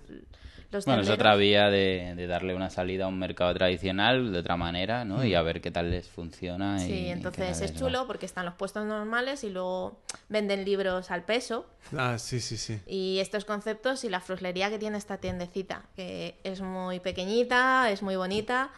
Los 0.72 0.86
Bueno, 0.86 1.02
es 1.02 1.10
otra 1.10 1.36
vía 1.36 1.70
de, 1.70 2.14
de 2.16 2.28
darle 2.28 2.54
una 2.56 2.70
salida 2.70 3.06
a 3.06 3.08
un 3.08 3.18
mercado 3.18 3.54
tradicional 3.54 4.32
de 4.34 4.40
otra 4.40 4.58
manera, 4.58 5.06
¿no? 5.06 5.24
Y 5.24 5.34
a 5.36 5.42
ver 5.42 5.62
qué 5.62 5.72
tal 5.72 5.92
les 5.92 6.08
funciona. 6.10 6.84
y 6.84 6.88
Sí, 6.88 7.08
entonces 7.08 7.62
es 7.62 7.74
va. 7.74 7.80
chulo 7.80 8.08
porque 8.08 8.26
están 8.26 8.46
los 8.46 8.56
puestos 8.56 8.86
normales 8.86 9.44
y 9.44 9.50
luego 9.50 10.02
venden 10.30 10.66
libros 10.66 11.10
al 11.12 11.24
peso. 11.24 11.66
Ah, 11.98 12.18
sí, 12.18 12.40
sí, 12.42 12.58
sí. 12.58 12.82
Y 12.86 13.20
estos 13.20 13.46
conceptos 13.46 14.04
y 14.04 14.10
la 14.10 14.20
fruslería 14.20 14.70
que 14.70 14.78
tiene 14.80 14.98
esta 14.98 15.18
tiendecita, 15.18 15.84
que 15.96 16.40
es 16.44 16.62
muy 16.62 17.00
pequeñita, 17.00 17.90
es 17.90 18.02
muy 18.02 18.16
bonita, 18.16 18.70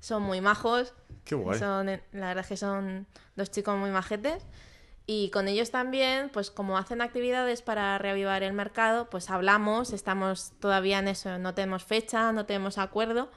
son 0.00 0.22
muy 0.22 0.40
majos. 0.40 0.92
Qué 1.24 1.34
guay. 1.34 1.58
Son, 1.58 1.86
la 1.86 2.00
verdad 2.12 2.38
es 2.38 2.46
que 2.48 2.56
son 2.56 3.06
dos 3.36 3.50
chicos 3.50 3.76
muy 3.78 3.90
majetes. 3.90 4.44
Y 5.10 5.30
con 5.30 5.48
ellos 5.48 5.70
también, 5.70 6.28
pues 6.28 6.50
como 6.50 6.76
hacen 6.76 7.00
actividades 7.00 7.62
para 7.62 7.96
reavivar 7.96 8.42
el 8.42 8.52
mercado, 8.52 9.08
pues 9.08 9.30
hablamos, 9.30 9.94
estamos 9.94 10.52
todavía 10.60 10.98
en 10.98 11.08
eso, 11.08 11.38
no 11.38 11.54
tenemos 11.54 11.82
fecha, 11.82 12.30
no 12.32 12.44
tenemos 12.44 12.76
acuerdo. 12.76 13.30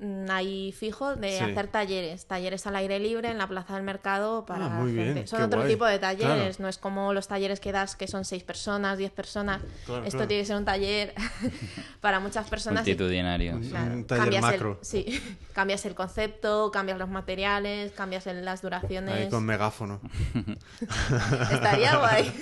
Mm, 0.00 0.30
Ahí 0.30 0.72
fijo 0.72 1.14
de 1.16 1.38
Sí. 1.38 1.44
hacer 1.44 1.66
talleres, 1.68 2.26
talleres 2.26 2.66
al 2.66 2.76
aire 2.76 2.98
libre 2.98 3.30
en 3.30 3.38
la 3.38 3.46
plaza 3.46 3.74
del 3.74 3.82
mercado 3.82 4.44
para 4.46 4.66
Ah, 4.66 4.68
muy 4.70 4.94
gente. 4.94 5.12
bien, 5.12 5.26
Son 5.28 5.38
qué 5.38 5.44
otro 5.44 5.60
guay. 5.60 5.72
tipo 5.72 5.84
de 5.86 5.98
talleres, 5.98 6.26
Claro. 6.36 6.54
no 6.58 6.68
es 6.68 6.78
como 6.78 7.12
los 7.12 7.28
talleres 7.28 7.60
que 7.60 7.70
das 7.72 7.96
que 7.96 8.08
son 8.08 8.24
seis 8.24 8.42
personas, 8.42 8.96
diez 8.98 9.10
personas. 9.12 9.60
Claro, 9.86 10.02
Esto 10.04 10.18
claro. 10.18 10.28
tiene 10.28 10.42
que 10.42 10.46
ser 10.46 10.56
un 10.56 10.64
taller 10.64 11.14
para 12.00 12.18
muchas 12.20 12.48
personas. 12.48 12.80
Multitudinario. 12.84 13.54
Un- 13.56 13.68
Claro, 13.68 13.94
un 13.94 14.04
taller 14.06 14.22
cambias 14.24 14.42
macro. 14.42 14.78
El, 14.80 14.84
sí, 14.86 15.38
cambias 15.52 15.84
el 15.86 15.94
concepto, 15.94 16.70
cambias 16.70 16.98
los 16.98 17.08
materiales, 17.08 17.92
cambias 17.92 18.26
el- 18.26 18.44
las 18.44 18.60
Ahí 18.60 18.62
duraciones. 18.62 19.28
con 19.28 19.44
megáfono. 19.44 20.00
Estaría 21.52 21.96
guay 21.98 22.32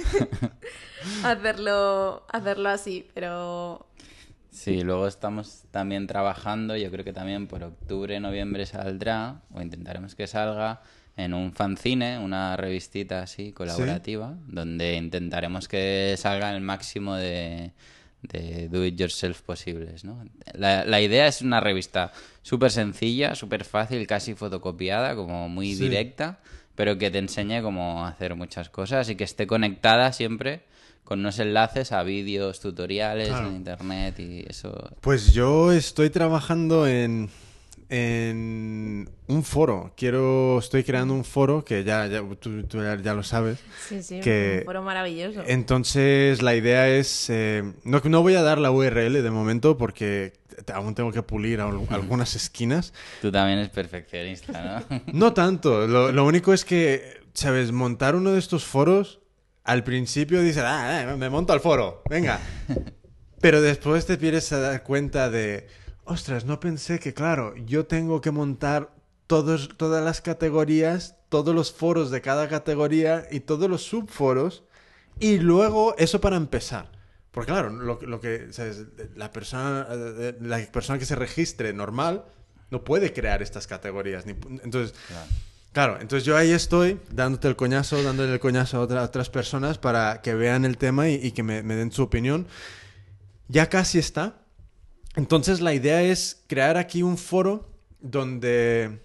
hacerlo, 1.24 2.24
hacerlo 2.30 2.68
así, 2.68 3.08
pero 3.14 3.86
Sí, 4.50 4.82
luego 4.82 5.06
estamos 5.06 5.64
también 5.70 6.06
trabajando, 6.06 6.76
yo 6.76 6.90
creo 6.90 7.04
que 7.04 7.12
también 7.12 7.46
por 7.46 7.62
octubre, 7.62 8.18
noviembre 8.20 8.66
saldrá, 8.66 9.40
o 9.52 9.60
intentaremos 9.60 10.14
que 10.14 10.26
salga, 10.26 10.82
en 11.16 11.34
un 11.34 11.52
fanzine, 11.52 12.18
una 12.18 12.56
revistita 12.56 13.22
así 13.22 13.52
colaborativa, 13.52 14.34
donde 14.46 14.94
intentaremos 14.96 15.66
que 15.68 16.14
salga 16.16 16.54
el 16.54 16.60
máximo 16.60 17.16
de, 17.16 17.72
de 18.22 18.68
do 18.68 18.84
it 18.84 18.96
yourself 18.96 19.42
posibles, 19.42 20.04
¿no? 20.04 20.24
La, 20.54 20.84
la 20.84 21.00
idea 21.00 21.26
es 21.26 21.42
una 21.42 21.60
revista 21.60 22.12
súper 22.42 22.70
sencilla, 22.70 23.34
súper 23.34 23.64
fácil, 23.64 24.06
casi 24.06 24.34
fotocopiada, 24.34 25.14
como 25.16 25.48
muy 25.48 25.74
Sí. 25.74 25.82
directa, 25.84 26.38
pero 26.76 26.96
que 26.98 27.10
te 27.10 27.18
enseñe 27.18 27.62
cómo 27.62 28.06
hacer 28.06 28.36
muchas 28.36 28.70
cosas 28.70 29.10
y 29.10 29.16
que 29.16 29.24
esté 29.24 29.46
conectada 29.48 30.12
siempre 30.12 30.62
con 31.08 31.20
unos 31.20 31.38
enlaces 31.38 31.90
a 31.92 32.02
vídeos, 32.02 32.60
tutoriales 32.60 33.28
Claro. 33.28 33.48
en 33.48 33.56
internet 33.56 34.18
y 34.20 34.44
eso. 34.46 34.90
Pues 35.00 35.32
yo 35.32 35.72
estoy 35.72 36.10
trabajando 36.10 36.86
en, 36.86 37.30
en 37.88 39.08
un 39.26 39.42
foro. 39.42 39.92
Quiero, 39.96 40.58
estoy 40.58 40.84
creando 40.84 41.14
un 41.14 41.24
foro 41.24 41.64
que 41.64 41.82
ya, 41.82 42.06
ya 42.08 42.22
tú, 42.38 42.62
tú 42.64 42.82
ya, 42.82 43.00
ya 43.00 43.14
lo 43.14 43.22
sabes. 43.22 43.58
sí, 43.88 44.02
sí, 44.02 44.20
Que- 44.20 44.58
un 44.60 44.64
foro 44.66 44.82
maravilloso. 44.82 45.42
Entonces 45.46 46.42
la 46.42 46.54
idea 46.54 46.88
es, 46.90 47.30
eh, 47.30 47.62
no, 47.84 48.02
no 48.04 48.20
voy 48.20 48.34
a 48.34 48.42
dar 48.42 48.58
la 48.58 48.70
URL 48.70 49.22
de 49.22 49.30
momento 49.30 49.78
porque 49.78 50.34
aún 50.74 50.94
tengo 50.94 51.10
que 51.10 51.22
pulir 51.22 51.62
al- 51.62 51.86
algunas 51.88 52.36
esquinas. 52.36 52.92
Tú 53.22 53.32
también 53.32 53.60
eres 53.60 53.70
perfeccionista, 53.70 54.84
¿no? 54.90 55.00
No 55.14 55.32
tanto, 55.32 55.86
lo, 55.86 56.12
lo 56.12 56.26
único 56.26 56.52
es 56.52 56.66
que, 56.66 57.18
¿sabes? 57.32 57.72
Montar 57.72 58.14
uno 58.14 58.32
de 58.32 58.38
estos 58.38 58.64
foros, 58.64 59.20
al 59.68 59.84
principio 59.84 60.40
dices, 60.40 60.64
ah, 60.66 61.02
eh, 61.02 61.16
me 61.16 61.28
monto 61.28 61.52
al 61.52 61.60
foro, 61.60 62.02
venga. 62.08 62.40
Pero 63.40 63.60
después 63.60 64.06
te 64.06 64.16
vienes 64.16 64.50
a 64.52 64.60
dar 64.60 64.82
cuenta 64.82 65.28
de, 65.28 65.68
ostras, 66.04 66.46
no 66.46 66.58
pensé 66.58 66.98
que, 66.98 67.12
claro, 67.12 67.54
yo 67.54 67.84
tengo 67.84 68.22
que 68.22 68.30
montar 68.30 68.94
todos, 69.26 69.68
todas 69.76 70.02
las 70.02 70.22
categorías, 70.22 71.16
todos 71.28 71.54
los 71.54 71.70
foros 71.70 72.10
de 72.10 72.22
cada 72.22 72.48
categoría 72.48 73.26
y 73.30 73.40
todos 73.40 73.68
los 73.68 73.82
subforos, 73.82 74.64
y 75.20 75.36
luego 75.36 75.94
eso 75.98 76.18
para 76.18 76.36
empezar. 76.36 76.90
Porque 77.30 77.52
claro, 77.52 77.68
lo, 77.68 78.00
lo 78.00 78.20
que, 78.20 78.50
¿sabes? 78.54 78.86
La 79.16 79.30
persona, 79.32 79.86
eh, 79.90 80.34
la 80.40 80.58
persona 80.72 80.98
que 80.98 81.04
se 81.04 81.14
registre 81.14 81.74
normal 81.74 82.24
no 82.70 82.84
puede 82.84 83.12
crear 83.12 83.42
estas 83.42 83.66
categorías. 83.66 84.24
Ni, 84.24 84.32
entonces, 84.64 84.94
Claro. 85.08 85.26
Claro, 85.78 86.00
entonces 86.00 86.24
yo 86.24 86.36
ahí 86.36 86.50
estoy 86.50 86.98
dándote 87.12 87.46
el 87.46 87.54
coñazo, 87.54 88.02
dándole 88.02 88.32
el 88.32 88.40
coñazo 88.40 88.78
a, 88.78 88.80
otra- 88.80 89.00
a 89.02 89.04
otras 89.04 89.30
personas 89.30 89.78
para 89.78 90.22
que 90.22 90.34
vean 90.34 90.64
el 90.64 90.76
tema 90.76 91.08
y, 91.08 91.14
y 91.24 91.30
que 91.30 91.44
me, 91.44 91.62
me 91.62 91.76
den 91.76 91.92
su 91.92 92.02
opinión. 92.02 92.48
Ya 93.46 93.68
casi 93.68 94.00
está. 94.00 94.42
Entonces 95.14 95.60
la 95.60 95.72
idea 95.74 96.02
es 96.02 96.42
crear 96.48 96.76
aquí 96.78 97.04
un 97.04 97.16
foro 97.16 97.70
donde 98.00 98.98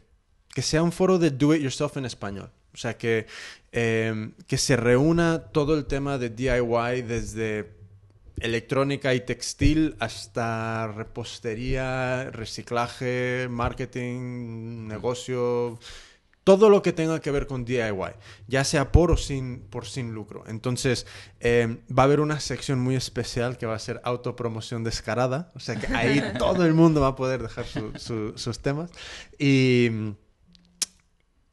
que 0.49 0.63
sea 0.63 0.81
un 0.81 0.91
foro 0.91 1.19
de 1.19 1.29
do 1.29 1.53
it 1.53 1.61
yourself 1.61 1.95
en 1.97 2.05
español. 2.05 2.49
O 2.73 2.77
sea, 2.77 2.97
que, 2.97 3.27
eh, 3.71 4.31
que 4.47 4.57
se 4.57 4.75
reúna 4.75 5.43
todo 5.51 5.75
el 5.75 5.85
tema 5.85 6.17
de 6.17 6.31
DIY 6.31 7.03
desde 7.03 7.69
electrónica 8.39 9.13
y 9.13 9.19
textil 9.21 9.95
hasta 9.99 10.87
repostería, 10.87 12.31
reciclaje, 12.31 13.45
marketing, 13.47 14.87
negocio, 14.87 15.77
todo 16.43 16.69
lo 16.69 16.81
que 16.81 16.91
tenga 16.91 17.21
que 17.21 17.31
ver 17.31 17.47
con 17.47 17.63
DIY, 17.65 17.91
ya 18.47 18.63
sea 18.63 18.91
por 18.91 19.11
o 19.11 19.17
sin, 19.17 19.61
por 19.69 19.85
sin 19.85 20.13
lucro. 20.13 20.43
Entonces, 20.47 21.07
eh, 21.39 21.77
va 21.97 22.03
a 22.03 22.05
haber 22.05 22.19
una 22.19 22.39
sección 22.41 22.79
muy 22.79 22.95
especial 22.95 23.57
que 23.57 23.65
va 23.65 23.75
a 23.75 23.79
ser 23.79 24.01
autopromoción 24.03 24.83
descarada, 24.83 25.51
o 25.55 25.59
sea 25.59 25.75
que 25.77 25.87
ahí 25.95 26.21
todo 26.39 26.65
el 26.65 26.73
mundo 26.73 26.99
va 27.01 27.07
a 27.09 27.15
poder 27.15 27.41
dejar 27.41 27.65
su- 27.65 27.93
su- 27.97 28.33
sus 28.37 28.59
temas. 28.59 28.91
Y 29.39 29.89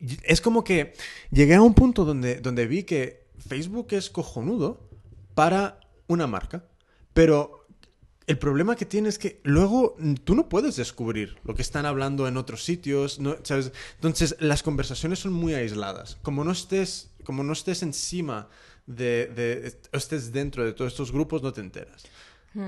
y 0.03 0.17
es 0.23 0.41
como 0.41 0.65
que 0.65 0.95
llegué 1.31 1.55
a 1.57 1.63
un 1.63 1.75
punto 1.75 2.05
donde, 2.07 2.37
donde 2.41 2.67
vi 2.67 2.85
que 2.85 3.27
Facebook 3.39 3.89
es 3.91 4.09
cojonudo 4.09 4.89
para 5.35 5.79
una 6.07 6.27
marca, 6.27 6.65
pero 7.13 7.60
el 8.31 8.39
problema 8.39 8.77
que 8.77 8.87
tiene 8.87 9.09
es 9.09 9.19
que 9.19 9.41
luego 9.43 9.97
mm, 9.99 10.15
tú 10.25 10.35
no 10.37 10.49
puedes 10.49 10.77
descubrir 10.77 11.37
lo 11.43 11.55
que 11.55 11.63
están 11.63 11.85
hablando 11.85 12.29
en 12.29 12.37
otros 12.37 12.65
sitios, 12.65 13.19
¿no? 13.19 13.37
¿Sabes? 13.43 13.73
Entonces 13.97 14.37
las 14.39 14.63
conversaciones 14.63 15.19
son 15.19 15.33
muy 15.33 15.53
aisladas. 15.55 16.17
Como 16.23 16.45
no 16.45 16.53
estés, 16.53 17.11
como 17.25 17.43
no 17.43 17.53
estés 17.53 17.83
encima 17.83 18.49
de, 18.87 19.27
de- 19.35 19.77
estés 19.93 20.33
dentro 20.33 20.65
de 20.65 20.73
todos 20.73 20.93
estos 20.93 21.11
grupos, 21.11 21.43
no 21.43 21.53
te 21.53 21.61
enteras. 21.61 22.05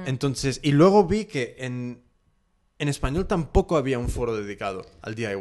Entonces, 0.07 0.61
y 0.63 0.73
luego 0.73 1.07
vi 1.07 1.25
que 1.27 1.57
en, 1.59 2.03
en 2.79 2.89
español 2.89 3.27
tampoco 3.27 3.77
había 3.77 3.99
un 4.01 4.09
foro 4.09 4.37
dedicado 4.37 4.85
al 5.01 5.15
DIY. 5.15 5.37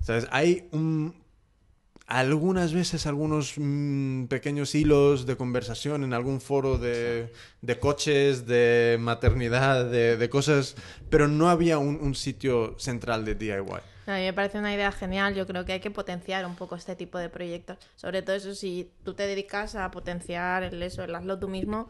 ¿Sabes? 0.00 0.26
Hay 0.30 0.68
un, 0.72 1.21
algunas 2.06 2.72
veces 2.72 3.06
algunos 3.06 3.54
mm, 3.56 4.24
pequeños 4.26 4.74
hilos 4.74 5.26
de 5.26 5.36
conversación 5.36 6.04
en 6.04 6.12
algún 6.12 6.40
foro 6.40 6.78
de, 6.78 7.32
de 7.60 7.78
coches, 7.78 8.46
de 8.46 8.96
maternidad, 9.00 9.84
de, 9.90 10.16
de 10.16 10.28
cosas, 10.28 10.74
pero 11.10 11.28
no 11.28 11.48
había 11.48 11.78
un, 11.78 11.98
un 12.00 12.14
sitio 12.14 12.74
central 12.78 13.24
de 13.24 13.34
DIY. 13.34 13.80
A 14.06 14.16
mí 14.16 14.22
me 14.22 14.32
parece 14.32 14.58
una 14.58 14.74
idea 14.74 14.90
genial. 14.90 15.34
Yo 15.34 15.46
creo 15.46 15.64
que 15.64 15.74
hay 15.74 15.80
que 15.80 15.90
potenciar 15.90 16.44
un 16.44 16.56
poco 16.56 16.74
este 16.74 16.96
tipo 16.96 17.18
de 17.18 17.28
proyectos. 17.28 17.78
Sobre 17.94 18.22
todo 18.22 18.34
eso, 18.34 18.54
si 18.54 18.90
tú 19.04 19.14
te 19.14 19.26
dedicas 19.26 19.76
a 19.76 19.90
potenciar 19.92 20.64
el 20.64 20.82
eso, 20.82 21.04
el 21.04 21.14
hazlo 21.14 21.38
tú 21.38 21.48
mismo, 21.48 21.88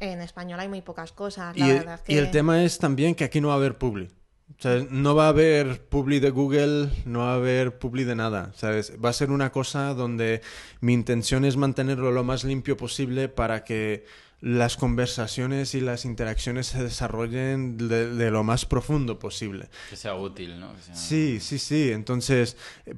en 0.00 0.20
español 0.20 0.60
hay 0.60 0.68
muy 0.68 0.82
pocas 0.82 1.12
cosas. 1.12 1.56
La 1.56 1.66
Y, 1.66 1.72
verdad 1.72 1.94
es 1.94 2.00
que... 2.02 2.12
y 2.12 2.18
el 2.18 2.30
tema 2.30 2.62
es 2.62 2.78
también 2.78 3.14
que 3.14 3.24
aquí 3.24 3.40
no 3.40 3.48
va 3.48 3.54
a 3.54 3.56
haber 3.56 3.78
publi. 3.78 4.10
O 4.58 4.62
sea, 4.62 4.86
no 4.90 5.14
va 5.14 5.26
a 5.26 5.30
haber 5.30 5.82
publi 5.88 6.20
de 6.20 6.30
Google, 6.30 6.88
no 7.04 7.18
va 7.20 7.32
a 7.32 7.36
haber 7.36 7.78
publi 7.78 8.04
de 8.04 8.14
nada, 8.14 8.52
¿sabes? 8.56 8.92
Va 9.04 9.10
a 9.10 9.12
ser 9.12 9.30
una 9.30 9.50
cosa 9.50 9.92
donde 9.92 10.40
mi 10.80 10.92
intención 10.94 11.44
es 11.44 11.56
mantenerlo 11.56 12.10
lo 12.12 12.22
más 12.24 12.44
limpio 12.44 12.76
posible 12.76 13.28
para 13.28 13.64
que 13.64 14.06
las 14.40 14.76
conversaciones 14.76 15.74
y 15.74 15.80
las 15.80 16.04
interacciones 16.04 16.68
se 16.68 16.82
desarrollen 16.82 17.76
de, 17.88 18.14
de 18.14 18.30
lo 18.30 18.44
más 18.44 18.64
profundo 18.66 19.18
posible. 19.18 19.68
Que 19.90 19.96
sea 19.96 20.14
útil, 20.14 20.60
¿no? 20.60 20.72
Sea- 20.80 20.94
Sí, 20.94 21.38
sí, 21.40 21.58
sí. 21.58 21.90
Entonces, 21.90 22.56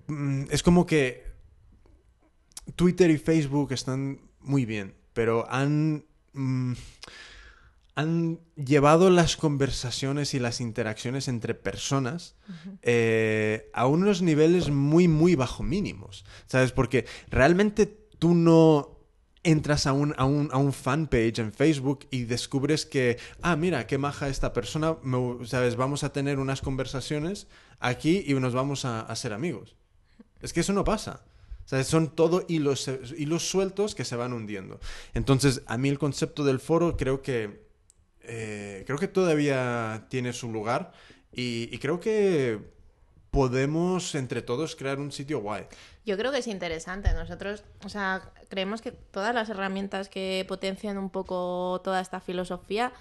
mm, 0.09 0.45
es 0.51 0.63
como 0.63 0.85
que 0.85 1.25
Twitter 2.77 3.11
y 3.11 3.19
Facebook 3.19 3.73
están 3.73 4.21
muy 4.41 4.65
bien, 4.67 4.95
pero 5.15 5.51
han, 5.51 6.05
mm, 6.35 6.73
han 7.99 8.39
llevado 8.55 9.11
las 9.11 9.37
conversaciones 9.37 10.33
y 10.33 10.39
las 10.39 10.61
interacciones 10.61 11.27
entre 11.27 11.55
personas 11.55 12.37
eh, 12.83 13.71
a 13.75 13.89
unos 13.89 14.23
niveles 14.23 14.71
muy, 14.71 15.09
muy 15.09 15.35
bajo 15.35 15.65
mínimos. 15.65 16.25
¿Sabes? 16.47 16.71
Porque 16.71 17.07
realmente 17.29 17.87
tú 17.87 18.35
no 18.35 19.01
entras 19.43 19.87
a 19.87 19.93
un, 19.93 20.15
a 20.17 20.25
un, 20.27 20.49
a 20.53 20.59
un 20.59 20.73
fanpage 20.73 21.41
en 21.41 21.53
Facebook 21.53 22.07
y 22.13 22.25
descubres 22.25 22.87
que, 22.87 23.19
ah, 23.43 23.57
mira, 23.57 23.89
qué 23.89 23.99
maja 23.99 24.29
esta 24.29 24.53
persona, 24.53 24.97
me- 25.03 25.45
¿sabes? 25.47 25.75
Vamos 25.75 26.05
a 26.05 26.13
tener 26.13 26.39
unas 26.39 26.61
conversaciones 26.61 27.49
aquí 27.81 28.23
y 28.27 28.35
nos 28.35 28.55
vamos 28.55 28.85
a, 28.85 29.01
a 29.01 29.17
ser 29.17 29.33
amigos. 29.33 29.75
Es 30.41 30.53
que 30.53 30.61
eso 30.61 30.73
no 30.73 30.85
pasa. 30.85 31.25
¿Sabes? 31.65 31.89
Son 31.89 32.15
todo 32.15 32.45
hilos, 32.49 32.89
hilos 33.19 33.49
sueltos 33.51 33.95
que 33.95 34.05
se 34.05 34.17
van 34.17 34.33
hundiendo. 34.33 34.79
Entonces, 35.15 35.63
a 35.67 35.77
mí 35.77 35.89
el 35.89 35.99
concepto 35.99 36.45
del 36.45 36.61
foro 36.61 36.97
creo 36.97 37.21
que, 37.23 37.68
eh, 38.29 38.85
creo 38.87 38.99
que 38.99 39.09
todavía 39.09 40.07
tiene 40.09 40.33
su 40.33 40.53
lugar 40.53 40.93
y, 41.33 41.69
y 41.73 41.79
creo 41.79 41.99
que 42.01 42.59
podemos 43.31 44.15
entre 44.15 44.43
todos 44.43 44.77
crear 44.77 44.99
un 44.99 45.13
sitio 45.13 45.41
guay. 45.41 45.65
Yo 46.05 46.17
creo 46.17 46.33
que 46.33 46.39
es 46.39 46.47
interesante. 46.47 47.13
Nosotros, 47.13 47.65
o 47.85 47.89
sea, 47.89 48.33
creemos 48.49 48.81
que 48.81 48.93
todas 48.93 49.35
las 49.35 49.51
herramientas 49.51 50.09
que 50.09 50.45
potencian 50.49 50.99
un 50.99 51.11
poco 51.11 51.81
toda 51.85 52.01
esta 52.01 52.21
filosofía, 52.21 52.93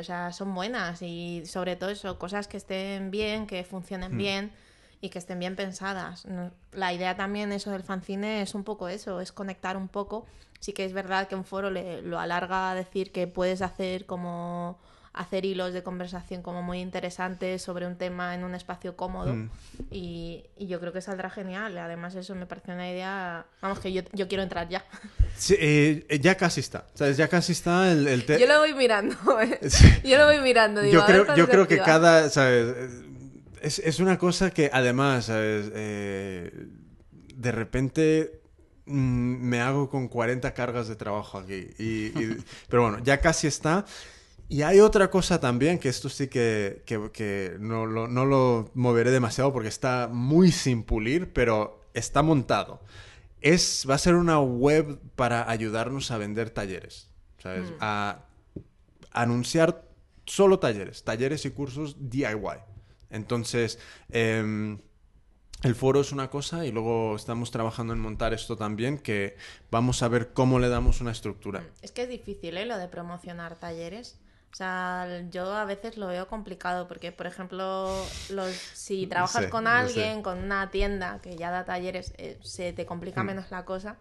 o 0.00 0.04
sea, 0.04 0.32
son 0.32 0.54
buenas 0.54 1.02
y 1.02 1.44
sobre 1.46 1.76
todo 1.76 1.90
eso, 1.90 2.18
cosas 2.18 2.48
que 2.48 2.56
estén 2.56 3.10
bien, 3.10 3.46
que 3.46 3.64
funcionen 3.64 4.16
bien 4.16 4.52
y 5.00 5.10
que 5.10 5.18
estén 5.18 5.38
bien 5.38 5.54
pensadas. 5.56 6.26
La 6.72 6.92
idea 6.92 7.16
también, 7.16 7.52
eso 7.52 7.70
del 7.70 7.82
fanzine, 7.82 8.42
es 8.42 8.54
un 8.54 8.64
poco 8.64 8.88
eso, 8.88 9.20
es 9.20 9.32
conectar 9.32 9.76
un 9.76 9.88
poco. 9.88 10.26
Sí 10.60 10.72
que 10.72 10.84
es 10.84 10.92
verdad 10.92 11.28
que 11.28 11.36
un 11.36 11.44
foro 11.44 11.70
le, 11.70 12.02
lo 12.02 12.18
alarga 12.18 12.70
a 12.72 12.74
decir 12.74 13.12
que 13.12 13.26
puedes 13.28 13.62
hacer 13.62 14.06
como 14.06 14.78
hacer 15.14 15.44
hilos 15.44 15.72
de 15.72 15.82
conversación 15.82 16.42
como 16.42 16.62
muy 16.62 16.78
interesantes 16.80 17.60
sobre 17.62 17.86
un 17.88 17.96
tema 17.96 18.34
en 18.36 18.44
un 18.44 18.54
espacio 18.54 18.94
cómodo 18.96 19.34
Mm. 19.34 19.50
y, 19.90 20.44
y 20.56 20.66
yo 20.68 20.78
creo 20.78 20.92
que 20.92 21.00
saldrá 21.00 21.28
genial. 21.30 21.76
Además 21.78 22.14
eso 22.14 22.34
me 22.36 22.46
parece 22.46 22.72
una 22.72 22.88
idea, 22.88 23.44
vamos 23.60 23.80
que 23.80 23.92
yo, 23.92 24.02
yo 24.12 24.28
quiero 24.28 24.42
entrar 24.44 24.68
ya. 24.68 24.84
Sí, 25.36 25.56
eh, 25.58 26.18
ya 26.20 26.36
casi 26.36 26.60
está. 26.60 26.86
¿Sabes? 26.94 27.16
Ya 27.16 27.26
casi 27.28 27.52
está 27.52 27.90
el, 27.90 28.06
el 28.06 28.26
te- 28.26 28.38
Yo 28.38 28.46
lo 28.46 28.58
voy 28.60 28.74
mirando, 28.74 29.16
¿eh? 29.40 29.58
Sí. 29.68 29.88
yo 30.04 30.18
lo 30.18 30.26
voy 30.26 30.38
mirando. 30.40 30.82
Digo, 30.82 31.00
yo 31.00 31.06
creo, 31.06 31.34
yo 31.36 31.48
creo 31.48 31.66
que 31.66 31.78
cada, 31.78 32.28
¿sabes? 32.30 32.74
Es, 33.62 33.78
es 33.78 34.00
una 34.00 34.18
cosa 34.18 34.50
que 34.50 34.70
además, 34.72 35.26
¿sabes? 35.26 35.70
Eh, 35.74 36.66
de 37.34 37.52
repente 37.52 38.40
mm, 38.86 38.92
me 39.48 39.60
hago 39.60 39.88
con 39.90 40.08
40 40.08 40.54
cargas 40.54 40.88
de 40.88 40.96
trabajo 40.96 41.38
aquí. 41.38 41.68
Y, 41.78 42.06
y- 42.18 42.36
pero 42.68 42.82
bueno, 42.82 42.98
ya 43.02 43.20
casi 43.20 43.46
está. 43.46 43.84
Y 44.48 44.62
hay 44.62 44.80
otra 44.80 45.10
cosa 45.10 45.38
también, 45.40 45.78
que 45.78 45.88
esto 45.90 46.08
sí 46.08 46.28
que, 46.28 46.82
que- 46.86 47.10
que 47.12 47.56
no, 47.60 47.84
lo, 47.86 48.08
no 48.08 48.24
lo 48.24 48.70
moveré 48.74 49.10
demasiado 49.10 49.52
porque 49.52 49.68
está 49.68 50.08
muy 50.10 50.52
sin 50.52 50.82
pulir, 50.84 51.32
pero 51.32 51.82
está 51.94 52.22
montado. 52.22 52.80
Es, 53.40 53.86
va 53.88 53.94
a 53.94 53.98
ser 53.98 54.14
una 54.14 54.40
web 54.40 54.98
para 55.16 55.48
ayudarnos 55.50 56.10
a 56.10 56.18
vender 56.18 56.50
talleres, 56.50 57.10
¿sabes? 57.42 57.72
A 57.80 58.24
anunciar 59.12 59.84
solo 60.26 60.58
talleres, 60.58 61.04
talleres 61.04 61.44
y 61.44 61.50
cursos 61.50 61.96
DIY. 62.10 62.58
Entonces, 63.10 63.78
em, 64.10 64.78
el 65.62 65.74
foro 65.74 66.00
es 66.00 66.12
una 66.12 66.30
cosa 66.30 66.64
y 66.64 66.70
luego 66.72 67.16
estamos 67.16 67.50
trabajando 67.50 67.92
en 67.92 68.00
montar 68.00 68.32
esto 68.32 68.56
también, 68.56 68.98
que 68.98 69.36
vamos 69.70 70.02
a 70.02 70.08
ver 70.08 70.32
cómo 70.32 70.58
le 70.58 70.68
damos 70.68 71.00
una 71.00 71.10
estructura. 71.10 71.64
Es 71.82 71.90
que 71.90 72.02
es 72.02 72.08
difícil, 72.08 72.56
¿eh? 72.56 72.66
Lo 72.66 72.78
de 72.78 72.88
promocionar 72.88 73.56
talleres. 73.56 74.18
O 74.52 74.56
sea, 74.56 75.24
yo 75.30 75.52
a 75.52 75.64
veces 75.66 75.98
lo 75.98 76.06
veo 76.06 76.26
complicado 76.26 76.88
porque, 76.88 77.12
por 77.12 77.26
ejemplo, 77.26 77.90
los, 78.30 78.54
si 78.54 79.06
trabajas 79.06 79.44
sé, 79.44 79.50
con 79.50 79.66
alguien, 79.66 80.22
con 80.22 80.38
una 80.38 80.70
tienda 80.70 81.20
que 81.22 81.36
ya 81.36 81.50
da 81.50 81.64
talleres, 81.64 82.14
eh, 82.16 82.38
se 82.42 82.72
te 82.72 82.86
complica 82.86 83.22
Hmm. 83.22 83.26
menos 83.26 83.50
la 83.50 83.64
cosa. 83.64 83.96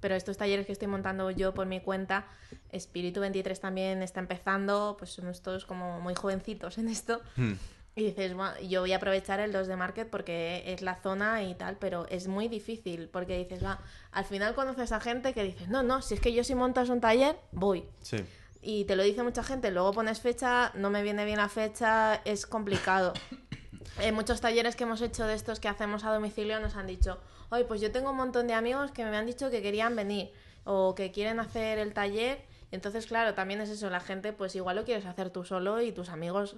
Pero 0.00 0.14
estos 0.14 0.38
talleres 0.38 0.64
que 0.64 0.72
estoy 0.72 0.88
montando 0.88 1.30
yo 1.30 1.52
por 1.52 1.66
mi 1.66 1.80
cuenta, 1.80 2.26
Espíritu 2.72 3.20
23 3.20 3.60
también 3.60 4.02
está 4.02 4.20
empezando, 4.20 4.96
pues 4.98 5.10
somos 5.10 5.42
todos 5.42 5.66
como 5.66 6.00
muy 6.00 6.14
jovencitos 6.14 6.78
en 6.78 6.88
esto. 6.88 7.20
Hmm. 7.36 7.52
Y 7.96 8.04
dices, 8.04 8.34
"Buah, 8.34 8.58
yo 8.60 8.80
voy 8.80 8.92
a 8.92 8.96
aprovechar 8.96 9.40
el 9.40 9.52
2 9.52 9.66
de 9.66 9.76
Market 9.76 10.08
porque 10.08 10.62
es 10.66 10.80
la 10.80 10.96
zona 10.96 11.42
y 11.42 11.54
tal, 11.54 11.76
pero 11.76 12.06
es 12.08 12.28
muy 12.28 12.48
difícil 12.48 13.08
porque 13.08 13.36
dices, 13.36 13.64
va, 13.64 13.80
al 14.12 14.24
final 14.24 14.54
conoces 14.54 14.92
a 14.92 15.00
gente 15.00 15.34
que 15.34 15.42
dices, 15.42 15.68
no, 15.68 15.82
no, 15.82 16.00
si 16.00 16.14
es 16.14 16.20
que 16.20 16.32
yo 16.32 16.44
si 16.44 16.54
montas 16.54 16.88
un 16.88 17.00
taller, 17.00 17.36
voy. 17.52 17.84
Sí. 18.00 18.18
Y 18.62 18.84
te 18.84 18.94
lo 18.94 19.02
dice 19.02 19.22
mucha 19.22 19.42
gente, 19.42 19.70
luego 19.70 19.92
pones 19.92 20.20
fecha, 20.20 20.70
no 20.74 20.90
me 20.90 21.02
viene 21.02 21.24
bien 21.24 21.38
la 21.38 21.48
fecha, 21.48 22.20
es 22.24 22.46
complicado. 22.46 23.12
En 23.98 24.14
muchos 24.14 24.40
talleres 24.40 24.76
que 24.76 24.84
hemos 24.84 25.02
hecho 25.02 25.26
de 25.26 25.34
estos 25.34 25.60
que 25.60 25.68
hacemos 25.68 26.04
a 26.04 26.12
domicilio 26.12 26.58
nos 26.60 26.76
han 26.76 26.86
dicho, 26.86 27.18
oye, 27.50 27.64
pues 27.64 27.80
yo 27.80 27.90
tengo 27.90 28.10
un 28.10 28.16
montón 28.16 28.46
de 28.46 28.54
amigos 28.54 28.92
que 28.92 29.04
me 29.04 29.14
han 29.16 29.26
dicho 29.26 29.50
que 29.50 29.60
querían 29.60 29.94
venir 29.94 30.30
o 30.64 30.94
que 30.94 31.10
quieren 31.10 31.40
hacer 31.40 31.78
el 31.78 31.92
taller. 31.92 32.42
Entonces, 32.72 33.06
claro, 33.06 33.34
también 33.34 33.60
es 33.60 33.68
eso, 33.70 33.90
la 33.90 34.00
gente 34.00 34.32
pues 34.32 34.54
igual 34.54 34.76
lo 34.76 34.84
quieres 34.84 35.06
hacer 35.06 35.30
tú 35.30 35.44
solo 35.44 35.80
y 35.80 35.92
tus 35.92 36.08
amigos 36.08 36.56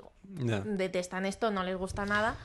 detestan 0.65 1.27
esto, 1.27 1.51
no 1.51 1.65
les 1.65 1.77
gusta 1.77 2.05
nada. 2.07 2.37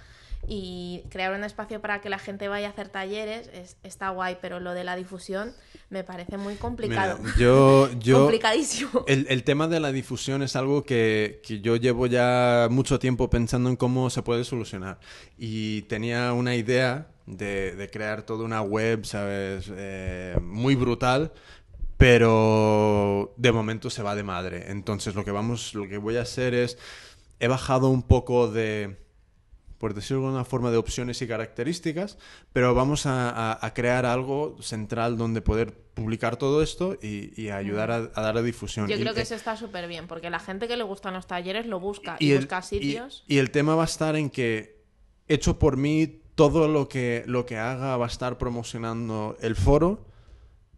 Y 0.47 1.03
crear 1.09 1.33
un 1.33 1.43
espacio 1.43 1.81
para 1.81 1.99
que 1.99 2.09
la 2.09 2.19
gente 2.19 2.47
vaya 2.47 2.67
a 2.67 2.69
hacer 2.69 2.89
talleres 2.89 3.49
es- 3.53 3.75
está 3.81 4.09
guay, 4.11 4.37
pero 4.39 4.59
lo 4.59 4.73
de 4.73 4.83
la 4.83 4.95
difusión 4.95 5.51
me 5.89 6.03
parece 6.03 6.37
muy 6.37 6.55
complicado. 6.55 7.17
Mira, 7.19 7.33
yo, 7.37 7.89
yo, 7.99 8.19
Complicadísimo. 8.19 9.03
el, 9.07 9.25
el 9.29 9.43
tema 9.43 9.67
de 9.67 9.79
la 9.79 9.91
difusión 9.91 10.43
es 10.43 10.55
algo 10.55 10.83
que, 10.83 11.41
que 11.43 11.59
yo 11.61 11.75
llevo 11.75 12.05
ya 12.05 12.67
mucho 12.69 12.99
tiempo 12.99 13.29
pensando 13.31 13.67
en 13.69 13.75
cómo 13.75 14.11
se 14.11 14.21
puede 14.21 14.43
solucionar. 14.43 14.99
Y 15.39 15.81
tenía 15.83 16.31
una 16.33 16.55
idea 16.55 17.07
de, 17.25 17.75
de 17.75 17.89
crear 17.89 18.21
toda 18.21 18.45
una 18.45 18.61
web, 18.61 19.05
¿sabes? 19.05 19.65
Eh, 19.75 20.37
muy 20.41 20.75
brutal, 20.75 21.33
pero 21.97 23.33
de 23.37 23.51
momento 23.51 23.89
se 23.89 24.03
va 24.03 24.15
de 24.15 24.23
madre. 24.23 24.65
Entonces 24.71 25.15
lo 25.15 25.25
que, 25.25 25.31
vamos, 25.31 25.73
lo 25.73 25.87
que 25.87 25.97
voy 25.97 26.17
a 26.17 26.21
hacer 26.21 26.53
es, 26.53 26.77
he 27.39 27.47
bajado 27.47 27.89
un 27.89 28.03
poco 28.03 28.49
de 28.49 29.05
por 29.77 29.93
decirlo 29.93 30.21
de 30.21 30.27
alguna 30.29 30.43
forma, 30.43 30.71
de 30.71 30.77
opciones 30.77 31.21
y 31.21 31.27
características, 31.27 32.17
pero 32.51 32.73
vamos 32.73 33.05
a, 33.05 33.29
a- 33.29 33.63
a 33.63 33.73
crear 33.75 34.07
algo 34.07 34.55
central 34.59 35.17
donde 35.19 35.43
poder 35.43 35.71
publicar 35.93 36.35
todo 36.35 36.63
esto 36.63 36.97
y, 36.99 37.39
y 37.39 37.51
ayudar 37.51 37.91
a, 37.91 37.97
a 38.15 38.21
dar 38.23 38.41
difusión. 38.41 38.87
Yo 38.87 38.95
Y- 38.95 39.01
creo 39.01 39.13
que 39.13 39.19
eh, 39.19 39.23
eso 39.23 39.35
está 39.35 39.55
súper 39.55 39.87
bien, 39.87 40.07
porque 40.07 40.31
la 40.31 40.39
gente 40.39 40.67
que 40.67 40.77
le 40.77 40.83
gustan 40.83 41.13
los 41.13 41.27
talleres 41.27 41.67
lo 41.67 41.79
busca 41.79 42.17
y 42.19 42.29
y, 42.29 42.31
el- 42.31 42.39
busca 42.39 42.63
sitios. 42.63 43.23
Y, 43.27 43.35
y 43.35 43.37
el 43.37 43.51
tema 43.51 43.75
va 43.75 43.83
a 43.83 43.85
estar 43.85 44.15
en 44.15 44.31
que, 44.31 44.81
hecho 45.27 45.59
por 45.59 45.77
mí, 45.77 46.21
todo 46.33 46.67
lo 46.67 46.89
que, 46.89 47.23
lo 47.27 47.45
que 47.45 47.57
haga 47.57 47.97
va 47.97 48.05
a 48.05 48.09
estar 48.09 48.39
promocionando 48.39 49.37
el 49.41 49.55
foro 49.55 50.06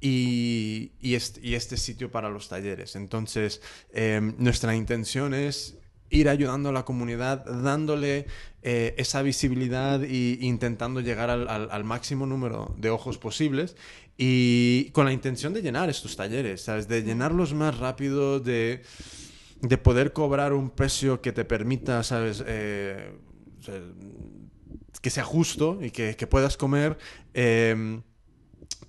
y, 0.01 0.91
este, 1.01 1.77
sitio 1.77 2.11
para 2.11 2.29
los 2.29 2.49
talleres. 2.49 2.95
Entonces, 2.95 3.61
em, 3.91 4.35
nuestra 4.37 4.75
intención 4.75 5.33
es 5.33 5.77
ir 6.09 6.29
ayudando 6.29 6.69
a 6.69 6.71
la 6.71 6.85
comunidad, 6.85 7.45
dándole 7.45 8.25
eh, 8.63 8.95
esa 8.97 9.21
visibilidad 9.21 10.03
e 10.03 10.37
intentando 10.41 11.01
llegar 11.01 11.29
al, 11.29 11.83
máximo 11.83 12.25
número 12.25 12.75
de 12.77 12.89
ojos 12.89 13.17
posibles 13.17 13.75
y 14.17 14.89
con 14.91 15.05
la 15.05 15.13
intención 15.13 15.53
de 15.53 15.61
llenar 15.61 15.89
estos 15.89 16.15
talleres, 16.15 16.61
¿sabes? 16.61 16.87
De 16.87 17.03
llenarlos 17.03 17.53
más 17.53 17.77
rápido, 17.77 18.39
de, 18.39 18.81
de 19.61 19.77
poder 19.77 20.13
cobrar 20.13 20.53
un 20.53 20.71
precio 20.71 21.21
que 21.21 21.31
te 21.31 21.45
permita, 21.45 22.03
¿sabes? 22.03 22.43
Eh, 22.45 23.13
que 25.01 25.09
sea 25.09 25.23
justo 25.23 25.79
y 25.81 25.91
que, 25.91 26.15
puedas 26.27 26.57
comer. 26.57 26.97
Eh, 27.33 28.01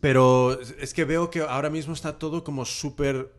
pero 0.01 0.59
es 0.60 0.94
que 0.94 1.05
veo 1.05 1.31
que 1.31 1.40
ahora 1.40 1.70
mismo 1.70 1.94
está 1.94 2.18
todo 2.18 2.43
como 2.43 2.64
súper 2.64 3.32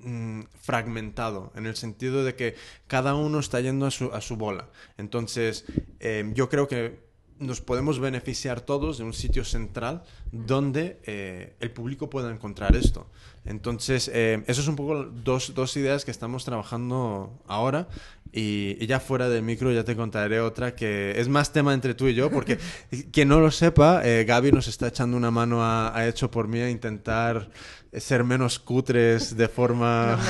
mm, 0.00 0.42
fragmentado, 0.60 1.52
en 1.54 1.66
el 1.66 1.76
sentido 1.76 2.24
de 2.24 2.34
que 2.34 2.56
cada 2.86 3.14
uno 3.14 3.38
está 3.38 3.60
yendo 3.60 3.86
a 3.86 3.90
su, 3.90 4.12
a 4.12 4.20
su 4.20 4.36
bola. 4.36 4.68
Entonces, 4.98 5.64
eh, 6.00 6.30
yo 6.34 6.48
creo 6.48 6.68
que 6.68 7.04
nos 7.38 7.60
podemos 7.60 7.98
beneficiar 7.98 8.60
todos 8.60 8.98
de 8.98 9.04
un 9.04 9.12
sitio 9.12 9.44
central 9.44 10.02
donde 10.30 11.00
eh, 11.04 11.56
el 11.60 11.70
público 11.70 12.08
pueda 12.08 12.30
encontrar 12.30 12.76
esto. 12.76 13.06
Entonces, 13.44 14.10
eh, 14.12 14.42
eso 14.46 14.60
es 14.60 14.68
un 14.68 14.76
poco 14.76 15.04
dos, 15.04 15.54
dos, 15.54 15.76
ideas 15.76 16.04
que 16.04 16.10
estamos 16.10 16.44
trabajando 16.44 17.42
ahora 17.46 17.88
y, 18.34 18.76
y, 18.80 18.86
ya 18.86 18.98
fuera 18.98 19.28
del 19.28 19.42
micro 19.42 19.70
ya 19.72 19.84
te 19.84 19.94
contaré 19.94 20.40
otra 20.40 20.74
que 20.74 21.20
es 21.20 21.28
más 21.28 21.52
tema 21.52 21.72
entre 21.72 21.94
tú 21.94 22.08
y 22.08 22.14
yo, 22.14 22.30
porque 22.30 22.58
quien 23.12 23.28
no 23.28 23.38
lo 23.38 23.50
sepa, 23.50 24.02
eh, 24.04 24.24
Gaby 24.24 24.50
nos 24.50 24.66
está 24.66 24.88
echando 24.88 25.16
una 25.16 25.30
mano 25.30 25.62
a, 25.62 25.96
a 25.96 26.08
Hecho 26.08 26.30
por 26.30 26.48
mí 26.48 26.58
a 26.60 26.68
intentar 26.68 27.48
ser 27.98 28.24
menos 28.24 28.58
cutres 28.58 29.36
de 29.36 29.48
forma... 29.48 30.18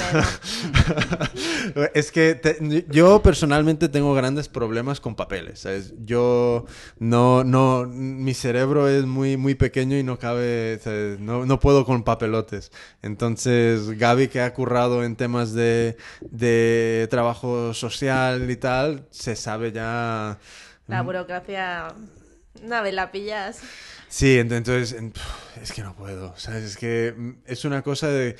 No, 1.74 1.82
es 1.94 2.12
que 2.12 2.34
te, 2.34 2.84
yo 2.90 3.22
personalmente 3.22 3.88
tengo 3.88 4.14
grandes 4.14 4.48
problemas 4.48 5.00
con 5.00 5.14
papeles. 5.14 5.60
¿sabes? 5.60 5.94
Yo 6.04 6.66
no, 6.98 7.44
no, 7.44 7.86
mi 7.86 8.34
cerebro 8.34 8.88
es 8.88 9.04
muy, 9.06 9.36
muy 9.36 9.54
pequeño 9.54 9.96
y 9.96 10.02
no 10.02 10.18
cabe, 10.18 10.80
no, 11.20 11.46
no, 11.46 11.60
puedo 11.60 11.84
con 11.84 12.02
papelotes. 12.02 12.70
Entonces, 13.02 13.98
Gaby, 13.98 14.28
que 14.28 14.40
ha 14.40 14.52
currado 14.52 15.04
en 15.04 15.16
temas 15.16 15.52
de, 15.52 15.96
de 16.20 17.06
trabajo 17.10 17.74
social 17.74 18.50
y 18.50 18.56
tal, 18.56 19.06
se 19.10 19.36
sabe 19.36 19.72
ya... 19.72 20.38
La 20.86 21.02
burocracia, 21.02 21.88
una 22.62 22.82
vez 22.82 22.94
la 22.94 23.10
pillas... 23.10 23.60
Sí, 24.08 24.38
entonces, 24.38 24.94
es 25.60 25.72
que 25.72 25.82
no 25.82 25.96
puedo, 25.96 26.36
¿sabes? 26.36 26.64
Es 26.64 26.76
que 26.76 27.34
es 27.46 27.64
una 27.64 27.82
cosa 27.82 28.08
de... 28.08 28.36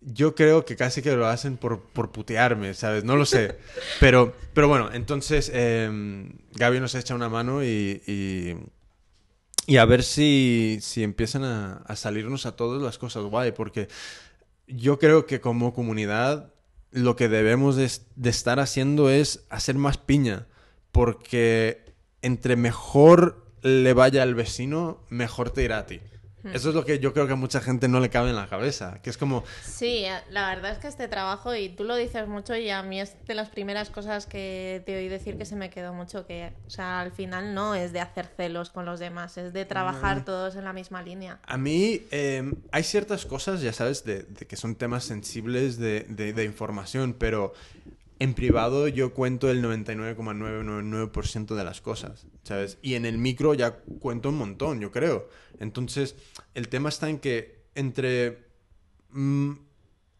Yo 0.00 0.36
creo 0.36 0.64
que 0.64 0.76
casi 0.76 1.02
que 1.02 1.16
lo 1.16 1.26
hacen 1.26 1.56
por, 1.56 1.80
por 1.80 2.12
putearme, 2.12 2.74
¿sabes? 2.74 3.02
No 3.02 3.16
lo 3.16 3.26
sé. 3.26 3.58
Pero, 4.00 4.36
pero 4.54 4.68
bueno, 4.68 4.90
entonces 4.92 5.50
eh, 5.52 5.90
Gaby 6.52 6.78
nos 6.78 6.94
echa 6.94 7.14
una 7.14 7.28
mano 7.28 7.64
y, 7.64 8.02
y, 8.06 8.54
y 9.66 9.78
a 9.78 9.84
ver 9.84 10.04
si, 10.04 10.78
si 10.80 11.02
empiezan 11.02 11.42
a, 11.42 11.78
a, 11.86 11.96
salirnos 11.96 12.46
a 12.46 12.54
todos 12.54 12.80
las 12.80 12.98
cosas 12.98 13.24
guay, 13.24 13.50
porque 13.50 13.88
yo 14.68 14.98
creo 15.00 15.26
que 15.26 15.40
como 15.40 15.74
comunidad 15.74 16.52
lo 16.92 17.16
que 17.16 17.28
debemos 17.28 17.74
de, 17.74 17.90
de 18.14 18.30
estar 18.30 18.60
haciendo 18.60 19.10
es 19.10 19.44
hacer 19.50 19.74
más 19.74 19.98
piña, 19.98 20.46
porque 20.92 21.84
entre 22.22 22.54
mejor 22.54 23.45
le 23.66 23.92
vaya 23.92 24.22
al 24.22 24.34
vecino, 24.34 25.00
mejor 25.08 25.50
te 25.50 25.62
irá 25.64 25.78
a 25.78 25.86
ti. 25.86 26.00
Hmm. 26.42 26.54
Eso 26.54 26.68
es 26.68 26.76
lo 26.76 26.84
que 26.84 27.00
yo 27.00 27.12
creo 27.12 27.26
que 27.26 27.32
a 27.32 27.36
mucha 27.36 27.60
gente 27.60 27.88
no 27.88 27.98
le 27.98 28.08
cabe 28.08 28.30
en 28.30 28.36
la 28.36 28.46
cabeza, 28.46 29.00
que 29.02 29.10
es 29.10 29.18
como... 29.18 29.42
Sí, 29.64 30.04
la 30.30 30.48
verdad 30.50 30.70
es 30.70 30.78
que 30.78 30.86
este 30.86 31.08
trabajo, 31.08 31.54
y 31.56 31.70
tú 31.70 31.82
lo 31.82 31.96
dices 31.96 32.28
mucho, 32.28 32.54
y 32.54 32.70
a 32.70 32.84
mí 32.84 33.00
es 33.00 33.16
de 33.26 33.34
las 33.34 33.48
primeras 33.48 33.90
cosas 33.90 34.26
que 34.26 34.80
te 34.86 34.96
oí 34.96 35.08
decir 35.08 35.36
que 35.36 35.44
se 35.44 35.56
me 35.56 35.70
quedó 35.70 35.92
mucho, 35.92 36.24
que, 36.24 36.52
o 36.66 36.70
sea, 36.70 37.00
al 37.00 37.10
final 37.10 37.52
no 37.54 37.74
es 37.74 37.92
de 37.92 38.00
hacer 38.00 38.28
celos 38.36 38.70
con 38.70 38.84
los 38.84 39.00
demás, 39.00 39.36
es 39.38 39.52
de 39.52 39.64
trabajar 39.64 40.24
todos 40.24 40.54
en 40.54 40.62
la 40.62 40.72
misma 40.72 41.02
línea. 41.02 41.40
A 41.44 41.56
mí 41.56 42.02
eh, 42.12 42.48
hay 42.70 42.82
ciertas 42.84 43.26
cosas, 43.26 43.60
ya 43.60 43.72
sabes, 43.72 44.04
de, 44.04 44.22
de 44.22 44.46
que 44.46 44.54
son 44.54 44.76
temas 44.76 45.02
sensibles 45.02 45.78
de, 45.78 46.06
de, 46.08 46.32
de 46.32 46.44
información, 46.44 47.16
pero 47.18 47.54
en 48.18 48.34
privado 48.34 48.88
yo 48.88 49.12
cuento 49.12 49.50
el 49.50 49.62
99,999% 49.62 51.54
de 51.54 51.64
las 51.64 51.80
cosas, 51.80 52.26
¿sabes? 52.44 52.78
Y 52.82 52.94
en 52.94 53.04
el 53.04 53.18
micro 53.18 53.54
ya 53.54 53.76
cuento 54.00 54.30
un 54.30 54.38
montón, 54.38 54.80
yo 54.80 54.90
creo. 54.90 55.28
Entonces, 55.60 56.16
el 56.54 56.68
tema 56.68 56.88
está 56.88 57.10
en 57.10 57.18
que 57.18 57.66
entre, 57.74 58.46
mmm, 59.10 59.52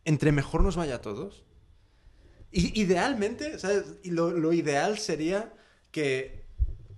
entre 0.04 0.32
mejor 0.32 0.62
nos 0.62 0.76
vaya 0.76 0.96
a 0.96 1.00
todos. 1.00 1.44
Y, 2.50 2.78
idealmente, 2.80 3.58
¿sabes? 3.58 3.84
Y 4.02 4.10
lo, 4.10 4.30
lo 4.30 4.52
ideal 4.52 4.98
sería 4.98 5.54
que 5.90 6.44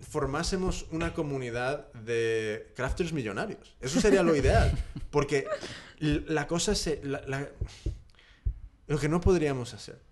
formásemos 0.01 0.87
una 0.91 1.15
comunidad 1.15 1.93
de 1.93 2.73
crafters 2.75 3.13
millonarios. 3.13 3.77
Eso 3.81 4.01
sería 4.01 4.23
lo 4.23 4.35
ideal. 4.35 4.73
Porque 5.11 5.47
la 6.01 6.47
cosa 6.47 6.75
se... 6.75 7.01
Lo 8.87 8.99
que 8.99 9.09
no 9.09 9.21
podríamos 9.21 9.75
hacer 9.75 10.08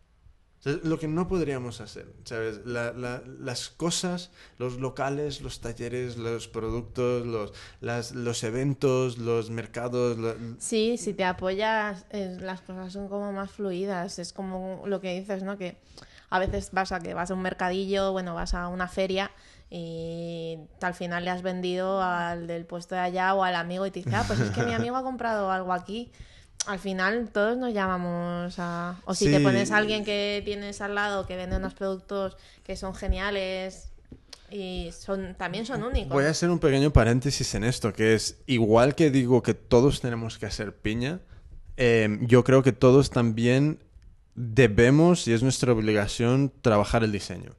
lo 0.66 0.98
que 0.98 1.06
no 1.06 1.28
podríamos 1.28 1.80
hacer, 1.80 2.12
¿sabes? 2.24 2.60
La, 2.64 2.92
la, 2.92 3.22
las 3.38 3.68
cosas, 3.68 4.30
los 4.58 4.78
locales, 4.80 5.40
los 5.40 5.60
talleres, 5.60 6.16
los 6.16 6.48
productos, 6.48 7.24
los, 7.24 7.52
las, 7.80 8.12
los 8.12 8.42
eventos, 8.42 9.18
los 9.18 9.50
mercados. 9.50 10.18
Lo... 10.18 10.34
Sí, 10.58 10.96
si 10.96 11.14
te 11.14 11.24
apoyas, 11.24 12.04
las 12.10 12.62
cosas 12.62 12.92
son 12.92 13.08
como 13.08 13.32
más 13.32 13.50
fluidas. 13.50 14.18
Es 14.18 14.32
como 14.32 14.82
lo 14.86 15.00
que 15.00 15.18
dices, 15.18 15.44
¿no? 15.44 15.56
Que 15.56 15.76
a 16.30 16.40
veces 16.40 16.70
vas 16.72 16.90
a 16.90 16.98
que 16.98 17.14
vas 17.14 17.30
a 17.30 17.34
un 17.34 17.42
mercadillo, 17.42 18.10
bueno, 18.10 18.34
vas 18.34 18.54
a 18.54 18.66
una 18.66 18.88
feria 18.88 19.30
y 19.70 20.58
al 20.80 20.94
final 20.94 21.24
le 21.24 21.30
has 21.30 21.42
vendido 21.42 22.02
al 22.02 22.46
del 22.48 22.66
puesto 22.66 22.94
de 22.94 23.02
allá 23.02 23.34
o 23.34 23.44
al 23.44 23.54
amigo 23.54 23.86
y 23.86 23.92
te 23.92 24.00
dice, 24.00 24.14
ah, 24.14 24.24
pues 24.26 24.40
es 24.40 24.50
que 24.50 24.64
mi 24.64 24.72
amigo 24.74 24.96
ha 24.96 25.02
comprado 25.02 25.50
algo 25.50 25.72
aquí 25.72 26.10
al 26.66 26.78
final 26.78 27.28
todos 27.32 27.56
nos 27.56 27.72
llamamos 27.72 28.54
a... 28.58 29.00
O 29.04 29.14
si 29.14 29.26
sí. 29.26 29.32
te 29.32 29.40
pones 29.40 29.70
a 29.70 29.76
alguien 29.76 30.04
que 30.04 30.42
tienes 30.44 30.80
al 30.80 30.94
lado 30.94 31.26
que 31.26 31.36
vende 31.36 31.56
unos 31.56 31.74
productos 31.74 32.36
que 32.64 32.76
son 32.76 32.94
geniales 32.94 33.92
y 34.50 34.90
son 34.98 35.34
también 35.36 35.66
son 35.66 35.82
únicos. 35.82 36.12
Voy 36.12 36.24
a 36.24 36.30
hacer 36.30 36.50
un 36.50 36.58
pequeño 36.58 36.92
paréntesis 36.92 37.54
en 37.54 37.64
esto, 37.64 37.92
que 37.92 38.14
es 38.14 38.38
igual 38.46 38.94
que 38.94 39.10
digo 39.10 39.42
que 39.42 39.54
todos 39.54 40.00
tenemos 40.00 40.38
que 40.38 40.46
hacer 40.46 40.74
piña, 40.74 41.20
eh, 41.76 42.18
yo 42.22 42.42
creo 42.44 42.62
que 42.62 42.72
todos 42.72 43.10
también 43.10 43.80
debemos, 44.34 45.26
y 45.28 45.32
es 45.32 45.42
nuestra 45.42 45.72
obligación, 45.72 46.52
trabajar 46.62 47.04
el 47.04 47.12
diseño. 47.12 47.54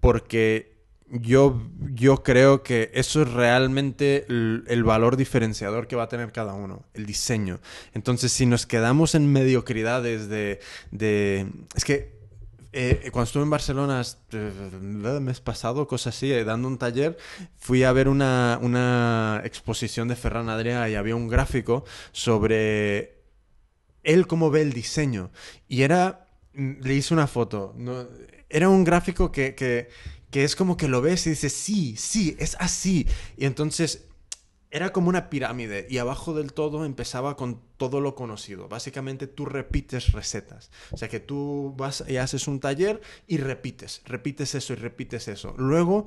Porque 0.00 0.77
yo, 1.10 1.62
yo 1.94 2.22
creo 2.22 2.62
que 2.62 2.90
eso 2.94 3.22
es 3.22 3.32
realmente 3.32 4.26
el, 4.28 4.84
valor 4.84 5.16
diferenciador 5.16 5.86
que 5.86 5.96
va 5.96 6.04
a 6.04 6.08
tener 6.08 6.32
cada 6.32 6.54
uno, 6.54 6.84
el 6.94 7.06
diseño. 7.06 7.60
Entonces, 7.94 8.32
si 8.32 8.46
nos 8.46 8.66
quedamos 8.66 9.14
en 9.14 9.30
mediocridades 9.32 10.28
de... 10.28 10.60
de 10.90 11.50
es 11.74 11.84
que 11.84 12.18
eh, 12.72 13.08
cuando 13.12 13.24
estuve 13.24 13.42
en 13.44 13.50
Barcelona 13.50 14.02
el 14.30 15.20
mes 15.22 15.40
pasado, 15.40 15.86
cosas 15.86 16.14
así, 16.14 16.30
eh, 16.30 16.44
dando 16.44 16.68
un 16.68 16.76
taller, 16.76 17.16
fui 17.56 17.82
a 17.82 17.92
ver 17.92 18.08
una, 18.08 18.58
una 18.60 19.40
exposición 19.44 20.08
de 20.08 20.16
Ferran 20.16 20.50
Adrià 20.50 20.90
y 20.90 20.94
había 20.94 21.16
un 21.16 21.28
gráfico 21.28 21.84
sobre 22.12 23.22
él 24.02 24.26
cómo 24.26 24.50
ve 24.50 24.62
el 24.62 24.72
diseño. 24.72 25.30
Y 25.68 25.82
era... 25.82 26.26
Le 26.52 26.94
hice 26.94 27.14
una 27.14 27.28
foto. 27.28 27.72
¿no? 27.76 28.06
Era 28.48 28.68
un 28.68 28.82
gráfico 28.82 29.30
que 29.30 29.54
que 30.30 30.44
es 30.44 30.56
como 30.56 30.76
que 30.76 30.88
lo 30.88 31.00
ves 31.00 31.26
y 31.26 31.30
dices, 31.30 31.52
sí, 31.52 31.96
sí, 31.96 32.36
es 32.38 32.56
así. 32.60 33.06
Y 33.36 33.46
entonces 33.46 34.08
era 34.70 34.92
como 34.92 35.08
una 35.08 35.30
pirámide 35.30 35.86
y 35.88 35.98
abajo 35.98 36.34
del 36.34 36.52
todo 36.52 36.84
empezaba 36.84 37.36
con 37.36 37.62
todo 37.76 38.00
lo 38.00 38.14
conocido. 38.14 38.68
Básicamente 38.68 39.26
tú 39.26 39.46
repites 39.46 40.12
recetas. 40.12 40.70
O 40.90 40.96
sea 40.96 41.08
que 41.08 41.20
tú 41.20 41.74
vas 41.76 42.04
y 42.06 42.18
haces 42.18 42.48
un 42.48 42.60
taller 42.60 43.00
y 43.26 43.38
repites, 43.38 44.02
repites 44.04 44.54
eso 44.54 44.74
y 44.74 44.76
repites 44.76 45.28
eso. 45.28 45.54
Luego 45.56 46.06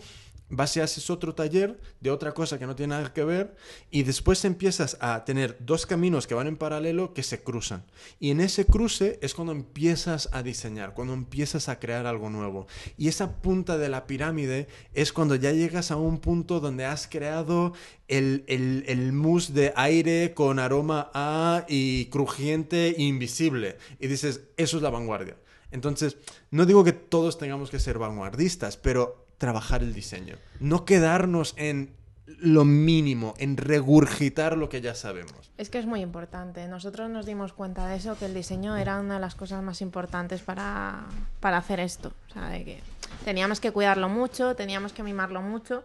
vas 0.51 0.75
y 0.77 0.81
haces 0.81 1.09
otro 1.09 1.33
taller 1.33 1.79
de 2.01 2.11
otra 2.11 2.33
cosa 2.33 2.59
que 2.59 2.67
no 2.67 2.75
tiene 2.75 2.95
nada 2.95 3.13
que 3.13 3.23
ver 3.23 3.55
y 3.89 4.03
después 4.03 4.43
empiezas 4.45 4.97
a 4.99 5.23
tener 5.25 5.57
dos 5.61 5.85
caminos 5.85 6.27
que 6.27 6.35
van 6.35 6.47
en 6.47 6.57
paralelo 6.57 7.13
que 7.13 7.23
se 7.23 7.41
cruzan. 7.41 7.85
Y 8.19 8.31
en 8.31 8.41
ese 8.41 8.65
cruce 8.65 9.17
es 9.21 9.33
cuando 9.33 9.53
empiezas 9.53 10.29
a 10.33 10.43
diseñar, 10.43 10.93
cuando 10.93 11.13
empiezas 11.13 11.69
a 11.69 11.79
crear 11.79 12.05
algo 12.05 12.29
nuevo. 12.29 12.67
Y 12.97 13.07
esa 13.07 13.41
punta 13.41 13.77
de 13.77 13.89
la 13.89 14.05
pirámide 14.05 14.67
es 14.93 15.13
cuando 15.13 15.35
ya 15.35 15.53
llegas 15.53 15.89
a 15.89 15.95
un 15.95 16.19
punto 16.19 16.59
donde 16.59 16.85
has 16.85 17.07
creado 17.07 17.73
el, 18.09 18.43
el, 18.47 18.83
el 18.87 19.13
mousse 19.13 19.53
de 19.53 19.73
aire 19.75 20.33
con 20.33 20.59
aroma 20.59 21.09
a 21.13 21.65
y 21.69 22.05
crujiente 22.05 22.89
e 22.89 23.01
invisible. 23.03 23.77
Y 23.99 24.07
dices, 24.07 24.41
eso 24.57 24.77
es 24.77 24.83
la 24.83 24.89
vanguardia. 24.89 25.37
Entonces, 25.71 26.17
no 26.51 26.65
digo 26.65 26.83
que 26.83 26.91
todos 26.91 27.37
tengamos 27.37 27.71
que 27.71 27.79
ser 27.79 27.97
vanguardistas, 27.97 28.75
pero 28.75 29.20
trabajar 29.41 29.81
el 29.81 29.91
diseño. 29.91 30.35
No 30.59 30.85
quedarnos 30.85 31.55
en 31.57 31.95
lo 32.27 32.63
mínimo, 32.63 33.33
en 33.39 33.57
regurgitar 33.57 34.55
lo 34.55 34.69
que 34.69 34.81
ya 34.81 34.93
sabemos. 34.93 35.51
Es 35.57 35.71
que 35.71 35.79
es 35.79 35.87
muy 35.87 36.01
importante. 36.01 36.67
Nosotros 36.67 37.09
nos 37.09 37.25
dimos 37.25 37.51
cuenta 37.51 37.87
de 37.87 37.95
eso, 37.95 38.15
que 38.19 38.25
el 38.25 38.35
diseño 38.35 38.77
era 38.77 38.99
una 38.99 39.15
de 39.15 39.19
las 39.19 39.33
cosas 39.33 39.63
más 39.63 39.81
importantes 39.81 40.41
para, 40.41 41.05
para 41.39 41.57
hacer 41.57 41.79
esto. 41.79 42.13
Que 42.33 42.79
teníamos 43.25 43.59
que 43.59 43.71
cuidarlo 43.71 44.09
mucho, 44.09 44.55
teníamos 44.55 44.93
que 44.93 45.01
mimarlo 45.01 45.41
mucho. 45.41 45.83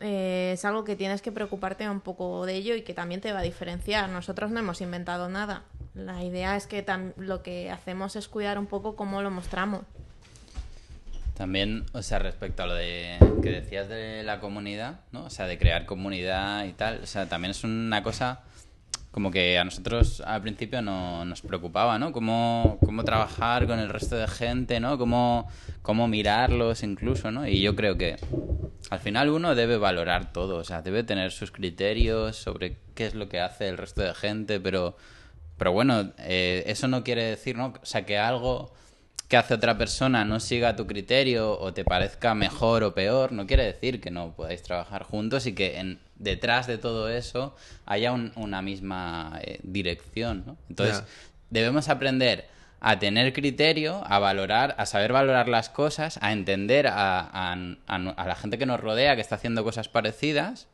Eh, 0.00 0.52
es 0.54 0.64
algo 0.64 0.84
que 0.84 0.94
tienes 0.94 1.22
que 1.22 1.32
preocuparte 1.32 1.90
un 1.90 2.00
poco 2.00 2.46
de 2.46 2.54
ello 2.54 2.76
y 2.76 2.82
que 2.82 2.94
también 2.94 3.20
te 3.20 3.32
va 3.32 3.40
a 3.40 3.42
diferenciar. 3.42 4.08
Nosotros 4.10 4.52
no 4.52 4.60
hemos 4.60 4.80
inventado 4.80 5.28
nada. 5.28 5.64
La 5.92 6.22
idea 6.22 6.56
es 6.56 6.68
que 6.68 6.86
lo 7.16 7.42
que 7.42 7.72
hacemos 7.72 8.14
es 8.14 8.28
cuidar 8.28 8.60
un 8.60 8.66
poco 8.66 8.94
cómo 8.94 9.22
lo 9.22 9.32
mostramos. 9.32 9.82
También, 11.34 11.84
o 11.92 12.02
sea, 12.02 12.20
respecto 12.20 12.62
a 12.62 12.66
lo 12.66 12.74
de 12.74 13.18
que 13.42 13.50
decías 13.50 13.88
de 13.88 14.22
la 14.22 14.38
comunidad, 14.38 15.00
¿no? 15.10 15.24
O 15.24 15.30
sea, 15.30 15.46
de 15.46 15.58
crear 15.58 15.84
comunidad 15.84 16.64
y 16.64 16.72
tal, 16.72 17.00
o 17.02 17.06
sea, 17.06 17.28
también 17.28 17.50
es 17.50 17.64
una 17.64 18.02
cosa 18.02 18.42
como 19.14 19.30
que 19.30 19.58
a 19.60 19.64
nosotros 19.64 20.22
al 20.26 20.42
principio 20.42 20.82
no, 20.82 21.24
nos 21.24 21.40
preocupaba, 21.40 22.00
¿no? 22.00 22.10
Cómo, 22.10 22.78
cómo 22.84 23.04
trabajar 23.04 23.68
con 23.68 23.78
el 23.78 23.88
resto 23.88 24.16
de 24.16 24.26
gente, 24.26 24.80
¿no? 24.80 24.98
Cómo, 24.98 25.48
cómo 25.82 26.08
mirarlos 26.08 26.82
incluso, 26.82 27.30
¿no? 27.30 27.46
Y 27.46 27.60
yo 27.60 27.76
creo 27.76 27.96
que 27.96 28.16
al 28.90 28.98
final 28.98 29.30
uno 29.30 29.54
debe 29.54 29.76
valorar 29.76 30.32
todo, 30.32 30.56
o 30.56 30.64
sea, 30.64 30.82
debe 30.82 31.04
tener 31.04 31.30
sus 31.30 31.52
criterios 31.52 32.34
sobre 32.34 32.78
qué 32.96 33.06
es 33.06 33.14
lo 33.14 33.28
que 33.28 33.38
hace 33.38 33.68
el 33.68 33.78
resto 33.78 34.02
de 34.02 34.14
gente, 34.14 34.58
pero, 34.58 34.96
pero 35.58 35.70
bueno, 35.70 36.12
eh, 36.18 36.64
eso 36.66 36.88
no 36.88 37.04
quiere 37.04 37.22
decir, 37.22 37.56
¿no? 37.56 37.72
O 37.80 37.86
sea, 37.86 38.04
que 38.04 38.18
algo 38.18 38.72
que 39.28 39.36
hace 39.36 39.54
otra 39.54 39.78
persona 39.78 40.24
no 40.24 40.38
siga 40.40 40.76
tu 40.76 40.86
criterio 40.86 41.58
o 41.58 41.72
te 41.72 41.84
parezca 41.84 42.34
mejor 42.34 42.84
o 42.84 42.94
peor, 42.94 43.32
no 43.32 43.46
quiere 43.46 43.64
decir 43.64 44.00
que 44.00 44.10
no 44.10 44.34
podáis 44.34 44.62
trabajar 44.62 45.02
juntos 45.02 45.46
y 45.46 45.54
que 45.54 45.78
en, 45.78 45.98
detrás 46.16 46.66
de 46.66 46.78
todo 46.78 47.08
eso 47.08 47.56
haya 47.86 48.12
una 48.12 48.62
misma 48.62 49.38
eh, 49.42 49.60
dirección. 49.62 50.44
¿no? 50.46 50.56
Entonces, 50.68 51.04
debemos 51.50 51.88
aprender 51.88 52.46
a 52.80 52.98
tener 52.98 53.32
criterio, 53.32 54.02
a 54.06 54.18
valorar, 54.18 54.74
a 54.76 54.84
saber 54.84 55.12
valorar 55.12 55.48
las 55.48 55.70
cosas, 55.70 56.18
a 56.20 56.32
entender 56.32 56.86
a, 56.86 57.56
la 57.88 58.34
gente 58.34 58.58
que 58.58 58.66
nos 58.66 58.78
rodea 58.78 59.14
que 59.14 59.22
está 59.22 59.36
haciendo 59.36 59.64
cosas 59.64 59.88
parecidas. 59.88 60.68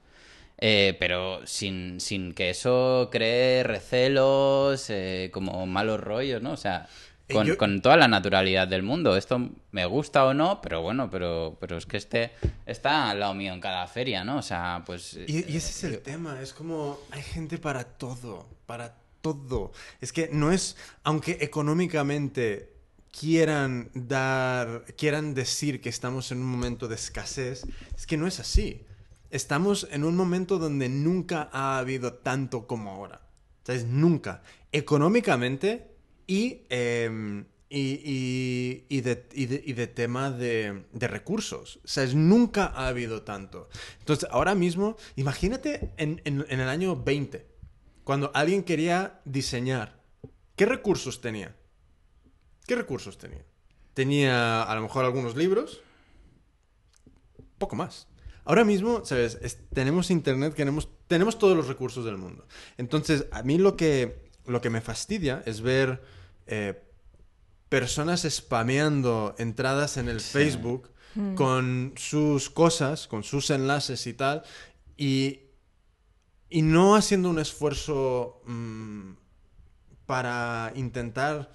Eh, 0.62 0.94
pero 0.98 1.47
sin, 1.47 2.01
sin, 2.01 2.35
que 2.35 2.51
eso 2.51 3.09
cree 3.10 3.62
recelos, 3.62 4.90
eh, 4.90 5.31
como 5.32 5.64
malos 5.64 6.01
rollos, 6.01 6.43
¿no? 6.43 6.51
O 6.51 6.56
sea, 6.59 6.86
con, 7.31 7.81
toda 7.81 7.97
la 7.97 8.09
naturalidad 8.09 8.69
del 8.69 8.82
mundo. 8.82 9.16
Esto 9.16 9.51
me 9.73 9.86
gusta 9.86 10.24
o 10.24 10.35
no, 10.35 10.61
pero 10.61 10.82
bueno, 10.82 11.11
pero, 11.11 11.57
pero 11.61 11.77
es 11.77 11.86
que 11.86 11.97
este 11.97 12.32
está 12.66 13.11
al 13.11 13.20
lado 13.20 13.35
mío 13.35 13.52
en 13.52 13.61
cada 13.61 13.86
feria, 13.86 14.24
¿no? 14.24 14.39
O 14.39 14.43
sea, 14.43 14.82
pues... 14.85 15.19
Y, 15.27 15.39
ese 15.39 15.57
es 15.57 15.85
el 15.85 16.01
tema, 16.01 16.40
es 16.40 16.52
como 16.52 16.98
hay 17.11 17.23
gente 17.23 17.59
para 17.59 17.85
todo, 17.85 18.47
para 18.66 18.97
todo. 19.20 19.73
Es 20.01 20.12
que 20.12 20.28
no 20.32 20.52
es, 20.52 20.77
aunque 21.02 21.39
económicamente 21.40 22.73
quieran 23.11 23.90
dar, 23.94 24.85
quieran 24.97 25.35
decir 25.35 25.81
que 25.81 25.89
estamos 25.89 26.31
en 26.32 26.39
un 26.39 26.47
momento 26.47 26.89
de 26.89 26.94
escasez, 26.94 27.65
es 27.97 28.07
que 28.07 28.16
no 28.16 28.27
es 28.27 28.40
así. 28.40 28.85
Estamos 29.31 29.86
en 29.90 30.05
un 30.05 30.16
momento 30.16 30.59
donde 30.59 30.89
nunca 30.89 31.48
ha 31.52 31.78
habido 31.78 32.15
tanto 32.15 32.66
como 32.66 32.90
ahora. 32.90 33.20
¿Sabes? 33.62 33.85
Nunca. 33.85 34.43
Económicamente 34.73 35.90
Em, 36.31 37.44
y, 37.69 38.85
y, 38.89 39.01
de, 39.01 39.15
de, 39.16 39.86
tema 39.89 40.31
de, 40.31 40.85
recursos. 40.93 41.81
O 41.85 41.89
sea, 41.89 42.07
nunca 42.07 42.66
ha 42.66 42.89
habido 42.89 43.23
tanto. 43.23 43.69
Entonces, 43.98 44.28
ahora 44.31 44.55
mismo, 44.55 44.97
imagínate 45.16 45.93
en, 45.97 46.20
el 46.24 46.69
año 46.69 46.97
20, 46.97 47.47
cuando 48.05 48.31
alguien 48.35 48.62
quería 48.62 49.20
diseñar, 49.24 50.01
¿qué 50.57 50.66
recursos 50.66 51.20
tenía? 51.20 51.57
¿Qué 52.66 52.77
recursos 52.77 53.19
tenía? 53.19 53.44
Tenía 53.94 54.62
a 54.62 54.74
lo 54.74 54.82
mejor 54.82 55.05
algunos 55.05 55.36
libros, 55.36 55.81
poco 57.59 57.77
más. 57.77 58.09
Ahora 58.44 58.65
mismo, 58.65 59.05
¿sabes? 59.05 59.39
tenemos 59.73 60.11
internet, 60.11 60.55
tenemos, 60.57 60.89
tenemos 61.07 61.39
todos 61.39 61.57
los 61.57 61.69
recursos 61.69 62.05
del 62.05 62.19
mundo. 62.19 62.47
Entonces, 62.78 63.27
a 63.32 63.43
mí 63.43 63.59
lo 63.59 63.77
que, 63.77 64.31
lo 64.47 64.61
que 64.61 64.70
me 64.70 64.81
fastidia 64.81 65.43
es 65.47 65.61
ver 65.61 66.19
eh, 66.47 66.83
personas 67.69 68.27
spameando 68.29 69.35
entradas 69.39 69.97
en 69.97 70.09
el 70.09 70.21
Facebook 70.21 70.91
mm. 71.15 71.35
con 71.35 71.95
sus 71.97 72.51
cosas, 72.51 73.07
con 73.07 73.23
sus 73.23 73.51
enlaces 73.51 74.07
y 74.07 74.15
tal, 74.15 74.43
y, 74.97 75.41
y 76.49 76.62
no 76.62 76.97
haciendo 76.97 77.31
un 77.31 77.39
esfuerzo 77.39 78.43
mm, 78.47 79.12
para 80.07 80.73
intentar 80.75 81.53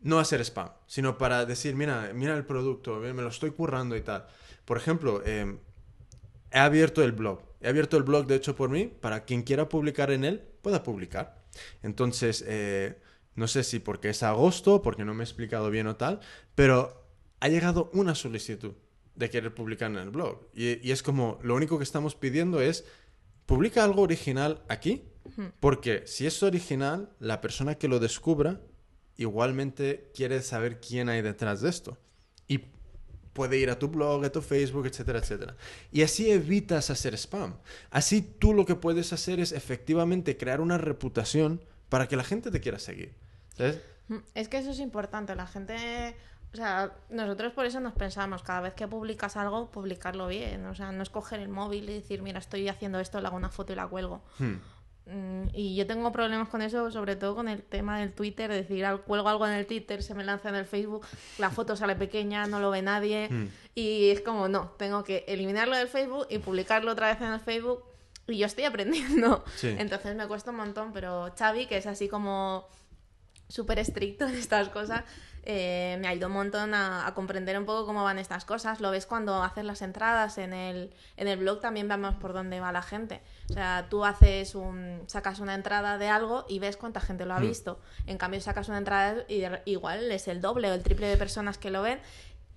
no 0.00 0.18
hacer 0.18 0.40
spam, 0.42 0.70
sino 0.86 1.18
para 1.18 1.46
decir, 1.46 1.74
mira, 1.74 2.12
mira 2.14 2.36
el 2.36 2.44
producto, 2.44 3.00
me 3.00 3.22
lo 3.22 3.28
estoy 3.28 3.50
currando 3.50 3.96
y 3.96 4.02
tal. 4.02 4.26
Por 4.64 4.76
ejemplo, 4.76 5.24
em, 5.24 5.58
he 6.50 6.58
abierto 6.58 7.02
el 7.02 7.12
blog. 7.12 7.40
He 7.60 7.68
abierto 7.68 7.96
el 7.96 8.02
blog, 8.02 8.26
de 8.26 8.36
hecho, 8.36 8.54
por 8.54 8.68
mí, 8.70 8.86
para 8.86 9.24
quien 9.24 9.42
quiera 9.42 9.68
publicar 9.68 10.10
en 10.10 10.24
él, 10.24 10.42
pueda 10.62 10.82
publicar. 10.82 11.42
Entonces, 11.82 12.44
eh, 12.46 13.00
no 13.36 13.46
sé 13.46 13.62
si 13.62 13.78
porque 13.78 14.08
es 14.10 14.22
agosto, 14.22 14.82
porque 14.82 15.04
no 15.04 15.14
me 15.14 15.22
he 15.22 15.26
explicado 15.26 15.70
bien 15.70 15.86
o 15.86 15.96
tal, 15.96 16.20
pero 16.54 17.06
ha 17.40 17.48
llegado 17.48 17.90
una 17.92 18.14
solicitud 18.14 18.74
de 19.14 19.30
querer 19.30 19.54
publicar 19.54 19.90
en 19.90 19.98
el 19.98 20.10
blog. 20.10 20.48
Y, 20.54 20.90
es 20.90 21.02
como, 21.02 21.38
lo 21.42 21.54
único 21.54 21.78
que 21.78 21.84
estamos 21.84 22.14
pidiendo 22.14 22.60
es, 22.60 22.84
publica 23.46 23.84
algo 23.84 24.02
original 24.02 24.62
aquí, 24.68 25.04
porque 25.60 26.06
si 26.06 26.26
es 26.26 26.42
original, 26.42 27.10
la 27.18 27.40
persona 27.40 27.76
que 27.76 27.88
lo 27.88 27.98
descubra 27.98 28.60
igualmente 29.16 30.10
quiere 30.14 30.40
saber 30.42 30.80
quién 30.80 31.08
hay 31.08 31.22
detrás 31.22 31.60
de 31.62 31.70
esto. 31.70 31.98
Y 32.46 32.60
puede 33.32 33.58
ir 33.58 33.70
a 33.70 33.78
tu 33.78 33.88
blog, 33.88 34.24
a 34.24 34.30
tu 34.30 34.40
Facebook, 34.40 34.86
etcétera, 34.86 35.18
etcétera. 35.18 35.56
Y 35.90 36.02
así 36.02 36.30
evitas 36.30 36.90
hacer 36.90 37.14
spam. 37.14 37.56
Así 37.90 38.22
tú 38.22 38.54
lo 38.54 38.64
que 38.64 38.76
puedes 38.76 39.12
hacer 39.12 39.40
es 39.40 39.52
efectivamente 39.52 40.36
crear 40.36 40.60
una 40.60 40.78
reputación 40.78 41.60
para 41.88 42.08
que 42.08 42.16
la 42.16 42.24
gente 42.24 42.50
te 42.50 42.60
quiera 42.60 42.78
seguir. 42.78 43.14
Mm, 44.08 44.16
es 44.34 44.48
que 44.48 44.58
eso 44.58 44.70
es 44.70 44.80
importante. 44.80 45.34
La 45.34 45.46
gente. 45.46 46.16
O 46.52 46.56
sea, 46.56 46.92
nosotros 47.10 47.52
por 47.52 47.66
eso 47.66 47.80
nos 47.80 47.92
pensamos, 47.92 48.42
cada 48.42 48.62
vez 48.62 48.74
que 48.74 48.88
publicas 48.88 49.36
algo, 49.36 49.70
publicarlo 49.70 50.28
bien. 50.28 50.64
O 50.66 50.74
sea, 50.74 50.92
no 50.92 51.02
escoger 51.02 51.40
el 51.40 51.48
móvil 51.48 51.90
y 51.90 51.94
decir, 51.94 52.22
mira, 52.22 52.38
estoy 52.38 52.68
haciendo 52.68 52.98
esto, 52.98 53.20
le 53.20 53.26
hago 53.26 53.36
una 53.36 53.50
foto 53.50 53.72
y 53.72 53.76
la 53.76 53.86
cuelgo. 53.86 54.22
Hmm. 54.38 54.54
Mm, 55.06 55.50
y 55.52 55.76
yo 55.76 55.86
tengo 55.86 56.10
problemas 56.10 56.48
con 56.48 56.62
eso, 56.62 56.90
sobre 56.90 57.14
todo 57.14 57.34
con 57.36 57.48
el 57.48 57.62
tema 57.62 58.00
del 58.00 58.12
Twitter, 58.12 58.50
es 58.50 58.68
decir, 58.68 58.84
cuelgo 59.06 59.28
algo 59.28 59.46
en 59.46 59.52
el 59.52 59.66
Twitter, 59.66 60.02
se 60.02 60.14
me 60.14 60.24
lanza 60.24 60.48
en 60.48 60.56
el 60.56 60.64
Facebook, 60.64 61.06
la 61.38 61.50
foto 61.50 61.76
sale 61.76 61.94
pequeña, 61.94 62.46
no 62.46 62.58
lo 62.58 62.70
ve 62.70 62.82
nadie. 62.82 63.28
Hmm. 63.30 63.48
Y 63.74 64.10
es 64.10 64.20
como, 64.22 64.48
no, 64.48 64.70
tengo 64.78 65.04
que 65.04 65.24
eliminarlo 65.28 65.76
del 65.76 65.88
Facebook 65.88 66.26
y 66.30 66.38
publicarlo 66.38 66.92
otra 66.92 67.08
vez 67.08 67.20
en 67.20 67.32
el 67.32 67.40
Facebook. 67.40 67.84
Y 68.28 68.38
yo 68.38 68.46
estoy 68.46 68.64
aprendiendo. 68.64 69.44
Entonces 69.62 70.16
me 70.16 70.26
cuesta 70.26 70.50
un 70.50 70.56
montón, 70.56 70.92
pero 70.92 71.32
Xavi, 71.38 71.66
que 71.66 71.76
es 71.76 71.86
así 71.86 72.08
como 72.08 72.66
súper 73.48 73.78
estricto 73.78 74.26
en 74.26 74.34
estas 74.34 74.68
cosas, 74.68 75.04
eh, 75.48 75.96
me 76.00 76.08
ayudó 76.08 76.26
un 76.26 76.32
montón 76.32 76.74
a, 76.74 77.10
comprender 77.14 77.56
un 77.56 77.64
poco 77.66 77.86
cómo 77.86 78.02
van 78.02 78.18
estas 78.18 78.44
cosas. 78.44 78.80
Lo 78.80 78.90
ves 78.90 79.06
cuando 79.06 79.44
haces 79.44 79.64
las 79.64 79.80
entradas 79.80 80.38
en 80.38 80.52
el, 80.52 80.92
en 81.16 81.28
el 81.28 81.38
blog, 81.38 81.60
también 81.60 81.86
vemos 81.86 82.16
por 82.16 82.32
dónde 82.32 82.58
va 82.58 82.72
la 82.72 82.82
gente. 82.82 83.22
O 83.50 83.52
sea, 83.52 83.86
tú 83.88 84.04
haces 84.04 84.56
un, 84.56 85.04
sacas 85.06 85.38
una 85.38 85.54
entrada 85.54 85.98
de 85.98 86.08
algo 86.08 86.46
y 86.48 86.58
ves 86.58 86.76
cuánta 86.76 87.00
gente 87.00 87.24
lo 87.26 87.34
ha 87.34 87.38
hmm. 87.38 87.48
visto. 87.48 87.80
En 88.06 88.18
cambio, 88.18 88.40
sacas 88.40 88.68
una 88.68 88.78
entrada 88.78 89.24
y 89.28 89.44
igual 89.66 90.10
es 90.10 90.26
el 90.26 90.40
doble 90.40 90.68
o 90.68 90.74
el 90.74 90.82
triple 90.82 91.06
de 91.06 91.16
personas 91.16 91.58
que 91.58 91.70
lo 91.70 91.80
ven. 91.80 92.00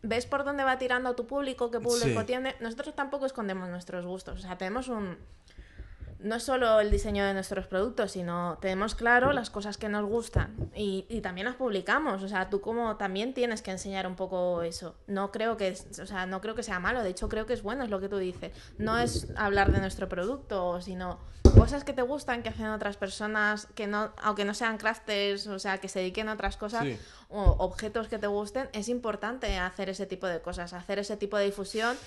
Ves 0.02 0.26
por 0.26 0.44
dónde 0.44 0.64
va 0.64 0.80
tirando 0.80 1.14
tu 1.14 1.28
público, 1.28 1.70
qué 1.70 1.80
público 1.80 2.26
tiene. 2.26 2.56
Nosotros 2.60 2.96
tampoco 2.96 3.28
escondemos 3.28 3.70
nuestros 3.70 4.04
gustos. 4.04 4.40
O 4.40 4.42
sea, 4.42 4.58
tenemos 4.58 4.88
un, 4.88 5.16
no 6.20 6.36
es 6.36 6.44
solo 6.44 6.80
el 6.82 6.92
diseño 6.92 7.26
de 7.26 7.34
nuestros 7.34 7.66
productos, 7.68 8.12
sino 8.12 8.58
tenemos 8.62 8.94
claro 8.94 9.32
las 9.32 9.50
cosas 9.50 9.78
que 9.78 9.88
nos 9.88 10.06
gustan 10.06 10.56
y, 10.76 11.04
también 11.22 11.46
las 11.46 11.56
publicamos. 11.56 12.24
O 12.24 12.28
sea, 12.28 12.50
tú 12.50 12.62
como 12.62 12.98
también 12.98 13.34
tienes 13.34 13.62
que 13.62 13.72
enseñar 13.72 14.06
un 14.06 14.16
poco 14.16 14.62
eso. 14.64 14.96
No 15.08 15.32
creo 15.32 15.56
que, 15.58 15.78
o 16.02 16.06
sea, 16.06 16.26
no 16.26 16.42
creo 16.42 16.56
que 16.56 16.64
sea 16.64 16.80
malo, 16.80 17.04
de 17.04 17.10
hecho 17.10 17.30
creo 17.30 17.46
que 17.46 17.54
es 17.54 17.64
bueno, 17.64 17.84
es 17.84 17.90
lo 17.90 18.00
que 18.00 18.10
tú 18.10 18.18
dices. 18.18 18.52
No 18.78 18.98
es 18.98 19.28
hablar 19.36 19.72
de 19.72 19.80
nuestro 19.80 20.10
producto, 20.10 20.82
sino 20.82 21.20
cosas 21.56 21.84
que 21.84 21.94
te 21.94 22.02
gustan 22.02 22.44
que 22.44 22.50
hacen 22.50 22.68
otras 22.68 22.98
personas 22.98 23.68
que 23.76 23.88
no, 23.88 24.12
aunque 24.22 24.46
no 24.46 24.54
sean 24.54 24.78
crafters, 24.78 25.48
o 25.48 25.60
sea, 25.60 25.80
que 25.80 25.88
se 25.88 26.00
dediquen 26.00 26.30
a 26.30 26.34
otras 26.34 26.58
cosas 26.58 26.86
o 27.30 27.42
objetos 27.60 28.08
que 28.08 28.18
te 28.18 28.28
gusten, 28.28 28.70
es 28.74 28.90
importante 28.90 29.58
hacer 29.58 29.90
ese 29.90 30.06
tipo 30.06 30.28
de 30.28 30.42
cosas, 30.42 30.74
hacer 30.74 31.00
ese 31.00 31.18
tipo 31.18 31.38
de 31.38 31.46
difusión 31.46 31.98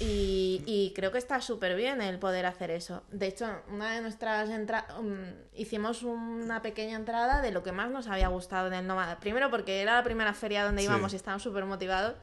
y, 0.00 0.92
creo 0.96 1.12
que 1.12 1.18
está 1.18 1.40
súper 1.40 1.76
bien 1.76 2.02
el 2.02 2.18
poder 2.18 2.46
hacer 2.46 2.70
eso. 2.70 3.02
De 3.10 3.26
hecho, 3.28 3.46
una 3.70 3.92
de 3.94 4.00
nuestras 4.00 4.50
entradas, 4.50 4.98
um, 4.98 5.14
hicimos 5.54 6.02
una 6.02 6.62
pequeña 6.62 6.96
entrada 6.96 7.40
de 7.40 7.52
lo 7.52 7.62
que 7.62 7.72
más 7.72 7.90
nos 7.90 8.08
había 8.08 8.28
gustado 8.28 8.66
en 8.66 8.74
el 8.74 8.86
Nómada. 8.86 9.20
Primero 9.20 9.50
porque 9.50 9.80
era 9.82 9.94
la 9.94 10.02
primera 10.02 10.34
feria 10.34 10.64
donde 10.64 10.82
íbamos 10.82 11.12
y 11.12 11.16
estábamos 11.16 11.42
súper 11.42 11.64
motivados. 11.64 12.14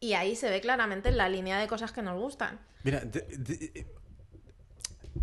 Y 0.00 0.14
ahí 0.14 0.36
se 0.36 0.50
ve 0.50 0.60
claramente 0.60 1.10
la 1.12 1.28
línea 1.28 1.58
de 1.58 1.66
cosas 1.66 1.92
que 1.92 2.02
nos 2.02 2.18
gustan. 2.18 2.58
Mira, 2.84 3.00
de- 3.00 3.20
de- 3.38 3.86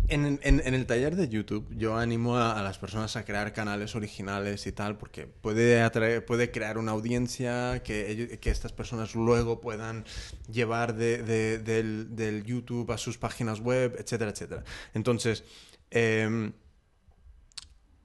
en, 0.08 0.38
el 0.42 0.86
taller 0.86 1.16
de 1.16 1.28
YouTube 1.28 1.66
yo 1.76 1.96
animo 1.96 2.36
a, 2.36 2.62
las 2.62 2.78
personas 2.78 3.16
a 3.16 3.24
crear 3.24 3.52
canales 3.52 3.94
originales 3.94 4.66
y 4.66 4.72
tal, 4.72 4.98
porque 4.98 5.26
puede, 5.26 5.80
atraer, 5.80 6.24
puede 6.24 6.50
crear 6.50 6.76
una 6.78 6.92
audiencia 6.92 7.82
que 7.82 8.38
estas 8.44 8.72
personas 8.72 9.14
luego 9.14 9.60
puedan 9.60 10.04
llevar 10.50 10.94
de- 10.94 11.22
de- 11.22 11.58
del, 11.58 12.14
del 12.16 12.44
YouTube 12.44 12.90
a 12.92 12.98
sus 12.98 13.16
páginas 13.18 13.60
web, 13.60 13.96
etcétera, 13.98 14.30
etcétera. 14.30 14.64
Entonces, 14.94 15.44
em, 15.90 16.52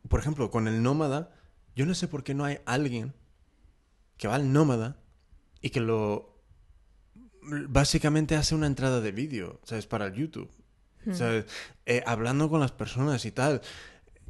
por 0.08 0.20
ejemplo, 0.20 0.50
con 0.52 0.68
el 0.68 0.82
nómada, 0.84 1.34
yo 1.76 1.86
no 1.86 1.96
sé 1.96 2.08
por 2.08 2.24
qué 2.24 2.34
no 2.34 2.46
hay 2.46 2.60
alguien 2.66 3.14
que 4.18 4.28
va 4.28 4.36
al 4.36 4.54
nómada 4.54 5.02
y 5.62 5.70
que 5.72 5.80
lo 5.80 6.42
básicamente 7.68 8.36
hace 8.36 8.56
una 8.56 8.68
entrada 8.68 9.02
de 9.02 9.12
vídeo, 9.12 9.60
¿sabes? 9.64 9.86
Para 9.88 10.06
el 10.08 10.14
YouTube. 10.14 10.50
Eh, 11.86 12.04
hablando 12.06 12.50
con 12.50 12.60
las 12.60 12.72
personas 12.72 13.26
y 13.26 13.32
tal. 13.32 13.62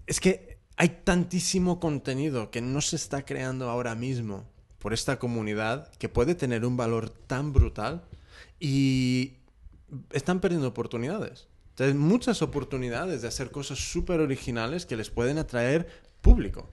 Es 0.07 0.19
que 0.19 0.57
hay 0.75 0.89
tantísimo 1.03 1.79
contenido 1.79 2.49
que 2.51 2.61
no 2.61 2.81
se 2.81 2.95
está 2.95 3.25
creando 3.25 3.69
ahora 3.69 3.95
mismo 3.95 4.49
por 4.79 4.93
esta 4.93 5.19
comunidad 5.19 5.91
que 5.93 6.09
puede 6.09 6.35
tener 6.35 6.65
un 6.65 6.75
valor 6.75 7.09
tan 7.09 7.53
brutal 7.53 8.03
y 8.59 9.37
están 10.11 10.39
perdiendo 10.39 10.67
oportunidades. 10.67 11.47
Entonces, 11.69 11.95
muchas 11.95 12.41
oportunidades 12.41 13.21
de 13.21 13.27
hacer 13.27 13.51
cosas 13.51 13.79
súper 13.79 14.19
originales 14.19 14.85
que 14.85 14.97
les 14.97 15.09
pueden 15.09 15.37
atraer 15.37 15.87
público. 16.21 16.69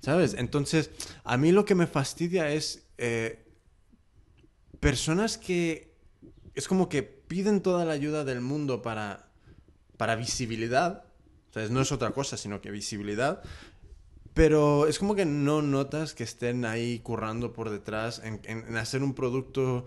¿Sabes? 0.00 0.34
Entonces, 0.34 0.90
a 1.22 1.36
mí 1.36 1.52
lo 1.52 1.64
que 1.64 1.76
me 1.76 1.86
fastidia 1.86 2.50
es 2.50 2.88
eh, 2.98 3.44
personas 4.80 5.38
que 5.38 5.94
es 6.54 6.66
como 6.66 6.88
que 6.88 7.02
piden 7.02 7.60
toda 7.60 7.84
la 7.84 7.92
ayuda 7.92 8.24
del 8.24 8.40
mundo 8.40 8.82
para, 8.82 9.31
para 10.02 10.16
visibilidad. 10.16 11.04
Entonces, 11.46 11.70
no 11.70 11.80
es 11.80 11.92
otra 11.92 12.10
cosa, 12.10 12.36
sino 12.36 12.60
que 12.60 12.72
visibilidad. 12.72 13.40
Pero 14.34 14.88
es 14.88 14.98
como 14.98 15.14
que 15.14 15.24
no 15.24 15.62
notas 15.62 16.12
que 16.12 16.24
estén 16.24 16.64
ahí 16.64 16.98
currando 16.98 17.52
por 17.52 17.70
detrás 17.70 18.20
en, 18.24 18.76
hacer 18.76 19.04
un 19.04 19.14
producto. 19.14 19.86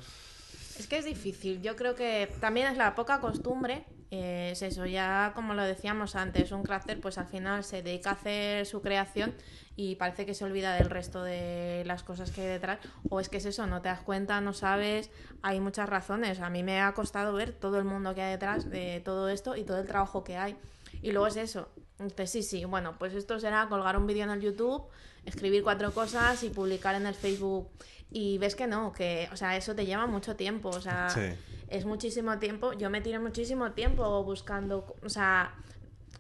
Es 0.80 0.88
que 0.88 1.00
es 1.00 1.04
difícil. 1.04 1.62
Yo 1.62 1.76
creo 1.76 1.96
que 1.96 2.32
también 2.40 2.68
es 2.68 2.78
la 2.78 2.96
poca 2.96 3.20
costumbre. 3.20 3.84
eh, 4.10 4.52
es 4.54 4.62
eso, 4.62 4.86
ya 4.86 5.34
como 5.36 5.54
lo 5.54 5.66
decíamos 5.66 6.16
antes, 6.16 6.54
un 6.54 6.64
crafter 6.64 7.02
pues 7.02 7.18
al 7.18 7.28
final 7.28 7.66
se 7.66 7.82
dedica 7.82 8.12
a 8.12 8.14
hacer 8.14 8.66
su 8.66 8.82
creación 8.82 9.36
y 9.76 9.96
parece 9.96 10.26
que 10.26 10.34
se 10.34 10.46
olvida 10.46 10.74
del 10.76 10.90
resto 10.90 11.24
de 11.24 11.84
las 11.86 12.04
cosas 12.04 12.32
que 12.32 12.42
hay 12.42 12.48
detrás. 12.48 12.80
O 13.10 13.20
es 13.20 13.28
que 13.30 13.38
es 13.38 13.46
eso, 13.46 13.68
no 13.68 13.82
te 13.82 13.90
das 13.90 14.02
cuenta, 14.02 14.40
no 14.42 14.54
sabes, 14.54 15.10
hay 15.42 15.60
muchas 15.60 15.90
razones. 15.90 16.40
A 16.40 16.50
mí 16.50 16.64
me 16.64 16.82
ha 16.82 16.94
costado 16.94 17.34
ver 17.34 17.52
todo 17.52 17.78
el 17.78 17.84
mundo 17.86 18.16
que 18.16 18.22
hay 18.22 18.32
detrás 18.32 18.70
de 18.70 19.02
todo 19.04 19.30
esto 19.30 19.56
y 19.56 19.64
todo 19.64 19.80
el 19.80 19.88
trabajo 19.88 20.24
que 20.24 20.38
hay. 20.38 20.56
Y 21.02 21.12
luego 21.12 21.28
es 21.28 21.36
eso. 21.36 21.70
Entonces, 22.00 22.32
sí, 22.32 22.44
sí, 22.44 22.66
bueno, 22.66 22.96
pues 22.98 23.14
esto 23.14 23.40
será 23.40 23.68
colgar 23.70 23.98
un 23.98 24.08
vídeo 24.08 24.24
en 24.24 24.30
el 24.32 24.42
YouTube, 24.42 24.84
escribir 25.26 25.64
cuatro 25.64 25.94
cosas 25.94 26.44
y 26.44 26.50
publicar 26.50 26.96
en 26.96 27.06
el 27.06 27.14
Facebook. 27.16 27.70
Y 28.12 28.38
ves 28.38 28.56
que 28.56 28.68
no, 28.68 28.92
que, 28.94 29.28
o 29.34 29.36
sea, 29.36 29.58
eso 29.58 29.76
te 29.76 29.86
lleva 29.86 30.06
mucho 30.06 30.36
tiempo, 30.36 30.70
o 30.70 30.82
sea, 30.82 31.10
Sí. 31.10 31.22
es 31.70 31.86
muchísimo 31.86 32.38
tiempo. 32.38 32.72
Yo 32.74 32.90
me 32.90 33.02
tiré 33.02 33.20
muchísimo 33.20 33.72
tiempo 33.74 34.24
buscando, 34.24 34.96
o 35.04 35.10
sea, 35.10 35.54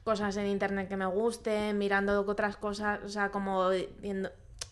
cosas 0.06 0.38
en 0.38 0.45
internet 0.45 0.88
que 0.88 0.95
me 0.95 1.07
gusten, 1.07 1.77
mirando 1.77 2.22
otras 2.22 2.56
cosas, 2.57 2.99
o 3.03 3.10
sea, 3.10 3.32
como 3.32 3.69
viendo, 3.99 4.30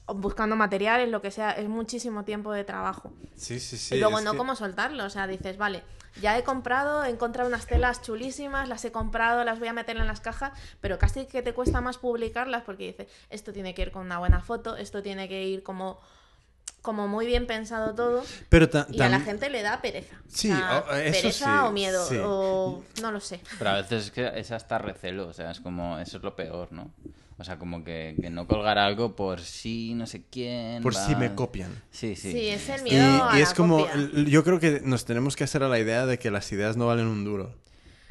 buscando 0.08 0.56
materiales, 0.56 1.10
lo 1.10 1.22
que 1.24 1.32
sea, 1.32 1.52
es 1.52 1.68
muchísimo 1.68 2.24
tiempo 2.24 2.54
de 2.54 2.64
trabajo. 2.64 3.12
Sí, 3.36 3.60
sí, 3.60 3.78
sí. 3.78 3.96
y 3.96 4.00
luego 4.00 4.22
no 4.22 4.32
que- 4.34 4.38
cómo 4.38 4.56
soltarlo, 4.56 5.04
o 5.06 5.10
sea, 5.10 5.26
dices, 5.26 5.58
vale, 5.58 5.82
ya 6.22 6.38
he 6.38 6.44
comprado, 6.44 7.04
he 7.04 7.10
encontrado 7.10 7.50
unas 7.50 7.66
telas 7.66 8.04
chulísimas, 8.04 8.70
las 8.70 8.86
he 8.86 8.92
comprado, 8.92 9.44
las 9.44 9.58
voy 9.58 9.70
a 9.70 9.74
meter 9.74 9.98
en 9.98 10.06
las 10.06 10.22
cajas, 10.22 10.52
pero 10.82 11.00
casi 11.00 11.26
que 11.26 11.42
te 11.42 11.54
cuesta 11.56 11.82
más 11.82 11.98
publicarlas 11.98 12.62
porque 12.64 12.86
dices, 12.86 13.08
esto 13.32 13.52
tiene 13.52 13.74
que 13.74 13.82
ir 13.82 13.92
con 13.92 14.06
una 14.06 14.20
buena 14.20 14.40
foto, 14.40 14.78
esto 14.78 15.02
tiene 15.02 15.28
que 15.28 15.44
ir 15.48 15.64
como 15.64 16.00
como 16.84 17.08
muy 17.08 17.26
bien 17.26 17.48
pensado 17.48 17.96
todo 17.96 18.24
Pero 18.50 18.70
y 18.92 19.02
a 19.02 19.10
la 19.10 19.20
gente 19.22 19.50
le 19.50 19.64
da 19.64 19.82
pereza. 19.82 20.16
Sí, 20.28 20.52
O 20.52 20.56
sea, 20.56 20.86
o- 20.88 20.94
eso 20.96 21.12
pereza 21.22 21.46
sí, 21.46 21.68
o 21.68 21.72
miedo 21.72 22.06
sí. 22.08 22.18
o 22.22 22.84
no 23.02 23.12
lo 23.12 23.20
sé. 23.20 23.40
Pero 23.58 23.72
a 23.72 23.76
veces 23.82 24.06
es 24.06 24.12
que 24.12 24.32
es 24.36 24.52
hasta 24.52 24.78
recelo, 24.78 25.28
o 25.28 25.34
sea, 25.34 25.50
es 25.50 25.60
como, 25.60 25.98
eso 25.98 26.18
es 26.18 26.24
lo 26.24 26.36
peor, 26.36 26.72
¿no? 26.72 26.92
O 27.40 27.44
sea, 27.44 27.58
como 27.58 27.84
que, 27.84 28.16
que 28.22 28.30
no 28.30 28.46
colgar 28.48 28.78
algo 28.78 29.16
por 29.16 29.42
si 29.42 29.96
no 29.96 30.06
sé 30.06 30.24
quién. 30.30 30.84
Por 30.84 30.94
si 30.94 31.16
me 31.16 31.34
copian. 31.34 31.82
Sí, 31.90 32.16
sí. 32.16 32.32
Sí, 32.32 32.48
es 32.50 32.70
el 32.70 32.82
Y, 32.82 32.84
miedo 32.84 33.24
a 33.24 33.36
y 33.36 33.38
la 33.38 33.44
es 33.44 33.54
como, 33.56 33.80
copia. 33.80 33.96
yo 34.28 34.44
creo 34.44 34.60
que 34.60 34.82
nos 34.84 35.06
tenemos 35.06 35.36
que 35.36 35.44
hacer 35.44 35.64
a 35.64 35.68
la 35.68 35.80
idea 35.80 36.06
de 36.06 36.20
que 36.20 36.30
las 36.30 36.52
ideas 36.52 36.78
no 36.78 36.86
valen 36.88 37.08
un 37.08 37.26
duro. 37.26 37.56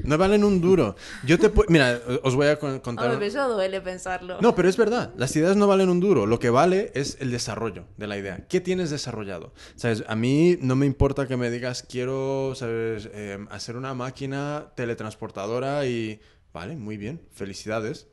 No 0.03 0.17
valen 0.17 0.43
un 0.43 0.61
duro. 0.61 0.95
Yo 1.25 1.39
te 1.39 1.51
Mira, 1.69 1.99
os 2.23 2.35
voy 2.35 2.47
a 2.47 2.59
con- 2.59 2.79
contar... 2.79 3.21
Eso 3.23 3.47
duele 3.53 3.81
pensarlo. 3.81 4.39
No, 4.41 4.53
pero 4.55 4.69
es 4.69 4.77
verdad. 4.77 5.13
Las 5.17 5.35
ideas 5.35 5.55
no 5.55 5.67
valen 5.67 5.89
un 5.89 5.99
duro. 5.99 6.25
Lo 6.25 6.39
que 6.39 6.49
vale 6.49 6.91
es 6.93 7.17
el 7.19 7.31
desarrollo 7.31 7.85
de 7.97 8.07
la 8.07 8.17
idea. 8.17 8.45
¿Qué 8.47 8.59
tienes 8.61 8.89
desarrollado? 8.89 9.53
¿Sabes? 9.75 10.03
A 10.07 10.15
mí 10.15 10.57
no 10.61 10.75
me 10.75 10.85
importa 10.85 11.27
que 11.27 11.37
me 11.37 11.49
digas, 11.49 11.83
quiero, 11.89 12.53
¿sabes? 12.55 13.09
Eh, 13.13 13.37
hacer 13.49 13.75
una 13.77 13.93
máquina 13.93 14.67
teletransportadora 14.75 15.85
y... 15.85 16.19
Vale, 16.53 16.75
muy 16.75 16.97
bien. 16.97 17.21
Felicidades. 17.31 18.07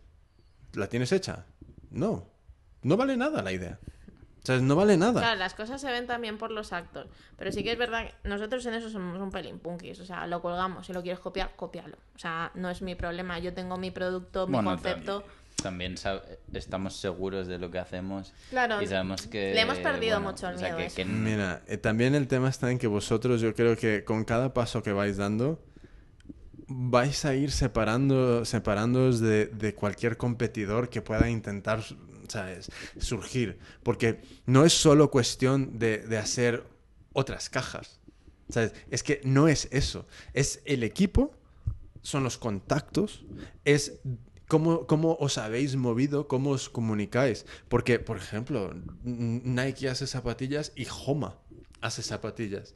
¿La 0.75 0.89
tienes 0.89 1.13
hecha? 1.13 1.47
No. 1.91 2.31
No 2.83 2.97
vale 2.97 3.17
nada 3.17 3.43
la 3.43 3.53
idea. 3.53 3.79
¿Sabes? 4.43 4.63
No 4.63 4.75
vale 4.75 4.97
nada. 4.97 5.21
Claro, 5.21 5.39
las 5.39 5.55
cosas 5.55 5.81
se 5.81 5.91
ven 5.91 6.07
también 6.07 6.39
por 6.39 6.51
los 6.51 6.73
actos. 6.73 7.07
Pero 7.37 7.53
sí 7.53 7.63
que 7.63 7.73
es 7.73 7.79
verdad 7.79 8.07
que 8.07 8.29
nosotros 8.29 8.65
en 8.67 8.75
eso 8.75 8.89
somos 8.89 9.21
un 9.21 9.31
pelín 9.31 9.59
punkis. 9.59 10.01
O 10.01 10.07
sea, 10.07 10.27
lo 10.27 10.41
colgamos. 10.41 10.87
Si 10.87 10.93
lo 10.95 11.03
quieres 11.03 11.21
copiar, 11.21 11.53
cópialo. 11.57 11.97
O 12.15 12.19
sea, 12.19 12.51
no 12.55 12.71
es 12.71 12.81
mi 12.81 12.95
problema. 12.95 13.39
Yo 13.39 13.53
tengo 13.53 13.77
mi 13.77 13.91
producto, 13.91 14.47
mi 14.47 14.55
Bueno, 14.55 14.71
concepto. 14.71 15.23
tam- 15.23 15.63
También 15.63 15.95
estamos 16.55 16.97
seguros 16.97 17.47
de 17.47 17.59
lo 17.59 17.71
que 17.71 17.79
hacemos. 17.79 18.33
Claro, 18.49 18.81
Y 18.81 18.87
sabemos 18.87 19.27
que. 19.27 19.53
le 19.53 19.61
hemos 19.61 19.77
perdido 19.79 20.17
bueno, 20.19 20.31
mucho 20.33 20.49
el 20.49 20.55
o 20.55 20.59
sea, 20.59 20.69
miedo 20.69 20.77
que- 20.79 20.83
a 20.85 20.87
eso. 20.87 20.97
que 20.97 21.05
Mira, 21.05 21.63
eh, 21.67 21.77
también 21.77 22.15
el 22.15 22.27
tema 22.29 22.49
está 22.49 22.71
en 22.71 22.79
que 22.79 22.87
vosotros, 22.87 23.43
yo 23.43 23.55
creo 23.55 23.77
que 23.77 24.05
con 24.05 24.25
cada 24.25 24.55
paso 24.55 24.83
que 24.83 24.93
vais 24.93 25.19
dando, 25.19 25.61
vais 26.67 27.25
a 27.25 27.35
ir 27.35 27.51
separando, 27.51 28.45
separándoos 28.45 29.21
de, 29.21 29.47
de 29.47 29.75
cualquier 29.75 30.17
competidor 30.17 30.89
que 30.89 31.03
pueda 31.03 31.29
intentar, 31.29 31.81
¿sabes? 32.31 32.71
surgir. 32.99 33.59
Porque 33.83 34.23
no 34.47 34.65
es 34.65 34.73
solo 34.73 35.11
cuestión 35.11 35.79
de, 35.79 35.99
de 35.99 36.19
hacer 36.19 36.65
otras 37.13 37.51
cajas. 37.51 38.01
¿sabes? 38.49 38.73
Es 38.91 39.03
que 39.03 39.21
no 39.25 39.49
es 39.49 39.69
eso. 39.71 40.07
Es 40.35 40.63
el 40.65 40.83
equipo, 40.83 41.33
son 42.03 42.25
los 42.25 42.39
contactos, 42.39 43.25
es 43.65 44.01
cómo, 44.49 44.87
cómo 44.87 45.17
os 45.21 45.39
habéis 45.39 45.77
movido, 45.77 46.29
cómo 46.29 46.51
os 46.51 46.69
comunicáis. 46.69 47.47
Porque, 47.69 47.99
por 47.99 48.17
ejemplo, 48.17 48.75
Nike 49.05 49.89
hace 49.89 50.07
zapatillas 50.07 50.73
y 50.77 50.87
Homa 51.07 51.39
hace 51.81 52.03
zapatillas. 52.03 52.75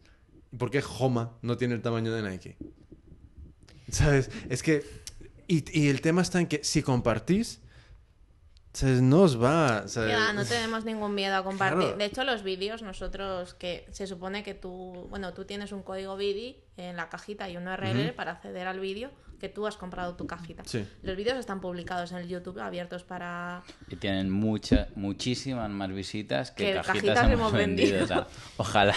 ¿Por 0.57 0.71
qué 0.71 0.83
Homa 0.99 1.37
no 1.43 1.57
tiene 1.57 1.75
el 1.75 1.83
tamaño 1.83 2.13
de 2.15 2.29
Nike? 2.29 2.57
¿Sabes? 3.91 4.31
Es 4.49 4.63
que... 4.63 5.05
Y, 5.47 5.79
y 5.79 5.89
el 5.89 6.01
tema 6.01 6.23
está 6.23 6.41
en 6.41 6.47
que 6.47 6.65
si 6.65 6.83
compartís, 6.83 7.61
¿sabes? 8.75 9.01
No 9.01 9.23
os 9.23 9.43
va... 9.43 9.87
Ya, 9.87 10.33
no 10.33 10.45
tenemos 10.45 10.85
ningún 10.85 11.15
miedo 11.15 11.37
a 11.37 11.43
compartir. 11.43 11.81
Claro. 11.81 11.97
De 11.97 12.05
hecho, 12.05 12.25
los 12.25 12.43
vídeos, 12.43 12.83
nosotros 12.83 13.55
que 13.55 13.87
se 13.91 14.07
supone 14.07 14.43
que 14.43 14.53
tú, 14.53 15.07
bueno, 15.09 15.33
tú 15.33 15.45
tienes 15.47 15.73
un 15.73 15.83
código 15.83 16.17
BIDI 16.17 16.63
en 16.77 16.97
la 16.97 17.09
cajita 17.09 17.49
y 17.49 17.57
un 17.57 17.67
URL 17.67 18.13
para 18.15 18.33
acceder 18.33 18.67
al 18.67 18.81
vídeo 18.81 19.11
que 19.45 19.51
tú 19.51 19.67
has 19.67 19.77
comprado 19.77 20.15
tu 20.15 20.27
cajita. 20.27 20.63
Sí. 20.65 20.89
Los 21.03 21.17
vídeos 21.17 21.37
están 21.37 21.61
publicados 21.61 22.13
en 22.13 22.19
el 22.19 22.29
YouTube, 22.29 22.59
abiertos 22.61 23.05
para... 23.05 23.63
Y 23.89 23.97
tienen 23.97 24.31
mucha, 24.31 24.89
muchísimas 24.95 25.69
más 25.69 25.91
visitas 25.93 26.51
que, 26.51 26.65
Que 26.69 26.75
cajitas, 26.77 26.95
cajitas 26.95 27.25
hemos 27.27 27.33
hemos 27.33 27.53
vendido. 27.53 27.99
vendido. 27.99 28.05
O 28.05 28.07
sea, 28.07 28.27
ojalá 28.57 28.95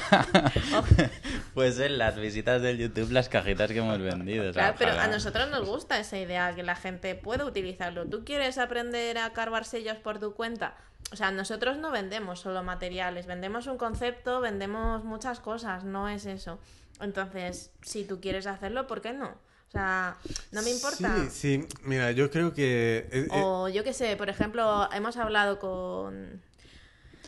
fuesen 1.54 1.98
las 1.98 2.16
visitas 2.16 2.62
del 2.62 2.78
YouTube 2.78 3.12
las 3.12 3.28
cajitas 3.28 3.70
que 3.70 3.80
hemos 3.80 4.00
vendido. 4.00 4.50
o 4.50 4.54
sea, 4.54 4.74
Claro, 4.74 4.76
pero 4.80 4.92
a 5.02 5.08
nosotros 5.10 5.50
nos 5.50 5.68
gusta 5.68 6.00
esa 6.00 6.18
idea, 6.18 6.56
que 6.56 6.64
la 6.64 6.78
gente 6.78 7.14
pueda 7.16 7.44
utilizarlo. 7.44 8.06
¿Tú 8.06 8.24
quieres 8.24 8.58
aprender 8.58 9.18
a 9.18 9.34
carvar 9.34 9.66
sellos 9.66 9.98
por 9.98 10.20
tu 10.20 10.34
cuenta? 10.34 10.76
O 11.12 11.18
sea, 11.18 11.32
nosotros 11.32 11.78
no 11.78 11.92
vendemos 11.92 12.40
solo 12.40 12.64
materiales, 12.64 13.26
vendemos 13.26 13.68
un 13.68 13.78
concepto, 13.78 14.40
vendemos 14.40 15.04
muchas 15.04 15.42
cosas, 15.42 15.84
no 15.84 16.08
es 16.08 16.26
eso. 16.26 16.58
Entonces, 17.02 17.74
si 17.82 18.06
tú 18.06 18.22
quieres 18.22 18.48
hacerlo, 18.48 18.88
¿por 18.88 19.02
qué 19.02 19.12
no? 19.12 19.46
O 19.68 19.72
sea, 19.72 20.16
no 20.52 20.62
me 20.62 20.70
importa. 20.72 21.18
Sí, 21.30 21.30
sí. 21.60 21.68
Mira, 21.84 22.12
yo 22.12 22.32
creo 22.32 22.54
que... 22.54 23.08
eh, 23.12 23.28
eh, 23.32 23.42
O 23.44 23.68
yo 23.68 23.84
qué 23.84 23.94
sé, 23.94 24.16
por 24.16 24.30
ejemplo, 24.30 24.90
hemos 24.94 25.18
hablado 25.18 25.60
con 25.60 26.42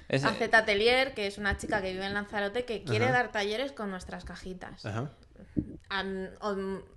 Es- 0.07 0.23
AZ 0.23 0.41
Atelier, 0.53 1.13
que 1.13 1.27
es 1.27 1.37
una 1.37 1.57
chica 1.57 1.81
que 1.81 1.91
vive 1.91 2.05
en 2.05 2.13
Lanzarote, 2.13 2.63
que 2.65 2.83
quiere 2.83 3.05
Ajá. 3.05 3.13
dar 3.13 3.31
talleres 3.31 3.71
con 3.73 3.91
nuestras 3.91 4.23
cajitas. 4.23 4.85
Ajá. 4.85 5.11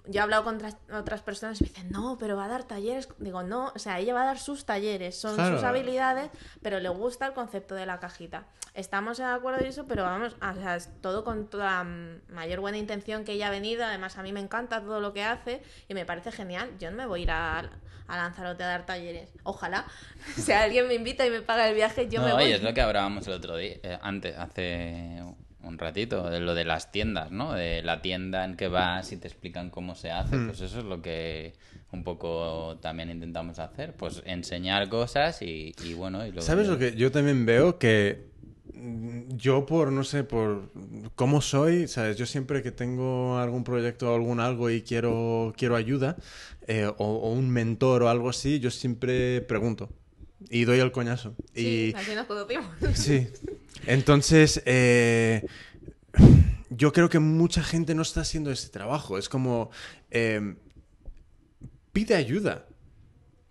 Yo 0.06 0.12
he 0.12 0.20
hablado 0.20 0.44
con 0.44 0.58
otras, 0.92 1.22
personas 1.22 1.60
y 1.60 1.64
me 1.64 1.68
dicen, 1.70 1.90
no, 1.90 2.16
pero 2.18 2.36
va 2.36 2.44
a 2.44 2.48
dar 2.48 2.64
talleres. 2.64 3.08
Digo, 3.18 3.42
no, 3.42 3.72
o 3.74 3.78
sea, 3.78 3.98
ella 3.98 4.14
va 4.14 4.22
a 4.22 4.26
dar 4.26 4.38
sus 4.38 4.64
talleres, 4.64 5.18
son 5.18 5.34
Claro. 5.34 5.56
sus 5.56 5.64
habilidades, 5.64 6.30
pero 6.62 6.78
le 6.80 6.88
gusta 6.90 7.26
el 7.26 7.32
concepto 7.32 7.74
de 7.74 7.86
la 7.86 8.00
cajita. 8.00 8.44
Estamos 8.74 9.18
de 9.18 9.24
acuerdo 9.24 9.60
en 9.60 9.66
eso, 9.66 9.86
pero 9.86 10.02
vamos, 10.04 10.34
o 10.34 10.54
sea, 10.54 10.76
es 10.76 10.90
todo 11.00 11.24
con 11.24 11.46
toda 11.48 11.84
la 11.84 11.84
mayor 12.30 12.60
buena 12.60 12.78
intención 12.78 13.24
que 13.24 13.32
ella 13.32 13.48
ha 13.48 13.50
venido. 13.50 13.84
Además, 13.84 14.16
a 14.18 14.22
mí 14.22 14.32
me 14.32 14.40
encanta 14.40 14.80
todo 14.80 15.00
lo 15.00 15.12
que 15.12 15.22
hace 15.22 15.62
y 15.88 15.94
me 15.94 16.06
parece 16.06 16.32
genial. 16.32 16.70
Yo 16.78 16.90
no 16.90 16.96
me 16.96 17.06
voy 17.06 17.20
a 17.20 17.22
ir 17.22 17.30
a, 17.30 17.58
a 17.58 18.16
Lanzarote 18.16 18.62
a 18.64 18.68
dar 18.68 18.86
talleres. 18.86 19.30
Ojalá. 19.42 19.84
si 20.36 20.52
alguien 20.52 20.88
me 20.88 20.94
invita 20.94 21.26
y 21.26 21.30
me 21.30 21.42
paga 21.42 21.68
el 21.68 21.74
viaje, 21.74 22.08
yo 22.08 22.20
no, 22.20 22.26
me 22.28 22.32
voy. 22.32 22.44
oye, 22.44 22.54
es 22.56 22.62
lo 22.62 22.72
que 22.72 22.80
hablábamos 22.80 23.26
el 23.26 23.34
otro 23.34 23.56
día, 23.56 23.76
eh, 23.82 23.98
antes, 24.02 24.36
hace 24.38 25.22
un 25.64 25.78
ratito, 25.78 26.28
de 26.28 26.40
lo 26.40 26.54
de 26.54 26.64
las 26.64 26.90
tiendas, 26.90 27.30
¿no? 27.30 27.52
De 27.52 27.82
la 27.82 28.02
tienda 28.02 28.44
en 28.44 28.56
que 28.56 28.68
vas 28.68 29.12
y 29.12 29.16
te 29.16 29.28
explican 29.28 29.70
cómo 29.70 29.94
se 29.94 30.10
hace. 30.10 30.36
Hmm. 30.36 30.46
Pues 30.46 30.60
eso 30.60 30.80
es 30.80 30.84
lo 30.84 31.00
que 31.02 31.54
un 31.92 32.04
poco 32.04 32.78
también 32.80 33.10
intentamos 33.10 33.58
hacer. 33.58 33.94
Pues 33.94 34.22
enseñar 34.26 34.88
cosas 34.88 35.42
y, 35.42 35.74
y 35.84 35.94
bueno. 35.94 36.26
Y 36.26 36.32
¿Sabes 36.40 36.68
lo 36.68 36.78
que 36.78 36.94
yo 36.94 37.10
también 37.10 37.46
veo? 37.46 37.78
Que 37.78 38.26
mm, 38.74 39.36
yo 39.36 39.66
por, 39.66 39.92
no 39.92 40.04
sé, 40.04 40.24
por 40.24 40.70
cómo 41.14 41.40
soy, 41.40 41.86
¿sabes? 41.88 42.16
Yo 42.16 42.26
siempre 42.26 42.62
que 42.62 42.72
tengo 42.72 43.38
algún 43.38 43.64
proyecto 43.64 44.10
o 44.10 44.14
algún 44.14 44.40
algo 44.40 44.70
y 44.70 44.82
quiero, 44.82 45.54
quiero 45.56 45.76
ayuda, 45.76 46.16
eh, 46.66 46.86
o, 46.86 47.04
o 47.04 47.32
un 47.32 47.50
mentor 47.50 48.02
o 48.02 48.08
algo 48.08 48.28
así, 48.28 48.58
yo 48.58 48.70
siempre 48.70 49.40
pregunto 49.42 49.90
y 50.50 50.64
doy 50.64 50.80
el 50.80 50.92
coñazo. 50.92 51.34
Sí, 51.54 51.92
y 51.92 51.96
así 51.96 52.14
nos 52.14 52.26
conocimos. 52.26 52.66
Sí. 52.94 53.28
Entonces, 53.86 54.62
eh, 54.64 55.46
yo 56.70 56.92
creo 56.92 57.08
que 57.08 57.18
mucha 57.18 57.62
gente 57.62 57.94
no 57.94 58.02
está 58.02 58.20
haciendo 58.20 58.50
ese 58.50 58.68
trabajo. 58.68 59.18
Es 59.18 59.28
como, 59.28 59.70
eh, 60.10 60.54
pide 61.92 62.14
ayuda. 62.14 62.66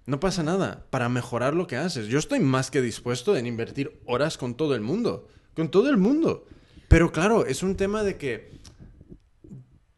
No 0.05 0.19
pasa 0.19 0.43
nada 0.43 0.85
para 0.89 1.09
mejorar 1.09 1.53
lo 1.53 1.67
que 1.67 1.77
haces. 1.77 2.07
Yo 2.07 2.19
estoy 2.19 2.39
más 2.39 2.71
que 2.71 2.81
dispuesto 2.81 3.37
en 3.37 3.45
invertir 3.45 4.01
horas 4.05 4.37
con 4.37 4.55
todo 4.55 4.75
el 4.75 4.81
mundo. 4.81 5.27
Con 5.53 5.69
todo 5.69 5.89
el 5.89 5.97
mundo. 5.97 6.47
Pero 6.87 7.11
claro, 7.11 7.45
es 7.45 7.63
un 7.63 7.75
tema 7.75 8.03
de 8.03 8.17
que 8.17 8.51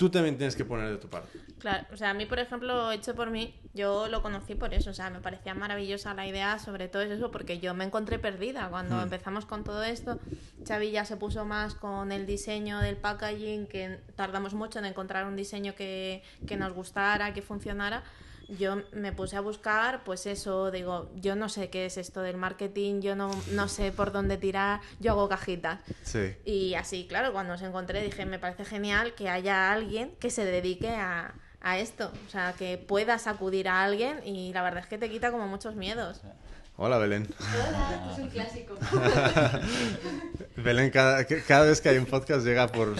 tú 0.04 0.10
también 0.10 0.36
tienes 0.36 0.58
que 0.58 0.66
poner 0.66 0.90
de 0.90 0.98
tu 0.98 1.08
parte. 1.08 1.40
Claro, 1.60 1.86
o 1.94 1.96
sea, 1.96 2.10
a 2.10 2.14
mí, 2.14 2.26
por 2.26 2.38
ejemplo, 2.38 2.92
hecho 2.92 3.16
por 3.16 3.30
mí, 3.30 3.56
yo 3.74 4.10
lo 4.10 4.22
conocí 4.22 4.54
por 4.54 4.74
eso, 4.74 4.90
o 4.90 4.94
sea, 4.94 5.10
me 5.10 5.22
parecía 5.22 5.54
maravillosa 5.54 6.14
la 6.14 6.28
idea, 6.28 6.60
sobre 6.60 6.90
todo 6.90 7.04
es 7.04 7.12
eso, 7.12 7.32
porque 7.32 7.60
yo 7.60 7.74
me 7.74 7.86
encontré 7.86 8.20
perdida 8.20 8.68
cuando 8.70 9.02
empezamos 9.02 9.46
con 9.46 9.64
todo 9.64 9.82
esto. 9.82 10.20
Xavi 10.68 10.92
ya 10.92 11.06
se 11.06 11.16
puso 11.16 11.46
más 11.46 11.74
con 11.74 12.12
el 12.12 12.26
diseño 12.26 12.80
del 12.80 12.98
packaging, 12.98 13.68
que 13.68 14.02
tardamos 14.18 14.54
mucho 14.54 14.80
en 14.80 14.86
encontrar 14.86 15.26
un 15.26 15.38
diseño 15.38 15.74
que, 15.74 16.22
que 16.46 16.58
nos 16.58 16.74
gustara, 16.74 17.34
que 17.34 17.42
funcionara. 17.42 18.04
Yo 18.60 18.78
me 18.92 19.12
puse 19.12 19.36
a 19.36 19.42
buscar, 19.42 20.04
pues 20.04 20.26
eso, 20.26 20.70
digo, 20.72 21.10
yo 21.16 21.36
no 21.36 21.50
sé 21.50 21.70
qué 21.70 21.86
es 21.86 21.98
esto 21.98 22.22
del 22.22 22.38
marketing, 22.38 23.02
yo 23.02 23.16
no, 23.16 23.32
no 23.52 23.68
sé 23.68 23.92
por 23.92 24.12
dónde 24.12 24.38
tirar, 24.38 24.82
yo 25.00 25.12
hago 25.12 25.30
cajitas. 25.30 25.80
Sí. 26.04 26.36
Y 26.46 26.76
así, 26.76 27.06
claro, 27.08 27.32
cuando 27.34 27.54
os 27.54 27.62
encontré 27.62 28.02
dije, 28.04 28.26
me 28.26 28.40
parece 28.40 28.66
genial 28.66 29.14
que 29.16 29.30
haya 29.30 29.72
alguien 29.72 30.12
que 30.20 30.30
se 30.30 30.46
dedique 30.46 30.90
a, 30.90 31.34
a 31.62 31.78
esto. 31.80 32.12
O 32.28 32.30
sea, 32.30 32.54
que 32.54 32.78
puedas 32.78 33.28
acudir 33.28 33.68
a 33.68 33.84
alguien 33.84 34.20
y 34.26 34.52
la 34.54 34.62
verdad 34.64 34.82
es 34.84 34.88
que 34.88 34.98
te 34.98 35.10
quita 35.10 35.32
como 35.32 35.48
muchos 35.48 35.76
miedos. 35.76 36.22
Hola, 36.76 36.98
Belén. 36.98 37.28
Hola, 37.40 37.92
esto 38.10 38.12
es 38.14 38.20
un 38.20 38.30
clásico. 38.30 38.76
Belén 40.58 40.90
cada, 40.90 41.26
que- 41.26 41.42
cada 41.44 41.66
vez 41.66 41.82
que 41.82 41.90
hay 41.90 41.98
un 41.98 42.06
podcast 42.06 42.46
llega 42.46 42.68
por... 42.68 42.96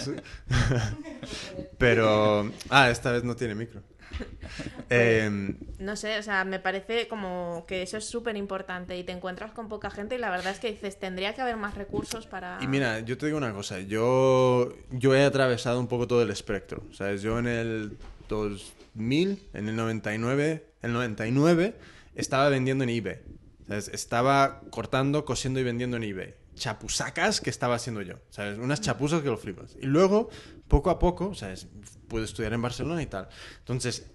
Pero... 1.78 2.52
Ah, 2.70 2.90
esta 2.90 3.12
vez 3.12 3.24
no 3.24 3.36
tiene 3.36 3.56
micro. 3.56 3.82
Em, 4.90 5.58
No 5.80 5.96
sé, 5.96 6.18
o 6.20 6.24
sea, 6.24 6.46
me 6.46 6.60
parece 6.60 7.08
como 7.08 7.66
que 7.68 7.82
eso 7.82 7.98
es 7.98 8.06
súper 8.06 8.38
importante 8.38 8.98
y 8.98 9.04
te 9.04 9.12
encuentras 9.12 9.52
con 9.52 9.70
poca 9.70 9.90
gente 9.90 10.16
y 10.16 10.18
la 10.18 10.30
verdad 10.30 10.52
es 10.52 10.60
que 10.60 10.72
dices, 10.72 11.00
tendría 11.00 11.34
que 11.34 11.42
haber 11.42 11.58
más 11.58 11.76
recursos 11.76 12.28
para... 12.28 12.60
y 12.62 12.68
mira, 12.68 13.00
yo 13.00 13.18
te 13.18 13.26
digo 13.26 13.38
una 13.38 13.54
cosa. 13.54 13.80
Yo, 13.80 14.74
yo 14.92 15.16
he 15.16 15.24
atravesado 15.24 15.80
un 15.80 15.88
poco 15.88 16.08
todo 16.08 16.22
el 16.22 16.30
espectro. 16.30 16.84
¿Sabes? 16.92 17.22
Yo 17.22 17.40
en 17.40 17.48
el 17.48 17.98
2000, 18.30 19.50
en 19.54 19.70
el 19.70 19.76
99, 19.76 20.66
el 20.82 20.94
99 20.94 21.76
estaba 22.16 22.50
vendiendo 22.50 22.84
en 22.84 22.90
eBay. 22.92 23.20
¿Sabes? 23.68 23.88
Estaba 23.90 24.62
cortando, 24.70 25.26
cosiendo 25.26 25.60
y 25.60 25.64
vendiendo 25.64 25.98
en 25.98 26.04
eBay. 26.04 26.36
Chapusacas 26.56 27.42
que 27.42 27.50
estaba 27.50 27.76
haciendo 27.76 28.02
yo. 28.02 28.16
¿Sabes? 28.30 28.58
Unas 28.58 28.82
chapuzas 28.82 29.22
que 29.22 29.30
lo 29.30 29.38
flipas. 29.38 29.76
Y 29.82 29.86
luego, 29.86 30.30
poco 30.68 30.90
a 30.90 31.00
poco, 31.00 31.34
¿sabes? 31.36 31.68
Pude 32.08 32.26
estudiar 32.26 32.54
en 32.54 32.62
Barcelona 32.62 33.02
y 33.02 33.08
tal. 33.08 33.30
Entonces, 33.60 34.06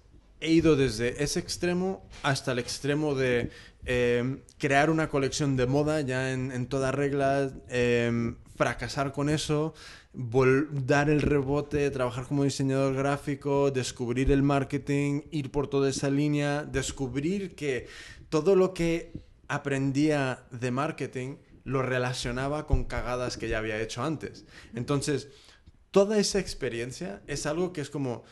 he 0.41 0.51
ido 0.51 0.75
desde 0.75 1.21
ese 1.23 1.39
extremo 1.39 2.07
hasta 2.23 2.53
el 2.53 2.59
extremo 2.59 3.15
de 3.15 3.51
eh, 3.85 4.43
crear 4.57 4.89
una 4.89 5.09
colección 5.09 5.57
de 5.57 5.67
moda 5.67 6.01
ya 6.01 6.31
en, 6.31 6.67
toda 6.67 6.91
regla, 6.91 7.51
eh, 7.69 8.33
fracasar 8.55 9.11
con 9.11 9.29
eso, 9.29 9.73
dar 10.13 11.09
el 11.09 11.21
rebote, 11.21 11.89
trabajar 11.91 12.25
como 12.25 12.43
diseñador 12.43 12.95
gráfico, 12.95 13.71
descubrir 13.71 14.31
el 14.31 14.43
marketing, 14.43 15.21
ir 15.31 15.51
por 15.51 15.67
toda 15.67 15.89
esa 15.89 16.09
línea, 16.09 16.63
descubrir 16.63 17.55
que 17.55 17.87
todo 18.29 18.55
lo 18.55 18.73
que 18.73 19.11
aprendía 19.47 20.43
de 20.51 20.71
marketing 20.71 21.35
lo 21.63 21.81
relacionaba 21.81 22.65
con 22.67 22.85
cagadas 22.85 23.37
que 23.37 23.49
ya 23.49 23.57
había 23.59 23.79
hecho 23.79 24.03
antes. 24.03 24.45
Entonces, 24.75 25.27
toda 25.91 26.17
esa 26.17 26.39
experiencia 26.39 27.21
es 27.27 27.45
algo 27.45 27.73
que 27.73 27.81
es 27.81 27.89
como 27.89 28.23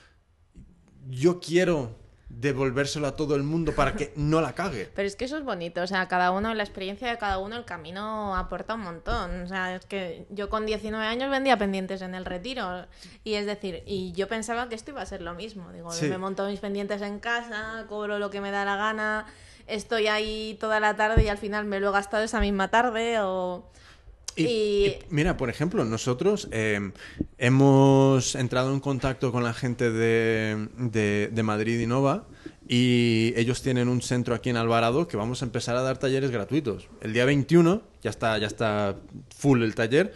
yo 1.09 1.39
quiero 1.39 1.95
devolvérselo 2.29 3.07
a 3.07 3.15
todo 3.15 3.35
el 3.35 3.43
mundo 3.43 3.73
para 3.73 3.93
que 3.95 4.11
no 4.17 4.41
la 4.41 4.53
cague. 4.53 4.89
Pero 4.93 5.07
es 5.07 5.15
que 5.15 5.25
eso 5.25 5.37
es 5.37 5.45
bonito, 5.45 5.81
o 5.81 5.87
sea, 5.87 6.07
cada 6.09 6.31
uno, 6.31 6.53
la 6.53 6.63
experiencia 6.63 7.09
de 7.09 7.17
cada 7.17 7.37
uno, 7.37 7.55
el 7.55 7.63
camino 7.63 8.35
aporta 8.35 8.73
un 8.73 8.81
montón. 8.81 9.43
O 9.43 9.47
sea, 9.47 9.75
es 9.75 9.85
que 9.85 10.25
yo 10.29 10.49
con 10.49 10.65
19 10.65 11.05
años 11.05 11.31
vendía 11.31 11.57
pendientes 11.57 12.01
en 12.01 12.15
el 12.15 12.25
retiro. 12.25 12.85
Y 13.23 13.35
es 13.35 13.45
decir, 13.45 13.81
y 13.85 14.11
yo 14.11 14.27
pensaba 14.27 14.67
que 14.67 14.75
esto 14.75 14.91
iba 14.91 15.01
a 15.01 15.05
ser 15.05 15.21
lo 15.21 15.33
mismo. 15.35 15.71
Digo, 15.71 15.91
Sí. 15.93 16.07
me 16.07 16.17
monto 16.17 16.45
mis 16.47 16.59
pendientes 16.59 17.01
en 17.01 17.19
casa, 17.19 17.85
cobro 17.87 18.19
lo 18.19 18.29
que 18.29 18.41
me 18.41 18.51
da 18.51 18.65
la 18.65 18.75
gana, 18.75 19.25
estoy 19.67 20.07
ahí 20.07 20.57
toda 20.59 20.79
la 20.79 20.95
tarde 20.95 21.23
y 21.23 21.27
al 21.27 21.37
final 21.37 21.65
me 21.65 21.79
lo 21.79 21.89
he 21.89 21.91
gastado 21.91 22.23
esa 22.23 22.39
misma 22.39 22.69
tarde 22.69 23.19
o... 23.21 23.69
Y, 24.39 24.97
mira, 25.09 25.35
por 25.35 25.49
ejemplo, 25.49 25.83
nosotros 25.83 26.47
eh, 26.51 26.91
hemos 27.39 28.35
entrado 28.35 28.71
en 28.71 28.79
contacto 28.79 29.31
con 29.31 29.43
la 29.43 29.51
gente 29.51 29.89
de, 29.89 30.67
de, 30.77 31.29
de 31.31 31.43
Madrid 31.43 31.79
Innova 31.79 32.27
y 32.67 33.33
ellos 33.35 33.61
tienen 33.63 33.87
un 33.87 34.01
centro 34.01 34.35
aquí 34.35 34.49
en 34.49 34.57
Alvarado 34.57 35.07
que 35.07 35.17
vamos 35.17 35.41
a 35.41 35.45
empezar 35.45 35.75
a 35.75 35.81
dar 35.81 35.97
talleres 35.97 36.29
gratuitos. 36.29 36.87
El 37.01 37.13
día 37.13 37.25
21 37.25 37.81
ya 38.03 38.09
está, 38.09 38.37
ya 38.37 38.47
está 38.47 38.95
full 39.35 39.63
el 39.63 39.73
taller. 39.73 40.13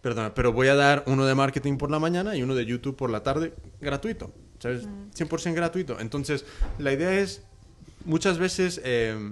Perdona, 0.00 0.34
pero 0.34 0.52
voy 0.52 0.68
a 0.68 0.74
dar 0.74 1.04
uno 1.06 1.26
de 1.26 1.34
marketing 1.34 1.76
por 1.76 1.90
la 1.90 1.98
mañana 1.98 2.36
y 2.36 2.42
uno 2.42 2.54
de 2.54 2.66
YouTube 2.66 2.96
por 2.96 3.10
la 3.10 3.22
tarde 3.22 3.54
gratuito. 3.80 4.32
¿Sabes? 4.58 4.88
100% 5.16 5.54
gratuito. 5.54 5.98
Entonces, 6.00 6.44
la 6.78 6.92
idea 6.92 7.18
es, 7.18 7.42
muchas 8.08 8.38
veces 8.38 8.80
eh, 8.84 9.30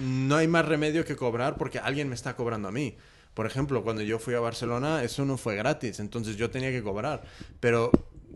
no 0.00 0.36
hay 0.36 0.48
más 0.48 0.64
remedio 0.64 1.04
que 1.04 1.16
cobrar 1.16 1.58
porque 1.58 1.78
alguien 1.78 2.08
me 2.08 2.14
está 2.14 2.36
cobrando 2.36 2.68
a 2.68 2.72
mí. 2.72 2.96
Por 3.34 3.46
ejemplo, 3.46 3.82
cuando 3.82 4.02
yo 4.02 4.18
fui 4.18 4.34
a 4.34 4.40
Barcelona, 4.40 5.02
eso 5.04 5.24
no 5.24 5.36
fue 5.36 5.56
gratis, 5.56 6.00
entonces 6.00 6.36
yo 6.36 6.50
tenía 6.50 6.70
que 6.70 6.82
cobrar. 6.82 7.22
Pero 7.58 7.90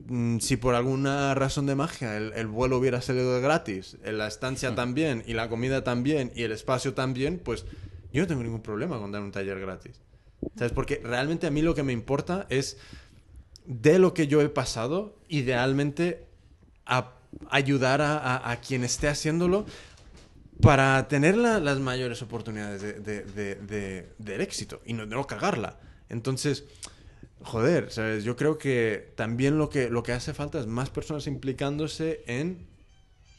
mm, 0.08 0.38
si 0.38 0.56
por 0.56 0.74
alguna 0.74 1.34
razón 1.34 1.66
de 1.66 1.74
magia 1.74 2.16
el, 2.16 2.32
el 2.34 2.46
vuelo 2.46 2.78
hubiera 2.78 3.00
salido 3.00 3.40
gratis, 3.40 3.96
la 4.04 4.26
estancia 4.26 4.74
también, 4.74 5.22
y 5.26 5.32
la 5.34 5.48
comida 5.48 5.84
también, 5.84 6.32
y 6.34 6.42
el 6.42 6.52
espacio 6.52 6.94
también, 6.94 7.40
pues 7.42 7.64
yo 8.12 8.22
no 8.22 8.26
tengo 8.26 8.42
ningún 8.42 8.62
problema 8.62 8.98
con 8.98 9.12
dar 9.12 9.22
un 9.22 9.32
taller 9.32 9.58
gratis. 9.60 10.00
¿Sabes? 10.56 10.72
Porque 10.72 11.00
realmente 11.02 11.46
a 11.46 11.50
mí 11.50 11.62
lo 11.62 11.74
que 11.74 11.82
me 11.82 11.92
importa 11.92 12.46
es 12.50 12.76
de 13.66 13.98
lo 13.98 14.14
que 14.14 14.26
yo 14.26 14.42
he 14.42 14.48
pasado, 14.48 15.16
idealmente 15.28 16.26
a 16.86 17.14
ayudar 17.50 18.00
a, 18.00 18.18
a- 18.18 18.50
a 18.52 18.60
quien 18.60 18.84
esté 18.84 19.08
haciéndolo 19.08 19.66
para 20.60 21.08
tener 21.08 21.36
la- 21.36 21.60
las 21.60 21.78
mayores 21.80 22.22
oportunidades 22.22 22.80
de, 22.82 22.92
de- 23.00 23.24
de- 23.24 23.54
de- 23.56 24.12
del 24.18 24.40
éxito 24.40 24.80
y 24.86 24.92
no, 24.92 25.04
no 25.06 25.26
cagarla. 25.26 25.78
Entonces, 26.08 26.64
joder, 27.42 27.90
¿sabes? 27.90 28.24
Yo 28.24 28.36
creo 28.36 28.56
que 28.58 29.12
también 29.16 29.58
lo 29.58 29.68
que, 29.68 29.90
lo 29.90 30.02
que 30.02 30.12
hace 30.12 30.32
falta 30.32 30.58
es 30.60 30.66
más 30.66 30.90
personas 30.90 31.26
implicándose 31.26 32.22
en 32.26 32.66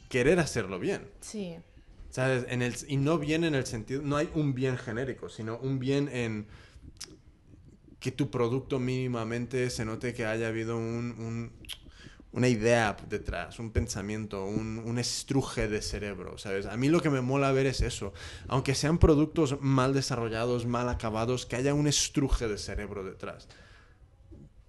querer 0.10 0.40
hacerlo 0.40 0.80
bien. 0.80 1.08
Sí. 1.22 1.56
¿Sabes? 2.10 2.46
En 2.50 2.62
el, 2.62 2.74
y 2.88 2.98
no 2.98 3.18
bien 3.18 3.44
en 3.44 3.56
el 3.56 3.66
sentido, 3.66 4.02
no 4.02 4.16
hay 4.18 4.30
un 4.36 4.54
bien 4.54 4.78
genérico, 4.78 5.28
sino 5.30 5.58
un 5.58 5.80
bien 5.80 6.10
en 6.14 6.48
que 8.00 8.12
tu 8.12 8.30
producto 8.30 8.80
mínimamente 8.80 9.70
se 9.70 9.84
note 9.84 10.14
que 10.14 10.26
haya 10.26 10.48
habido 10.48 10.78
un, 10.78 11.16
un- 11.18 11.52
una 12.36 12.48
idea 12.48 12.96
detrás, 13.10 13.58
un 13.60 13.72
pensamiento, 13.72 14.46
un, 14.46 14.78
un 14.86 15.00
estruje 15.00 15.68
de 15.68 15.82
cerebro, 15.82 16.38
¿sabes? 16.38 16.68
A 16.68 16.78
mí 16.78 16.90
lo 16.90 17.02
que 17.02 17.10
me 17.10 17.22
mola 17.22 17.52
ver 17.52 17.66
es 17.66 17.82
eso. 17.82 18.14
Aunque 18.48 18.76
sean 18.76 19.00
productos 19.00 19.60
mal 19.62 19.94
desarrollados, 19.94 20.66
mal 20.68 20.88
acabados, 20.90 21.46
que 21.48 21.56
haya 21.56 21.74
un 21.74 21.88
estruje 21.88 22.48
de 22.48 22.58
cerebro 22.58 23.04
detrás. 23.04 23.48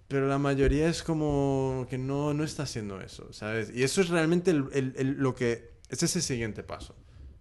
pero 0.07 0.27
la 0.29 0.37
mayoría 0.37 0.87
es 0.87 1.03
como 1.03 1.85
que 1.89 1.97
no, 1.97 2.33
no 2.33 2.45
está 2.45 2.63
haciendo 2.63 3.01
eso, 3.01 3.33
¿sabes? 3.33 3.69
Y 3.75 3.83
eso 3.83 3.99
es 3.99 4.07
realmente 4.07 4.51
el- 4.51 4.69
el- 4.71 4.93
el- 4.95 5.11
lo 5.17 5.35
que... 5.35 5.73
Ese 5.89 6.05
es 6.05 6.15
el 6.15 6.21
siguiente 6.21 6.63
paso. 6.63 6.95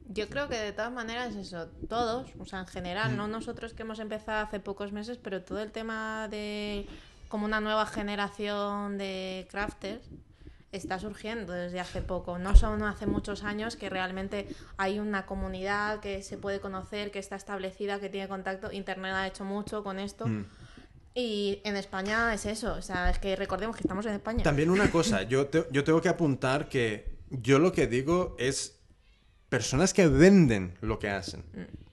Yo 0.08 0.28
creo 0.28 0.48
que 0.48 0.56
de 0.56 0.72
todas 0.72 0.92
maneras 0.92 1.36
eso, 1.36 1.68
todos, 1.88 2.28
o 2.38 2.44
sea, 2.44 2.58
en 2.60 2.66
general, 2.66 3.16
no 3.16 3.28
nosotros 3.28 3.72
que 3.72 3.82
hemos 3.82 4.00
empezado 4.00 4.44
hace 4.44 4.58
pocos 4.58 4.90
meses, 4.92 5.16
pero 5.22 5.42
todo 5.42 5.60
el 5.62 5.70
tema 5.70 6.26
de 6.28 6.86
como 7.28 7.44
una 7.44 7.60
nueva 7.60 7.86
generación 7.86 8.98
de 8.98 9.46
crafters 9.50 10.02
está 10.72 10.98
surgiendo 10.98 11.52
desde 11.52 11.80
hace 11.80 12.02
poco. 12.02 12.38
No 12.38 12.54
son 12.56 12.82
hace 12.82 13.06
muchos 13.06 13.44
años 13.44 13.76
que 13.76 13.88
realmente 13.88 14.48
hay 14.76 14.98
una 14.98 15.24
comunidad 15.24 16.00
que 16.00 16.22
se 16.22 16.36
puede 16.36 16.60
conocer, 16.60 17.10
que 17.10 17.18
está 17.18 17.36
establecida, 17.36 17.98
que 18.00 18.08
tiene 18.10 18.28
contacto. 18.28 18.70
Internet 18.72 19.12
ha 19.14 19.26
hecho 19.26 19.44
mucho 19.44 19.82
con 19.82 19.98
esto. 19.98 20.26
Mm. 20.26 20.44
Y 21.14 21.62
en 21.64 21.76
España 21.76 22.34
es 22.34 22.44
eso, 22.44 22.74
o 22.74 22.82
sea, 22.82 23.08
es 23.08 23.18
que 23.18 23.36
recordemos 23.36 23.74
que 23.74 23.80
estamos 23.82 24.04
en 24.04 24.12
España. 24.12 24.42
También 24.42 24.68
una 24.68 24.90
cosa, 24.92 25.22
yo, 25.22 25.46
te- 25.46 25.66
yo 25.72 25.82
tengo 25.82 26.02
que 26.02 26.10
apuntar 26.10 26.68
que 26.68 27.16
yo 27.30 27.58
lo 27.58 27.72
que 27.72 27.86
digo 27.86 28.36
es 28.38 28.78
personas 29.48 29.94
que 29.94 30.08
venden 30.08 30.76
lo 30.82 30.98
que 30.98 31.08
hacen. 31.08 31.42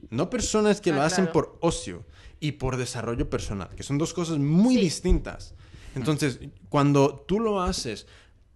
No 0.10 0.30
personas 0.30 0.82
que 0.82 0.92
Ah, 0.92 0.96
lo 0.96 1.02
hacen 1.04 1.28
por 1.32 1.58
ocio 1.62 2.04
y 2.44 2.52
por 2.54 2.76
desarrollo 2.76 3.30
personal, 3.30 3.70
que 3.74 3.84
son 3.84 3.98
dos 3.98 4.14
cosas 4.14 4.38
muy 4.38 4.76
Sí. 4.76 4.82
distintas. 4.82 5.56
Entonces, 5.96 6.40
cuando 6.68 7.24
tú 7.26 7.40
lo 7.40 7.62
haces 7.62 8.06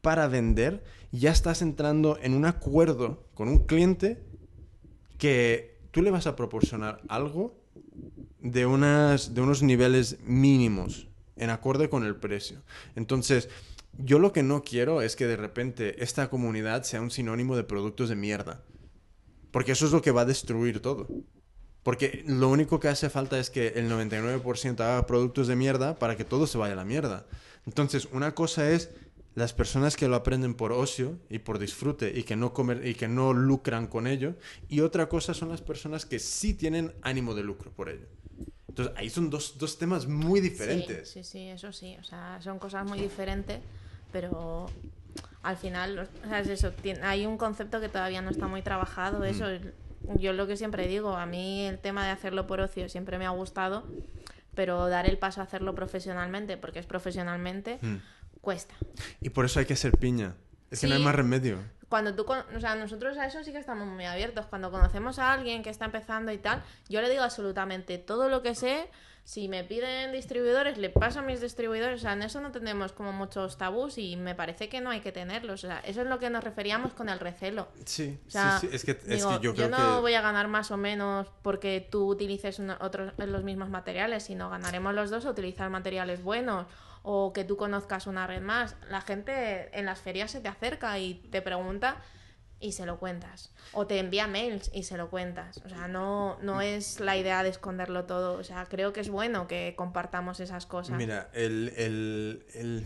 para 0.02 0.28
vender, 0.28 0.84
ya 1.14 1.32
estás 1.32 1.62
entrando 1.62 2.20
en 2.22 2.34
un 2.34 2.44
acuerdo 2.44 3.24
con 3.34 3.48
un 3.48 3.60
cliente 3.66 4.22
que 5.18 5.78
tú 5.92 6.02
le 6.02 6.12
vas 6.12 6.28
a 6.28 6.36
proporcionar 6.36 7.00
algo 7.08 7.56
de, 8.42 8.66
unas, 8.66 9.34
de 9.34 9.40
unos 9.40 9.64
niveles 9.64 10.18
mínimos 10.26 11.08
en 11.38 11.50
acorde 11.50 11.90
con 11.90 12.04
el 12.04 12.18
precio. 12.18 12.62
Entonces, 12.98 13.48
yo 13.98 14.20
lo 14.20 14.34
que 14.34 14.44
no 14.44 14.64
quiero 14.64 15.02
es 15.02 15.16
que 15.16 15.28
de 15.28 15.38
repente 15.38 16.04
esta 16.04 16.30
comunidad 16.30 16.84
sea 16.84 17.00
un 17.02 17.10
sinónimo 17.10 17.56
de 17.56 17.64
productos 17.64 18.10
de 18.10 18.16
mierda. 18.18 18.64
Porque 19.52 19.72
eso 19.72 19.86
es 19.86 19.94
lo 19.94 20.02
que 20.02 20.12
va 20.12 20.22
a 20.22 20.26
destruir 20.26 20.82
todo. 20.82 21.08
Porque 21.88 22.22
lo 22.28 22.50
único 22.50 22.82
que 22.82 22.90
hace 22.90 23.10
falta 23.10 23.40
es 23.40 23.50
que 23.50 23.70
el 23.70 23.88
99% 23.90 24.82
haga 24.82 25.08
productos 25.08 25.48
de 25.48 25.56
mierda 25.56 25.96
para 25.98 26.18
que 26.18 26.26
todo 26.26 26.46
se 26.46 26.58
vaya 26.58 26.74
a 26.74 26.76
la 26.76 26.84
mierda. 26.84 27.26
Entonces, 27.66 28.10
una 28.12 28.36
cosa 28.36 28.70
es 28.70 28.90
las 29.36 29.54
personas 29.54 29.96
que 29.96 30.10
lo 30.10 30.18
aprenden 30.18 30.54
por 30.54 30.74
ocio 30.74 31.18
y 31.30 31.40
por 31.40 31.60
disfrute 31.60 32.12
y 32.14 32.24
que 32.24 32.36
no 32.36 32.52
comer 32.54 32.86
y 32.86 32.94
que 32.96 33.08
no 33.08 33.32
lucran 33.32 33.88
con 33.88 34.06
ello, 34.06 34.36
y 34.68 34.82
otra 34.82 35.08
cosa 35.08 35.34
son 35.34 35.48
las 35.48 35.62
personas 35.62 36.06
que 36.06 36.20
sí 36.20 36.54
tienen 36.54 36.94
ánimo 37.04 37.34
de 37.36 37.44
lucro 37.44 37.72
por 37.72 37.88
ello. 37.88 38.08
Entonces, 38.68 38.94
ahí 38.98 39.10
son 39.10 39.30
dos, 39.30 39.58
dos 39.58 39.78
temas 39.78 40.08
muy 40.08 40.42
diferentes. 40.42 41.08
Sí, 41.08 41.24
sí, 41.24 41.30
sí, 41.32 41.48
eso 41.48 41.72
sí. 41.72 41.96
O 42.02 42.04
sea, 42.04 42.38
son 42.42 42.60
cosas 42.60 42.86
muy 42.86 43.00
diferentes, 43.00 43.62
pero 44.12 44.66
al 45.42 45.56
final, 45.56 46.00
o 46.00 46.28
sea, 46.28 46.42
es 46.42 46.50
eso. 46.50 46.74
tien- 46.84 47.02
Hay 47.04 47.26
un 47.26 47.38
concepto 47.38 47.80
que 47.80 47.88
todavía 47.88 48.22
no 48.22 48.30
está 48.30 48.48
muy 48.48 48.62
trabajado. 48.62 49.24
Eso, 49.24 49.46
yo 50.16 50.34
lo 50.34 50.48
que 50.48 50.58
siempre 50.58 50.88
digo, 50.88 51.16
a 51.16 51.26
mí 51.26 51.66
el 51.66 51.80
tema 51.80 52.06
de 52.06 52.12
hacerlo 52.12 52.48
por 52.48 52.60
ocio 52.62 52.90
siempre 52.90 53.18
me 53.18 53.26
ha 53.26 53.30
gustado, 53.32 53.86
pero 54.56 54.88
dar 54.88 55.06
el 55.08 55.18
paso 55.18 55.42
a 55.42 55.44
hacerlo 55.44 55.76
profesionalmente, 55.76 56.58
porque 56.58 56.80
es 56.80 56.86
profesionalmente, 56.86 57.80
Mm. 57.82 57.98
cuesta. 58.42 58.76
Y 59.22 59.30
por 59.30 59.46
eso 59.46 59.60
hay 59.60 59.66
que 59.66 59.76
ser 59.76 59.92
piña. 59.98 60.36
Es 60.72 60.82
que 60.82 60.88
no 60.88 60.96
hay 60.96 61.04
más 61.04 61.16
remedio. 61.16 61.60
Cuando 61.90 62.14
tú, 62.16 62.26
con- 62.26 62.44
o 62.56 62.60
sea, 62.60 62.76
nosotros 62.76 63.18
a 63.18 63.26
eso 63.28 63.42
sí 63.44 63.52
que 63.54 63.60
estamos 63.60 63.88
muy 63.88 64.04
abiertos. 64.06 64.46
Cuando 64.48 64.72
conocemos 64.72 65.20
a 65.20 65.32
alguien 65.32 65.64
que 65.64 65.70
está 65.70 65.86
empezando 65.86 66.32
y 66.34 66.38
tal, 66.38 66.62
yo 66.90 67.02
le 67.02 67.10
digo 67.10 67.24
absolutamente 67.24 67.98
todo 67.98 68.28
lo 68.30 68.42
que 68.42 68.56
sé. 68.56 68.90
Si 69.28 69.50
me 69.50 69.66
piden 69.66 70.14
distribuidores, 70.14 70.78
le 70.78 70.90
paso 70.90 71.20
a 71.20 71.22
mis 71.22 71.42
distribuidores. 71.42 72.00
O 72.00 72.02
sea, 72.04 72.14
en 72.14 72.22
eso 72.24 72.40
no 72.40 72.54
tenemos 72.54 72.94
como 72.94 73.12
muchos 73.12 73.58
tabús 73.58 73.98
y 73.98 74.16
me 74.16 74.36
parece 74.36 74.70
que 74.70 74.80
no 74.80 74.90
hay 74.90 75.02
que 75.02 75.12
tenerlos. 75.12 75.66
O 75.66 75.68
sea, 75.68 75.80
eso 75.80 76.02
es 76.02 76.08
lo 76.08 76.18
que 76.18 76.30
nos 76.30 76.46
referíamos 76.46 76.94
con 76.94 77.10
el 77.10 77.20
recelo. 77.20 77.68
Sí, 77.84 78.18
O 78.26 78.30
sea, 78.32 78.58
sí, 78.62 78.70
sí. 78.70 78.76
Es 78.78 78.86
que, 78.86 78.92
es 78.92 79.06
digo, 79.06 79.38
que 79.38 79.44
yo 79.44 79.54
creo 79.54 79.68
no 79.68 79.76
que... 79.96 80.00
voy 80.00 80.14
a 80.14 80.22
ganar 80.22 80.48
más 80.48 80.72
o 80.72 80.78
menos 80.78 81.28
porque 81.42 81.86
tú 81.92 82.08
utilices 82.08 82.58
una- 82.60 82.78
otros, 82.80 83.12
los 83.18 83.44
mismos 83.44 83.70
materiales, 83.70 84.24
sino 84.24 84.50
ganaremos 84.50 84.94
los 84.94 85.10
dos 85.10 85.26
a 85.26 85.32
utilizar 85.32 85.70
materiales 85.70 86.24
buenos 86.24 86.66
o 87.04 87.34
que 87.34 87.44
tú 87.44 87.58
conozcas 87.58 88.08
una 88.08 88.28
red 88.28 88.42
más. 88.42 88.78
La 88.90 89.02
gente 89.02 89.78
en 89.78 89.86
las 89.86 90.00
ferias 90.00 90.32
se 90.32 90.40
te 90.40 90.48
acerca 90.48 90.98
y 91.00 91.16
te 91.16 91.42
pregunta 91.42 91.98
y 92.60 92.72
se 92.72 92.86
lo 92.86 93.00
cuentas. 93.00 93.52
O 93.74 93.88
te 93.88 94.00
envía 94.00 94.28
mails 94.28 94.72
y 94.74 94.84
se 94.84 94.98
lo 94.98 95.10
cuentas. 95.10 95.62
O 95.66 95.70
sea, 95.70 95.88
no, 95.88 96.38
no 96.42 96.62
es 96.62 97.00
la 97.00 97.18
idea 97.18 97.44
de 97.44 97.50
esconderlo 97.50 98.06
todo. 98.06 98.38
O 98.38 98.44
sea, 98.44 98.66
creo 98.66 98.94
que 98.94 99.02
es 99.02 99.10
bueno 99.10 99.48
que 99.48 99.74
compartamos 99.76 100.40
esas 100.40 100.66
cosas. 100.66 100.98
Mira, 100.98 101.30
el, 101.34 101.74
el, 101.78 102.46
el, 102.54 102.86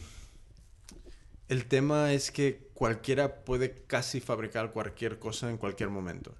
el 1.48 1.65
tema 1.65 2.14
es 2.14 2.31
que 2.31 2.69
cualquiera 2.73 3.43
puede 3.43 3.84
casi 3.85 4.19
fabricar 4.19 4.72
cualquier 4.72 5.19
cosa 5.19 5.49
en 5.49 5.57
cualquier 5.57 5.89
momento. 5.89 6.35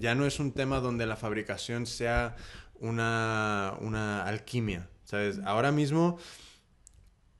Ya 0.00 0.14
no 0.14 0.26
es 0.26 0.40
un 0.40 0.52
tema 0.52 0.80
donde 0.80 1.06
la 1.06 1.16
fabricación 1.16 1.86
sea 1.86 2.36
una, 2.80 3.76
una 3.80 4.24
alquimia. 4.24 4.88
¿sabes? 5.10 5.40
Ahora 5.44 5.72
mismo, 5.72 6.18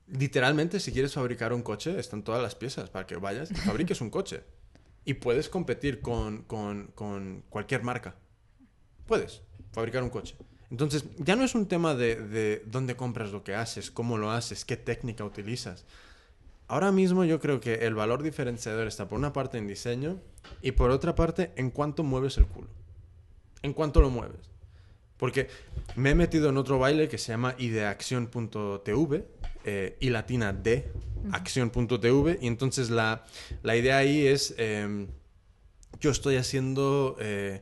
literalmente, 0.07 0.79
si 0.79 0.91
quieres 0.91 1.13
fabricar 1.13 1.53
un 1.53 1.61
coche, 1.61 1.97
están 1.97 2.21
todas 2.21 2.41
las 2.41 2.53
piezas 2.53 2.89
para 2.89 3.07
que 3.07 3.15
vayas 3.15 3.49
y 3.49 3.55
fabriques 3.55 4.01
un 4.01 4.09
coche. 4.09 4.43
Y 5.05 5.15
puedes 5.15 5.49
competir 5.49 6.01
con, 6.01 6.43
con, 6.43 6.91
con 6.93 7.43
cualquier 7.49 7.83
marca. 7.83 8.15
Puedes 9.07 9.41
fabricar 9.71 10.03
un 10.03 10.09
coche. 10.09 10.35
Entonces, 10.69 11.05
ya 11.17 11.35
no 11.35 11.43
es 11.43 11.55
un 11.55 11.67
tema 11.67 11.95
de, 11.95 12.15
de 12.15 12.63
dónde 12.65 12.95
compras 12.95 13.31
lo 13.31 13.43
que 13.43 13.55
haces, 13.55 13.91
cómo 13.91 14.17
lo 14.17 14.31
haces, 14.31 14.63
qué 14.63 14.77
técnica 14.77 15.25
utilizas. 15.25 15.85
Ahora 16.71 16.93
mismo 16.93 17.25
yo 17.25 17.41
creo 17.41 17.59
que 17.59 17.85
el 17.85 17.95
valor 17.95 18.23
diferenciador 18.23 18.87
está 18.87 19.09
por 19.09 19.19
una 19.19 19.33
parte 19.33 19.57
en 19.57 19.67
diseño 19.67 20.21
y 20.61 20.71
por 20.71 20.89
otra 20.89 21.15
parte 21.15 21.51
en 21.57 21.69
cuánto 21.69 22.03
mueves 22.03 22.37
el 22.37 22.45
culo. 22.45 22.69
En 23.61 23.73
cuánto 23.73 23.99
lo 23.99 24.09
mueves. 24.09 24.49
Porque 25.17 25.49
me 25.97 26.11
he 26.11 26.15
metido 26.15 26.47
en 26.47 26.55
otro 26.55 26.79
baile 26.79 27.09
que 27.09 27.17
se 27.17 27.33
llama 27.33 27.55
ideacción.tv 27.57 29.27
eh, 29.65 29.97
y 29.99 30.09
latina 30.09 30.53
de 30.53 30.89
acción.tv 31.31 32.39
y 32.41 32.47
entonces 32.47 32.89
la, 32.89 33.25
la 33.63 33.75
idea 33.75 33.97
ahí 33.97 34.25
es 34.27 34.53
eh, 34.57 35.07
yo 35.99 36.11
estoy 36.11 36.37
haciendo 36.37 37.15
eh, 37.19 37.61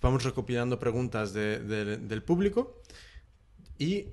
vamos 0.00 0.24
recopilando 0.24 0.78
preguntas 0.78 1.32
de- 1.32 1.58
de- 1.60 1.96
del 1.98 2.22
público 2.22 2.80
y 3.78 4.06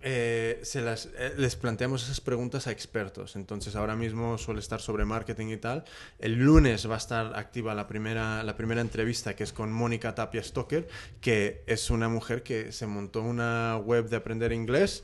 eh, 0.00 0.60
se 0.62 0.80
las, 0.80 1.06
eh, 1.18 1.34
les 1.38 1.56
planteamos 1.56 2.04
esas 2.04 2.20
preguntas 2.20 2.68
a 2.68 2.70
expertos. 2.70 3.34
Entonces, 3.34 3.74
ahora 3.74 3.96
mismo 3.96 4.38
suele 4.38 4.60
estar 4.60 4.80
sobre 4.80 5.04
marketing 5.04 5.48
y 5.48 5.56
tal. 5.56 5.82
El 6.20 6.34
lunes 6.36 6.88
va 6.88 6.94
a 6.94 6.98
estar 6.98 7.36
activa 7.36 7.74
la 7.74 7.88
primera, 7.88 8.44
la 8.44 8.56
primera 8.56 8.80
entrevista, 8.80 9.34
que 9.34 9.42
es 9.42 9.52
con 9.52 9.72
Mónica 9.72 10.14
Tapia 10.14 10.40
Stoker, 10.42 10.86
que 11.20 11.64
es 11.66 11.90
una 11.90 12.08
mujer 12.08 12.44
que 12.44 12.70
se 12.70 12.86
montó 12.86 13.22
una 13.22 13.76
web 13.76 14.08
de 14.08 14.16
aprender 14.16 14.52
inglés 14.52 15.02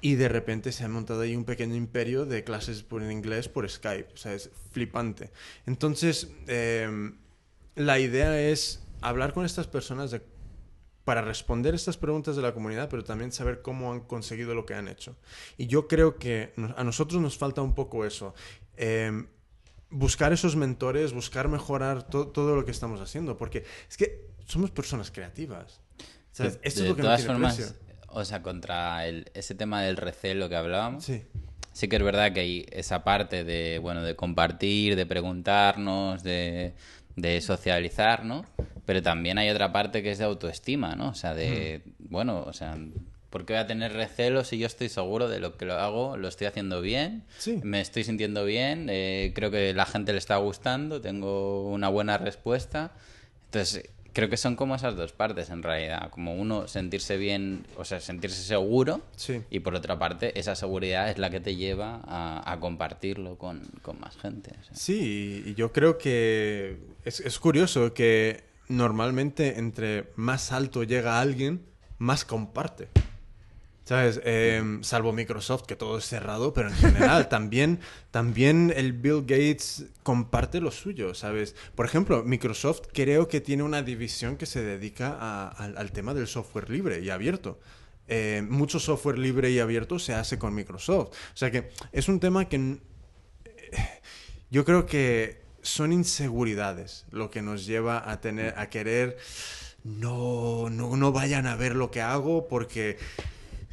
y 0.00 0.14
de 0.14 0.28
repente 0.28 0.72
se 0.72 0.84
ha 0.84 0.88
montado 0.88 1.22
ahí 1.22 1.34
un 1.36 1.44
pequeño 1.44 1.74
imperio 1.74 2.24
de 2.26 2.44
clases 2.44 2.82
por 2.82 3.02
inglés 3.02 3.48
por 3.48 3.68
Skype. 3.68 4.12
O 4.14 4.16
sea, 4.16 4.32
es 4.34 4.50
flipante. 4.72 5.30
Entonces, 5.66 6.28
eh, 6.46 7.12
la 7.74 7.98
idea 7.98 8.40
es 8.40 8.84
hablar 9.00 9.32
con 9.32 9.44
estas 9.44 9.66
personas 9.66 10.10
de 10.10 10.22
para 11.04 11.22
responder 11.22 11.74
estas 11.74 11.96
preguntas 11.96 12.36
de 12.36 12.42
la 12.42 12.52
comunidad, 12.52 12.90
pero 12.90 13.02
también 13.02 13.32
saber 13.32 13.62
cómo 13.62 13.92
han 13.94 14.00
conseguido 14.00 14.54
lo 14.54 14.66
que 14.66 14.74
han 14.74 14.88
hecho. 14.88 15.16
Y 15.56 15.66
yo 15.66 15.88
creo 15.88 16.18
que 16.18 16.52
a 16.76 16.84
nosotros 16.84 17.22
nos 17.22 17.38
falta 17.38 17.62
un 17.62 17.74
poco 17.74 18.04
eso. 18.04 18.34
Eh, 18.76 19.24
buscar 19.88 20.34
esos 20.34 20.54
mentores, 20.54 21.14
buscar 21.14 21.48
mejorar 21.48 22.06
to- 22.10 22.28
todo 22.28 22.54
lo 22.54 22.66
que 22.66 22.72
estamos 22.72 23.00
haciendo, 23.00 23.38
porque 23.38 23.64
es 23.88 23.96
que 23.96 24.26
somos 24.46 24.70
personas 24.70 25.10
creativas. 25.10 25.80
¿Sabes? 26.30 26.60
De- 26.60 26.68
Esto 26.68 26.80
de 26.80 26.86
es 26.86 26.90
lo 26.90 26.96
que 26.96 27.02
no 27.02 27.06
todas 27.08 27.20
tiene 27.20 27.32
formas, 27.34 27.56
precio. 27.56 27.76
O 28.08 28.24
sea, 28.24 28.42
contra 28.42 29.06
el- 29.06 29.30
ese 29.34 29.54
tema 29.54 29.82
del 29.82 29.96
recelo 29.96 30.48
que 30.48 30.56
hablábamos, 30.56 31.04
Sí. 31.04 31.22
Sí 31.72 31.86
que 31.86 31.94
es 31.94 32.02
verdad 32.02 32.32
que 32.32 32.40
hay 32.40 32.66
esa 32.72 33.04
parte 33.04 33.44
de, 33.44 33.78
bueno, 33.78 34.02
de 34.02 34.16
compartir, 34.16 34.96
de 34.96 35.06
preguntarnos, 35.06 36.24
de, 36.24 36.72
de 37.14 37.40
socializar, 37.40 38.24
¿no? 38.24 38.44
Pero 38.84 39.00
también 39.00 39.38
hay 39.38 39.48
otra 39.50 39.70
parte 39.72 40.02
que 40.02 40.10
es 40.10 40.18
de 40.18 40.24
autoestima, 40.24 40.96
¿no? 40.96 41.10
O 41.10 41.14
sea, 41.14 41.34
de, 41.34 41.82
bueno, 42.00 42.42
o 42.44 42.52
sea, 42.52 42.76
¿por 43.30 43.44
qué 43.46 43.52
voy 43.52 43.60
a 43.62 43.66
tener 43.68 43.92
recelo 43.92 44.42
si 44.42 44.58
yo 44.58 44.66
estoy 44.66 44.88
seguro 44.88 45.28
de 45.28 45.38
lo 45.38 45.56
que 45.56 45.66
lo 45.66 45.74
hago, 45.74 46.16
lo 46.16 46.26
estoy 46.26 46.48
haciendo 46.48 46.80
bien, 46.80 47.22
Sí. 47.38 47.60
me 47.62 47.80
estoy 47.80 48.02
sintiendo 48.02 48.44
bien, 48.44 48.88
eh, 48.90 49.30
creo 49.36 49.52
que 49.52 49.72
la 49.72 49.86
gente 49.86 50.10
le 50.12 50.18
está 50.18 50.36
gustando, 50.38 51.00
tengo 51.00 51.68
una 51.70 51.88
buena 51.90 52.18
respuesta? 52.18 52.90
Entonces, 53.44 53.88
creo 54.18 54.28
que 54.28 54.36
son 54.36 54.56
como 54.56 54.74
esas 54.74 54.96
dos 54.96 55.12
partes 55.12 55.48
en 55.48 55.62
realidad, 55.62 56.10
como 56.10 56.34
uno 56.34 56.66
sentirse 56.66 57.16
bien, 57.16 57.64
o 57.76 57.84
sea, 57.84 58.00
sentirse 58.00 58.42
seguro 58.42 59.00
Sí. 59.14 59.42
y 59.48 59.60
por 59.60 59.76
otra 59.76 59.96
parte, 59.96 60.36
esa 60.40 60.56
seguridad 60.56 61.08
es 61.08 61.18
la 61.18 61.30
que 61.30 61.38
te 61.38 61.54
lleva 61.54 62.00
a, 62.04 62.42
a 62.50 62.58
compartirlo 62.58 63.38
con, 63.38 63.62
con 63.80 64.00
más 64.00 64.16
gente. 64.16 64.50
o 64.60 64.64
sea. 64.64 64.74
Sí, 64.74 65.44
y 65.46 65.54
yo 65.54 65.70
creo 65.72 65.98
que 65.98 66.78
es, 67.04 67.20
es 67.20 67.38
curioso 67.38 67.94
que 67.94 68.42
normalmente 68.66 69.60
entre 69.60 70.08
más 70.16 70.50
alto 70.50 70.82
llega 70.82 71.20
alguien, 71.20 71.64
más 71.98 72.24
comparte. 72.24 72.88
¿Sabes? 73.88 74.20
Eh, 74.24 74.80
salvo 74.82 75.14
Microsoft, 75.14 75.62
que 75.62 75.74
todo 75.74 75.96
es 75.96 76.04
cerrado, 76.04 76.52
pero 76.52 76.68
en 76.68 76.74
general 76.74 77.26
también, 77.30 77.80
también 78.10 78.70
el 78.76 78.92
Bill 78.92 79.22
Gates 79.22 79.86
comparte 80.02 80.60
lo 80.60 80.70
suyo, 80.70 81.14
¿sabes? 81.14 81.56
Por 81.74 81.86
ejemplo, 81.86 82.22
Microsoft 82.22 82.82
creo 82.92 83.28
que 83.28 83.40
tiene 83.40 83.62
una 83.62 83.80
división 83.80 84.36
que 84.36 84.44
se 84.44 84.60
dedica 84.62 85.16
a- 85.18 85.48
al, 85.48 85.78
al 85.78 85.90
tema 85.92 86.12
del 86.12 86.26
software 86.26 86.68
libre 86.68 87.00
y 87.00 87.08
abierto. 87.08 87.58
Eh, 88.08 88.44
mucho 88.46 88.78
software 88.78 89.16
libre 89.18 89.50
y 89.52 89.58
abierto 89.58 89.98
se 89.98 90.12
hace 90.12 90.38
con 90.38 90.54
Microsoft. 90.54 91.08
O 91.32 91.36
sea 91.36 91.50
que 91.50 91.70
es 91.90 92.08
un 92.10 92.20
tema 92.20 92.46
que 92.46 92.56
n- 92.56 92.80
yo 94.50 94.66
creo 94.66 94.84
que 94.84 95.40
son 95.62 95.92
inseguridades 95.94 97.06
lo 97.10 97.30
que 97.30 97.40
nos 97.40 97.64
lleva 97.64 98.10
a 98.10 98.20
tener 98.20 98.52
a 98.58 98.68
querer 98.68 99.16
no 99.82 100.68
no 100.70 100.94
no 100.96 101.12
vayan 101.12 101.46
a 101.46 101.56
ver 101.56 101.74
lo 101.74 101.90
que 101.90 102.00
hago 102.02 102.48
porque 102.48 102.98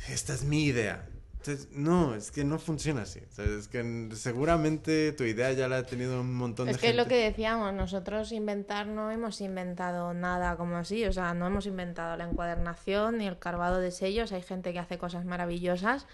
esta 0.10 0.34
es 0.34 0.44
mi 0.44 0.66
idea. 0.66 1.08
Entonces, 1.38 1.68
no, 1.74 2.16
es 2.16 2.32
que 2.32 2.44
no 2.44 2.58
funciona 2.58 3.04
así. 3.04 3.20
O 3.20 3.32
sea, 3.36 3.46
es 3.46 3.68
que 3.68 4.10
seguramente 4.16 5.12
tu 5.12 5.24
idea 5.26 5.52
ya 5.52 5.68
la 5.68 5.78
ha 5.78 5.84
tenido 5.84 6.20
un 6.22 6.34
montón 6.34 6.68
Es 6.70 6.76
de 6.78 6.80
que 6.82 6.88
es 6.88 6.94
gente. 6.94 7.04
lo 7.04 7.08
que 7.08 7.24
decíamos, 7.24 7.72
nosotros 7.74 8.32
inventar 8.32 8.88
no 8.88 9.12
hemos 9.12 9.40
inventado 9.42 10.16
nada 10.16 10.58
como 10.58 10.76
así, 10.78 11.06
o 11.06 11.14
sea, 11.14 11.36
no 11.36 11.46
hemos 11.46 11.68
inventado 11.68 12.18
la 12.18 12.28
encuadernación 12.28 13.20
ni 13.20 13.28
el 13.28 13.38
carvado 13.38 13.80
de 13.80 13.92
sellos, 13.92 14.32
hay 14.32 14.42
gente 14.42 14.74
que 14.74 14.80
hace 14.80 14.98
cosas 14.98 15.26
maravillosas. 15.26 16.08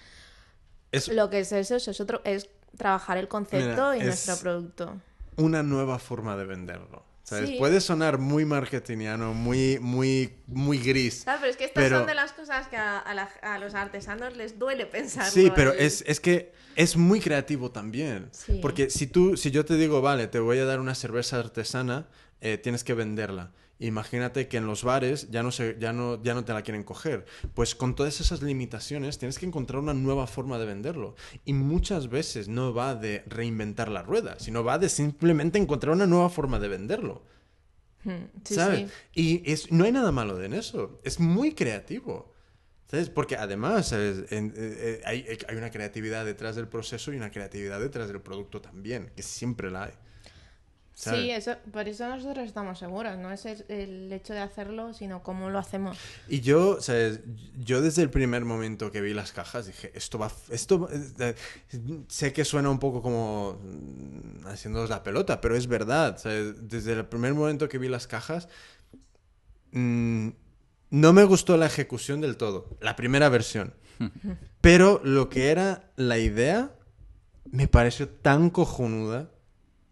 Es 0.92 1.08
Lo 1.08 1.30
que 1.30 1.40
es 1.40 1.52
eso, 1.54 1.78
eso 1.78 1.92
es 1.92 2.02
otro, 2.02 2.20
es 2.26 2.50
trabajar 2.78 3.18
el 3.18 3.30
concepto 3.30 3.92
Mira, 3.92 3.96
y 3.96 4.00
es- 4.02 4.06
nuestro 4.08 4.36
producto. 4.38 4.98
una 5.38 5.64
nueva 5.64 5.98
forma 5.98 6.36
de 6.36 6.46
venderlo. 6.46 7.06
¿Sabes? 7.24 7.50
Sí. 7.50 7.56
Puede 7.58 7.82
sonar 7.82 8.18
muy 8.18 8.46
marketingiano, 8.46 9.34
muy, 9.34 9.78
muy, 9.80 10.34
muy 10.48 10.78
gris. 10.80 11.22
¿Sabes? 11.24 11.40
Pero 11.42 11.52
es 11.52 11.58
que 11.58 11.66
estas 11.66 11.84
Pero- 11.84 11.98
son 12.00 12.08
de 12.08 12.16
las 12.16 12.34
cosas 12.34 12.68
que 12.68 12.78
a, 12.78 12.98
a 13.00 13.14
la- 13.14 13.30
a 13.42 13.60
los 13.60 13.76
artesanos 13.76 14.36
les 14.38 14.58
duele 14.60 14.86
pensar. 14.86 15.26
Sí, 15.30 15.52
pero 15.56 15.72
es, 15.74 16.04
es 16.08 16.20
que 16.20 16.52
es 16.76 16.96
muy 16.98 17.20
creativo 17.20 17.72
también. 17.72 18.30
Sí. 18.32 18.60
Porque 18.62 18.90
si 18.90 19.08
tú, 19.08 19.38
si 19.38 19.52
yo 19.52 19.66
te 19.66 19.76
digo, 19.76 20.02
vale, 20.02 20.28
te 20.28 20.40
voy 20.40 20.58
a 20.60 20.66
dar 20.66 20.80
una 20.80 20.96
cerveza 20.96 21.38
artesana, 21.40 22.08
eh, 22.42 22.58
tienes 22.58 22.84
que 22.84 22.94
venderla. 22.94 23.52
Imagínate 23.82 24.48
que 24.48 24.58
en 24.58 24.68
los 24.68 24.84
bares 24.84 25.30
ya 25.32 25.42
no, 25.44 25.52
se, 25.52 25.76
ya, 25.80 25.92
no, 25.92 26.22
ya 26.22 26.34
no 26.34 26.46
te 26.46 26.54
la 26.54 26.62
quieren 26.62 26.84
coger. 26.84 27.26
Pues 27.54 27.74
con 27.76 27.96
todas 27.96 28.22
esas 28.22 28.42
limitaciones 28.42 29.18
tienes 29.18 29.40
que 29.40 29.46
encontrar 29.46 29.82
una 29.82 29.94
nueva 29.94 30.28
forma 30.28 30.60
de 30.60 30.66
venderlo. 30.68 31.16
Y 31.46 31.54
muchas 31.54 32.08
veces 32.10 32.48
no 32.48 32.74
va 32.74 32.94
de 32.96 33.24
reinventar 33.28 33.90
la 33.90 34.04
rueda, 34.04 34.38
sino 34.40 34.64
va 34.64 34.78
de 34.78 34.88
simplemente 34.88 35.58
encontrar 35.58 35.94
una 35.96 36.06
nueva 36.08 36.30
forma 36.30 36.60
de 36.60 36.68
venderlo. 36.68 37.24
Sí, 38.44 38.56
¿sabes? 38.56 38.90
sí. 39.14 39.42
Y 39.44 39.52
es, 39.52 39.72
no 39.72 39.84
hay 39.86 39.92
nada 39.92 40.12
malo 40.12 40.42
en 40.44 40.54
eso. 40.54 41.00
Es 41.04 41.20
muy 41.20 41.54
creativo. 41.54 42.32
¿Sabes? 42.90 43.10
Porque 43.10 43.38
además 43.38 43.88
¿sabes? 43.88 44.32
En- 44.32 44.50
eh, 44.50 44.52
eh, 44.58 45.02
hay, 45.06 45.26
hay 45.48 45.56
una 45.56 45.72
creatividad 45.72 46.26
detrás 46.26 46.56
del 46.58 46.68
proceso 46.68 47.14
y 47.14 47.16
una 47.16 47.32
creatividad 47.32 47.80
detrás 47.80 48.10
del 48.10 48.20
producto 48.22 48.60
también, 48.62 49.12
que 49.16 49.24
siempre 49.24 49.72
la 49.72 49.84
hay. 49.86 49.94
¿Sabes? 51.02 51.22
Sí, 51.22 51.32
eso, 51.32 51.56
por 51.72 51.88
eso 51.88 52.08
nosotros 52.08 52.46
estamos 52.46 52.78
seguros, 52.78 53.18
no 53.18 53.32
es 53.32 53.46
el, 53.46 53.66
el 53.70 54.14
hecho 54.14 54.34
de 54.34 54.40
hacerlo, 54.40 54.94
sino 54.94 55.24
cómo 55.24 55.50
lo 55.50 55.58
hacemos. 55.58 55.98
Y 56.28 56.42
yo, 56.42 56.80
¿sabes? 56.80 57.22
Yo 57.58 57.82
desde 57.82 58.04
el 58.04 58.12
primer 58.12 58.46
momento 58.46 58.92
que 58.92 59.02
vi 59.02 59.14
las 59.14 59.32
cajas 59.32 59.66
dije, 59.66 59.92
esto 59.96 60.20
va... 60.20 60.32
Esto, 60.50 60.88
eh, 60.92 61.36
sé 62.08 62.34
que 62.34 62.46
suena 62.46 62.70
un 62.70 62.78
poco 62.78 63.02
como 63.02 63.60
mm, 63.64 64.48
haciéndoos 64.48 64.90
la 64.90 65.02
pelota, 65.02 65.42
pero 65.42 65.56
es 65.56 65.66
verdad. 65.66 66.20
¿sabes? 66.20 66.70
Desde 66.70 66.94
el 66.94 67.06
primer 67.06 67.34
momento 67.34 67.68
que 67.68 67.80
vi 67.80 67.88
las 67.88 68.06
cajas, 68.06 68.48
mm, 69.72 70.30
no 70.92 71.14
me 71.14 71.24
gustó 71.24 71.58
la 71.58 71.66
ejecución 71.66 72.22
del 72.22 72.38
todo, 72.38 72.78
la 72.80 72.96
primera 72.96 73.30
versión. 73.30 73.74
Pero 74.62 75.02
lo 75.04 75.30
que 75.30 75.50
era 75.50 75.92
la 75.96 76.20
idea 76.20 76.76
me 77.50 77.68
pareció 77.68 78.08
tan 78.08 78.50
cojonuda, 78.50 79.32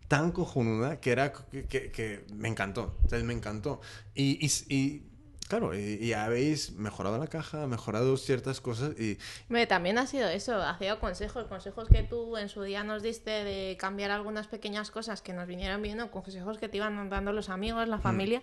tan 0.09 0.31
cojonuda, 0.33 0.99
que 0.99 1.11
era 1.11 1.31
que, 1.31 1.65
que- 1.67 1.91
que 1.91 2.25
me 2.33 2.49
encantó. 2.49 2.97
¿sabes? 3.07 3.23
Me 3.23 3.33
encantó. 3.33 3.79
Y, 4.13 4.45
y- 4.45 4.51
y, 4.75 5.03
claro, 5.47 5.73
y, 5.73 5.79
y 6.01 6.11
habéis 6.13 6.71
mejorado 6.73 7.17
la 7.17 7.27
caja, 7.27 7.65
mejorado 7.67 8.17
ciertas 8.17 8.59
cosas 8.59 8.99
y 8.99 9.17
Hombre, 9.47 9.65
también 9.67 9.97
ha 9.97 10.05
sido 10.07 10.27
eso, 10.27 10.55
ha 10.61 10.77
sido 10.77 10.99
consejos, 10.99 11.45
consejos 11.45 11.87
que 11.87 12.03
tú 12.03 12.35
en 12.37 12.49
su 12.49 12.61
día 12.63 12.83
nos 12.83 13.01
diste 13.03 13.29
de 13.45 13.77
cambiar 13.79 14.11
algunas 14.11 14.47
pequeñas 14.47 14.91
cosas 14.91 15.21
que 15.21 15.31
nos 15.31 15.47
vinieran 15.47 15.81
bien, 15.81 15.99
o 16.01 16.11
consejos 16.11 16.57
que 16.57 16.67
te 16.69 16.77
iban 16.77 17.09
dando 17.09 17.31
los 17.31 17.49
amigos, 17.49 17.87
Mm. 17.87 17.89
la 17.91 17.99
familia. 17.99 18.41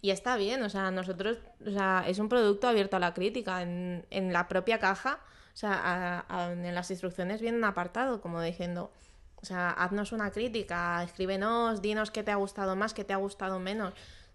Y 0.00 0.10
está 0.10 0.36
bien, 0.36 0.62
o 0.62 0.70
sea, 0.70 0.90
nosotros, 0.92 1.38
o 1.66 1.70
sea, 1.72 2.04
es 2.06 2.20
un 2.20 2.28
producto 2.28 2.68
abierto 2.68 2.96
a 2.96 3.00
la 3.00 3.14
crítica. 3.14 3.62
En, 3.62 4.06
en 4.10 4.32
la 4.32 4.46
propia 4.46 4.78
caja, 4.78 5.18
o 5.52 5.56
sea, 5.56 5.72
a- 5.74 6.24
a- 6.28 6.52
en 6.52 6.72
las 6.74 6.88
instrucciones 6.92 7.40
viene 7.40 7.58
un 7.58 7.64
apartado 7.64 8.20
como 8.20 8.40
diciendo, 8.40 8.92
o 9.40 9.46
sea, 9.46 9.70
haznos 9.70 10.12
una 10.12 10.30
crítica, 10.30 11.02
escríbenos, 11.02 11.80
dinos 11.80 12.10
qué 12.10 12.22
te 12.22 12.30
ha 12.30 12.36
gustado 12.36 12.74
más, 12.76 12.94
qué 12.94 13.04
te 13.04 13.12
ha 13.12 13.16
gustado 13.16 13.58
menos. 13.60 13.94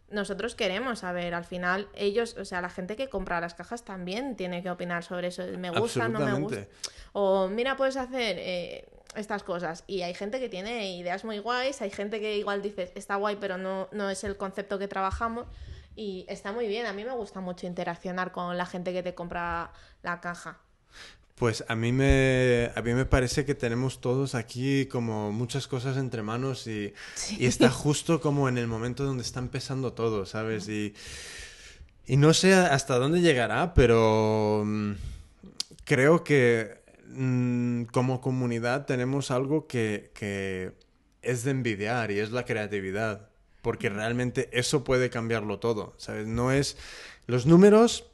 Nosotros 0.09 0.55
queremos 0.55 0.99
saber, 0.99 1.34
al 1.34 1.43
final, 1.43 1.89
ellos, 1.95 2.38
o 2.38 2.45
sea, 2.45 2.61
la 2.61 2.69
gente 2.69 2.95
que 2.95 3.09
compra 3.09 3.41
las 3.41 3.55
cajas 3.55 3.84
también 3.84 4.35
tiene 4.35 4.61
que 4.61 4.69
opinar 4.69 5.03
sobre 5.03 5.27
eso. 5.27 5.43
Me 5.57 5.71
gusta, 5.71 6.07
no 6.07 6.19
me 6.19 6.34
gusta. 6.34 6.67
O 7.13 7.47
mira, 7.47 7.75
puedes 7.75 7.97
hacer 7.97 8.38
eh, 8.39 8.88
estas 9.15 9.43
cosas. 9.43 9.84
Y 9.88 10.03
hay 10.03 10.13
gente 10.13 10.39
que 10.39 10.49
tiene 10.49 10.95
ideas 10.95 11.25
muy 11.25 11.39
guays, 11.39 11.81
hay 11.81 11.89
gente 11.89 12.19
que 12.19 12.38
igual 12.38 12.61
dices, 12.61 12.91
está 12.95 13.15
guay, 13.15 13.38
pero 13.39 13.57
no, 13.57 13.89
no 13.91 14.09
es 14.09 14.23
el 14.23 14.38
concepto 14.38 14.77
que 14.77 14.88
trabajamos. 14.88 15.47
Y 15.95 16.25
está 16.30 16.51
muy 16.51 16.67
bien. 16.67 16.85
A 16.85 16.93
mí 16.93 17.03
me 17.03 17.13
gusta 17.13 17.39
mucho 17.39 17.67
interaccionar 17.67 18.31
con 18.31 18.57
la 18.57 18.65
gente 18.65 18.93
que 18.93 19.03
te 19.03 19.15
compra 19.15 19.71
la 20.01 20.21
caja. 20.21 20.59
Pues 21.35 21.65
a 21.68 21.76
mí 21.76 21.91
me 21.91 22.72
a 22.76 22.81
mí 22.81 22.93
me 22.93 23.05
parece 23.05 23.43
que 23.43 23.55
tenemos 23.55 24.01
todos 24.01 24.35
aquí 24.35 24.85
como 24.85 25.31
muchas 25.31 25.68
cosas 25.68 25.97
entre 25.97 26.22
manos 26.22 26.68
y, 26.68 26.93
y 27.38 27.45
está 27.47 27.69
justo 27.72 28.22
como 28.22 28.47
en 28.47 28.57
el 28.57 28.68
momento 28.68 29.03
donde 29.03 29.23
está 29.23 29.39
empezando 29.39 29.93
todo, 29.93 30.26
¿sabes? 30.26 30.69
Y, 30.69 30.93
y 32.05 32.18
no 32.18 32.34
sé 32.34 32.53
hasta 32.53 32.99
dónde 32.99 33.22
llegará, 33.22 33.73
pero 33.73 34.64
mm, 34.65 34.91
creo 35.85 36.23
que 36.23 36.81
mm, 37.07 37.84
como 37.85 38.22
comunidad 38.22 38.85
tenemos 38.85 39.31
algo 39.31 39.68
que, 39.68 40.11
que 40.14 40.73
es 41.23 41.43
de 41.43 41.51
envidiar 41.51 42.11
y 42.11 42.19
es 42.19 42.31
la 42.31 42.45
creatividad, 42.45 43.30
porque 43.61 43.89
realmente 43.89 44.49
eso 44.51 44.84
puede 44.84 45.10
cambiarlo 45.10 45.60
todo, 45.60 45.95
¿sabes? 45.97 46.27
No 46.27 46.51
es 46.51 46.77
los 47.26 47.45
números 47.45 48.05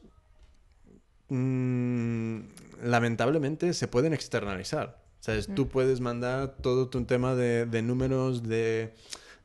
mm, 1.29 2.39
lamentablemente 2.83 3.73
se 3.73 3.87
pueden 3.87 4.13
externalizar. 4.13 5.01
¿Sabes? 5.19 5.49
Tú 5.53 5.67
puedes 5.67 5.99
mandar 5.99 6.55
todo 6.61 6.87
tu 6.87 7.03
tema 7.03 7.35
de, 7.35 7.65
de 7.65 7.81
números, 7.81 8.41
de, 8.43 8.93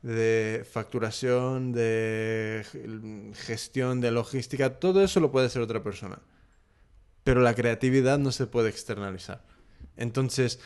de 0.05 0.63
facturación, 0.71 1.71
de 1.71 2.63
gestión, 3.33 4.01
de 4.01 4.11
logística, 4.11 4.79
todo 4.79 5.03
eso 5.03 5.19
lo 5.19 5.31
puede 5.31 5.47
hacer 5.47 5.63
otra 5.63 5.81
persona. 5.81 6.19
Pero 7.23 7.41
la 7.41 7.55
creatividad 7.55 8.19
no 8.19 8.31
se 8.31 8.45
puede 8.45 8.69
externalizar. 8.69 9.43
Entonces, 9.97 10.59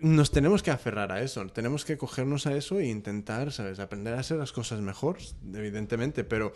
nos 0.00 0.32
tenemos 0.32 0.64
que 0.64 0.72
aferrar 0.72 1.12
a 1.12 1.22
eso, 1.22 1.46
tenemos 1.46 1.84
que 1.84 1.96
cogernos 1.96 2.48
a 2.48 2.56
eso 2.56 2.80
e 2.80 2.86
intentar, 2.86 3.52
¿sabes? 3.52 3.78
Aprender 3.78 4.14
a 4.14 4.20
hacer 4.20 4.38
las 4.38 4.50
cosas 4.50 4.80
mejor, 4.80 5.18
evidentemente, 5.54 6.24
pero 6.24 6.52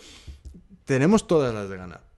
tenemos 0.84 1.28
todas 1.28 1.54
las 1.54 1.68
de 1.68 1.76
ganar. 1.76 2.11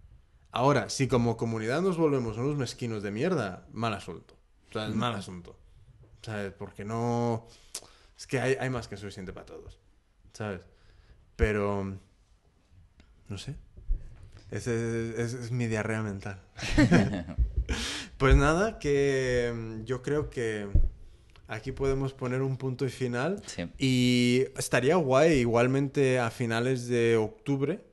Ahora, 0.54 0.88
si 0.88 1.08
como 1.08 1.36
comunidad 1.36 1.82
nos 1.82 1.96
volvemos 1.96 2.38
unos 2.38 2.56
mezquinos 2.56 3.02
de 3.02 3.10
mierda, 3.10 3.66
mal 3.72 3.92
asunto. 3.92 4.36
O 4.70 4.72
sea, 4.72 4.86
es 4.86 4.94
mal 4.94 5.12
asunto. 5.12 5.58
¿Sabes? 6.22 6.52
Porque 6.52 6.84
no... 6.84 7.48
Es 8.16 8.28
que 8.28 8.38
hay, 8.40 8.56
hay 8.60 8.70
más 8.70 8.86
que 8.86 8.96
suficiente 8.96 9.32
para 9.32 9.46
todos. 9.46 9.80
¿Sabes? 10.32 10.62
Pero... 11.34 11.98
No 13.28 13.36
sé. 13.36 13.56
Ese 14.52 15.20
es, 15.20 15.34
es 15.34 15.50
mi 15.50 15.66
diarrea 15.66 16.02
mental. 16.02 16.40
pues 18.16 18.36
nada, 18.36 18.78
que 18.78 19.52
mm, 19.52 19.82
yo 19.82 20.02
creo 20.02 20.30
que 20.30 20.68
aquí 21.48 21.72
podemos 21.72 22.14
poner 22.14 22.42
un 22.42 22.58
punto 22.58 22.86
y 22.86 22.90
final. 22.90 23.42
Sí. 23.46 23.68
Y 23.76 24.44
estaría 24.56 24.94
guay 24.94 25.32
igualmente 25.40 26.20
a 26.20 26.30
finales 26.30 26.86
de 26.86 27.16
octubre, 27.16 27.84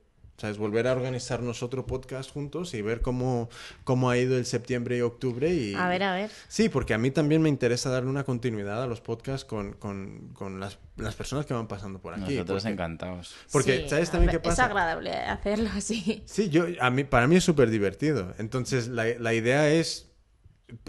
¿sabes? 0.42 0.58
Volver 0.58 0.88
a 0.88 0.92
organizarnos 0.92 1.64
otro 1.64 1.86
podcast 1.86 2.30
juntos 2.32 2.74
y 2.74 2.82
ver 2.82 3.02
cómo, 3.02 3.50
cómo 3.84 4.10
ha 4.10 4.18
ido 4.18 4.38
el 4.38 4.46
septiembre 4.46 4.98
y 4.98 5.02
octubre. 5.02 5.54
Y... 5.54 5.74
A 5.76 5.88
ver, 5.88 6.04
a 6.04 6.14
ver. 6.14 6.30
Sí, 6.48 6.68
porque 6.70 6.94
a 6.94 6.98
mí 6.98 7.12
también 7.12 7.42
me 7.42 7.50
interesa 7.50 7.90
darle 7.90 8.10
una 8.10 8.24
continuidad 8.24 8.82
a 8.84 8.88
los 8.88 9.00
podcasts 9.02 9.46
con, 9.46 9.74
con, 9.74 10.30
con 10.34 10.60
las, 10.60 10.78
las 10.98 11.16
personas 11.16 11.46
que 11.46 11.54
van 11.54 11.68
pasando 11.68 12.00
por 12.00 12.14
aquí. 12.14 12.34
Nosotros 12.34 12.64
porque- 12.64 12.74
encantados. 12.74 13.36
Porque, 13.52 13.84
Sí, 13.84 13.90
¿sabes 13.90 14.10
también 14.12 14.32
qué 14.32 14.40
pasa? 14.40 14.64
Es 14.64 14.70
agradable 14.70 15.12
hacerlo 15.14 15.70
así. 15.74 16.24
Sí, 16.26 16.50
yo, 16.50 16.66
a 16.80 16.90
mí, 16.90 17.04
para 17.04 17.28
mí 17.28 17.38
es 17.38 17.44
súper 17.44 17.70
divertido. 17.70 18.34
Entonces, 18.38 18.88
la, 18.88 19.06
la 19.20 19.34
idea 19.34 19.70
es, 19.70 20.10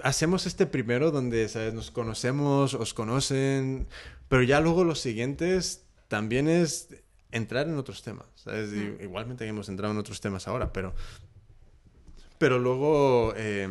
hacemos 0.03 0.47
este 0.47 0.67
primero 0.67 1.11
donde, 1.11 1.49
¿sabes? 1.49 1.75
Nos 1.75 1.91
conocemos, 1.91 2.75
os 2.75 2.95
conocen, 2.95 3.87
pero 4.29 4.43
ya 4.43 4.61
luego 4.61 4.85
los 4.85 5.01
siguientes 5.01 5.85
también 6.09 6.49
es 6.49 6.89
entrar 7.33 7.67
en 7.67 7.77
otros 7.77 8.03
temas, 8.03 8.27
¿sabes? 8.37 8.73
Y 8.73 9.03
Igualmente 9.03 9.47
hemos 9.47 9.69
entrado 9.69 9.93
en 9.93 9.99
otros 9.99 10.21
temas 10.21 10.47
ahora, 10.49 10.73
pero... 10.73 10.95
pero 12.39 12.59
luego 12.59 13.33
eh, 13.37 13.69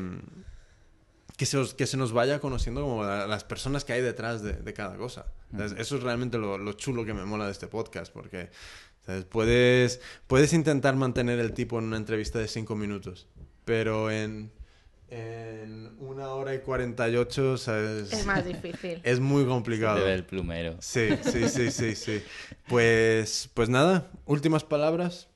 que, 1.37 1.45
se, 1.45 1.57
os- 1.57 1.73
que 1.73 1.87
se 1.87 1.97
nos 1.97 2.11
vaya 2.11 2.39
conociendo 2.39 2.81
como 2.81 3.03
la- 3.03 3.27
las 3.27 3.43
personas 3.43 3.85
que 3.85 3.93
hay 3.93 4.01
detrás 4.01 4.41
de, 4.41 4.53
de 4.53 4.73
cada 4.73 4.95
cosa. 4.97 5.25
¿Sabes? 5.51 5.73
Eso 5.77 5.97
es 5.97 6.03
realmente 6.03 6.37
lo, 6.37 6.57
lo 6.57 6.73
chulo 6.73 7.03
que 7.05 7.13
me 7.13 7.25
mola 7.25 7.45
de 7.45 7.51
este 7.51 7.67
podcast, 7.67 8.11
porque 8.13 8.49
¿sabes? 9.05 9.25
Puedes, 9.25 9.99
puedes 10.27 10.53
intentar 10.53 10.95
mantener 10.95 11.39
el 11.39 11.53
tipo 11.53 11.77
en 11.79 11.85
una 11.85 11.97
entrevista 11.97 12.39
de 12.39 12.47
cinco 12.47 12.75
minutos, 12.75 13.27
pero 13.65 14.09
en, 14.11 14.51
en 15.11 15.91
una 15.99 16.29
hora 16.29 16.55
y 16.55 16.59
48 16.59 17.57
¿sabes? 17.57 18.13
Es 18.13 18.25
más 18.25 18.45
difícil. 18.45 19.01
es 19.03 19.19
muy 19.19 19.45
complicado. 19.45 19.97
Debe 19.99 20.13
el 20.13 20.23
plumero. 20.23 20.77
Sí, 20.79 21.09
sí, 21.21 21.49
sí, 21.49 21.69
sí, 21.69 21.95
sí. 21.95 22.23
Pues, 22.67 23.49
pues 23.53 23.67
nada, 23.69 24.07
últimas 24.25 24.63
palabras. 24.63 25.27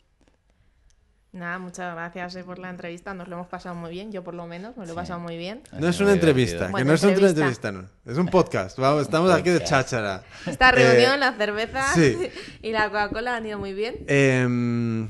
Nada, 1.34 1.60
muchas 1.60 1.94
gracias 1.94 2.38
eh, 2.38 2.46
por 2.46 2.60
la 2.60 2.70
entrevista. 2.70 3.14
Nos 3.14 3.28
lo 3.28 3.36
hemos 3.36 3.48
pasado 3.48 3.76
muy 3.76 3.92
bien. 3.92 4.10
Yo, 4.14 4.24
por 4.24 4.34
lo 4.34 4.48
menos, 4.48 4.78
me 4.78 4.86
lo 4.86 4.94
he 4.94 4.96
pasado 4.96 5.20
muy 5.20 5.36
bien. 5.36 5.62
No 5.74 5.90
es 5.90 6.00
una 6.00 6.14
entrevista, 6.14 6.72
que 6.74 6.86
no 6.86 6.94
es 6.94 7.04
una 7.04 7.12
entrevista. 7.12 7.74
no. 7.74 7.90
Es 8.06 8.18
un 8.18 8.28
podcast. 8.28 8.80
Vamos, 8.80 9.02
estamos 9.02 9.30
aquí 9.34 9.50
de 9.50 9.62
cháchara. 9.62 10.24
Esta 10.46 10.72
reunión, 10.72 11.16
Eh, 11.16 11.18
la 11.18 11.34
cerveza 11.34 11.94
sí. 11.94 12.18
y 12.62 12.72
la 12.72 12.86
Coca-Cola 12.88 13.36
han 13.36 13.46
ido 13.46 13.60
muy 13.60 13.74
bien. 13.74 13.98
em, 14.08 15.10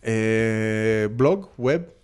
eh, 0.00 1.08
blog, 1.12 1.50
web. 1.58 1.95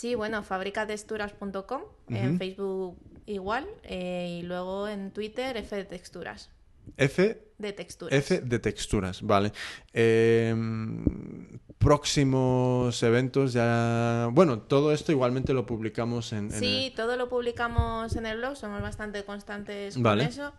Sí, 0.00 0.14
bueno, 0.14 0.42
fabricatexturas.com. 0.42 1.82
En 2.08 2.38
Facebook 2.38 2.96
igual. 3.26 3.66
eh, 3.82 4.38
y 4.40 4.42
luego 4.44 4.88
en 4.88 5.10
Twitter, 5.10 5.58
F 5.58 5.76
de 5.76 5.84
texturas. 5.84 6.48
F, 6.96 7.38
De 7.60 7.72
texturas. 7.72 8.18
F 8.18 8.40
de 8.40 8.58
texturas, 8.58 9.22
vale. 9.22 9.52
Em, 9.92 11.04
próximos 11.78 13.02
eventos 13.02 13.52
ya... 13.52 14.28
Bueno, 14.32 14.60
todo 14.60 14.92
esto 14.92 15.12
igualmente 15.12 15.52
lo 15.52 15.66
publicamos 15.66 16.32
en... 16.32 16.46
en 16.52 16.58
Sí, 16.58 16.92
todo 16.96 17.16
lo 17.16 17.28
publicamos 17.28 18.16
en 18.16 18.26
el 18.26 18.38
blog. 18.38 18.56
Somos 18.56 18.80
bastante 18.82 19.24
constantes 19.24 19.94
con 19.94 20.02
Vale. 20.02 20.24
eso. 20.24 20.52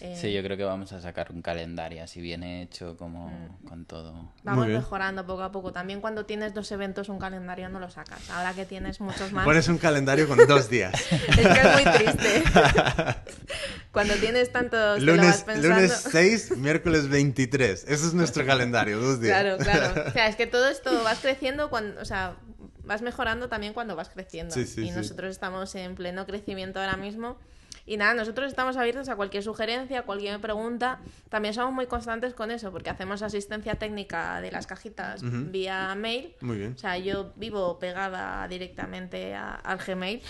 Eh, 0.00 0.16
Sí, 0.20 0.32
yo 0.32 0.42
creo 0.44 0.56
que 0.56 0.62
vamos 0.62 0.92
a 0.92 1.00
sacar 1.00 1.32
un 1.32 1.42
calendario 1.42 2.04
así 2.04 2.20
bien 2.20 2.44
hecho, 2.44 2.96
como 2.96 3.28
Mm. 3.28 3.66
con 3.66 3.84
todo. 3.84 4.32
Vamos 4.44 4.68
mejorando 4.68 5.26
poco 5.26 5.42
a 5.42 5.50
poco. 5.50 5.72
También 5.72 6.00
cuando 6.00 6.24
tienes 6.24 6.54
dos 6.54 6.70
eventos, 6.70 7.08
un 7.08 7.18
calendario 7.18 7.68
no 7.68 7.80
lo 7.80 7.90
sacas. 7.90 8.30
Ahora 8.30 8.54
que 8.54 8.64
tienes 8.64 9.00
muchos 9.00 9.32
más. 9.32 9.44
Pones 9.44 9.66
un 9.68 9.78
calendario 9.78 10.28
con 10.28 10.38
dos 10.46 10.70
días. 10.70 10.94
Es 11.12 11.36
que 11.36 11.42
es 11.42 11.74
muy 11.74 11.92
triste. 11.94 12.44
Cuando 13.92 14.14
tienes 14.14 14.52
tantos, 14.52 14.98
te 15.00 15.04
lo 15.04 15.12
vas 15.16 15.20
lunes, 15.20 15.42
pensando. 15.42 15.68
lunes 15.74 16.06
6, 16.12 16.47
miércoles 16.56 17.08
23. 17.08 17.84
Ese 17.84 17.92
es 18.06 18.14
nuestro 18.14 18.44
calendario, 18.46 18.98
dos 19.00 19.20
días. 19.20 19.40
Claro, 19.40 19.58
claro. 19.58 20.04
O 20.08 20.10
sea, 20.12 20.28
es 20.28 20.36
que 20.36 20.46
todo 20.46 20.68
esto 20.68 21.02
vas 21.04 21.18
creciendo 21.20 21.70
cuando, 21.70 22.00
o 22.00 22.04
sea, 22.04 22.36
vas 22.84 23.02
mejorando 23.02 23.48
también 23.48 23.72
cuando 23.74 23.94
vas 23.96 24.08
creciendo. 24.08 24.54
Sí, 24.54 24.66
sí, 24.66 24.82
y 24.82 24.88
sí. 24.90 24.94
nosotros 24.96 25.30
estamos 25.30 25.74
en 25.74 25.94
pleno 25.94 26.26
crecimiento 26.26 26.80
ahora 26.80 26.96
mismo. 26.96 27.38
Y 27.86 27.96
nada, 27.96 28.12
nosotros 28.12 28.48
estamos 28.48 28.76
abiertos 28.76 29.08
a 29.08 29.16
cualquier 29.16 29.42
sugerencia, 29.42 30.02
cualquier 30.02 30.38
pregunta. 30.40 30.98
También 31.30 31.54
somos 31.54 31.72
muy 31.72 31.86
constantes 31.86 32.34
con 32.34 32.50
eso, 32.50 32.70
porque 32.70 32.90
hacemos 32.90 33.22
asistencia 33.22 33.76
técnica 33.76 34.42
de 34.42 34.50
las 34.52 34.66
cajitas 34.66 35.22
vía 35.22 35.94
mail. 35.94 36.34
Muy 36.42 36.58
bien. 36.58 36.74
O 36.74 36.78
sea, 36.78 36.98
yo 36.98 37.32
vivo 37.36 37.78
pegada 37.78 38.46
directamente 38.46 39.34
a- 39.34 39.54
al 39.54 39.78
Gmail. 39.78 40.20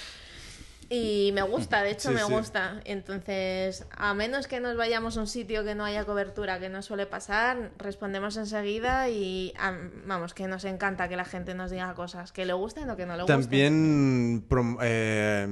Y 0.90 1.32
me 1.35 1.43
gusta, 1.43 1.82
de 1.82 1.90
hecho 1.90 2.09
Sí, 2.09 2.15
me 2.15 2.23
sí. 2.23 2.32
gusta. 2.32 2.81
Entonces, 2.86 3.86
a 3.90 4.15
menos 4.15 4.47
que 4.48 4.59
nos 4.59 4.74
vayamos 4.77 5.19
a 5.19 5.20
un 5.20 5.27
sitio 5.27 5.62
que 5.62 5.74
no 5.74 5.85
haya 5.85 6.06
cobertura, 6.06 6.59
que 6.60 6.70
no 6.70 6.81
suele 6.81 7.05
pasar, 7.05 7.73
respondemos 7.77 8.39
enseguida 8.39 9.10
y 9.10 9.52
am, 9.59 9.90
vamos, 10.06 10.32
que 10.32 10.48
nos 10.48 10.65
encanta 10.65 11.06
que 11.10 11.16
la 11.16 11.27
gente 11.27 11.52
nos 11.55 11.70
diga 11.70 11.93
cosas 11.94 12.32
que 12.32 12.47
le 12.47 12.55
gusten 12.55 12.89
o 12.89 12.97
que 12.97 13.05
no 13.05 13.16
le 13.16 13.23
gusten. 13.24 13.40
También 13.43 14.47
eh, 14.81 15.47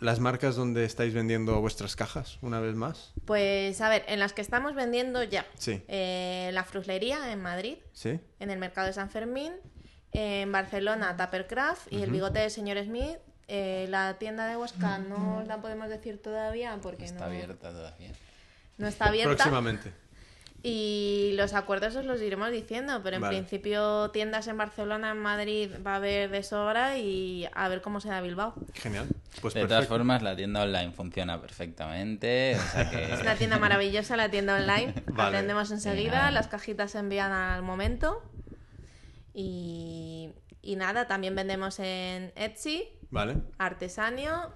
las 0.00 0.20
marcas 0.20 0.56
donde 0.56 0.84
estáis 0.84 1.14
vendiendo 1.14 1.58
vuestras 1.60 1.96
cajas, 1.96 2.38
una 2.42 2.60
vez 2.60 2.74
más. 2.74 3.14
Pues 3.24 3.80
a 3.80 3.88
ver, 3.88 4.04
en 4.08 4.20
las 4.20 4.34
que 4.34 4.42
estamos 4.42 4.74
vendiendo 4.74 5.22
ya. 5.22 5.46
Sí. 5.56 5.82
Eh, 5.88 6.50
la 6.52 6.64
Fruslería 6.64 7.32
en 7.32 7.40
Madrid, 7.40 7.78
¿Sí? 7.92 8.20
en 8.38 8.50
el 8.50 8.58
mercado 8.58 8.88
de 8.88 8.92
San 8.92 9.08
Fermín, 9.08 9.54
en 10.12 10.52
Barcelona 10.52 11.16
Tuppercraft 11.16 11.90
y 11.92 12.02
el 12.02 12.10
bigote 12.10 12.40
de 12.40 12.50
señor 12.50 12.76
Smith. 12.84 13.16
Eh, 13.52 13.86
la 13.88 14.14
tienda 14.16 14.46
de 14.46 14.56
Huesca 14.56 14.98
no 14.98 15.38
os 15.38 15.46
la 15.48 15.60
podemos 15.60 15.88
decir 15.88 16.22
todavía 16.22 16.78
porque 16.80 17.04
Está 17.04 17.20
no, 17.26 17.32
abierta 17.32 17.70
todavía. 17.70 18.12
no 18.78 18.86
está 18.86 19.06
abierta. 19.06 19.34
Próximamente. 19.34 19.92
Y 20.62 21.32
los 21.34 21.52
acuerdos 21.54 21.96
os 21.96 22.04
los 22.04 22.20
iremos 22.20 22.52
diciendo, 22.52 23.00
pero 23.02 23.16
en 23.16 23.22
Vale. 23.22 23.38
principio 23.38 24.10
tiendas 24.12 24.46
en 24.46 24.56
Barcelona, 24.56 25.10
en 25.10 25.18
Madrid 25.18 25.70
va 25.84 25.94
a 25.94 25.96
haber 25.96 26.30
de 26.30 26.44
sobra 26.44 26.98
y 26.98 27.48
a 27.52 27.66
ver 27.68 27.80
cómo 27.80 28.00
se 28.00 28.10
da 28.10 28.20
Bilbao. 28.20 28.54
Genial. 28.74 29.08
Pues 29.40 29.54
de 29.54 29.66
todas 29.66 29.88
formas, 29.88 30.22
la 30.22 30.36
tienda 30.36 30.62
online 30.62 30.92
funciona 30.92 31.40
perfectamente. 31.40 32.56
O 32.56 32.70
sea 32.72 32.88
que... 32.88 33.14
Es 33.14 33.20
una 33.20 33.34
tienda 33.34 33.58
maravillosa, 33.58 34.16
la 34.16 34.30
tienda 34.30 34.54
online. 34.54 34.94
Vale. 35.06 35.38
Atendemos 35.38 35.72
enseguida, 35.72 36.30
las 36.30 36.46
cajitas 36.46 36.92
se 36.92 36.98
envían 36.98 37.32
al 37.32 37.62
momento. 37.62 38.22
Y, 39.34 40.30
y 40.62 40.76
nada, 40.76 41.06
también 41.08 41.34
vendemos 41.34 41.78
en 41.80 42.32
Etsy, 42.36 42.86
Vale. 43.10 43.38
Artesanio 43.58 44.52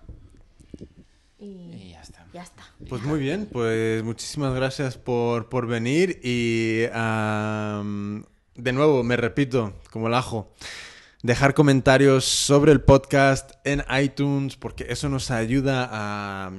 y 1.39 1.45
Y 1.47 1.91
ya 1.91 2.01
está. 2.01 2.27
ya 2.33 2.43
está. 2.43 2.63
Pues 2.89 3.03
muy 3.03 3.19
bien, 3.19 3.49
pues 3.51 4.03
muchísimas 4.05 4.55
gracias 4.55 4.97
por, 4.97 5.49
por 5.49 5.67
venir 5.67 6.21
y 6.23 6.83
de 8.57 8.73
nuevo, 8.73 9.03
me 9.03 9.17
repito, 9.17 9.75
como 9.91 10.07
el 10.07 10.15
ajo, 10.15 10.53
dejar 11.23 11.55
comentarios 11.55 12.25
sobre 12.25 12.71
el 12.73 12.81
podcast 12.81 13.53
en 13.65 13.83
iTunes 14.01 14.57
porque 14.57 14.87
eso 14.89 15.09
nos 15.09 15.31
ayuda 15.31 15.89
a, 15.91 16.53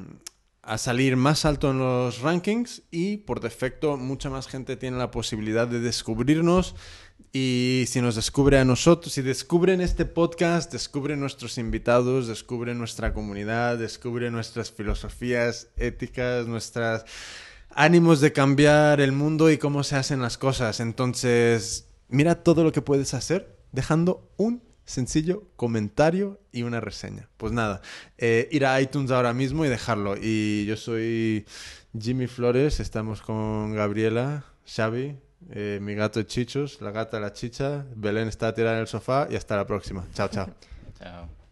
a 0.61 0.77
salir 0.77 1.15
más 1.15 1.45
alto 1.45 1.71
en 1.71 1.79
los 1.79 2.19
rankings 2.19 2.83
y 2.91 3.17
por 3.17 3.39
defecto 3.39 3.95
mucha 3.95 4.29
más 4.29 4.47
gente 4.47 4.75
tiene 4.75 4.97
la 4.97 5.11
posibilidad 5.11 5.67
de 5.67 5.79
descubrirnos 5.79 6.75
y 7.37 7.83
si 7.89 7.99
nos 7.99 8.15
descubre 8.15 8.59
a 8.59 8.63
nosotros, 8.63 9.11
si 9.11 9.21
descubren 9.21 9.81
este 9.81 10.05
podcast, 10.05 10.71
descubren 10.71 11.19
nuestros 11.19 11.57
invitados, 11.57 12.27
descubren 12.27 12.77
nuestra 12.77 13.13
comunidad, 13.13 13.77
descubren 13.77 14.31
nuestras 14.31 14.71
filosofías 14.71 15.67
éticas, 15.75 16.47
nuestros 16.47 17.03
ánimos 17.71 18.21
de 18.21 18.31
cambiar 18.31 19.01
el 19.01 19.11
mundo 19.11 19.51
y 19.51 19.57
cómo 19.57 19.83
se 19.83 19.97
hacen 19.97 20.21
las 20.21 20.37
cosas. 20.37 20.79
Entonces, 20.79 21.89
mira 22.07 22.41
todo 22.41 22.63
lo 22.63 22.71
que 22.71 22.81
puedes 22.81 23.13
hacer 23.13 23.57
dejando 23.73 24.31
un 24.37 24.63
sencillo 24.85 25.43
comentario 25.57 26.39
y 26.53 26.63
una 26.63 26.79
reseña. 26.79 27.27
Pues 27.35 27.51
nada, 27.51 27.81
eh, 28.17 28.47
ir 28.49 28.65
a 28.65 28.79
iTunes 28.79 29.11
ahora 29.11 29.33
mismo 29.33 29.65
y 29.65 29.67
dejarlo. 29.67 30.15
Y 30.15 30.65
yo 30.67 30.77
soy 30.77 31.45
Jimmy 31.99 32.27
Flores, 32.27 32.79
estamos 32.79 33.21
con 33.21 33.75
Gabriela, 33.75 34.45
Xavi, 34.65 35.17
eh, 35.49 35.79
mi 35.81 35.95
gato 35.95 36.21
Chichos, 36.23 36.81
la 36.81 36.91
gata 36.91 37.19
la 37.19 37.33
chicha, 37.33 37.85
Belén 37.95 38.27
está 38.27 38.53
tirada 38.53 38.75
en 38.75 38.81
el 38.81 38.87
sofá 38.87 39.27
y 39.29 39.35
hasta 39.35 39.55
la 39.55 39.65
próxima. 39.65 40.05
Chao, 40.13 40.27
chao. 40.29 40.47
Chao. 40.99 41.44